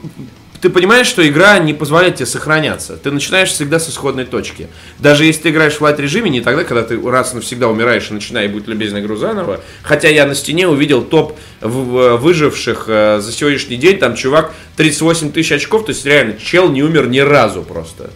ты 0.64 0.70
понимаешь, 0.70 1.06
что 1.06 1.28
игра 1.28 1.58
не 1.58 1.74
позволяет 1.74 2.14
тебе 2.14 2.24
сохраняться. 2.24 2.96
Ты 2.96 3.10
начинаешь 3.10 3.50
всегда 3.50 3.78
с 3.78 3.90
исходной 3.90 4.24
точки. 4.24 4.68
Даже 4.98 5.26
если 5.26 5.42
ты 5.42 5.48
играешь 5.50 5.74
в 5.74 5.82
лайт 5.82 6.00
режиме, 6.00 6.30
не 6.30 6.40
тогда, 6.40 6.64
когда 6.64 6.82
ты 6.82 6.98
раз 7.02 7.32
и 7.32 7.36
навсегда 7.36 7.68
умираешь 7.68 8.10
и 8.10 8.14
начинай 8.14 8.48
будь 8.48 8.66
любезно 8.66 9.00
игру 9.00 9.16
заново. 9.16 9.60
Хотя 9.82 10.08
я 10.08 10.24
на 10.24 10.34
стене 10.34 10.66
увидел 10.66 11.02
топ 11.02 11.38
выживших 11.60 12.84
э, 12.88 13.20
за 13.20 13.30
сегодняшний 13.30 13.76
день. 13.76 13.98
Там 13.98 14.14
чувак 14.14 14.54
38 14.76 15.32
тысяч 15.32 15.52
очков. 15.52 15.84
То 15.84 15.90
есть 15.92 16.06
реально 16.06 16.38
чел 16.38 16.70
не 16.70 16.82
умер 16.82 17.08
ни 17.08 17.18
разу 17.18 17.62
просто. 17.62 18.08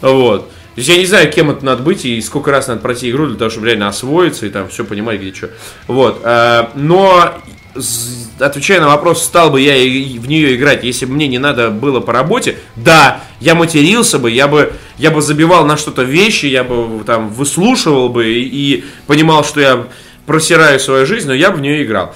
Вот. 0.00 0.48
То 0.48 0.78
есть 0.78 0.88
я 0.88 0.96
не 0.96 1.04
знаю, 1.04 1.30
кем 1.30 1.50
это 1.50 1.62
надо 1.66 1.82
быть 1.82 2.06
и 2.06 2.18
сколько 2.22 2.50
раз 2.50 2.68
надо 2.68 2.80
пройти 2.80 3.10
игру 3.10 3.26
для 3.26 3.36
того, 3.36 3.50
чтобы 3.50 3.66
реально 3.66 3.88
освоиться 3.88 4.46
и 4.46 4.48
там 4.48 4.70
все 4.70 4.86
понимать, 4.86 5.20
где 5.20 5.34
что. 5.34 5.50
Вот. 5.86 6.22
э, 6.24 6.68
Но, 6.76 7.34
отвечая 8.38 8.80
на 8.80 8.88
вопрос, 8.88 9.24
стал 9.24 9.50
бы 9.50 9.60
я 9.60 9.74
в 9.74 10.28
нее 10.28 10.56
играть, 10.56 10.84
если 10.84 11.06
бы 11.06 11.14
мне 11.14 11.28
не 11.28 11.38
надо 11.38 11.70
было 11.70 12.00
по 12.00 12.12
работе, 12.12 12.58
да, 12.76 13.20
я 13.40 13.54
матерился 13.54 14.18
бы, 14.18 14.30
я 14.30 14.48
бы, 14.48 14.72
я 14.98 15.10
бы 15.10 15.22
забивал 15.22 15.64
на 15.64 15.76
что-то 15.76 16.02
вещи, 16.02 16.46
я 16.46 16.64
бы 16.64 17.04
там 17.04 17.28
выслушивал 17.30 18.08
бы 18.08 18.26
и, 18.26 18.42
и 18.42 18.84
понимал, 19.06 19.44
что 19.44 19.60
я 19.60 19.86
просираю 20.26 20.80
свою 20.80 21.06
жизнь, 21.06 21.28
но 21.28 21.34
я 21.34 21.50
бы 21.50 21.58
в 21.58 21.60
нее 21.60 21.84
играл. 21.84 22.14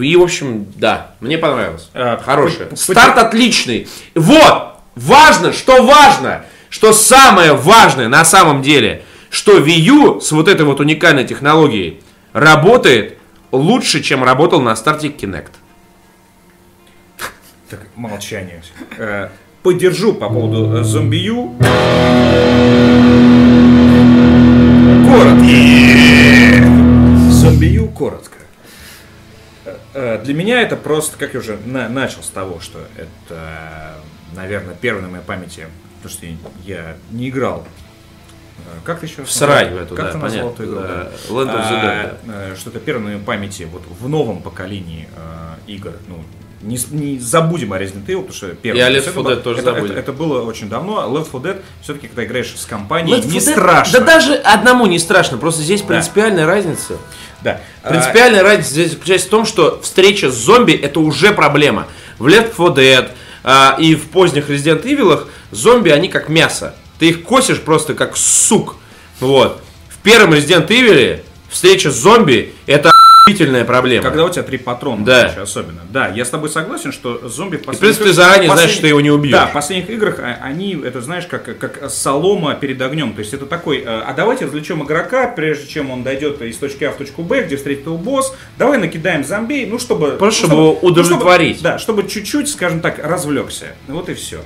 И, 0.00 0.16
в 0.16 0.22
общем, 0.22 0.66
да, 0.76 1.14
мне 1.20 1.38
понравилось. 1.38 1.88
А, 1.94 2.20
Хорошее. 2.22 2.68
Старт 2.74 3.18
отличный. 3.18 3.88
Вот! 4.14 4.68
Важно, 4.94 5.54
что 5.54 5.82
важно, 5.82 6.44
что 6.68 6.92
самое 6.92 7.54
важное 7.54 8.08
на 8.08 8.24
самом 8.26 8.60
деле, 8.60 9.02
что 9.30 9.58
Wii 9.58 9.70
U 9.70 10.20
с 10.20 10.30
вот 10.32 10.48
этой 10.48 10.66
вот 10.66 10.80
уникальной 10.80 11.24
технологией 11.24 12.02
работает 12.34 13.16
лучше, 13.52 14.02
чем 14.02 14.24
работал 14.24 14.60
на 14.60 14.74
старте 14.76 15.08
Kinect. 15.08 15.52
Так, 17.70 17.80
молчание. 17.94 18.62
Э, 18.98 19.28
Поддержу 19.62 20.12
по 20.14 20.28
поводу 20.28 20.78
э, 20.78 20.82
зомбию. 20.82 21.54
Коротко. 25.06 25.42
Зомбию 27.30 27.88
коротко. 27.88 28.38
Э, 29.94 30.20
Для 30.24 30.34
меня 30.34 30.62
это 30.62 30.76
просто, 30.76 31.16
как 31.18 31.34
я 31.34 31.40
уже 31.40 31.58
на- 31.64 31.88
начал 31.88 32.22
с 32.22 32.28
того, 32.28 32.60
что 32.60 32.80
это, 32.96 33.94
наверное, 34.34 34.74
первый 34.74 35.02
на 35.02 35.08
моей 35.08 35.24
памяти, 35.24 35.66
потому 36.02 36.12
что 36.12 36.26
я 36.64 36.96
не 37.10 37.28
играл. 37.28 37.66
Э, 38.58 38.78
Как 38.84 39.00
ты 39.00 39.06
еще? 39.06 39.24
В 39.24 39.30
срань 39.30 39.72
в 39.74 39.76
эту, 39.76 39.94
как 39.94 40.06
да, 40.06 40.12
ты 40.12 40.18
назвал 40.18 40.50
понятно, 40.50 40.62
эту 40.62 40.72
игру? 40.72 40.80
да. 40.82 40.88
да? 40.88 41.34
Land 41.34 41.48
of 41.48 41.70
the 41.70 41.80
А, 41.80 42.18
Dead, 42.26 42.52
э, 42.52 42.56
Что 42.56 42.70
это 42.70 42.78
первый 42.80 43.00
на 43.02 43.06
моей 43.10 43.18
памяти 43.20 43.68
вот 43.70 43.82
в 44.00 44.08
новом 44.08 44.42
поколении 44.42 45.08
э, 45.14 45.70
игр. 45.72 45.92
Ну, 46.08 46.22
не, 46.62 46.78
не 46.92 47.18
забудем 47.18 47.72
о 47.72 47.78
Resident 47.80 48.06
Evil, 48.06 48.18
потому 48.18 48.32
что 48.34 48.48
первый. 48.54 48.78
Есть 48.78 48.90
Left 48.90 48.98
это 48.98 49.06
4 49.10 49.22
было- 49.24 49.30
Dead 49.32 49.42
тоже 49.42 49.60
это, 49.60 49.72
забудем. 49.72 49.90
Это, 49.92 50.00
это 50.00 50.12
было 50.12 50.42
очень 50.42 50.68
давно. 50.68 51.00
а 51.00 51.06
Left 51.08 51.32
4 51.32 51.54
Dead, 51.54 51.62
все-таки, 51.82 52.06
когда 52.06 52.24
играешь 52.24 52.54
с 52.56 52.64
компанией, 52.66 53.16
Left 53.18 53.26
не 53.26 53.40
4 53.40 53.40
Dead- 53.40 53.52
страшно. 53.58 53.98
Да 53.98 54.04
даже 54.06 54.34
одному 54.34 54.86
не 54.86 54.98
страшно, 55.00 55.38
просто 55.38 55.62
здесь 55.62 55.82
принципиальная 55.82 56.46
разница. 56.46 56.98
Да. 57.42 57.60
Принципиальная 57.82 58.44
разница 58.44 58.70
здесь 58.70 58.92
заключается 58.92 59.26
в 59.26 59.30
том, 59.30 59.44
что 59.44 59.80
встреча 59.82 60.30
с 60.30 60.34
зомби 60.36 60.72
это 60.72 61.00
уже 61.00 61.32
проблема. 61.32 61.88
В 62.20 62.28
Left 62.28 62.52
4 62.56 62.68
Dead 62.70 63.10
а, 63.42 63.76
и 63.80 63.96
в 63.96 64.10
поздних 64.10 64.48
Resident 64.48 64.84
Evil 64.84 65.26
зомби 65.50 65.90
они 65.90 66.06
как 66.08 66.28
мясо. 66.28 66.76
Ты 66.98 67.08
их 67.10 67.22
косишь 67.22 67.60
просто 67.60 67.94
как 67.94 68.16
сук. 68.16 68.76
Вот. 69.20 69.60
В 69.88 69.98
первом 70.02 70.32
Resident 70.34 70.66
Evil 70.68 71.20
встреча 71.48 71.90
с 71.90 71.94
зомби 71.96 72.52
это 72.66 72.90
охуительная 73.24 73.64
проблема. 73.64 74.02
Когда 74.02 74.24
у 74.24 74.30
тебя 74.30 74.42
три 74.42 74.58
патрона, 74.58 75.04
Да. 75.04 75.22
короче, 75.22 75.40
особенно. 75.42 75.80
Да, 75.90 76.08
я 76.08 76.24
с 76.24 76.30
тобой 76.30 76.48
согласен, 76.48 76.90
что 76.90 77.28
зомби 77.28 77.56
в 77.56 77.60
в 77.60 77.78
принципе, 77.78 78.06
ты 78.06 78.12
заранее 78.12 78.50
знаешь, 78.50 78.70
что 78.70 78.80
ты 78.80 78.88
его 78.88 79.00
не 79.00 79.12
убьешь. 79.12 79.32
Да, 79.32 79.46
в 79.46 79.52
последних 79.52 79.90
играх 79.90 80.18
а, 80.18 80.38
они, 80.42 80.72
это 80.84 81.00
знаешь, 81.00 81.26
как, 81.26 81.56
как 81.56 81.88
солома 81.88 82.54
перед 82.54 82.82
огнем. 82.82 83.12
То 83.14 83.20
есть 83.20 83.32
это 83.32 83.46
такой, 83.46 83.78
э, 83.78 83.84
а 83.86 84.12
давайте 84.12 84.46
развлечем 84.46 84.82
игрока, 84.82 85.28
прежде 85.28 85.68
чем 85.68 85.92
он 85.92 86.02
дойдет 86.02 86.42
из 86.42 86.56
точки 86.56 86.82
А 86.82 86.90
в 86.90 86.96
точку 86.96 87.22
Б, 87.22 87.44
где 87.44 87.56
встретит 87.56 87.86
его 87.86 87.96
босс. 87.96 88.34
Давай 88.58 88.78
накидаем 88.78 89.24
зомби, 89.24 89.66
ну 89.70 89.78
чтобы... 89.78 90.12
Просто 90.12 90.42
ну, 90.42 90.48
чтобы 90.48 90.62
его 90.62 90.72
удовлетворить. 90.80 91.58
чтобы- 91.58 91.68
да, 91.74 91.78
чтобы 91.78 92.08
чуть-чуть, 92.08 92.48
скажем 92.48 92.80
так, 92.80 92.98
развлекся. 92.98 93.66
Вот 93.86 94.08
и 94.08 94.14
все. 94.14 94.40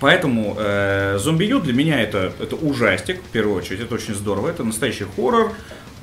Поэтому 0.00 0.56
э, 0.58 1.18
зомби 1.18 1.44
Ю 1.44 1.60
для 1.60 1.74
меня 1.74 2.00
это, 2.00 2.32
это 2.40 2.56
ужастик, 2.56 3.18
в 3.18 3.28
первую 3.32 3.56
очередь, 3.56 3.80
это 3.80 3.94
очень 3.94 4.14
здорово, 4.14 4.48
это 4.48 4.64
настоящий 4.64 5.04
хоррор, 5.14 5.52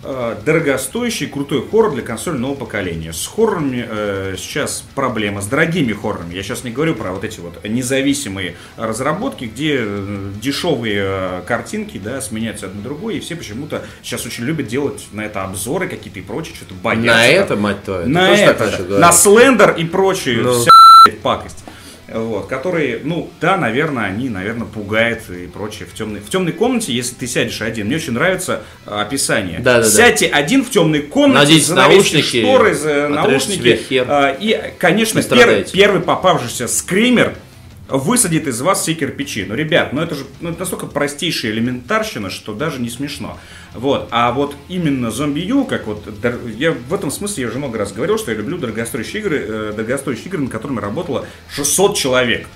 э, 0.03 0.35
дорогостоящий, 0.45 1.25
крутой 1.25 1.65
хоррор 1.69 1.93
для 1.95 2.03
консоли 2.03 2.37
нового 2.37 2.57
поколения. 2.59 3.11
С 3.11 3.25
хоррорами 3.25 3.83
э, 3.89 4.35
сейчас 4.37 4.83
проблема, 4.93 5.41
с 5.41 5.47
дорогими 5.47 5.93
хоррорами. 5.93 6.35
Я 6.35 6.43
сейчас 6.43 6.63
не 6.63 6.69
говорю 6.69 6.93
про 6.93 7.11
вот 7.11 7.23
эти 7.23 7.39
вот 7.39 7.63
независимые 7.67 8.55
разработки, 8.77 9.45
где 9.45 9.77
э, 9.79 10.31
дешевые 10.39 11.01
э, 11.03 11.41
картинки 11.47 11.97
да, 11.97 12.21
сменяются 12.21 12.67
одна 12.67 12.83
другой, 12.83 13.17
и 13.17 13.19
все 13.19 13.35
почему-то 13.35 13.81
сейчас 14.03 14.27
очень 14.27 14.43
любят 14.43 14.67
делать 14.67 15.07
на 15.11 15.21
это 15.25 15.43
обзоры 15.43 15.87
какие-то 15.87 16.19
и 16.19 16.21
прочее, 16.21 16.53
что-то 16.55 16.75
боятся. 16.75 17.07
На 17.07 17.25
это, 17.25 17.55
мать 17.55 17.83
твою, 17.83 18.07
На 18.07 18.29
это, 18.29 18.67
да. 18.69 18.77
говорить? 18.77 18.99
на 18.99 19.11
слендер 19.11 19.71
и 19.71 19.85
прочие 19.85 20.41
Ну. 20.43 20.53
вся 20.53 20.69
блядь, 21.05 21.19
пакость. 21.21 21.63
Вот, 22.13 22.47
которые, 22.47 23.01
ну, 23.03 23.29
да, 23.41 23.57
наверное, 23.57 24.05
они, 24.05 24.29
наверное, 24.29 24.65
пугают 24.65 25.29
и 25.29 25.47
прочее 25.47 25.87
в 25.91 25.93
темной, 25.93 26.21
в 26.21 26.29
темной 26.29 26.53
комнате, 26.53 26.93
если 26.93 27.15
ты 27.15 27.27
сядешь 27.27 27.61
один. 27.61 27.87
Мне 27.87 27.97
очень 27.97 28.13
нравится 28.13 28.63
а, 28.85 29.01
описание. 29.01 29.59
Да-да-да. 29.59 29.89
Сядьте 29.89 30.27
один 30.27 30.63
в 30.63 30.69
темной 30.69 31.01
комнате, 31.01 31.39
Наденьте 31.47 31.65
занавесьте 31.65 32.15
наушники, 32.17 32.41
шторы, 32.41 33.07
наушники. 33.09 33.79
хер. 33.89 34.05
а, 34.07 34.31
и, 34.39 34.57
конечно, 34.79 35.19
Не 35.19 35.25
пер- 35.25 35.69
первый 35.71 36.01
попавшийся 36.01 36.69
скример 36.69 37.35
высадит 37.87 38.47
из 38.47 38.61
вас 38.61 38.81
все 38.81 38.93
кирпичи. 38.93 39.45
Ну, 39.47 39.55
ребят, 39.55 39.93
ну 39.93 40.01
это 40.01 40.15
же 40.15 40.25
ну, 40.41 40.49
это 40.49 40.59
настолько 40.59 40.87
простейшая 40.87 41.51
элементарщина, 41.51 42.29
что 42.29 42.53
даже 42.53 42.79
не 42.79 42.89
смешно. 42.89 43.39
Вот. 43.73 44.07
А 44.11 44.31
вот 44.31 44.55
именно 44.67 45.11
зомби 45.11 45.39
Ю, 45.41 45.65
как 45.65 45.87
вот, 45.87 46.03
я 46.57 46.71
в 46.71 46.93
этом 46.93 47.11
смысле 47.11 47.43
я 47.43 47.49
уже 47.49 47.57
много 47.57 47.77
раз 47.77 47.93
говорил, 47.93 48.17
что 48.17 48.31
я 48.31 48.37
люблю 48.37 48.57
дорогостоящие 48.57 49.21
игры, 49.21 49.45
э, 49.47 49.73
дорогостоящие 49.75 50.27
игры, 50.27 50.41
над 50.41 50.51
которыми 50.51 50.79
работало 50.79 51.25
600 51.53 51.95
человек. 51.95 52.47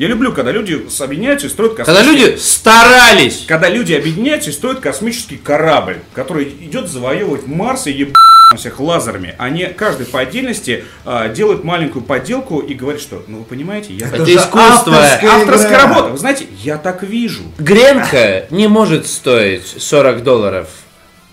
Я 0.00 0.08
люблю, 0.08 0.32
когда 0.32 0.50
люди 0.50 0.82
объединяются 0.98 1.46
и 1.46 1.50
строят 1.50 1.74
Когда 1.74 1.96
космический... 1.96 2.26
люди 2.26 2.38
старались. 2.38 3.44
Когда 3.46 3.68
люди 3.68 3.92
объединяются 3.92 4.48
и 4.48 4.52
строят 4.54 4.80
космический 4.80 5.36
корабль, 5.36 5.98
который 6.14 6.48
идет 6.48 6.88
завоевывать 6.88 7.46
Марс 7.46 7.86
и 7.86 7.92
ебать 7.92 8.14
всех 8.56 8.80
лазерами. 8.80 9.34
Они 9.36 9.66
каждый 9.66 10.06
по 10.06 10.20
отдельности 10.20 10.84
а, 11.04 11.28
делает 11.28 11.64
маленькую 11.64 12.02
подделку 12.02 12.60
и 12.60 12.72
говорит, 12.72 13.02
что, 13.02 13.22
ну 13.28 13.40
вы 13.40 13.44
понимаете, 13.44 13.92
я... 13.92 14.08
Это 14.08 14.24
же 14.24 14.36
искусство. 14.36 14.96
авторская 14.96 15.30
Авторская 15.32 15.68
игра. 15.68 15.82
работа. 15.82 16.08
Вы 16.08 16.18
знаете, 16.18 16.46
я 16.62 16.78
так 16.78 17.02
вижу. 17.02 17.42
Гренка 17.58 18.46
не 18.48 18.68
может 18.68 19.06
стоить 19.06 19.66
40 19.66 20.22
долларов, 20.22 20.68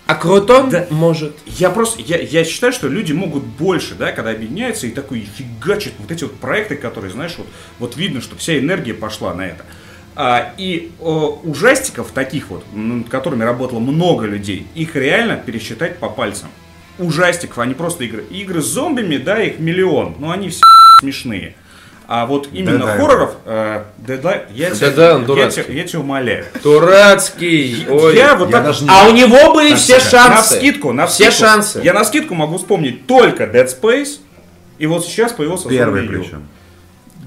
а 0.08 0.14
крутон 0.14 0.70
Да. 0.70 0.86
может. 0.88 1.36
Я 1.44 1.68
просто, 1.68 2.00
я, 2.00 2.18
я 2.18 2.42
считаю, 2.42 2.72
что 2.72 2.88
люди 2.88 3.12
могут 3.12 3.44
больше, 3.44 3.94
да, 3.94 4.10
когда 4.10 4.30
объединяются 4.30 4.86
и 4.86 4.90
такой 4.90 5.28
фигачат 5.36 5.92
вот 5.98 6.10
эти 6.10 6.24
вот 6.24 6.34
проекты, 6.36 6.76
которые, 6.76 7.10
знаешь, 7.10 7.34
вот, 7.36 7.46
вот 7.78 7.96
видно, 7.98 8.22
что 8.22 8.34
вся 8.34 8.58
энергия 8.58 8.94
пошла 8.94 9.34
на 9.34 9.42
это. 9.42 9.66
А, 10.16 10.54
и 10.56 10.92
о, 10.98 11.38
ужастиков 11.44 12.10
таких 12.12 12.48
вот, 12.48 12.64
над 12.72 13.10
которыми 13.10 13.44
работало 13.44 13.80
много 13.80 14.24
людей, 14.24 14.66
их 14.74 14.96
реально 14.96 15.36
пересчитать 15.36 15.98
по 15.98 16.08
пальцам. 16.08 16.48
Ужастиков, 16.98 17.58
они 17.58 17.74
просто 17.74 18.04
игры. 18.04 18.24
Игры 18.30 18.62
с 18.62 18.66
зомбими, 18.66 19.18
да, 19.18 19.42
их 19.42 19.58
миллион, 19.58 20.16
но 20.18 20.30
они 20.30 20.48
все 20.48 20.62
смешные. 21.02 21.54
А 22.10 22.24
вот 22.24 22.48
именно 22.52 22.84
Dead 22.84 22.86
Island. 22.86 22.96
хорроров, 22.96 23.34
э, 23.44 23.82
я, 24.54 24.70
тебя, 24.70 24.88
я, 24.88 25.18
дурацкий. 25.18 25.62
тебя, 25.64 25.74
я 25.74 25.84
тебя 25.84 26.00
умоляю. 26.00 26.46
Дурацкий. 26.64 27.86
Ой. 27.86 28.16
я 28.16 28.34
вот 28.34 28.46
Я 28.48 28.52
так 28.56 28.64
даже 28.64 28.84
не- 28.84 28.90
А 28.90 29.08
у 29.08 29.12
него 29.12 29.52
были 29.52 29.74
все 29.74 29.98
на 29.98 30.00
шансы. 30.00 30.56
скидку, 30.56 30.92
на 30.92 31.06
все 31.06 31.30
шансы. 31.30 31.80
Я 31.84 31.92
на 31.92 32.04
скидку 32.04 32.34
могу 32.34 32.56
вспомнить 32.56 33.06
только 33.06 33.44
Dead 33.44 33.68
Space, 33.68 34.20
и 34.78 34.86
вот 34.86 35.04
сейчас 35.04 35.32
появился 35.32 35.68
Первый 35.68 36.06
U. 36.06 36.08
причем. 36.08 36.48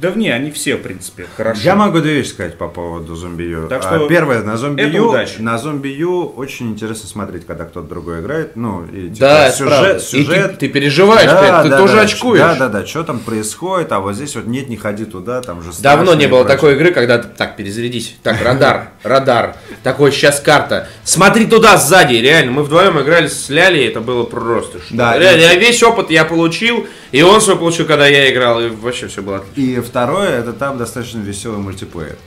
Да 0.02 0.10
в 0.10 0.18
не, 0.18 0.30
они 0.32 0.50
все, 0.50 0.76
в 0.78 0.82
принципе, 0.82 1.28
хорошо. 1.38 1.62
Я 1.64 1.76
могу 1.76 2.00
две 2.00 2.16
вещи 2.16 2.30
сказать 2.30 2.58
по 2.58 2.68
поводу 2.68 3.16
зомби 3.16 3.44
Ю. 3.44 3.68
Так 3.68 3.86
А, 3.86 3.98
что 3.98 4.08
Первое, 4.08 4.42
на 4.42 4.58
зомби 4.58 4.82
это 4.82 4.98
Ю, 4.98 5.10
удача. 5.10 5.42
на 5.44 5.58
зомби 5.60 5.90
Ю 5.90 6.26
очень 6.36 6.72
интересно 6.72 7.08
смотреть, 7.08 7.46
когда 7.46 7.66
кто-то 7.66 7.88
другой 7.88 8.22
играет. 8.22 8.56
Ну, 8.56 8.84
и 8.86 9.10
типа, 9.10 9.20
Да, 9.20 9.54
правда. 9.60 10.00
сюжет, 10.00 10.02
И 10.02 10.26
сюжет. 10.26 10.52
ты, 10.54 10.58
ты 10.58 10.68
переживаешь, 10.70 11.30
блядь, 11.30 11.64
ты 11.64 11.70
тоже 11.78 11.96
да, 11.98 12.02
очкуешь. 12.02 12.40
Да, 12.40 12.56
да, 12.56 12.68
да, 12.70 12.86
что 12.88 13.04
там 13.04 13.20
происходит, 13.20 13.92
а 13.92 14.00
вот 14.00 14.16
здесь 14.16 14.36
вот 14.36 14.48
нет, 14.48 14.70
не 14.70 14.76
ходи 14.78 15.06
туда, 15.06 15.42
там 15.42 15.62
же 15.62 15.70
Давно 15.82 16.16
не 16.16 16.26
было 16.28 16.46
такой 16.46 16.74
игры, 16.74 16.92
когда 16.92 17.20
ты- 17.20 17.28
так 17.30 17.56
перезарядись. 17.56 18.16
Так, 18.24 18.42
радар, 18.44 18.90
радар. 19.04 19.56
Такой 19.84 20.12
сейчас 20.12 20.40
карта. 20.40 20.88
Смотри 21.04 21.46
туда 21.46 21.78
сзади, 21.78 22.16
реально. 22.16 22.52
Мы 22.54 22.64
вдвоем 22.64 23.00
играли 23.00 23.28
с 23.28 23.50
Лялей, 23.50 23.88
это 23.88 24.02
было 24.02 24.24
просто 24.24 24.80
что. 24.80 24.96
Да, 24.96 25.18
реально, 25.18 25.56
весь 25.60 25.84
опыт 25.84 26.10
я 26.10 26.26
получил, 26.26 26.88
и 27.12 27.22
он 27.22 27.40
свой 27.40 27.56
получил, 27.58 27.86
когда 27.86 28.08
я 28.08 28.32
играл, 28.34 28.60
и 28.62 28.70
вообще 28.70 29.08
все 29.08 29.22
было. 29.22 29.38
отлично. 29.38 29.72
И 29.78 29.80
второе, 29.92 30.30
это 30.40 30.54
там 30.54 30.78
достаточно 30.78 31.20
веселый 31.20 31.60
мультиплеер. 31.60 32.18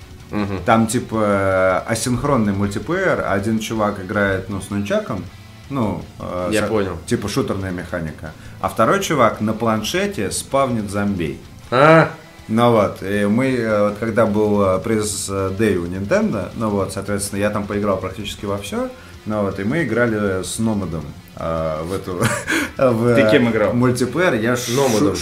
Там 0.66 0.86
типа 0.86 1.16
э, 1.86 1.92
асинхронный 1.92 2.52
мультиплеер, 2.52 3.24
один 3.26 3.58
чувак 3.58 4.00
играет 4.00 4.48
ну, 4.50 4.60
с 4.60 4.68
нунчаком, 4.70 5.24
ну, 5.70 6.02
э, 6.18 6.48
Я 6.52 6.62
со- 6.62 6.66
понял. 6.68 6.98
типа 7.06 7.28
шутерная 7.28 7.70
механика, 7.70 8.32
а 8.60 8.68
второй 8.68 9.00
чувак 9.00 9.40
на 9.40 9.52
планшете 9.52 10.30
спавнит 10.30 10.90
зомбей. 10.90 11.40
А, 11.70 12.10
Ну 12.48 12.72
вот, 12.72 13.02
и 13.02 13.24
мы, 13.26 13.54
э, 13.54 13.88
вот 13.88 13.98
когда 13.98 14.26
был 14.26 14.62
э, 14.62 14.78
пресс 14.80 15.30
Day 15.30 15.76
у 15.76 15.86
Nintendo, 15.86 16.50
ну 16.56 16.68
вот, 16.68 16.92
соответственно, 16.92 17.40
я 17.40 17.50
там 17.50 17.64
поиграл 17.66 17.96
практически 17.98 18.44
во 18.44 18.58
все, 18.58 18.90
ну 19.26 19.42
вот, 19.42 19.58
и 19.60 19.64
мы 19.64 19.84
играли 19.84 20.42
с 20.42 20.58
Номадом 20.58 21.04
э, 21.36 21.82
в 21.84 21.92
эту... 21.94 22.20
в, 22.76 23.14
Ты 23.14 23.30
кем 23.30 23.48
играл? 23.50 23.72
Мультиплеер, 23.72 24.34
я 24.34 24.56
шу- 24.56 24.72
Номадом. 24.72 25.16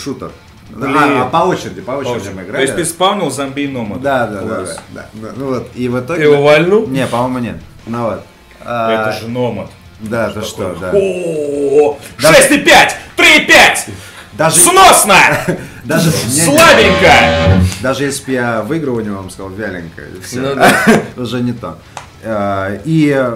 Блин. 0.74 0.96
А, 0.96 1.22
а 1.22 1.26
по 1.26 1.36
очереди, 1.46 1.80
по 1.80 1.92
очереди 1.92 2.28
мы 2.34 2.42
То 2.42 2.48
играли. 2.48 2.62
есть 2.62 2.76
ты 2.76 2.84
спавнил 2.84 3.30
зомби 3.30 3.66
номад. 3.66 4.00
Да, 4.00 4.26
да, 4.26 4.40
да, 4.42 4.64
да, 4.90 5.06
да. 5.12 5.28
Ну 5.36 5.46
вот, 5.48 5.68
и 5.74 5.88
в 5.88 6.00
итоге... 6.00 6.20
ты 6.22 6.28
его 6.28 6.42
вальнул? 6.42 6.86
Не, 6.88 7.06
по-моему, 7.06 7.38
нет. 7.38 7.56
Ну 7.86 8.04
вот. 8.04 8.22
А, 8.64 9.08
Это 9.10 9.20
же 9.20 9.28
номад. 9.28 9.68
Да, 10.00 10.30
ты 10.30 10.42
что, 10.42 10.74
да. 10.80 10.90
О, 10.94 11.98
Да. 12.20 12.32
6,5, 12.32 12.64
3,5, 13.16 13.90
Даже, 14.32 14.56
сносно, 14.56 15.14
даже, 15.84 16.10
слабенько. 16.10 17.12
даже 17.82 18.04
если 18.04 18.24
бы 18.26 18.32
я 18.32 18.62
выигрывание 18.62 19.12
вам 19.12 19.30
сказал 19.30 19.50
вяленько, 19.50 20.02
и 20.02 20.20
всё. 20.20 20.40
Ну 20.40 20.54
да. 20.56 20.74
уже 21.16 21.40
не 21.40 21.52
то. 21.52 21.78
Э, 22.22 22.80
И 22.84 23.30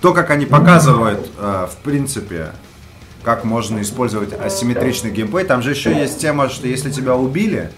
то, 0.00 0.12
как 0.12 0.30
они 0.30 0.46
показывают, 0.46 1.30
э, 1.38 1.66
в 1.70 1.76
принципе, 1.84 2.48
как 3.22 3.44
можно 3.44 3.80
использовать 3.80 4.32
асимметричный 4.32 5.10
геймплей, 5.10 5.44
там 5.44 5.62
же 5.62 5.70
еще 5.70 5.94
есть 5.94 6.18
тема, 6.20 6.48
что 6.48 6.66
если 6.66 6.90
тебя 6.90 7.14
убили, 7.14 7.70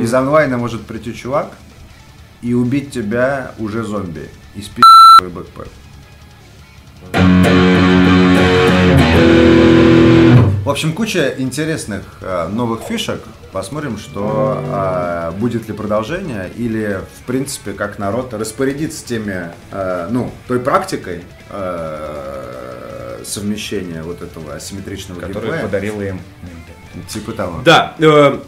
из 0.00 0.12
онлайна 0.12 0.58
может 0.58 0.84
прийти 0.86 1.14
чувак 1.14 1.52
и 2.42 2.54
убить 2.54 2.90
тебя 2.92 3.52
уже 3.58 3.84
зомби. 3.84 4.28
И 4.54 4.62
спи 4.62 4.82
твой 5.18 5.30
бэкпэк. 5.30 5.68
В 10.64 10.70
общем, 10.70 10.92
куча 10.92 11.34
интересных 11.38 12.02
э, 12.20 12.48
новых 12.48 12.82
фишек. 12.82 13.22
Посмотрим, 13.52 13.96
что 13.96 14.62
э, 14.62 15.30
будет 15.38 15.66
ли 15.66 15.74
продолжение 15.74 16.50
или, 16.54 17.00
в 17.18 17.24
принципе, 17.24 17.72
как 17.72 17.98
народ 17.98 18.34
распорядится 18.34 19.06
теми, 19.06 19.50
э, 19.72 20.08
ну, 20.10 20.30
той 20.46 20.60
практикой 20.60 21.24
э, 21.48 22.47
совмещения 23.28 24.02
вот 24.02 24.22
этого 24.22 24.54
асимметричного 24.54 25.20
Который 25.20 25.44
геймплея. 25.44 25.62
подарил 25.62 26.00
им. 26.00 26.20
Типа 27.08 27.32
того. 27.32 27.60
Да, 27.64 27.94
э, 27.98 28.38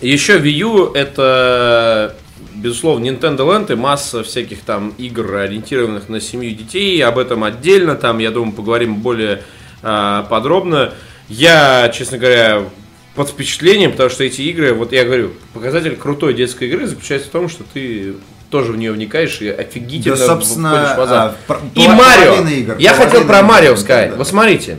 еще 0.00 0.38
Wii 0.38 0.50
U 0.50 0.92
это, 0.92 2.16
безусловно, 2.54 3.04
Nintendo 3.04 3.38
Land 3.38 3.72
и 3.72 3.76
масса 3.76 4.22
всяких 4.22 4.62
там 4.62 4.94
игр, 4.98 5.34
ориентированных 5.34 6.08
на 6.08 6.20
семью 6.20 6.54
детей. 6.54 7.02
Об 7.04 7.18
этом 7.18 7.44
отдельно, 7.44 7.94
там, 7.96 8.18
я 8.18 8.30
думаю, 8.30 8.52
поговорим 8.52 8.96
более 8.96 9.42
э, 9.82 10.24
подробно. 10.30 10.94
Я, 11.28 11.90
честно 11.90 12.18
говоря, 12.18 12.64
под 13.14 13.28
впечатлением, 13.28 13.92
потому 13.92 14.10
что 14.10 14.24
эти 14.24 14.40
игры, 14.42 14.72
вот 14.72 14.92
я 14.92 15.04
говорю, 15.04 15.32
показатель 15.52 15.96
крутой 15.96 16.34
детской 16.34 16.68
игры 16.68 16.86
заключается 16.86 17.28
в 17.28 17.32
том, 17.32 17.48
что 17.48 17.64
ты 17.72 18.14
тоже 18.52 18.72
в 18.72 18.76
нее 18.76 18.92
вникаешь 18.92 19.40
и 19.40 19.48
офигительно 19.48 20.14
Да, 20.16 20.26
собственно, 20.26 20.94
а, 20.94 21.34
пр- 21.48 21.58
И 21.74 21.88
Марио. 21.88 22.46
игр, 22.46 22.76
Я 22.78 22.92
хотел 22.92 23.24
про 23.24 23.42
Марио 23.42 23.72
да, 23.72 23.76
сказать. 23.80 24.10
да. 24.10 24.16
Вот 24.16 24.28
смотрите. 24.28 24.78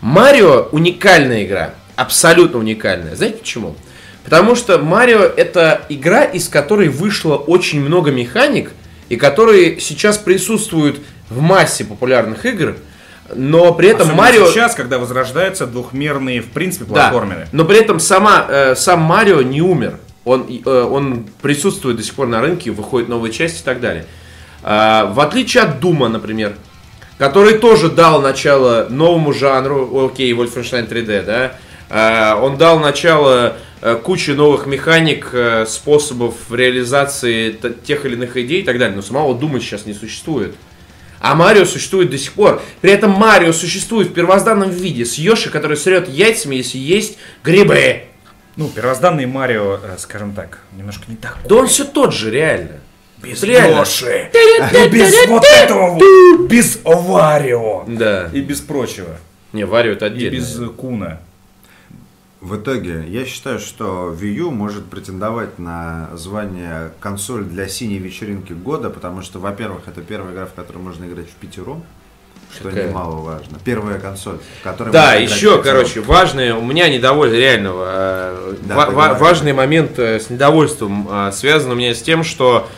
Марио 0.00 0.68
уникальная 0.72 1.44
игра. 1.44 1.74
Абсолютно 1.96 2.58
уникальная. 2.58 3.14
Знаете 3.14 3.36
почему? 3.38 3.76
Потому 4.24 4.54
что 4.56 4.78
Марио 4.78 5.20
это 5.20 5.82
игра, 5.90 6.24
из 6.24 6.48
которой 6.48 6.88
вышло 6.88 7.36
очень 7.36 7.80
много 7.82 8.10
механик, 8.10 8.70
и 9.10 9.16
которые 9.16 9.78
сейчас 9.80 10.16
присутствуют 10.16 11.00
в 11.28 11.40
массе 11.40 11.84
популярных 11.84 12.46
игр, 12.46 12.76
но 13.34 13.74
при 13.74 13.88
этом 13.88 14.02
Особенно 14.02 14.22
Марио... 14.22 14.46
сейчас, 14.50 14.74
когда 14.74 14.98
возрождаются 14.98 15.66
двухмерные, 15.66 16.40
в 16.40 16.46
принципе, 16.48 16.86
Да, 16.86 17.10
платформеры. 17.10 17.48
но 17.52 17.64
при 17.66 17.78
этом 17.78 18.00
сама, 18.00 18.46
э, 18.48 18.74
сам 18.76 19.00
Марио 19.00 19.42
не 19.42 19.60
умер. 19.60 19.98
Он, 20.24 20.46
э, 20.48 20.82
он 20.82 21.26
присутствует 21.40 21.96
до 21.96 22.02
сих 22.02 22.14
пор 22.14 22.28
на 22.28 22.40
рынке, 22.40 22.70
выходит 22.70 23.08
новые 23.08 23.32
части 23.32 23.62
и 23.62 23.64
так 23.64 23.80
далее. 23.80 24.06
А, 24.62 25.06
в 25.06 25.20
отличие 25.20 25.62
от 25.62 25.80
Дума, 25.80 26.08
например, 26.08 26.54
который 27.18 27.58
тоже 27.58 27.88
дал 27.88 28.20
начало 28.20 28.86
новому 28.90 29.32
жанру, 29.32 30.06
окей, 30.06 30.32
Wolfenstein 30.32 30.88
3D, 30.88 31.24
да, 31.24 31.52
а, 31.88 32.36
он 32.36 32.56
дал 32.56 32.78
начало 32.78 33.56
э, 33.82 33.96
куче 34.02 34.34
новых 34.34 34.66
механик, 34.66 35.30
э, 35.32 35.66
способов 35.66 36.34
реализации 36.50 37.58
тех 37.84 38.04
или 38.04 38.14
иных 38.14 38.36
идей 38.36 38.60
и 38.60 38.64
так 38.64 38.78
далее, 38.78 38.94
но 38.94 39.02
самого 39.02 39.34
Дума 39.34 39.60
сейчас 39.60 39.86
не 39.86 39.94
существует. 39.94 40.54
А 41.18 41.34
Марио 41.34 41.64
существует 41.64 42.10
до 42.10 42.16
сих 42.16 42.32
пор. 42.32 42.62
При 42.80 42.92
этом 42.92 43.10
Марио 43.10 43.52
существует 43.52 44.08
в 44.08 44.12
первозданном 44.14 44.70
виде 44.70 45.04
с 45.04 45.18
Йоши, 45.18 45.50
который 45.50 45.76
срет 45.76 46.08
яйцами, 46.08 46.56
если 46.56 46.78
есть 46.78 47.18
грибы. 47.44 48.04
Ну, 48.60 48.68
первозданный 48.68 49.24
Марио, 49.24 49.78
э, 49.82 49.96
скажем 49.96 50.34
так, 50.34 50.58
немножко 50.76 51.04
не 51.08 51.16
так. 51.16 51.38
Да 51.48 51.54
он 51.54 51.66
все 51.66 51.82
тот 51.82 52.12
же, 52.12 52.30
реально. 52.30 52.80
Без 53.22 53.42
реально. 53.42 53.80
И 53.80 54.88
без 54.90 55.26
вот 55.28 55.44
этого 55.46 55.92
вот. 55.92 56.46
Без 56.46 56.78
Варио. 56.84 57.84
Да. 57.86 58.28
И 58.34 58.42
без 58.42 58.60
прочего. 58.60 59.16
Не, 59.54 59.64
Варио 59.64 59.92
это 59.92 60.08
И 60.08 60.08
отдельно. 60.10 60.36
без 60.36 60.60
э, 60.60 60.66
Куна. 60.66 61.20
В 62.42 62.56
итоге, 62.56 63.06
я 63.08 63.24
считаю, 63.24 63.60
что 63.60 64.14
Wii 64.20 64.32
U 64.34 64.50
может 64.50 64.84
претендовать 64.84 65.58
на 65.58 66.10
звание 66.12 66.92
консоль 67.00 67.44
для 67.44 67.66
синей 67.66 67.96
вечеринки 67.98 68.52
года, 68.52 68.90
потому 68.90 69.22
что, 69.22 69.38
во-первых, 69.38 69.88
это 69.88 70.02
первая 70.02 70.34
игра, 70.34 70.44
в 70.44 70.52
которой 70.52 70.78
можно 70.78 71.06
играть 71.06 71.30
в 71.30 71.34
пятером, 71.36 71.82
что 72.54 72.68
Какая? 72.68 72.88
немаловажно. 72.88 73.58
Первая 73.64 73.98
консоль, 73.98 74.38
в 74.60 74.64
которой 74.64 74.90
Да, 74.90 75.14
еще, 75.14 75.62
короче, 75.62 76.00
важное, 76.00 76.54
у 76.54 76.64
меня 76.64 76.88
недовольство 76.88 77.36
реального, 77.36 77.84
э, 77.88 78.54
Да, 78.62 78.74
ва- 78.74 79.16
важный 79.18 79.52
момент 79.52 79.98
э, 79.98 80.18
с 80.18 80.30
недовольством 80.30 81.08
э, 81.10 81.32
связан 81.32 81.70
у 81.70 81.74
меня 81.74 81.94
с 81.94 82.02
тем, 82.02 82.24
что, 82.24 82.68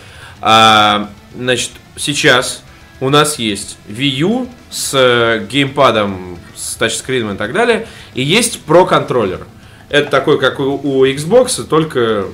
а, 0.41 1.09
значит, 1.35 1.71
сейчас 1.97 2.63
у 3.01 3.09
нас 3.09 3.39
есть 3.39 3.79
Wii 3.89 4.09
U 4.21 4.49
с 4.71 4.93
э, 4.95 5.47
геймпадом, 5.51 6.39
с 6.55 6.75
тачскрином 6.77 7.35
и 7.35 7.39
так 7.39 7.53
далее, 7.53 7.87
и 8.15 8.23
есть 8.23 8.61
Pro 8.67 8.87
контроллер. 8.87 9.47
Это 9.89 10.11
такой, 10.11 10.39
как 10.39 10.61
у, 10.61 10.81
у 10.83 11.07
Xbox, 11.07 11.65
только 11.65 12.27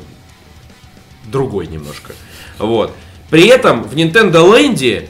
другой 1.24 1.66
немножко. 1.66 2.12
Вот. 2.59 2.94
При 3.31 3.47
этом 3.47 3.82
в 3.85 3.94
Nintendo 3.94 4.44
Land 4.44 5.09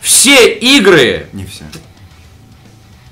все 0.00 0.52
игры 0.54 1.26
Не 1.32 1.44
все. 1.44 1.64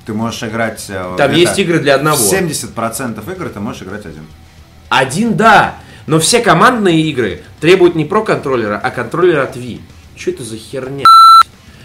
Ты 0.06 0.14
можешь 0.14 0.42
играть... 0.42 0.84
э, 0.88 1.14
Там 1.18 1.32
есть 1.34 1.58
игры 1.58 1.80
для 1.80 1.96
одного. 1.96 2.16
70% 2.16 3.32
игр 3.34 3.48
ты 3.50 3.60
можешь 3.60 3.82
играть 3.82 4.06
один. 4.06 4.26
Один, 4.88 5.36
да. 5.36 5.78
Но 6.06 6.18
все 6.18 6.40
командные 6.40 7.02
игры 7.02 7.42
требуют 7.60 7.94
не 7.94 8.06
про 8.06 8.22
контроллера, 8.22 8.80
а 8.82 8.90
контроллера 8.90 9.42
от 9.42 9.56
Wii. 9.56 9.80
Что 10.16 10.30
это 10.30 10.42
за 10.44 10.56
херня? 10.56 11.04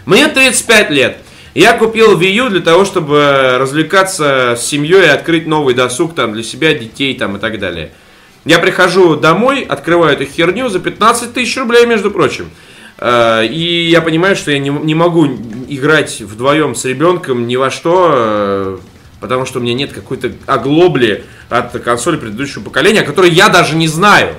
Мне 0.05 0.27
35 0.29 0.89
лет. 0.91 1.17
Я 1.53 1.77
купил 1.77 2.17
Wii 2.17 2.31
U 2.45 2.49
для 2.49 2.61
того, 2.61 2.85
чтобы 2.85 3.57
развлекаться 3.59 4.55
с 4.57 4.65
семьей 4.65 5.03
и 5.03 5.09
открыть 5.09 5.45
новый 5.45 5.75
досуг 5.75 6.15
там 6.15 6.33
для 6.33 6.43
себя, 6.43 6.73
детей 6.73 7.13
там 7.15 7.35
и 7.35 7.39
так 7.39 7.59
далее. 7.59 7.91
Я 8.45 8.59
прихожу 8.59 9.15
домой, 9.17 9.61
открываю 9.61 10.13
эту 10.13 10.25
херню 10.25 10.69
за 10.69 10.79
15 10.79 11.33
тысяч 11.33 11.55
рублей, 11.57 11.85
между 11.85 12.09
прочим. 12.09 12.49
Э, 13.03 13.45
И 13.45 13.89
я 13.89 14.01
понимаю, 14.01 14.37
что 14.37 14.49
я 14.49 14.59
не, 14.59 14.69
не 14.69 14.95
могу 14.95 15.27
играть 15.67 16.21
вдвоем 16.21 16.73
с 16.73 16.85
ребенком 16.85 17.47
ни 17.47 17.57
во 17.57 17.69
что, 17.69 18.11
э, 18.13 18.77
потому 19.19 19.45
что 19.45 19.59
у 19.59 19.61
меня 19.61 19.73
нет 19.73 19.91
какой-то 19.91 20.31
оглобли 20.45 21.25
от 21.49 21.73
консоли 21.81 22.15
предыдущего 22.15 22.63
поколения, 22.63 23.01
о 23.01 23.05
которой 23.05 23.29
я 23.29 23.49
даже 23.49 23.75
не 23.75 23.89
знаю. 23.89 24.35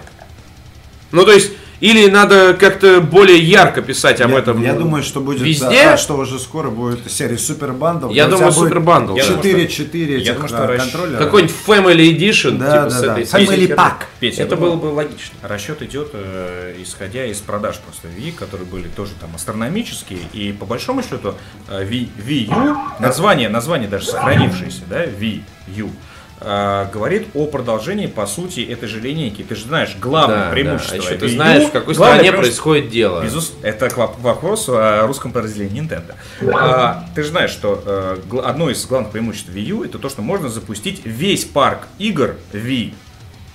Ну, 1.12 1.26
то 1.26 1.32
есть, 1.32 1.52
или 1.80 2.08
надо 2.08 2.54
как-то 2.54 3.00
более 3.00 3.38
ярко 3.38 3.82
писать 3.82 4.20
об 4.20 4.30
Я, 4.30 4.38
этом. 4.38 4.62
я 4.62 4.74
думаю, 4.74 5.02
что 5.02 5.20
будет 5.20 5.40
везде. 5.40 5.82
а, 5.88 5.96
что 5.96 6.16
уже 6.16 6.38
скоро 6.38 6.70
будет 6.70 7.10
серия 7.10 7.36
Super 7.38 7.72
Bundle. 7.72 8.10
Я 8.10 8.24
думаю, 8.26 8.38
тебя 8.38 8.46
будет 8.52 8.68
Super 8.68 8.80
Bundle. 8.80 9.16
Я 9.16 9.24
думаю, 9.26 9.42
4 9.42 9.68
4 9.68 10.18
я 10.20 10.32
думаю, 10.34 10.48
что 10.48 10.76
контроллера. 10.78 11.18
Какой-нибудь 11.18 11.54
Family 11.66 12.16
Edition, 12.16 12.58
Да, 12.58 12.72
типа 12.72 12.84
да, 12.84 12.90
с 12.90 13.00
да. 13.00 13.12
этой 13.18 13.24
Family 13.24 13.46
песней. 13.56 13.66
Pack. 13.74 13.94
Петя, 14.20 14.42
Это 14.44 14.56
было 14.56 14.76
бы 14.76 14.86
логично. 14.86 15.34
Расчет 15.42 15.82
идет 15.82 16.10
э, 16.12 16.76
исходя 16.82 17.26
из 17.26 17.38
продаж 17.38 17.78
просто 17.78 18.08
Wii, 18.08 18.32
которые 18.32 18.66
были 18.66 18.88
тоже 18.88 19.12
там 19.20 19.30
астрономические. 19.34 20.20
И 20.32 20.52
по 20.52 20.66
большому 20.66 21.02
счету 21.02 21.34
э, 21.68 21.84
Wii, 21.84 22.08
Wii 22.26 22.46
U, 22.68 22.76
название, 23.00 23.48
название 23.48 23.88
даже 23.88 24.06
сохранившееся, 24.06 24.82
да, 24.88 25.04
Wii 25.04 25.42
U, 25.76 25.90
э, 26.40 26.86
говорит 26.92 27.28
о 27.34 27.46
продолжении, 27.46 28.06
по 28.06 28.26
сути, 28.26 28.60
этой 28.60 28.88
же 28.88 29.00
линейки. 29.00 29.42
Ты 29.42 29.54
же 29.54 29.64
знаешь, 29.66 29.96
главное 30.00 30.44
Да, 30.46 30.50
преимущество 30.50 30.98
да. 30.98 31.02
А 31.04 31.06
еще 31.10 31.18
ты 31.18 31.28
знаешь, 31.28 31.64
в 31.64 31.70
какой 31.72 31.94
стране 31.94 32.32
происходит 32.32 32.88
дело. 32.90 33.22
Безус- 33.22 33.52
Это 33.62 33.88
к 33.88 33.96
воп- 33.96 34.20
вопросу 34.20 34.76
о 34.76 35.06
русском 35.06 35.32
подразделении 35.32 35.82
Nintendo. 35.82 36.14
А, 36.52 37.04
ты 37.14 37.22
же 37.22 37.28
знаешь, 37.30 37.50
что 37.50 37.82
э, 37.84 38.18
одно 38.44 38.70
из 38.70 38.84
главных 38.86 39.12
преимуществ 39.12 39.48
Wii 39.50 39.62
U 39.66 39.84
это 39.84 39.98
то, 39.98 40.08
что 40.08 40.22
можно 40.22 40.48
запустить 40.48 41.02
весь 41.04 41.44
парк 41.44 41.88
игр 41.98 42.34
Wii. 42.52 42.92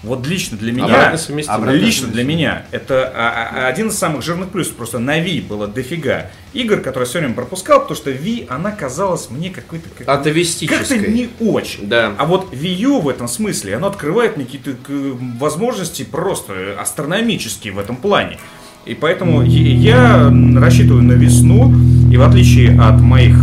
Вот 0.01 0.25
лично 0.25 0.57
для 0.57 0.71
меня, 0.71 0.85
Обратно 0.85 1.71
лично 1.71 2.07
для 2.07 2.23
меня, 2.23 2.65
это 2.71 3.11
а, 3.13 3.65
а, 3.65 3.67
один 3.67 3.89
из 3.89 3.97
самых 3.97 4.23
жирных 4.23 4.49
плюсов. 4.49 4.75
Просто 4.75 4.97
на 4.97 5.19
Wii 5.19 5.45
было 5.45 5.67
дофига 5.67 6.31
игр, 6.53 6.77
которые 6.77 7.01
я 7.05 7.09
все 7.09 7.19
время 7.19 7.33
пропускал, 7.33 7.81
потому 7.81 7.97
что 7.97 8.09
Wii, 8.09 8.47
она 8.47 8.71
казалась 8.71 9.29
мне 9.29 9.49
какой-то... 9.49 9.89
Как, 9.89 10.07
как-то 10.07 10.13
Атовистической. 10.13 11.11
не 11.11 11.29
очень. 11.41 11.89
Да. 11.89 12.13
А 12.17 12.25
вот 12.25 12.53
Wii 12.53 12.75
U 12.75 13.01
в 13.01 13.09
этом 13.09 13.27
смысле, 13.27 13.75
оно 13.75 13.87
открывает 13.87 14.37
мне 14.37 14.45
какие-то 14.45 14.71
к- 14.71 14.89
возможности 15.37 16.03
просто 16.03 16.77
астрономические 16.79 17.73
в 17.73 17.79
этом 17.79 17.97
плане. 17.97 18.37
И 18.85 18.93
поэтому 18.93 19.43
я 19.43 20.33
рассчитываю 20.55 21.03
на 21.03 21.11
весну, 21.13 21.73
и 22.09 22.15
в 22.15 22.23
отличие 22.23 22.79
от 22.79 23.01
моих 23.01 23.35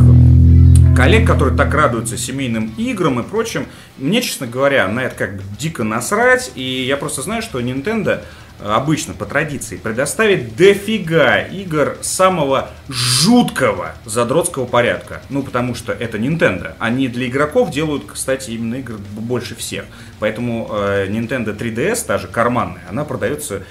коллег, 0.97 1.27
которые 1.27 1.57
так 1.57 1.75
радуются 1.75 2.17
семейным 2.17 2.73
играм 2.79 3.21
и 3.21 3.23
прочим, 3.23 3.67
мне, 3.99 4.23
честно 4.23 4.47
говоря, 4.47 4.89
на 4.89 5.01
это 5.01 5.15
как 5.17 5.37
бы 5.37 5.43
дико 5.59 5.85
насрать, 5.85 6.53
и 6.55 6.85
я 6.85 6.97
просто 6.97 7.23
знаю, 7.23 7.43
что 7.43 7.61
Nintendo 7.61 8.23
обычно 8.65 9.15
по 9.15 9.27
традиции 9.27 9.77
предоставит 9.77 10.57
дофига 10.57 11.41
игр 11.41 11.99
самого 12.01 12.71
жуткого 12.89 13.95
задротского 14.05 14.67
порядка. 14.67 15.21
Ну, 15.29 15.43
потому 15.43 15.75
что 15.75 15.93
это 15.93 16.19
Nintendo. 16.19 16.75
Они 16.79 17.09
для 17.09 17.27
игроков 17.27 17.71
делают, 17.71 18.05
кстати, 18.07 18.53
именно 18.53 18.77
игры 18.77 18.97
больше 18.97 19.55
всех. 19.55 19.85
Поэтому 20.21 20.69
э, 20.71 21.07
Nintendo 21.09 21.57
3DS, 21.57 22.07
та 22.07 22.19
же 22.19 22.29
карманная, 22.29 22.83
она 22.89 23.05
продается 23.05 23.63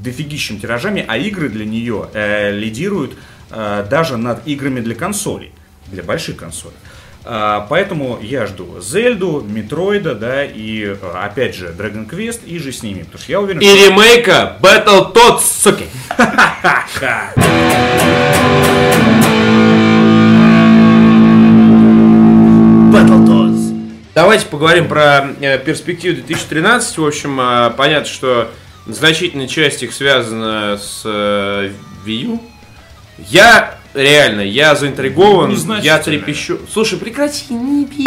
дофигищем 0.00 0.58
тиражами, 0.60 1.04
а 1.06 1.16
игры 1.16 1.48
для 1.48 1.64
нее 1.64 2.08
э, 2.12 2.50
лидируют 2.52 3.16
э, 3.50 3.86
даже 3.88 4.16
над 4.16 4.46
играми 4.46 4.80
для 4.80 4.94
консолей, 4.94 5.52
для 5.86 6.02
больших 6.02 6.36
консолей. 6.36 6.76
Поэтому 7.22 8.18
я 8.22 8.46
жду 8.46 8.80
Зельду, 8.80 9.44
Метроида, 9.46 10.14
да, 10.14 10.44
и 10.44 10.84
э, 10.84 10.96
опять 11.14 11.54
же 11.54 11.74
Dragon 11.76 12.08
Quest 12.08 12.46
и 12.46 12.58
же 12.58 12.72
с 12.72 12.82
ними, 12.82 13.02
потому 13.02 13.18
что 13.22 13.32
я 13.32 13.40
уверен, 13.40 13.60
И 13.60 13.66
ремейка 13.66 14.56
Battletoads, 14.60 15.40
суки. 15.40 15.86
Battletoads. 22.92 23.70
Давайте 24.14 24.46
поговорим 24.46 24.88
про 24.88 25.28
э, 25.40 25.58
перспективу 25.58 26.16
2013. 26.16 26.98
В 26.98 27.06
общем, 27.06 27.40
э, 27.40 27.70
понятно, 27.76 28.08
что 28.08 28.50
значительная 28.86 29.46
часть 29.46 29.82
их 29.82 29.92
связана 29.92 30.78
с 30.78 31.02
э, 31.04 31.70
Wii 32.04 32.24
U. 32.24 32.42
Я 33.18 33.79
реально, 33.94 34.40
я 34.42 34.74
заинтригован, 34.74 35.50
я 35.50 35.56
Незначительная. 35.56 35.98
трепещу. 36.02 36.58
Слушай, 36.72 36.98
прекрати, 36.98 37.52
не 37.52 37.86
пи***. 37.86 38.04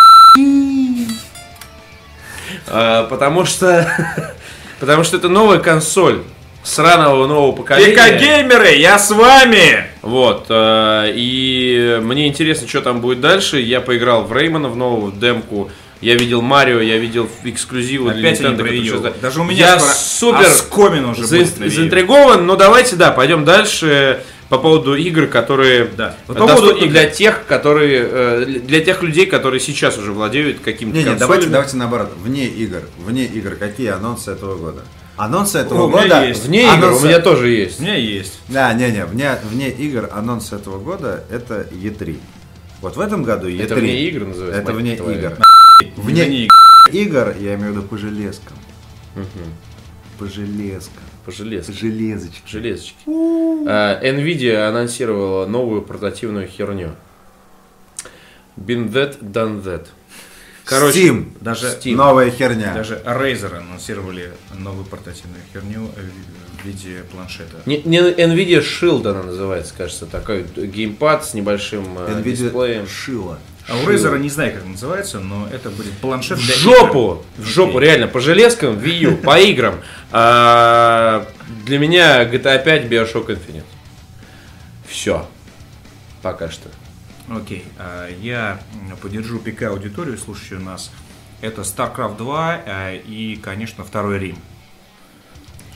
А, 2.68 3.04
Потому 3.04 3.46
что... 3.46 4.34
Потому 4.80 5.04
что 5.04 5.16
это 5.18 5.30
новая 5.30 5.60
консоль 5.60 6.24
сраного 6.64 7.28
нового 7.28 7.54
поколения. 7.54 7.94
ПК-геймеры, 7.96 8.76
я 8.76 9.00
с 9.00 9.12
вами! 9.12 9.86
Вот, 10.02 10.48
э, 10.50 11.12
и 11.16 12.00
мне 12.02 12.28
интересно, 12.28 12.68
что 12.68 12.82
там 12.82 13.00
будет 13.00 13.22
дальше. 13.22 13.60
Я 13.60 13.80
поиграл 13.82 14.24
в 14.24 14.34
Реймона, 14.34 14.68
в 14.70 14.76
новую 14.76 15.14
демку. 15.14 15.70
Я 16.04 16.16
видел 16.16 16.42
Марио, 16.42 16.82
я 16.82 16.98
видел 16.98 17.30
эксклюзивы 17.46 18.14
для 18.14 18.30
Опять 18.30 18.42
они 18.42 18.50
Nintendo, 18.56 18.58
которые 18.58 19.14
Даже 19.22 19.40
у 19.40 19.44
меня 19.46 19.60
я 19.68 19.80
скоро 19.80 19.94
супер 19.94 20.48
оскомин 20.52 21.06
уже 21.06 21.22
U. 21.22 21.46
заинтригован, 21.70 22.46
но 22.46 22.56
давайте, 22.58 22.98
да, 22.98 23.12
пойдем 23.12 23.46
дальше 23.46 24.22
по 24.50 24.58
поводу 24.58 24.96
игр, 24.96 25.28
которые 25.28 25.90
Да. 25.96 26.16
Вот 26.28 26.38
по 26.38 26.46
доступны 26.46 26.68
поводу 26.72 26.86
игр. 26.86 26.92
для 26.92 27.06
тех, 27.10 27.46
которые 27.48 28.06
э, 28.12 28.46
для 28.46 28.82
тех 28.82 29.02
людей, 29.02 29.26
которые 29.28 29.62
сейчас 29.62 29.98
уже 29.98 30.12
владеют 30.12 30.60
какими-то 30.60 30.98
Не, 30.98 31.04
не, 31.04 31.10
консолями. 31.12 31.20
давайте, 31.20 31.48
давайте 31.50 31.78
наоборот. 31.78 32.12
Вне 32.22 32.48
игр. 32.48 32.82
Вне 33.00 33.24
игр. 33.26 33.52
Какие 33.56 33.88
анонсы 33.92 34.32
этого 34.32 34.56
года? 34.58 34.82
Анонсы 35.16 35.58
этого 35.60 35.84
у 35.86 35.90
меня 35.90 36.02
года. 36.04 36.26
есть. 36.26 36.46
Вне 36.46 36.64
игр 36.64 36.74
у 36.74 36.76
анонсы- 36.98 37.08
меня 37.08 37.20
тоже 37.20 37.50
есть. 37.50 37.80
У 37.80 37.84
меня 37.84 37.96
есть. 37.96 38.40
Да, 38.50 38.74
не, 38.74 38.92
не, 38.92 39.06
вне, 39.06 39.38
вне 39.50 39.70
игр 39.70 40.10
анонс 40.12 40.52
этого 40.52 40.80
года 40.80 41.24
это 41.32 41.66
E3. 41.72 42.18
Вот 42.82 42.98
в 42.98 43.00
этом 43.00 43.24
году 43.24 43.48
E3. 43.48 43.64
Это 43.64 43.76
вне 43.76 44.02
игр 44.10 44.26
называется, 44.28 44.62
Это 44.62 44.74
вне 44.74 44.98
твою. 44.98 45.18
игр. 45.18 45.38
Вне 46.04 46.26
Вне 46.26 46.48
игр, 46.92 47.34
я 47.40 47.56
имею 47.56 47.74
в 47.74 47.78
виду 47.78 47.88
по 47.88 47.98
железкам. 47.98 48.58
По 50.20 50.28
железкам. 50.28 51.04
По 51.26 51.32
железке. 51.32 51.72
Железочки. 51.72 52.42
Железочки. 52.46 52.96
А, 53.08 54.02
Nvidia 54.04 54.68
анонсировала 54.68 55.46
новую 55.46 55.82
портативную 55.82 56.48
херню. 56.48 56.96
Been 58.58 58.92
that, 58.92 59.20
done 59.22 59.64
that. 59.64 59.88
Короче, 60.66 61.08
Steam. 61.08 61.38
Даже, 61.40 61.68
Steam. 61.68 61.96
Новая 61.96 62.30
херня. 62.30 62.74
даже 62.74 63.02
Razer 63.06 63.58
анонсировали 63.58 64.32
новую 64.58 64.86
портативную 64.86 65.42
херню 65.54 65.90
в 66.62 66.66
виде 66.66 67.04
планшета. 67.12 67.62
Не, 67.66 67.82
не 67.84 68.00
Nvidia 68.00 68.62
Shield 68.62 69.08
она 69.08 69.24
называется, 69.24 69.74
кажется, 69.78 70.06
такой 70.06 70.44
геймпад 70.44 71.26
с 71.26 71.34
небольшим 71.34 71.98
э, 71.98 72.22
Nvidia 72.22 72.36
дисплеем. 72.36 72.88
шила. 72.88 73.40
А 73.68 73.78
у 73.78 73.88
Razer 73.88 74.20
не 74.20 74.30
знаю, 74.30 74.54
как 74.54 74.66
называется, 74.66 75.20
но 75.20 75.48
это 75.48 75.70
будет 75.70 75.94
планшет 75.94 76.38
В 76.38 76.46
для 76.46 76.56
жопу! 76.56 77.24
игр. 77.38 77.46
В 77.46 77.48
жопу, 77.48 77.80
реально, 77.80 78.08
по 78.08 78.20
железкам, 78.20 78.78
Wii 78.78 78.98
U, 78.98 79.18
по 79.18 79.40
играм. 79.40 79.76
А, 80.12 81.26
для 81.66 81.80
меня 81.80 82.26
GTA 82.26 82.62
5, 82.62 82.86
Bioshock 82.86 83.28
Infinite. 83.28 83.64
Все. 84.88 85.26
Пока 86.22 86.50
что. 86.50 86.70
Окей, 87.30 87.66
а, 87.78 88.10
я 88.22 88.60
поддержу 89.02 89.40
ПК 89.40 89.64
аудиторию, 89.64 90.18
слушающую 90.18 90.60
нас. 90.60 90.92
Это 91.40 91.62
StarCraft 91.62 92.18
2 92.18 92.62
а, 92.66 92.94
и, 92.94 93.38
конечно, 93.38 93.86
второй 93.86 94.20
Рим. 94.20 94.38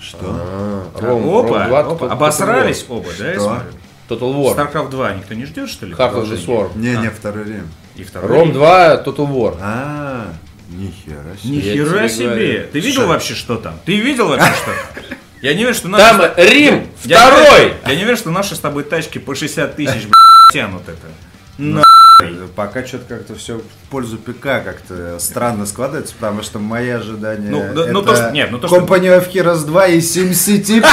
Что? 0.02 0.90
Ром, 0.96 1.28
опа, 1.30 1.60
Ром 1.60 1.68
2, 1.70 1.80
опа, 1.80 2.12
обосрались 2.12 2.86
оба, 2.88 3.10
да, 3.18 3.32
я 3.32 3.40
смотрю? 3.40 3.72
War. 4.10 4.18
Total 4.20 4.34
War. 4.34 4.56
StarCraft 4.56 4.90
2 4.90 5.14
никто 5.14 5.34
не 5.34 5.46
ждет, 5.46 5.70
что 5.70 5.86
ли? 5.86 5.94
Heart 5.94 5.98
of 5.98 6.00
the 6.00 6.12
продолжения? 6.12 6.46
Swarm. 6.46 6.78
Не, 6.78 6.96
не, 6.98 7.08
А. 7.08 7.12
второй 7.12 7.44
Рим. 7.46 7.68
И 7.96 8.04
второй 8.04 8.30
Ром 8.30 8.44
Рим. 8.50 8.54
2, 8.54 9.04
Total 9.04 9.28
War. 9.28 9.58
А, 9.62 10.34
нихера 10.70 11.36
себе. 11.42 11.56
Нихера 11.56 12.10
себе! 12.10 12.70
Ты 12.72 12.80
видел 12.80 13.08
вообще, 13.08 13.34
что 13.34 13.58
там? 13.58 13.80
Ты 13.86 13.98
видел 13.98 14.28
вообще, 14.28 14.52
что? 14.54 14.72
Я 15.42 15.54
не 15.54 15.60
уверен, 15.60 15.76
что 15.76 15.88
наши... 15.88 16.04
Там 16.18 16.32
Рим, 16.38 16.88
второй! 17.04 17.74
Я 17.86 17.96
не 17.96 18.02
уверен, 18.04 18.18
что 18.18 18.32
наши 18.32 18.56
с 18.56 18.60
тобой 18.60 18.84
тачки 18.84 19.20
по 19.20 19.36
60 19.36 19.76
тысяч 19.76 20.08
тянут 20.52 20.84
это. 20.88 21.08
На. 21.58 21.84
Пока 22.56 22.84
что-то 22.84 23.06
как-то 23.16 23.36
все 23.36 23.60
в 23.60 23.90
пользу 23.92 24.18
ПК 24.18 24.42
как-то 24.64 25.18
странно 25.20 25.68
складывается, 25.68 26.16
потому 26.20 26.42
что 26.42 26.58
мои 26.58 26.90
ожидания 26.90 27.50
Ну, 27.52 27.60
да, 27.60 27.92
ну, 27.92 28.00
это 28.00 28.02
то, 28.02 28.16
что- 28.16 28.32
нет, 28.32 28.50
ну, 28.52 28.58
то, 28.58 28.68
что- 28.68 28.78
Company 28.80 29.16
of 29.20 29.32
Heroes 29.32 29.66
2 29.66 29.88
и 29.88 30.00
SimCity 30.00 30.82
5! 30.82 30.92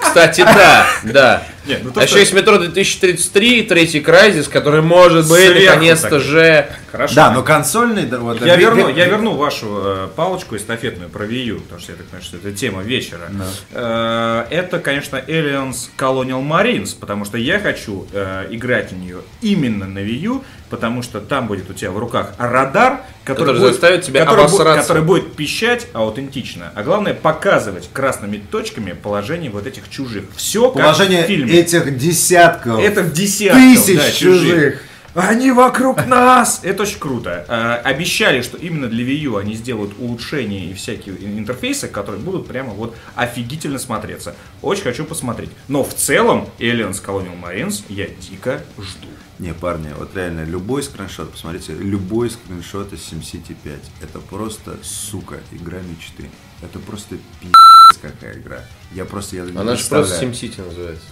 Кстати, 0.00 0.40
да, 0.40 0.86
да. 1.04 1.42
Нет, 1.66 1.80
ну 1.84 1.90
то, 1.90 2.00
а 2.00 2.04
еще 2.04 2.18
есть 2.20 2.32
метро 2.32 2.58
2033, 2.58 3.62
третий 3.62 4.00
Крайзис, 4.00 4.48
который 4.48 4.82
может 4.82 5.28
быть 5.28 5.66
наконец-то 5.66 6.20
же... 6.20 6.68
Хорошо. 6.90 7.14
Да, 7.14 7.30
но 7.32 7.42
консольный... 7.42 8.06
да, 8.06 8.18
вот, 8.18 8.44
Я 8.44 8.56
верну, 8.56 8.88
я 8.88 9.06
верну 9.06 9.34
вашу 9.34 9.66
э, 9.84 10.08
палочку 10.14 10.56
эстафетную 10.56 11.10
про 11.10 11.26
Wii 11.26 11.44
U, 11.44 11.60
потому 11.60 11.80
что 11.80 11.92
я 11.92 11.98
так 11.98 12.06
понимаю, 12.06 12.24
что 12.24 12.36
это 12.36 12.52
тема 12.52 12.82
вечера. 12.82 13.30
Э, 13.72 14.46
это, 14.50 14.78
конечно, 14.78 15.16
Aliens 15.16 15.90
Colonial 15.98 16.42
Marines, 16.46 16.96
потому 16.98 17.24
что 17.24 17.36
я 17.38 17.58
хочу 17.58 18.06
э, 18.12 18.46
играть 18.50 18.92
в 18.92 18.96
нее 18.96 19.18
именно 19.42 19.86
на 19.86 19.98
Wii 19.98 20.18
U, 20.18 20.44
потому 20.70 21.02
что 21.02 21.20
там 21.20 21.46
будет 21.46 21.70
у 21.70 21.74
тебя 21.74 21.90
в 21.90 21.98
руках 21.98 22.32
радар, 22.38 23.00
который, 23.24 23.46
Который 23.46 23.60
будет, 23.60 23.70
заставит 23.72 24.02
тебя 24.04 24.24
который, 24.24 24.44
обосраться. 24.44 24.82
который 24.82 25.02
будет 25.02 25.34
пищать 25.34 25.86
аутентично, 25.92 26.72
а 26.74 26.82
главное 26.82 27.14
показывать 27.14 27.88
красными 27.92 28.38
точками 28.38 28.92
положение 28.92 29.50
вот 29.50 29.66
этих 29.66 29.88
чужих. 29.90 30.24
Все 30.36 30.70
Положение 30.70 31.18
как 31.18 31.26
в 31.26 31.28
фильме. 31.28 31.52
этих 31.54 31.96
десятков, 31.98 32.80
Это 32.80 33.02
в 33.02 33.12
десятках 33.12 33.62
тысяч 33.62 33.96
да, 33.98 34.10
чужих. 34.10 34.82
Они 35.16 35.50
вокруг 35.50 36.04
нас! 36.06 36.60
Это 36.62 36.82
очень 36.82 36.98
круто. 36.98 37.46
А, 37.48 37.76
обещали, 37.76 38.42
что 38.42 38.58
именно 38.58 38.86
для 38.86 39.02
Wii 39.02 39.16
U 39.20 39.36
они 39.38 39.54
сделают 39.54 39.94
улучшения 39.98 40.66
и 40.66 40.74
всякие 40.74 41.16
интерфейсы, 41.38 41.88
которые 41.88 42.20
будут 42.20 42.46
прямо 42.46 42.74
вот 42.74 42.94
офигительно 43.14 43.78
смотреться. 43.78 44.36
Очень 44.60 44.82
хочу 44.82 45.04
посмотреть. 45.06 45.50
Но 45.68 45.82
в 45.84 45.94
целом 45.94 46.48
Aliens 46.58 47.02
Colonial 47.02 47.40
Marines 47.42 47.82
я 47.88 48.08
дико 48.08 48.60
жду. 48.78 49.08
Не, 49.38 49.54
парни, 49.54 49.90
вот 49.98 50.14
реально, 50.14 50.44
любой 50.44 50.82
скриншот, 50.82 51.30
посмотрите, 51.32 51.72
любой 51.72 52.30
скриншот 52.30 52.92
из 52.92 53.00
SimCity 53.00 53.54
5, 53.62 53.74
это 54.02 54.18
просто, 54.18 54.76
сука, 54.82 55.40
игра 55.52 55.78
мечты. 55.78 56.30
Это 56.62 56.78
просто 56.78 57.16
пи***ц 57.40 57.98
какая 58.00 58.38
игра. 58.38 58.60
Я 58.92 59.04
просто, 59.04 59.36
я 59.36 59.42
не 59.44 59.56
Она 59.56 59.76
же 59.76 59.86
просто. 59.88 60.24
SimCity 60.24 60.64
называется. 60.64 61.04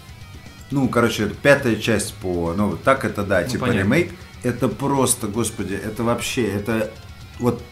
Ну, 0.71 0.89
короче, 0.89 1.25
это 1.25 1.35
пятая 1.35 1.77
часть 1.77 2.15
по, 2.15 2.53
ну, 2.57 2.77
так 2.77 3.05
это, 3.05 3.23
да, 3.23 3.45
типа 3.45 3.67
понятно. 3.67 3.81
ремейк. 3.81 4.13
Это 4.43 4.69
просто, 4.69 5.27
господи, 5.27 5.75
это 5.75 6.03
вообще, 6.05 6.47
это 6.47 6.91
вот 7.39 7.63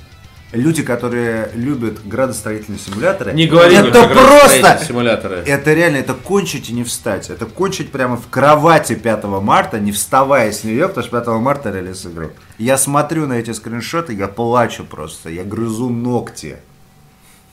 люди, 0.53 0.83
которые 0.83 1.51
любят 1.55 2.07
градостроительные 2.07 2.79
симуляторы. 2.79 3.33
Не 3.33 3.47
говори 3.47 3.77
это 3.77 4.05
просто, 4.09 4.81
симуляторы. 4.87 5.37
это 5.47 5.73
реально, 5.73 5.97
это 5.97 6.15
кончить 6.15 6.71
и 6.71 6.73
не 6.73 6.85
встать. 6.85 7.31
Это 7.31 7.47
кончить 7.47 7.91
прямо 7.91 8.17
в 8.17 8.29
кровати 8.29 8.95
5 8.95 9.25
марта, 9.25 9.81
не 9.81 9.93
вставая 9.93 10.53
с 10.53 10.65
нее, 10.65 10.89
потому 10.89 11.07
что 11.07 11.21
5 11.21 11.29
марта 11.41 11.71
релиз 11.71 12.05
игры. 12.07 12.33
Я 12.59 12.79
смотрю 12.79 13.27
на 13.27 13.35
эти 13.35 13.51
скриншоты, 13.51 14.15
я 14.15 14.29
плачу 14.29 14.85
просто, 14.85 15.31
я 15.31 15.45
грызу 15.45 15.89
ногти. 15.89 16.59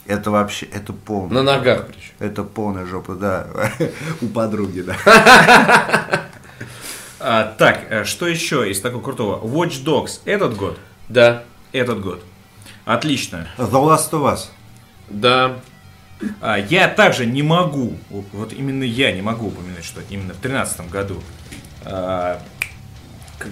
Это 0.05 0.31
вообще, 0.31 0.65
это 0.67 0.91
полное. 0.93 1.35
На 1.35 1.43
ногах 1.43 1.87
причем. 1.87 2.13
Это 2.19 2.43
полная 2.43 2.85
жопа, 2.85 3.13
да. 3.15 3.47
У 4.21 4.27
подруги, 4.27 4.81
да. 4.81 4.95
А, 7.21 7.53
так, 7.57 7.81
э, 7.89 8.05
что 8.05 8.27
еще 8.27 8.71
из 8.71 8.79
такого 8.79 9.01
крутого? 9.01 9.45
Watch 9.45 9.83
Dogs 9.83 10.21
этот 10.23 10.55
год? 10.55 10.79
Да, 11.09 11.43
Этот 11.73 11.99
год. 11.99 12.23
Отлично. 12.85 13.45
The 13.57 13.69
Last 13.71 14.11
of 14.11 14.23
Us. 14.33 14.45
да. 15.09 15.59
А, 16.41 16.57
я 16.57 16.87
также 16.87 17.25
не 17.25 17.43
могу, 17.43 17.95
вот 18.09 18.51
именно 18.53 18.83
я 18.83 19.11
не 19.11 19.21
могу 19.21 19.47
упомянуть, 19.47 19.83
что 19.85 20.01
именно 20.09 20.33
в 20.33 20.39
2013 20.41 20.89
году 20.89 21.21
а, 21.85 22.41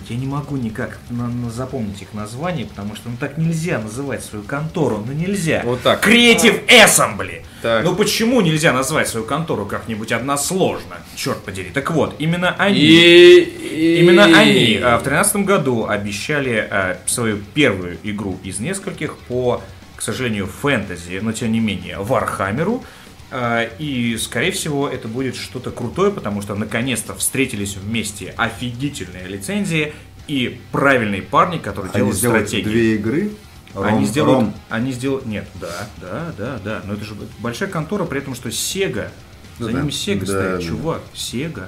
я 0.10 0.18
не 0.18 0.28
могу 0.28 0.58
никак 0.58 1.00
запомнить 1.50 2.02
их 2.02 2.14
название, 2.14 2.66
потому 2.66 2.96
что 2.96 3.10
ну 3.10 3.18
так 3.20 3.38
нельзя 3.38 3.80
называть 3.80 4.24
свою 4.24 4.44
контору, 4.44 5.04
ну 5.06 5.14
нельзя. 5.14 5.62
Вот 5.66 5.82
так. 5.82 6.08
Creative 6.08 6.66
Assembly. 6.68 7.44
Так. 7.62 7.84
Ну 7.84 7.96
почему 7.96 8.42
нельзя 8.42 8.74
назвать 8.74 9.08
свою 9.08 9.26
контору 9.26 9.66
как-нибудь 9.66 10.12
односложно? 10.12 10.98
Черт 11.16 11.44
подери. 11.44 11.70
Так 11.70 11.92
вот, 11.92 12.16
именно 12.20 12.56
они. 12.58 12.80
И, 12.80 14.00
Именно 14.02 14.26
они 14.26 14.80
а, 14.82 14.98
в 14.98 15.04
2013 15.04 15.36
году 15.38 15.88
обещали 15.88 16.68
а, 16.70 16.98
свою 17.06 17.38
первую 17.54 17.98
игру 18.04 18.40
из 18.44 18.60
нескольких 18.60 19.18
по, 19.28 19.62
к 19.96 20.02
сожалению, 20.02 20.48
фэнтези, 20.48 21.20
но 21.22 21.32
тем 21.32 21.52
не 21.52 21.60
менее, 21.60 21.98
Warhammer 22.00 22.68
у. 22.68 22.84
А, 23.30 23.64
И, 23.78 24.16
скорее 24.18 24.52
всего, 24.52 24.88
это 24.88 25.08
будет 25.08 25.36
что-то 25.36 25.72
крутое, 25.72 26.12
потому 26.12 26.42
что 26.42 26.56
наконец-то 26.56 27.14
встретились 27.16 27.76
вместе 27.76 28.34
офигительные 28.38 29.28
лицензии 29.28 29.94
и 30.28 30.60
правильные 30.72 31.22
парни, 31.22 31.58
которые 31.58 31.92
Они 31.92 32.00
делают 32.00 32.18
сделают 32.18 32.48
стратегии. 32.48 32.70
две 32.70 32.96
игры. 32.96 33.32
Они 33.76 34.00
Ром- 34.04 34.06
сделают, 34.06 34.40
Ром- 34.48 34.54
они 34.70 34.92
сделают, 34.92 35.26
нет, 35.26 35.46
да, 35.56 35.88
да, 36.02 36.34
да, 36.38 36.60
да, 36.64 36.82
но 36.86 36.94
это 36.94 37.04
же 37.04 37.14
большая 37.40 37.70
контора, 37.70 38.06
при 38.06 38.20
этом, 38.20 38.34
что 38.34 38.50
Sega, 38.50 39.10
за 39.60 39.68
Ну 39.68 39.68
да. 39.68 39.82
ними 39.82 39.90
Sega 39.92 40.20
Да, 40.22 40.26
стоит, 40.26 40.60
да. 40.60 40.62
чувак, 40.62 41.02
Sega, 41.14 41.64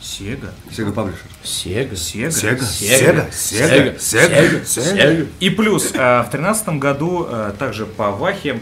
Sega, 0.00 0.50
Sega 0.70 0.94
Publisher. 0.94 1.16
Сега. 1.42 1.90
Sega, 1.90 1.92
Sega, 1.92 2.58
Sega, 2.60 3.30
Sega, 3.30 3.98
Sega, 3.98 4.62
Sega. 4.64 5.28
И 5.40 5.50
плюс, 5.50 5.90
э, 5.92 6.22
в 6.22 6.28
тринадцатом 6.30 6.78
году 6.80 7.26
э, 7.28 7.52
также 7.58 7.86
по 7.86 8.10
Вахе 8.12 8.60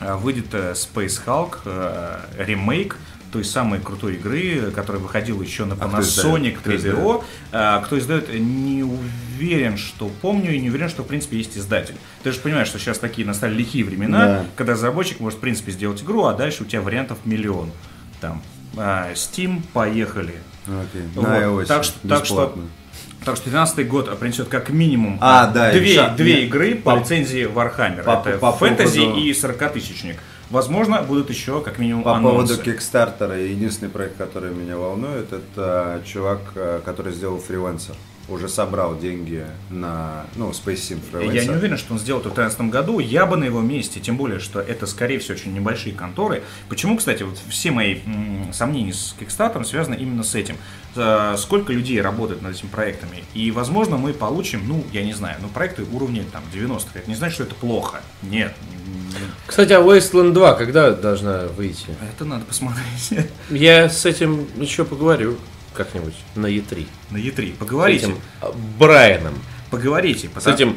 выйдет 0.00 0.52
э, 0.52 0.72
Space 0.72 1.20
Hulk, 1.26 1.58
э, 1.64 2.18
ремейк 2.38 2.96
той 3.32 3.44
самой 3.44 3.80
крутой 3.80 4.14
игры, 4.14 4.70
которая 4.74 5.02
выходила 5.02 5.42
еще 5.42 5.64
на 5.64 5.74
А 5.74 5.88
Panasonic? 5.88 6.58
Кто 6.58 6.70
3DO. 6.70 7.24
Э, 7.52 7.80
Кто 7.84 7.98
издает, 7.98 8.28
не 8.32 8.82
уверен, 8.84 9.76
что 9.76 10.08
помню, 10.22 10.52
и 10.54 10.60
не 10.60 10.70
уверен, 10.70 10.88
что 10.88 11.02
в 11.02 11.06
принципе 11.06 11.36
есть 11.38 11.56
издатель. 11.58 11.96
Ты 12.22 12.32
же 12.32 12.38
понимаешь, 12.40 12.68
что 12.68 12.78
сейчас 12.78 12.98
такие 12.98 13.26
настали 13.26 13.54
лихие 13.54 13.84
времена, 13.84 14.26
Да. 14.26 14.44
когда 14.56 14.72
разработчик 14.74 15.20
может 15.20 15.38
в 15.38 15.42
принципе 15.42 15.72
сделать 15.72 16.02
игру, 16.02 16.24
а 16.24 16.34
дальше 16.34 16.62
у 16.62 16.66
тебя 16.66 16.80
вариантов 16.82 17.18
миллион. 17.24 17.70
Там 18.20 18.42
а, 18.78 19.12
Steam, 19.14 19.62
поехали. 19.72 20.34
Окей. 20.66 21.02
Вот. 21.14 21.26
На 21.26 21.38
iOS. 21.40 21.66
Так 21.66 21.84
что- 21.84 22.08
так 22.08 22.24
что- 22.26 22.56
Так 23.26 23.34
что 23.36 23.50
2013 23.50 23.88
год 23.88 24.18
принесет 24.20 24.46
как 24.48 24.70
минимум 24.70 25.18
А, 25.20 25.48
да, 25.48 25.72
две, 25.72 25.96
ша- 25.96 26.10
две 26.10 26.34
нет. 26.34 26.44
игры 26.44 26.76
по, 26.76 26.92
По- 26.94 27.00
лицензии 27.00 27.44
Warhammer. 27.52 28.04
по- 28.04 28.28
Это 28.28 28.38
по 28.38 28.52
фэнтези 28.52 29.00
поводу- 29.00 29.18
и 29.20 29.32
40-тысячник. 29.32 30.16
Возможно, 30.48 31.02
будут 31.02 31.28
еще 31.28 31.60
как 31.60 31.80
минимум 31.80 32.04
По 32.04 32.14
анонсы. 32.14 32.54
поводу 32.54 32.62
Кикстартера, 32.70 33.36
единственный 33.36 33.88
проект, 33.88 34.16
который 34.16 34.54
меня 34.54 34.76
волнует, 34.76 35.32
это 35.32 36.00
чувак, 36.06 36.38
э, 36.54 36.80
который 36.84 37.12
сделал 37.12 37.40
фрилансер. 37.40 37.96
Уже 38.28 38.48
собрал 38.48 38.98
деньги 38.98 39.44
на, 39.70 40.26
ну, 40.34 40.50
Space 40.50 40.98
Sim 41.12 41.32
Я 41.32 41.44
не 41.44 41.50
уверен, 41.50 41.76
что 41.78 41.92
он 41.94 42.00
сделал 42.00 42.20
это 42.20 42.30
в 42.30 42.34
2013 42.34 42.72
году. 42.72 42.98
Я 42.98 43.24
бы 43.24 43.36
на 43.36 43.44
его 43.44 43.60
месте, 43.60 44.00
тем 44.00 44.16
более, 44.16 44.40
что 44.40 44.60
это, 44.60 44.86
скорее 44.86 45.18
всего, 45.20 45.34
очень 45.34 45.54
небольшие 45.54 45.94
конторы. 45.94 46.42
Почему, 46.68 46.96
кстати, 46.96 47.22
вот 47.22 47.38
все 47.48 47.70
мои 47.70 48.00
м, 48.04 48.52
сомнения 48.52 48.92
с 48.92 49.14
Kickstarter 49.18 49.64
связаны 49.64 49.94
именно 49.94 50.24
с 50.24 50.34
этим. 50.34 50.56
Э, 50.96 51.36
Сколько 51.38 51.72
людей 51.72 52.00
работает 52.00 52.42
над 52.42 52.56
этими 52.56 52.68
проектами. 52.68 53.22
И, 53.34 53.50
возможно, 53.50 53.96
мы 53.96 54.12
получим, 54.12 54.62
ну, 54.66 54.84
я 54.92 55.04
не 55.04 55.12
знаю, 55.12 55.36
ну, 55.40 55.48
проекты 55.48 55.84
уровня 55.92 56.24
там 56.32 56.42
90-х. 56.52 56.90
Это 56.94 57.08
не 57.08 57.16
значит, 57.16 57.34
что 57.34 57.44
это 57.44 57.54
плохо. 57.54 58.00
Нет. 58.22 58.54
Кстати, 59.46 59.72
а 59.72 59.80
Wasteland 59.80 60.32
2 60.32 60.54
когда 60.54 60.90
должна 60.90 61.46
выйти? 61.56 61.86
Это 62.14 62.24
надо 62.24 62.44
посмотреть. 62.44 63.28
Я 63.50 63.88
с 63.88 64.04
этим 64.04 64.46
еще 64.56 64.84
поговорю 64.84 65.36
как-нибудь 65.76 66.14
на 66.34 66.46
E3. 66.46 66.86
На 67.10 67.16
E3. 67.18 67.54
С 67.54 67.58
Поговорите. 67.58 68.06
этим 68.06 68.18
а, 68.40 68.52
Брайаном. 68.78 69.34
Поговорите. 69.70 70.28
С 70.28 70.30
потому- 70.32 70.54
этим 70.56 70.76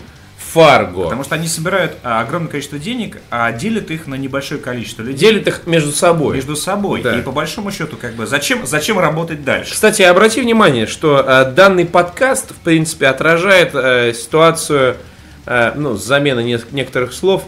Фарго. 0.54 1.04
Потому 1.04 1.24
что 1.24 1.36
они 1.36 1.48
собирают 1.48 1.98
а, 2.02 2.22
огромное 2.22 2.50
количество 2.50 2.80
денег, 2.80 3.18
а 3.30 3.52
делят 3.52 3.92
их 3.92 4.08
на 4.08 4.16
небольшое 4.16 4.60
количество 4.60 5.04
людей 5.04 5.30
Делят 5.30 5.48
их 5.48 5.68
между 5.68 5.92
собой. 5.92 6.36
между 6.38 6.56
собой. 6.56 7.02
Да. 7.04 7.18
И 7.18 7.22
по 7.22 7.32
большому 7.32 7.72
счету, 7.72 7.98
как 7.98 8.14
бы, 8.14 8.26
зачем, 8.26 8.66
зачем 8.66 8.98
работать 8.98 9.44
дальше? 9.44 9.74
Кстати, 9.74 10.02
обрати 10.02 10.42
внимание, 10.42 10.88
что 10.88 11.24
э, 11.26 11.52
данный 11.52 11.86
подкаст, 11.86 12.52
в 12.52 12.56
принципе, 12.56 13.08
отражает 13.08 13.72
э, 13.76 14.14
ситуацию, 14.14 14.98
э, 15.46 15.74
ну, 15.76 15.96
с 15.98 16.04
заменой 16.06 16.46
нес- 16.46 16.66
некоторых 16.72 17.14
слов, 17.14 17.44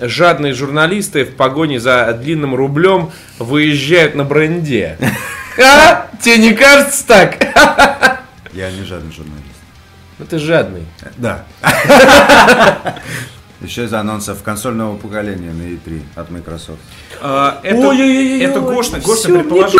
жадные 0.00 0.52
журналисты 0.52 1.24
в 1.24 1.34
погоне 1.34 1.80
за 1.80 2.12
длинным 2.12 2.54
рублем 2.54 3.12
выезжают 3.38 4.14
на 4.14 4.24
бренде. 4.24 4.98
А? 5.58 6.08
Тебе 6.22 6.38
не 6.38 6.52
кажется 6.54 7.06
так? 7.06 7.36
Я 8.52 8.70
не 8.70 8.84
жадный 8.84 9.12
журналист. 9.12 9.44
Ну 10.18 10.26
ты 10.26 10.38
жадный. 10.38 10.86
Да. 11.16 11.44
Еще 13.60 13.84
из 13.84 13.92
анонсов 13.92 14.42
консольного 14.42 14.96
поколения 14.96 15.50
на 15.50 15.62
E3 15.62 16.02
от 16.14 16.30
Microsoft. 16.30 16.78
А, 17.20 17.58
это, 17.64 17.76
Ой-ой-ой-ой, 17.88 18.40
это 18.40 18.60
гошное 18.60 19.00
не 19.00 19.38
предположение. 19.40 19.78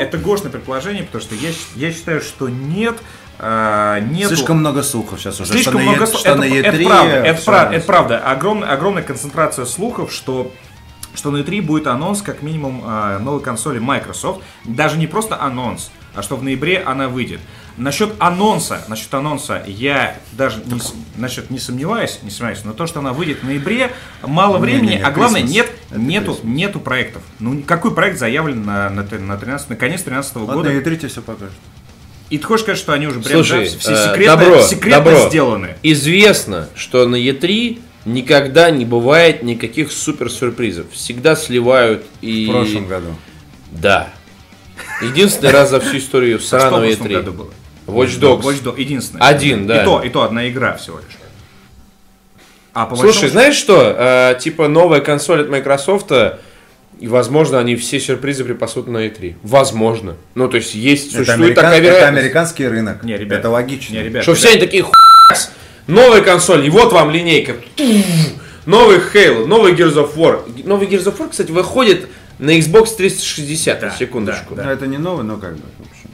Это 0.00 0.18
гошное 0.18 0.50
предположение, 0.50 1.04
потому 1.04 1.22
что 1.22 1.34
я, 1.76 1.92
считаю, 1.92 2.20
что 2.20 2.48
нет, 2.48 2.96
а, 3.38 4.00
нету... 4.00 4.34
Слишком 4.34 4.58
много 4.58 4.82
слухов 4.82 5.20
сейчас 5.20 5.40
уже. 5.40 5.52
Слишком 5.52 5.74
что 5.74 5.84
на 5.84 5.90
много 5.90 6.06
слухов. 6.06 6.20
что 6.20 6.30
это, 6.30 6.38
на 6.40 6.44
это 6.44 6.76
E3 6.76 6.84
правда, 6.84 7.14
это, 7.14 7.42
прав- 7.42 7.72
это 7.72 7.86
правда. 7.86 8.18
Огромная, 8.18 8.68
огромная 8.72 9.02
концентрация 9.02 9.64
слухов, 9.66 10.12
что 10.12 10.52
что 11.14 11.30
на 11.30 11.38
E3 11.38 11.62
будет 11.62 11.86
анонс, 11.86 12.22
как 12.22 12.42
минимум, 12.42 12.82
а, 12.84 13.18
новой 13.18 13.40
консоли 13.40 13.78
Microsoft. 13.78 14.42
Даже 14.64 14.96
не 14.98 15.06
просто 15.06 15.40
анонс, 15.40 15.90
а 16.14 16.22
что 16.22 16.36
в 16.36 16.42
ноябре 16.42 16.80
она 16.80 17.08
выйдет. 17.08 17.40
Насчет 17.78 18.12
анонса, 18.18 18.84
насчет 18.88 19.12
анонса 19.14 19.62
я 19.66 20.18
даже 20.32 20.62
не, 20.66 20.78
с- 20.78 20.92
насчет 21.16 21.48
не 21.50 21.58
сомневаюсь, 21.58 22.18
не 22.22 22.30
сомневаюсь, 22.30 22.64
но 22.64 22.74
то, 22.74 22.86
что 22.86 23.00
она 23.00 23.14
выйдет 23.14 23.38
в 23.40 23.44
ноябре, 23.44 23.92
мало 24.22 24.58
времени, 24.58 24.88
Не-не-не, 24.88 25.02
а 25.04 25.10
главное, 25.10 25.42
Christmas. 25.42 25.48
нет, 25.50 25.70
Это 25.90 25.98
нету, 26.00 26.32
Christmas. 26.32 26.46
нету 26.46 26.80
проектов. 26.80 27.22
Ну, 27.38 27.62
какой 27.62 27.94
проект 27.94 28.18
заявлен 28.18 28.62
на, 28.64 28.90
на, 28.90 29.02
на 29.02 29.36
13, 29.38 29.70
на 29.70 29.76
конец 29.76 30.02
13 30.02 30.34
Вот 30.36 30.50
года? 30.52 30.68
на 30.70 30.74
E3 30.74 30.96
тебе 30.96 31.08
все 31.08 31.22
покажет. 31.22 31.54
И 32.28 32.36
ты 32.38 32.44
хочешь 32.44 32.62
сказать, 32.64 32.78
что 32.78 32.92
они 32.92 33.06
уже 33.06 33.20
прям 33.20 33.42
Слушай, 33.44 33.70
да, 33.70 33.78
все 33.78 33.92
э, 33.92 34.08
секретно, 34.10 34.36
добро, 34.36 34.62
секретно 34.62 35.10
добро. 35.10 35.28
сделаны? 35.28 35.76
Известно, 35.82 36.68
что 36.74 37.06
на 37.08 37.16
E3 37.16 37.80
никогда 38.04 38.70
не 38.70 38.84
бывает 38.84 39.42
никаких 39.42 39.92
супер 39.92 40.30
сюрпризов. 40.30 40.86
Всегда 40.92 41.36
сливают 41.36 42.04
и... 42.20 42.46
В 42.46 42.50
прошлом 42.50 42.86
году. 42.88 43.06
Да. 43.70 44.08
Единственный 45.02 45.50
раз 45.52 45.70
за 45.70 45.80
всю 45.80 45.98
историю 45.98 46.36
А 46.36 46.38
в 46.38 46.44
сраного 46.44 46.84
прошлом 46.86 47.06
E3. 47.06 47.12
году 47.12 47.32
было? 47.32 47.50
Watch 47.86 48.18
Dogs. 48.20 48.42
Watch 48.42 48.62
Dogs, 48.62 48.80
единственное. 48.80 49.26
Один, 49.26 49.66
да. 49.66 49.82
И 49.82 49.84
то, 49.84 50.02
и 50.02 50.08
то 50.08 50.22
одна 50.22 50.48
игра 50.48 50.76
всего 50.76 50.98
лишь. 50.98 51.18
А 52.74 52.86
по 52.86 52.96
Слушай, 52.96 53.06
большому 53.12 53.32
знаешь 53.32 53.54
что? 53.56 53.96
Э, 54.34 54.38
типа 54.40 54.68
новая 54.68 55.00
консоль 55.00 55.42
от 55.42 55.50
Microsoft, 55.50 56.10
И, 57.00 57.08
возможно, 57.08 57.58
они 57.58 57.74
все 57.76 57.98
сюрпризы 58.00 58.44
припасут 58.44 58.86
на 58.86 59.06
E3. 59.06 59.34
Возможно. 59.42 60.16
Ну, 60.34 60.48
то 60.48 60.56
есть, 60.56 60.74
есть, 60.74 61.08
Это, 61.08 61.16
существует 61.24 61.50
американ- 61.58 61.62
такая 61.64 61.78
это 61.78 61.86
вероятность. 61.86 62.18
американский 62.22 62.68
рынок. 62.68 63.02
Не, 63.02 63.16
ребят. 63.18 63.38
Это 63.40 63.50
логично. 63.50 63.94
Не, 63.94 64.02
ребят, 64.04 64.22
Что 64.22 64.34
все 64.34 64.48
ребят. 64.48 64.56
они 64.58 64.66
такие 64.66 64.82
хуяс, 64.84 64.94
новая 65.86 66.20
консоль, 66.22 66.66
и 66.66 66.70
вот 66.70 66.92
вам 66.92 67.10
линейка. 67.10 67.56
Новый 68.66 68.98
Halo, 68.98 69.46
новый 69.46 69.72
Gears 69.74 69.94
of 69.94 70.14
War. 70.14 70.42
Новый 70.64 70.86
Gears 70.88 71.04
of 71.04 71.18
War, 71.18 71.28
кстати, 71.30 71.50
выходит 71.50 72.08
на 72.38 72.56
Xbox 72.58 72.94
360, 72.96 73.80
Да, 73.80 73.90
секундочку. 73.98 74.54
да, 74.54 74.64
Ну, 74.64 74.70
это 74.70 74.86
не 74.86 74.98
новый, 74.98 75.24
но 75.24 75.36
как 75.36 75.54
бы. 75.56 75.62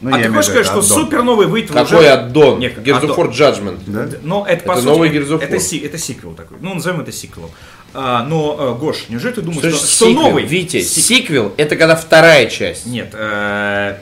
Ну, 0.00 0.14
А 0.14 0.18
ты 0.18 0.28
хочешь 0.28 0.44
сказать, 0.46 0.64
что 0.66 0.78
это 0.78 0.86
аддон. 0.86 1.04
супер 1.04 1.22
новый 1.24 1.46
выйдет 1.48 1.72
Какой 1.72 1.98
уже? 1.98 2.08
аддон? 2.08 2.58
Нет, 2.60 2.78
Gears 2.78 3.02
of. 3.02 3.16
War 3.16 3.30
Judgment. 3.32 3.78
Да? 3.86 4.08
Но 4.22 4.46
это, 4.48 4.62
по 4.64 4.72
Это 4.72 4.80
сути, 4.82 4.88
новый 4.90 5.10
Gears 5.10 5.28
of 5.28 5.42
это, 5.42 5.56
War. 5.56 5.60
си- 5.60 5.78
это 5.78 5.98
сиквел 5.98 6.32
такой. 6.34 6.56
Ну, 6.60 6.72
назовем 6.74 7.00
это 7.00 7.10
сиквелом. 7.12 7.50
А, 7.94 8.22
но, 8.22 8.56
э, 8.76 8.78
Гош, 8.80 9.06
неужели 9.08 9.32
ты 9.32 9.40
думаешь, 9.42 9.60
Что, 9.60 9.70
что, 9.70 9.78
что 9.86 10.04
сиквел? 10.06 10.22
новый? 10.22 10.44
Витя, 10.44 10.80
Си- 10.82 11.00
сиквел 11.00 11.52
это 11.56 11.74
когда 11.76 11.96
вторая 11.96 12.46
часть. 12.46 12.86
Нет, 12.86 13.08
э, 13.12 13.96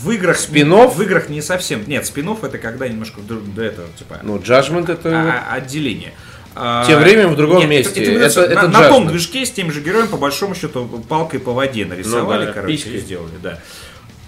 в 0.00 0.10
играх... 0.10 0.38
Спин-офф? 0.38 0.94
В 0.94 1.02
играх 1.02 1.28
не 1.28 1.42
совсем. 1.42 1.82
Нет, 1.86 2.06
спин 2.06 2.28
это 2.30 2.58
когда 2.58 2.88
немножко 2.88 3.20
до, 3.20 3.36
до 3.40 3.62
этого, 3.62 3.88
типа, 3.98 4.20
Ну, 4.22 4.36
Judgment 4.36 4.90
это... 4.90 5.10
а- 5.10 5.44
а- 5.50 5.54
отделение. 5.56 6.12
А, 6.54 6.86
Тем 6.86 7.00
временем 7.00 7.30
в 7.34 7.36
другом 7.36 7.68
месте. 7.68 8.02
Это, 8.02 8.40
Это- 8.40 8.40
это 8.52 8.68
на, 8.68 8.80
на 8.80 8.88
том 8.88 9.06
движке 9.08 9.44
с 9.44 9.50
теми 9.50 9.70
же 9.70 9.80
героями, 9.82 10.06
по 10.08 10.16
большому 10.16 10.54
счету, 10.54 10.86
палкой 11.08 11.38
по 11.40 11.52
воде 11.52 11.84
нарисовали, 11.84 12.40
Ну 12.40 12.46
да, 12.46 12.52
короче, 12.52 12.72
писькой. 12.76 12.94
и 12.94 12.98
сделали, 13.00 13.32
да. 13.42 13.58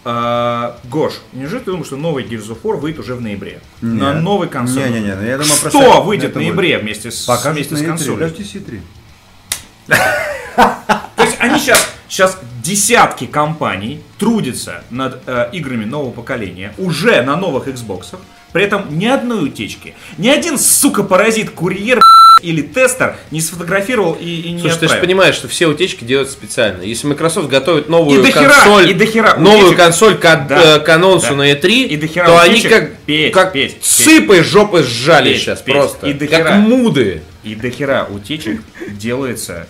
А, 0.05 0.79
Гош, 0.85 1.15
неужели 1.33 1.61
ты 1.61 1.67
думаешь, 1.67 1.87
что 1.87 1.97
новый 1.97 2.25
Gears 2.25 2.49
of 2.51 2.59
War 2.63 2.77
выйдет 2.77 3.01
уже 3.01 3.15
в 3.15 3.21
ноябре? 3.21 3.61
На 3.81 4.13
Нет. 4.15 4.23
новой 4.23 4.49
консоли? 4.49 4.89
Не-не-не, 4.89 5.15
ну, 5.15 5.23
я 5.23 5.39
думаю, 5.39 5.45
Что 5.45 5.71
просто 5.71 6.01
выйдет 6.03 6.31
это 6.31 6.39
в 6.39 6.43
ноябре 6.43 6.79
вместе 6.79 7.11
с, 7.11 7.25
Покажут 7.25 7.55
вместе 7.57 7.77
с 7.77 7.81
E3, 7.81 7.87
консолью? 7.87 8.15
подождите 8.15 8.59
E3. 8.59 8.81
То 11.17 11.23
есть 11.25 11.37
они 11.41 11.59
сейчас, 11.59 11.95
сейчас 12.09 12.39
десятки 12.63 13.27
компаний 13.27 14.01
трудятся 14.19 14.83
над 14.91 15.21
э, 15.27 15.49
играми 15.53 15.85
нового 15.85 16.11
поколения, 16.11 16.73
уже 16.79 17.23
на 17.23 17.37
новых 17.37 17.69
Xbox, 17.69 18.17
при 18.53 18.65
этом 18.65 18.99
ни 18.99 19.07
одной 19.07 19.45
утечки, 19.49 19.95
ни 20.17 20.29
один, 20.29 20.59
сука, 20.59 21.03
паразит, 21.03 21.51
курьер 21.51 22.01
или 22.43 22.63
тестер 22.63 23.17
не 23.33 23.41
сфотографировал 23.41 24.13
и, 24.19 24.25
и 24.43 24.53
не 24.53 24.61
Слушай, 24.61 24.75
ты 24.75 24.79
же 24.81 24.85
отправил. 24.87 25.07
понимаешь, 25.07 25.35
что 25.35 25.49
все 25.49 25.67
утечки 25.67 26.05
делают 26.05 26.31
специально. 26.31 26.83
Если 26.83 27.07
Microsoft 27.09 27.49
готовит 27.49 27.89
новую 27.89 28.25
И 28.25 28.31
консоль, 28.33 28.91
и 28.91 28.95
дохера 28.95 29.35
новую 29.37 29.67
утечек. 29.67 29.77
консоль 29.79 30.15
к, 30.17 30.21
Да, 30.49 30.77
э, 30.77 30.79
к 30.81 30.89
анонсу 30.89 31.31
да. 31.31 31.35
на 31.35 31.53
E3, 31.53 31.69
И 31.89 31.97
дохера 31.97 32.27
то 32.27 32.41
они 32.41 32.55
утечек. 32.55 32.71
как, 32.71 32.97
Петь, 33.07 33.33
как 33.33 33.53
Петь, 33.53 33.75
Петь. 33.75 33.85
сыпой 33.85 34.43
жопы 34.45 34.85
сжали 34.85 35.33
Петь, 35.33 35.43
сейчас 35.43 35.63
Петь. 35.63 35.75
просто. 35.75 36.07
И 36.07 36.13
дохера. 36.13 36.45
как 36.45 36.57
муды. 36.59 37.23
И 37.43 37.55
дохера 37.57 38.07
утечек 38.09 38.63
делается 38.89 39.67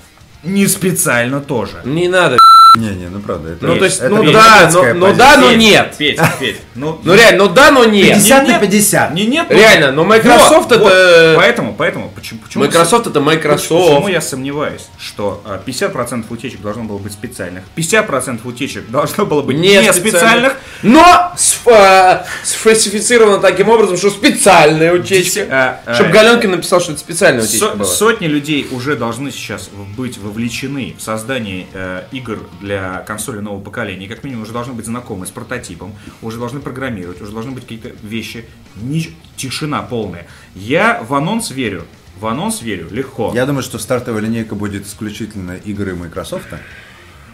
не 0.49 0.67
специально 0.67 1.41
тоже. 1.41 1.83
Не 1.85 2.09
надо. 2.09 2.39
Не-не, 2.81 3.09
ну 3.09 3.21
правда. 3.21 3.51
Это, 3.53 3.67
Ну, 3.67 3.77
то 3.77 3.85
есть, 3.85 3.99
это 4.01 4.09
ну 4.11 4.21
американская 4.23 4.95
да, 4.95 4.99
но- 5.01 5.07
позиция. 5.07 5.27
да, 5.27 5.37
но 5.41 5.53
нет. 5.53 5.95
Петь, 5.99 6.21
Петь, 6.41 6.57
ну, 6.75 7.01
Ну 7.03 7.15
реально, 7.15 7.45
ну 7.45 7.51
да, 7.51 7.71
но 7.71 7.85
нет. 7.85 8.15
50 8.15 8.45
нет, 8.47 8.53
на 8.53 8.59
50. 8.67 9.15
Не 9.15 9.27
нет, 9.27 9.47
ну- 9.51 9.57
Реально, 9.57 9.93
но 9.93 10.05
Microsoft 10.05 10.71
Вот, 10.71 10.73
это- 10.73 10.83
вот. 10.85 11.37
Поэтому, 11.37 11.75
поэтому, 11.77 12.11
почему, 12.15 12.41
почему 12.41 12.65
Microsoft 12.65 13.07
это 13.07 13.21
Microsoft. 13.21 13.69
Почему 13.91 14.09
я 14.09 14.21
сомневаюсь, 14.21 14.87
что 14.99 15.43
а, 15.45 15.61
50% 15.65 16.27
утечек 16.31 16.61
должно 16.61 16.85
было 16.85 16.99
быть 16.99 17.13
специальных, 17.13 17.65
50% 17.77 18.41
утечек 18.45 18.89
должно 18.91 19.27
было 19.27 19.43
быть 19.43 19.57
Не 19.57 19.77
не, 19.79 19.93
специальных, 19.93 20.55
Но 20.83 21.33
сф- 21.37 21.73
э, 21.73 22.25
сфальсифицировано 22.45 23.39
таким 23.39 23.69
образом, 23.69 23.97
что 23.97 24.11
специальная 24.11 24.93
утечка. 24.93 25.47
А, 25.51 25.81
а, 25.87 25.95
Чтобы 25.95 26.11
Галенкин 26.11 26.51
написал, 26.53 26.81
что 26.81 26.93
это 26.93 27.01
специальная 27.01 27.43
утечка 27.43 27.71
Со- 27.71 27.75
была. 27.75 27.85
сотни 27.85 28.27
людей 28.27 28.67
уже 28.71 28.97
должны 28.97 29.31
сейчас 29.31 29.71
быть 29.97 30.19
вовлечены 30.19 30.95
в 30.99 31.03
создание 31.03 31.67
э, 31.73 32.03
игр 32.13 32.41
для 32.61 32.68
консоли 33.07 33.39
нового 33.41 33.63
поколения. 33.63 34.09
Как 34.09 34.25
минимум 34.25 34.43
уже 34.43 34.53
должны 34.53 34.73
быть 34.75 34.87
знакомы 34.87 35.27
с 35.27 35.31
прототипом, 35.31 35.95
уже 36.23 36.39
должны 36.39 36.61
программировать, 36.61 37.21
уже 37.21 37.33
должны 37.33 37.53
быть 37.53 37.65
какие-то 37.65 37.91
вещи. 38.03 38.45
Ни- 38.77 39.15
тишина 39.37 39.83
полная. 39.83 40.27
Я 40.55 41.03
в 41.07 41.15
анонс 41.15 41.51
верю. 41.51 41.85
В 42.21 42.27
анонс 42.27 42.63
верю 42.63 42.89
легко. 42.91 43.31
Я 43.35 43.47
думаю, 43.47 43.63
что 43.63 43.79
стартовая 43.79 44.23
линейка 44.23 44.55
будет 44.55 44.87
исключительно 44.87 45.53
игры 45.65 45.95
Microsoft. 45.95 46.47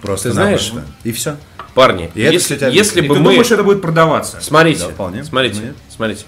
Просто 0.02 0.28
Ты 0.28 0.34
знаешь, 0.34 0.72
И 1.04 1.12
все. 1.12 1.36
Парни, 1.74 2.10
И 2.14 2.20
это, 2.20 2.32
если, 2.34 2.54
кстати, 2.54 2.74
если 2.74 3.00
бы 3.00 3.14
ты 3.14 3.20
мы... 3.20 3.30
думаешь, 3.30 3.50
это 3.50 3.64
будет 3.64 3.80
продаваться? 3.82 4.40
Смотрите, 4.40 4.80
Да, 4.86 4.88
вполне. 4.90 5.24
смотрите, 5.24 5.60
Нет. 5.60 5.74
смотрите. 5.88 6.24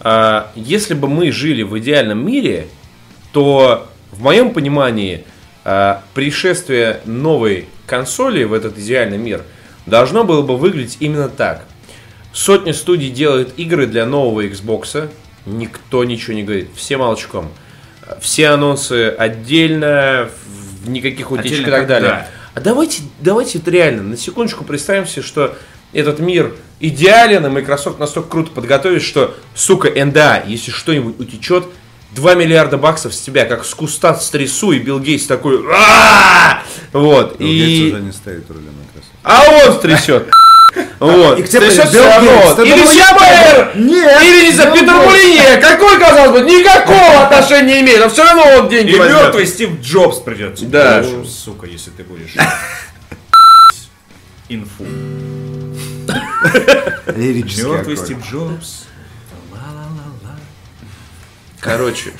А, 0.00 0.50
если 0.56 0.94
бы 0.94 1.06
мы 1.06 1.30
жили 1.30 1.62
в 1.62 1.78
идеальном 1.78 2.24
мире, 2.26 2.66
то 3.32 3.88
в 4.10 4.22
моем 4.22 4.52
понимании 4.52 5.24
а, 5.64 6.02
пришествие 6.14 7.00
новой 7.04 7.68
консоли 7.88 8.44
в 8.44 8.52
этот 8.52 8.78
идеальный 8.78 9.18
мир 9.18 9.42
должно 9.86 10.22
было 10.22 10.42
бы 10.42 10.56
выглядеть 10.56 10.98
именно 11.00 11.28
так. 11.28 11.64
Сотни 12.32 12.72
студий 12.72 13.10
делают 13.10 13.54
игры 13.56 13.86
для 13.86 14.06
нового 14.06 14.44
Xbox, 14.46 15.10
никто 15.46 16.04
ничего 16.04 16.34
не 16.34 16.44
говорит, 16.44 16.68
все 16.76 16.98
молчком. 16.98 17.50
Все 18.20 18.48
анонсы 18.48 19.08
отдельно, 19.08 20.30
никаких 20.86 21.30
утечек 21.30 21.52
Отдельно 21.52 21.68
и 21.68 21.70
так 21.70 21.86
далее. 21.86 22.28
А 22.54 22.60
давайте, 22.60 23.02
давайте 23.20 23.58
вот 23.58 23.68
реально, 23.68 24.02
на 24.02 24.16
секундочку 24.16 24.64
представим 24.64 25.06
себе, 25.06 25.22
что 25.22 25.56
этот 25.92 26.18
мир 26.18 26.54
идеален, 26.80 27.46
и 27.46 27.48
Microsoft 27.48 27.98
настолько 27.98 28.28
круто 28.28 28.50
подготовит, 28.50 29.02
что, 29.02 29.34
сука, 29.54 29.90
НДА, 30.04 30.44
если 30.46 30.70
что-нибудь 30.70 31.18
утечет, 31.18 31.64
2 32.12 32.34
миллиарда 32.34 32.78
баксов 32.78 33.14
с 33.14 33.20
тебя, 33.20 33.44
как 33.44 33.64
с 33.64 33.74
куста 33.74 34.14
стрясу, 34.16 34.72
и 34.72 34.78
Билл 34.78 34.98
Гейтс 34.98 35.26
такой, 35.26 35.62
«А-а-а!» 35.66 36.38
вот, 36.48 36.58
Билл 36.58 36.62
Гейтс 37.38 37.40
и... 37.40 37.90
уже 37.92 38.02
не 38.02 38.12
стоит 38.12 38.48
Microsoft. 38.48 39.12
А 39.22 39.42
он 39.66 39.78
стрясет. 39.78 40.28
Вот. 41.00 41.38
И 41.38 41.42
всё 41.44 41.60
равно. 41.60 42.62
Или 42.62 42.86
Сябер! 42.86 43.72
Нет! 43.76 44.22
Или, 44.22 44.50
Гейтс. 44.50 44.92
Мулине! 44.92 45.56
Какой, 45.56 45.98
казалось 45.98 46.32
бы, 46.32 46.40
никакого 46.48 47.22
отношения 47.26 47.76
не 47.76 47.80
имеет, 47.80 48.00
но 48.00 48.08
все 48.10 48.24
равно 48.24 48.42
он 48.58 48.68
деньги 48.68 48.90
И 48.90 48.98
мертвый 48.98 49.46
Стив 49.46 49.80
Джобс 49.80 50.18
придет. 50.18 50.58
Да. 50.68 51.02
Ну, 51.02 51.24
сука, 51.24 51.66
если 51.66 51.90
ты 51.90 52.04
будешь. 52.04 52.34
Инфу. 54.48 54.84
Лирический 57.16 57.64
Мертвый. 57.64 57.96
Стив 57.96 58.18
Джобс. 58.30 58.84
Короче. 61.60 62.12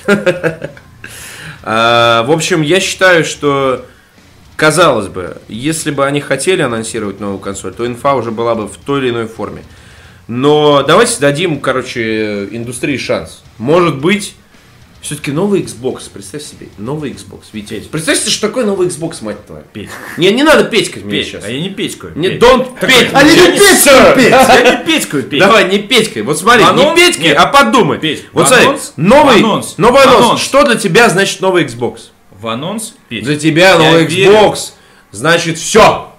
А, 1.63 2.23
В 2.25 2.33
общем, 2.33 2.63
я 2.63 2.81
считаю, 2.81 3.25
что, 3.25 3.85
казалось 4.59 5.07
бы, 5.07 5.37
если 5.47 5.93
бы 5.93 6.05
они 6.05 6.21
хотели 6.21 6.63
анонсировать 6.63 7.21
новую 7.21 7.39
консоль, 7.39 7.73
то 7.73 7.87
инфа 7.87 8.17
уже 8.17 8.33
была 8.33 8.57
бы 8.57 8.67
в 8.67 8.77
той 8.77 8.99
или 9.01 9.11
иной 9.11 9.29
форме. 9.29 9.63
Но 10.27 10.83
давайте 10.83 11.21
дадим, 11.21 11.61
короче, 11.61 12.49
индустрии 12.51 12.97
шанс. 12.97 13.43
Может 13.59 14.01
быть, 14.01 14.35
все-таки 15.01 15.31
новый 15.31 15.63
Xbox, 15.63 16.11
представь 16.13 16.43
себе, 16.43 16.67
новый 16.77 17.13
Xbox, 17.13 17.43
Витя. 17.53 17.85
Представь 17.91 18.19
себе, 18.19 18.33
что 18.33 18.49
такое 18.49 18.67
новый 18.67 18.89
Xbox, 18.89 19.23
мать 19.23 19.47
твою. 19.47 19.63
Петь. 19.73 19.91
Не, 20.17 20.33
не 20.33 20.43
надо 20.43 20.65
петькать 20.65 21.05
мне 21.05 21.19
Петь. 21.19 21.29
сейчас. 21.29 21.45
А 21.45 21.51
я 21.51 21.61
не 21.61 21.71
Петькаю. 21.71 22.19
Не, 22.19 22.31
Петь. 22.31 22.43
don't 22.43 22.81
петь. 22.81 23.11
А 23.13 23.23
не 23.23 23.31
мне, 23.31 23.53
петь, 23.53 24.17
петь. 24.17 24.31
Я 24.33 24.77
не 24.77 24.85
Петькаю, 24.85 25.23
Петь. 25.23 25.41
Давай, 25.41 25.69
не 25.71 25.79
Петькой. 25.79 26.23
Вот 26.23 26.37
смотри, 26.37 26.65
Анонс? 26.65 26.99
не 26.99 27.07
Петькой, 27.07 27.25
Нет. 27.29 27.37
а 27.39 27.47
подумай. 27.47 27.99
Петь, 27.99 28.25
Вот 28.33 28.49
смотри, 28.49 28.67
анонс? 28.67 28.93
новый, 28.97 29.37
анонс. 29.39 29.79
новый 29.79 30.03
анонс. 30.03 30.25
анонс. 30.25 30.41
Что 30.43 30.65
для 30.65 30.75
тебя 30.75 31.09
значит 31.09 31.41
новый 31.41 31.65
Xbox? 31.65 32.01
В 32.41 32.47
анонс 32.49 32.95
Петь. 33.09 33.25
Для 33.25 33.37
тебя 33.37 33.71
Я 33.71 33.79
новый 33.79 34.05
верю. 34.07 34.33
Xbox 34.33 34.73
значит 35.11 35.59
все. 35.59 36.13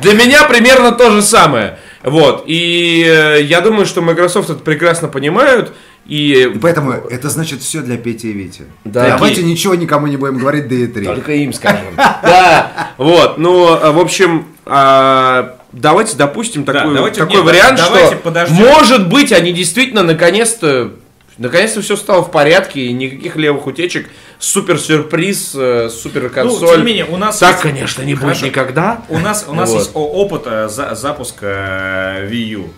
Для 0.00 0.12
меня 0.14 0.44
примерно 0.44 0.92
то 0.92 1.10
же 1.10 1.22
самое. 1.22 1.78
Вот. 2.02 2.44
И 2.46 3.04
э, 3.04 3.42
я 3.42 3.60
думаю, 3.60 3.84
что 3.86 4.00
Microsoft 4.02 4.48
это 4.50 4.60
прекрасно 4.60 5.08
понимают. 5.08 5.74
И 6.06 6.48
И 6.54 6.58
поэтому 6.60 6.92
это 6.92 7.28
значит 7.30 7.62
все 7.62 7.80
для 7.80 7.96
Пети 7.96 8.30
и 8.30 8.32
Вити. 8.32 8.62
Да. 8.84 9.10
Давайте 9.10 9.42
ничего 9.42 9.74
никому 9.74 10.06
не 10.06 10.16
будем 10.16 10.38
говорить 10.38 10.68
до 10.68 10.76
E3. 10.76 11.04
Только 11.04 11.32
им 11.32 11.52
скажем. 11.52 11.96
Да, 11.96 12.92
вот, 12.96 13.38
ну, 13.38 13.66
а, 13.72 13.90
в 13.90 13.98
общем, 13.98 14.46
а, 14.66 15.56
давайте 15.72 16.16
допустим 16.16 16.64
такой, 16.64 16.94
давайте- 16.94 17.20
такой 17.20 17.36
нет, 17.36 17.44
вариант, 17.44 17.80
что, 17.80 18.20
может 18.50 19.08
быть, 19.08 19.32
они 19.32 19.52
действительно 19.52 20.04
наконец-то, 20.04 20.92
наконец-то 21.38 21.80
все 21.82 21.96
стало 21.96 22.22
в 22.22 22.30
порядке, 22.30 22.80
и 22.86 22.92
никаких 22.92 23.36
левых 23.36 23.66
утечек, 23.66 24.08
супер 24.38 24.78
сюрприз, 24.78 25.52
э, 25.54 25.90
супер 25.90 26.24
Ну, 26.24 26.30
консоль. 26.30 26.68
тем 26.70 26.78
не 26.80 26.84
менее, 26.86 27.04
у 27.06 27.16
нас 27.16 27.38
Так, 27.38 27.50
есть- 27.52 27.62
конечно, 27.62 28.02
не 28.02 28.14
будет 28.14 28.22
Хорошо. 28.24 28.46
никогда. 28.46 29.02
У 29.08 29.18
нас, 29.18 29.44
у 29.48 29.54
нас 29.54 29.70
Вот. 29.70 29.78
есть 29.78 29.90
опыт 29.94 30.44
за- 30.70 30.94
запуска 30.94 31.46
э, 31.46 32.28
Wii 32.30 32.44
U. 32.60 32.68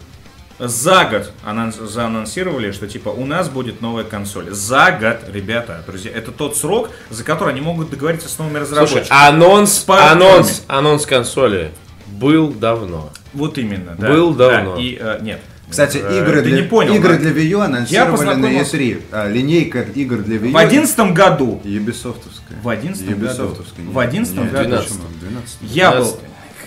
За 0.60 1.05
год 1.05 1.30
анонс- 1.47 1.86
заанонсировали, 1.86 2.72
что 2.72 2.89
типа 2.89 3.10
у 3.10 3.24
нас 3.24 3.48
будет 3.48 3.80
новая 3.80 4.02
консоль. 4.02 4.51
За 4.51 4.90
год, 4.90 5.18
ребята, 5.32 5.85
друзья, 5.86 6.10
это 6.12 6.32
тот 6.32 6.56
срок, 6.56 6.90
за 7.10 7.22
который 7.22 7.51
они 7.51 7.60
могут 7.60 7.90
договориться 7.90 8.28
с 8.28 8.36
новыми 8.39 8.59
Слушай, 8.64 8.70
разработчиками. 8.80 9.28
анонс, 9.28 9.78
партнерами. 9.78 10.24
анонс, 10.32 10.62
анонс 10.66 11.06
консоли 11.06 11.70
был 12.09 12.48
давно. 12.48 13.10
Вот 13.35 13.56
именно, 13.56 13.94
да. 13.97 14.09
Был 14.09 14.35
Да, 14.35 14.51
давно. 14.51 14.76
И 14.78 14.98
э, 15.01 15.18
нет. 15.22 15.40
Кстати, 15.70 15.99
Э, 16.03 16.20
игры 16.23 16.43
ты 16.43 16.49
для, 16.49 16.62
не 16.62 16.66
понял, 16.66 16.95
игры 16.95 17.15
да? 17.15 17.19
для 17.20 17.31
Wii 17.32 17.47
U 17.49 17.61
анонсировали 17.61 18.11
на 18.11 18.16
познакомился- 18.16 18.77
E3. 18.77 19.03
А, 19.12 19.28
линейка 19.28 19.82
игр 19.82 20.19
для 20.19 20.36
Wii 20.39 20.49
U. 20.49 20.53
В 20.53 20.57
одиннадцатом 20.57 21.15
году 21.15 21.61
Юбисофтовская. 21.65 22.59
В 22.62 22.69
11 22.69 23.19
году. 23.19 23.57
В 23.93 23.99
11 23.99 24.35
Нет, 24.35 24.53
году. 24.53 24.69
12. 24.69 24.93
12. 25.20 25.59
я 25.62 25.90
был... 25.93 25.99
12. 26.05 26.20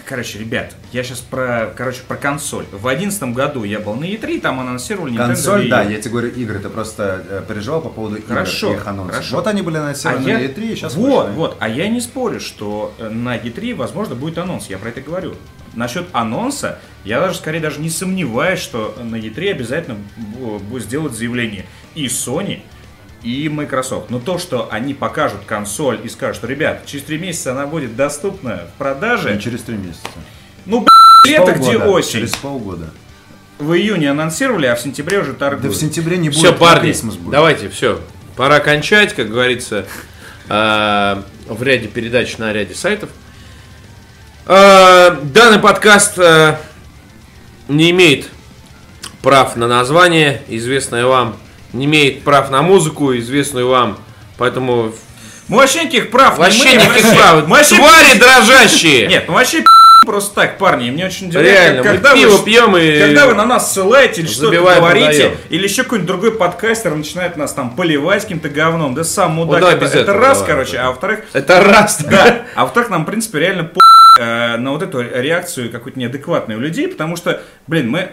Короче, 0.04 0.40
ребят, 0.40 0.76
я 0.92 1.04
сейчас 1.04 1.20
про, 1.20 1.74
короче, 1.78 2.02
про 2.06 2.18
консоль. 2.18 2.66
В 2.74 2.86
одиннадцатом 2.88 3.34
году 3.34 3.64
я 3.64 3.80
был 3.80 3.94
на 3.96 4.04
E3, 4.04 4.42
там 4.42 4.60
анонсировали 4.60 5.14
Nintendo 5.14 5.28
Консоль, 5.28 5.66
Wii 5.68 5.70
да, 5.70 5.84
я 5.84 6.02
тебе 6.02 6.12
говорю, 6.12 6.30
игры, 6.32 6.60
ты 6.60 6.70
просто 6.70 7.24
э, 7.30 7.44
переживал 7.48 7.80
по 7.82 7.88
поводу 7.90 8.18
Хорошо, 8.28 8.72
игр 8.74 8.82
их 8.82 8.88
анонсов. 8.88 9.16
хорошо. 9.16 9.36
Вот 9.38 9.48
они 9.48 9.62
были 9.62 9.78
А 9.78 9.84
анонсированы 9.84 10.28
я... 10.28 10.38
на 10.40 10.42
E3, 10.44 10.72
и 10.74 10.76
сейчас 10.76 10.96
вот, 10.96 11.28
вышли. 11.28 11.38
вот, 11.38 11.58
а 11.62 11.70
я 11.70 11.88
не 11.88 12.02
спорю, 12.02 12.42
что 12.42 12.94
э, 12.98 13.08
на 13.08 13.38
E3, 13.38 13.74
возможно, 13.74 14.16
будет 14.16 14.38
анонс, 14.38 14.66
я 14.68 14.78
про 14.80 14.90
это 14.90 15.00
говорю. 15.00 15.36
Насчет 15.74 16.06
анонса, 16.12 16.80
я 17.06 17.20
даже, 17.22 17.36
скорее, 17.38 17.60
даже 17.60 17.80
не 17.80 17.90
сомневаюсь, 17.90 18.60
что 18.60 18.96
на 19.02 19.16
E3 19.16 19.52
обязательно 19.52 19.98
бу- 20.18 20.60
будет 20.60 20.84
сделать 20.84 21.14
заявление 21.14 21.66
и 21.96 22.06
Sony, 22.08 22.62
и 23.24 23.48
Microsoft. 23.50 24.10
Но 24.10 24.20
то, 24.20 24.38
что 24.38 24.68
они 24.72 24.94
покажут 24.94 25.42
консоль 25.46 26.00
и 26.04 26.10
скажут, 26.10 26.38
что, 26.38 26.48
ребят, 26.48 26.86
через 26.86 27.06
три 27.06 27.18
месяца 27.20 27.52
она 27.52 27.68
будет 27.68 27.96
доступна 27.96 28.64
в 28.76 28.78
продаже, 28.78 29.34
Не 29.36 29.40
через 29.42 29.62
три 29.62 29.76
месяца. 29.78 30.02
ну, 30.66 30.86
лето, 31.28 31.54
где 31.54 31.78
осень. 31.78 32.12
Через 32.20 32.32
полгода. 32.36 32.90
В 33.60 33.74
июне 33.74 34.10
анонсировали, 34.10 34.66
а 34.66 34.76
в 34.76 34.82
сентябре 34.82 35.20
уже 35.20 35.34
Да 35.34 35.50
торгуют. 35.52 35.76
в 35.76 35.80
сентябре 35.80 36.18
не 36.18 36.30
будет. 36.30 36.40
Все, 36.40 36.54
парни, 36.54 36.92
будет. 36.92 37.30
давайте, 37.30 37.70
все. 37.70 38.02
Пора 38.36 38.60
кончать, 38.60 39.14
как 39.14 39.30
говорится, 39.30 39.86
э, 40.50 41.22
в 41.48 41.64
ряде 41.64 41.88
передач 41.88 42.38
на 42.40 42.52
ряде 42.54 42.74
сайтов. 42.74 43.10
Э, 44.48 45.18
Данный 45.24 45.60
подкаст 45.60 46.18
э, 46.18 46.56
не 47.68 47.92
имеет 47.92 48.28
прав 49.22 49.56
на 49.56 49.68
название, 49.68 50.42
известное 50.48 51.06
вам, 51.06 51.38
не 51.74 51.86
имеет 51.86 52.24
прав 52.24 52.50
на 52.50 52.62
музыку, 52.62 53.16
известную 53.18 53.68
вам, 53.68 53.98
поэтому 54.38 54.94
Мы 55.48 55.58
вообще 55.58 55.82
никаких 55.82 56.10
прав 56.12 56.38
вообще 56.38 56.64
имеем. 56.76 56.82
никаких 56.82 57.16
прав. 57.16 57.48
Мы 57.48 57.58
вообще 57.58 57.76
Твари 57.76 58.18
дрожащие! 58.18 59.08
Нет, 59.10 59.26
ну 59.28 59.36
вообще 59.36 59.64
просто 60.08 60.34
так, 60.34 60.58
парни. 60.58 60.90
Мне 60.90 61.06
очень 61.06 61.28
удивляет, 61.28 61.60
Реально, 61.76 61.84
как- 61.84 61.92
мы 61.92 61.98
когда 62.00 62.14
пиво 62.16 62.38
вы, 62.38 62.44
пьем 62.44 62.78
и... 62.78 63.00
когда 63.00 63.28
вы 63.28 63.36
на 63.36 63.46
нас 63.46 63.72
ссылаете 63.72 64.22
или 64.22 64.28
что-то 64.28 64.58
говорите, 64.58 65.06
продаем. 65.06 65.38
или 65.50 65.64
еще 65.68 65.84
какой-нибудь 65.84 66.08
другой 66.08 66.32
подкастер 66.32 66.96
начинает 66.96 67.38
нас 67.38 67.54
там 67.54 67.76
поливать 67.76 68.24
каким-то 68.24 68.50
говном, 68.50 68.96
да 68.96 69.04
сам 69.04 69.34
мудак. 69.34 69.62
это, 69.62 69.76
без 69.78 69.90
это 69.92 70.00
этого, 70.00 70.18
раз, 70.20 70.40
давай, 70.40 70.52
короче, 70.54 70.72
давай. 70.74 70.86
а 70.88 70.90
во-вторых, 70.90 71.20
Это 71.34 71.62
раз, 71.64 72.02
да, 72.10 72.42
а 72.56 72.64
во-вторых, 72.64 72.90
нам, 72.90 73.04
в 73.04 73.06
принципе, 73.06 73.38
реально 73.40 73.66
по 73.66 73.80
э, 74.22 74.58
на 74.58 74.72
вот 74.72 74.82
эту 74.84 75.02
реакцию 75.02 75.72
какую-то 75.72 76.00
неадекватную 76.00 76.60
у 76.60 76.62
людей, 76.62 76.88
потому 76.88 77.16
что, 77.16 77.42
блин, 77.68 77.90
мы 77.90 78.12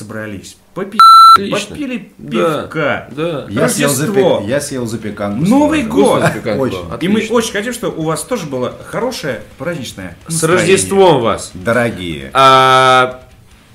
собрались, 0.00 0.56
попи... 0.74 0.98
Отлично. 1.38 1.68
попили 1.68 2.12
Да, 2.16 2.62
пивка. 2.62 3.08
да. 3.10 3.46
Я 3.50 3.68
съел, 3.68 3.90
Рождество. 3.90 4.40
запек- 4.40 4.48
я 4.48 4.60
съел 4.60 4.86
запеканку. 4.86 5.44
Новый 5.44 5.82
год. 5.82 6.22
Запеканка 6.22 6.60
Очень. 6.60 6.78
И 7.02 7.08
мы 7.08 7.26
очень 7.28 7.52
хотим, 7.52 7.74
чтобы 7.74 7.98
у 7.98 8.04
вас 8.04 8.24
тоже 8.24 8.46
было 8.46 8.74
хорошее 8.90 9.42
праздничное 9.58 10.16
С 10.28 10.32
настроение. 10.32 10.72
Рождеством 10.72 11.20
вас! 11.20 11.50
Дорогие. 11.52 12.30
А, 12.32 13.20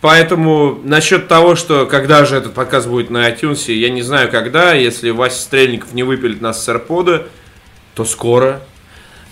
поэтому 0.02 0.80
насчет 0.84 1.27
того, 1.27 1.56
что 1.56 1.85
когда 1.85 2.26
же 2.26 2.35
этот 2.35 2.56
подкаст 2.56 2.88
будет 2.88 3.11
на 3.11 3.30
iTunes, 3.30 3.72
я 3.72 3.91
не 3.91 4.02
знаю 4.02 4.31
когда. 4.31 4.73
Если 4.73 5.11
Вася 5.11 5.39
Стрельников 5.39 5.93
не 5.93 6.02
выпилит 6.02 6.41
нас 6.41 6.64
с 6.64 6.68
AirPod, 6.68 7.27
то 7.93 8.06
скоро. 8.06 8.61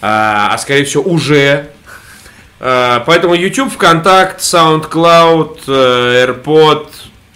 А, 0.02 0.54
а 0.54 0.58
скорее 0.60 0.86
всего 0.86 1.02
уже. 1.04 1.70
А, 2.62 3.04
поэтому 3.06 3.36
YouTube, 3.36 3.72
ВКонтакт, 3.72 4.42
SoundCloud, 4.42 5.60
э, 5.68 6.26
AirPod, 6.26 6.88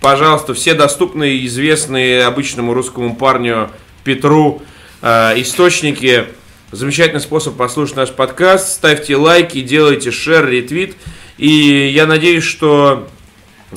пожалуйста, 0.01 0.53
все 0.53 0.73
доступные, 0.73 1.45
известные 1.45 2.25
обычному 2.25 2.73
русскому 2.73 3.15
парню 3.15 3.69
Петру 4.03 4.61
э, 5.01 5.39
источники. 5.39 6.25
Замечательный 6.71 7.21
способ 7.21 7.55
послушать 7.55 7.95
наш 7.95 8.11
подкаст. 8.11 8.73
Ставьте 8.73 9.15
лайки, 9.15 9.61
делайте 9.61 10.11
шер, 10.11 10.45
ретвит. 10.45 10.97
И 11.37 11.87
я 11.93 12.05
надеюсь, 12.05 12.43
что 12.43 13.07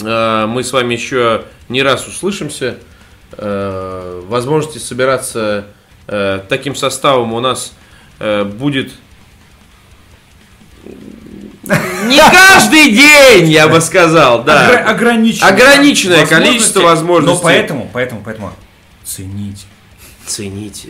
э, 0.01 0.47
мы 0.49 0.65
с 0.65 0.73
вами 0.73 0.95
еще 0.95 1.45
не 1.69 1.83
раз 1.83 2.09
услышимся. 2.09 2.79
Э, 3.39 4.23
возможности 4.27 4.79
собираться 4.79 5.67
э, 6.09 6.41
таким 6.49 6.75
составом 6.75 7.35
у 7.35 7.41
нас 7.41 7.73
э, 8.19 8.43
будет 8.43 8.91
не 11.67 12.19
каждый 12.19 12.93
день, 12.93 13.51
я 13.51 13.69
бы 13.69 13.81
сказал, 13.81 14.43
да. 14.45 14.71
Огра- 14.71 14.85
ограниченное, 14.85 15.49
Ограниченное 15.51 16.27
количество 16.27 16.81
возможностей. 16.81 17.37
Но 17.37 17.43
поэтому, 17.43 17.91
поэтому, 17.93 18.23
поэтому 18.25 18.53
цените. 19.05 19.65
Цените. 20.27 20.89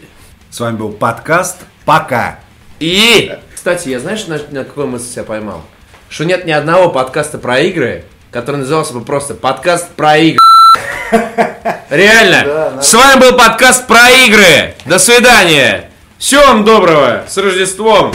С 0.51 0.61
вами 0.61 0.77
был 0.77 0.93
подкаст. 0.93 1.59
Пока. 1.85 2.39
И, 2.81 3.33
кстати, 3.55 3.89
я 3.89 4.01
знаешь, 4.01 4.27
на, 4.27 4.39
на 4.51 4.65
какой 4.65 4.87
мысль 4.87 5.07
себя 5.07 5.25
поймал? 5.25 5.63
Что 6.09 6.25
нет 6.25 6.45
ни 6.47 6.53
одного 6.53 6.91
подкаста 6.91 7.39
про 7.39 7.59
игры, 7.61 8.05
который 8.31 8.57
назывался 8.57 8.93
бы 8.93 9.01
просто 9.03 9.35
подкаст 9.35 9.89
про 9.91 10.17
игры. 10.19 10.41
Реально. 11.91 12.81
С 12.83 12.93
вами 12.95 13.21
был 13.21 13.37
подкаст 13.37 13.87
про 13.87 14.11
игры. 14.11 14.75
До 14.85 14.99
свидания. 14.99 15.91
Всего 16.19 16.43
вам 16.47 16.65
доброго. 16.65 17.25
С 17.29 17.37
Рождеством. 17.37 18.13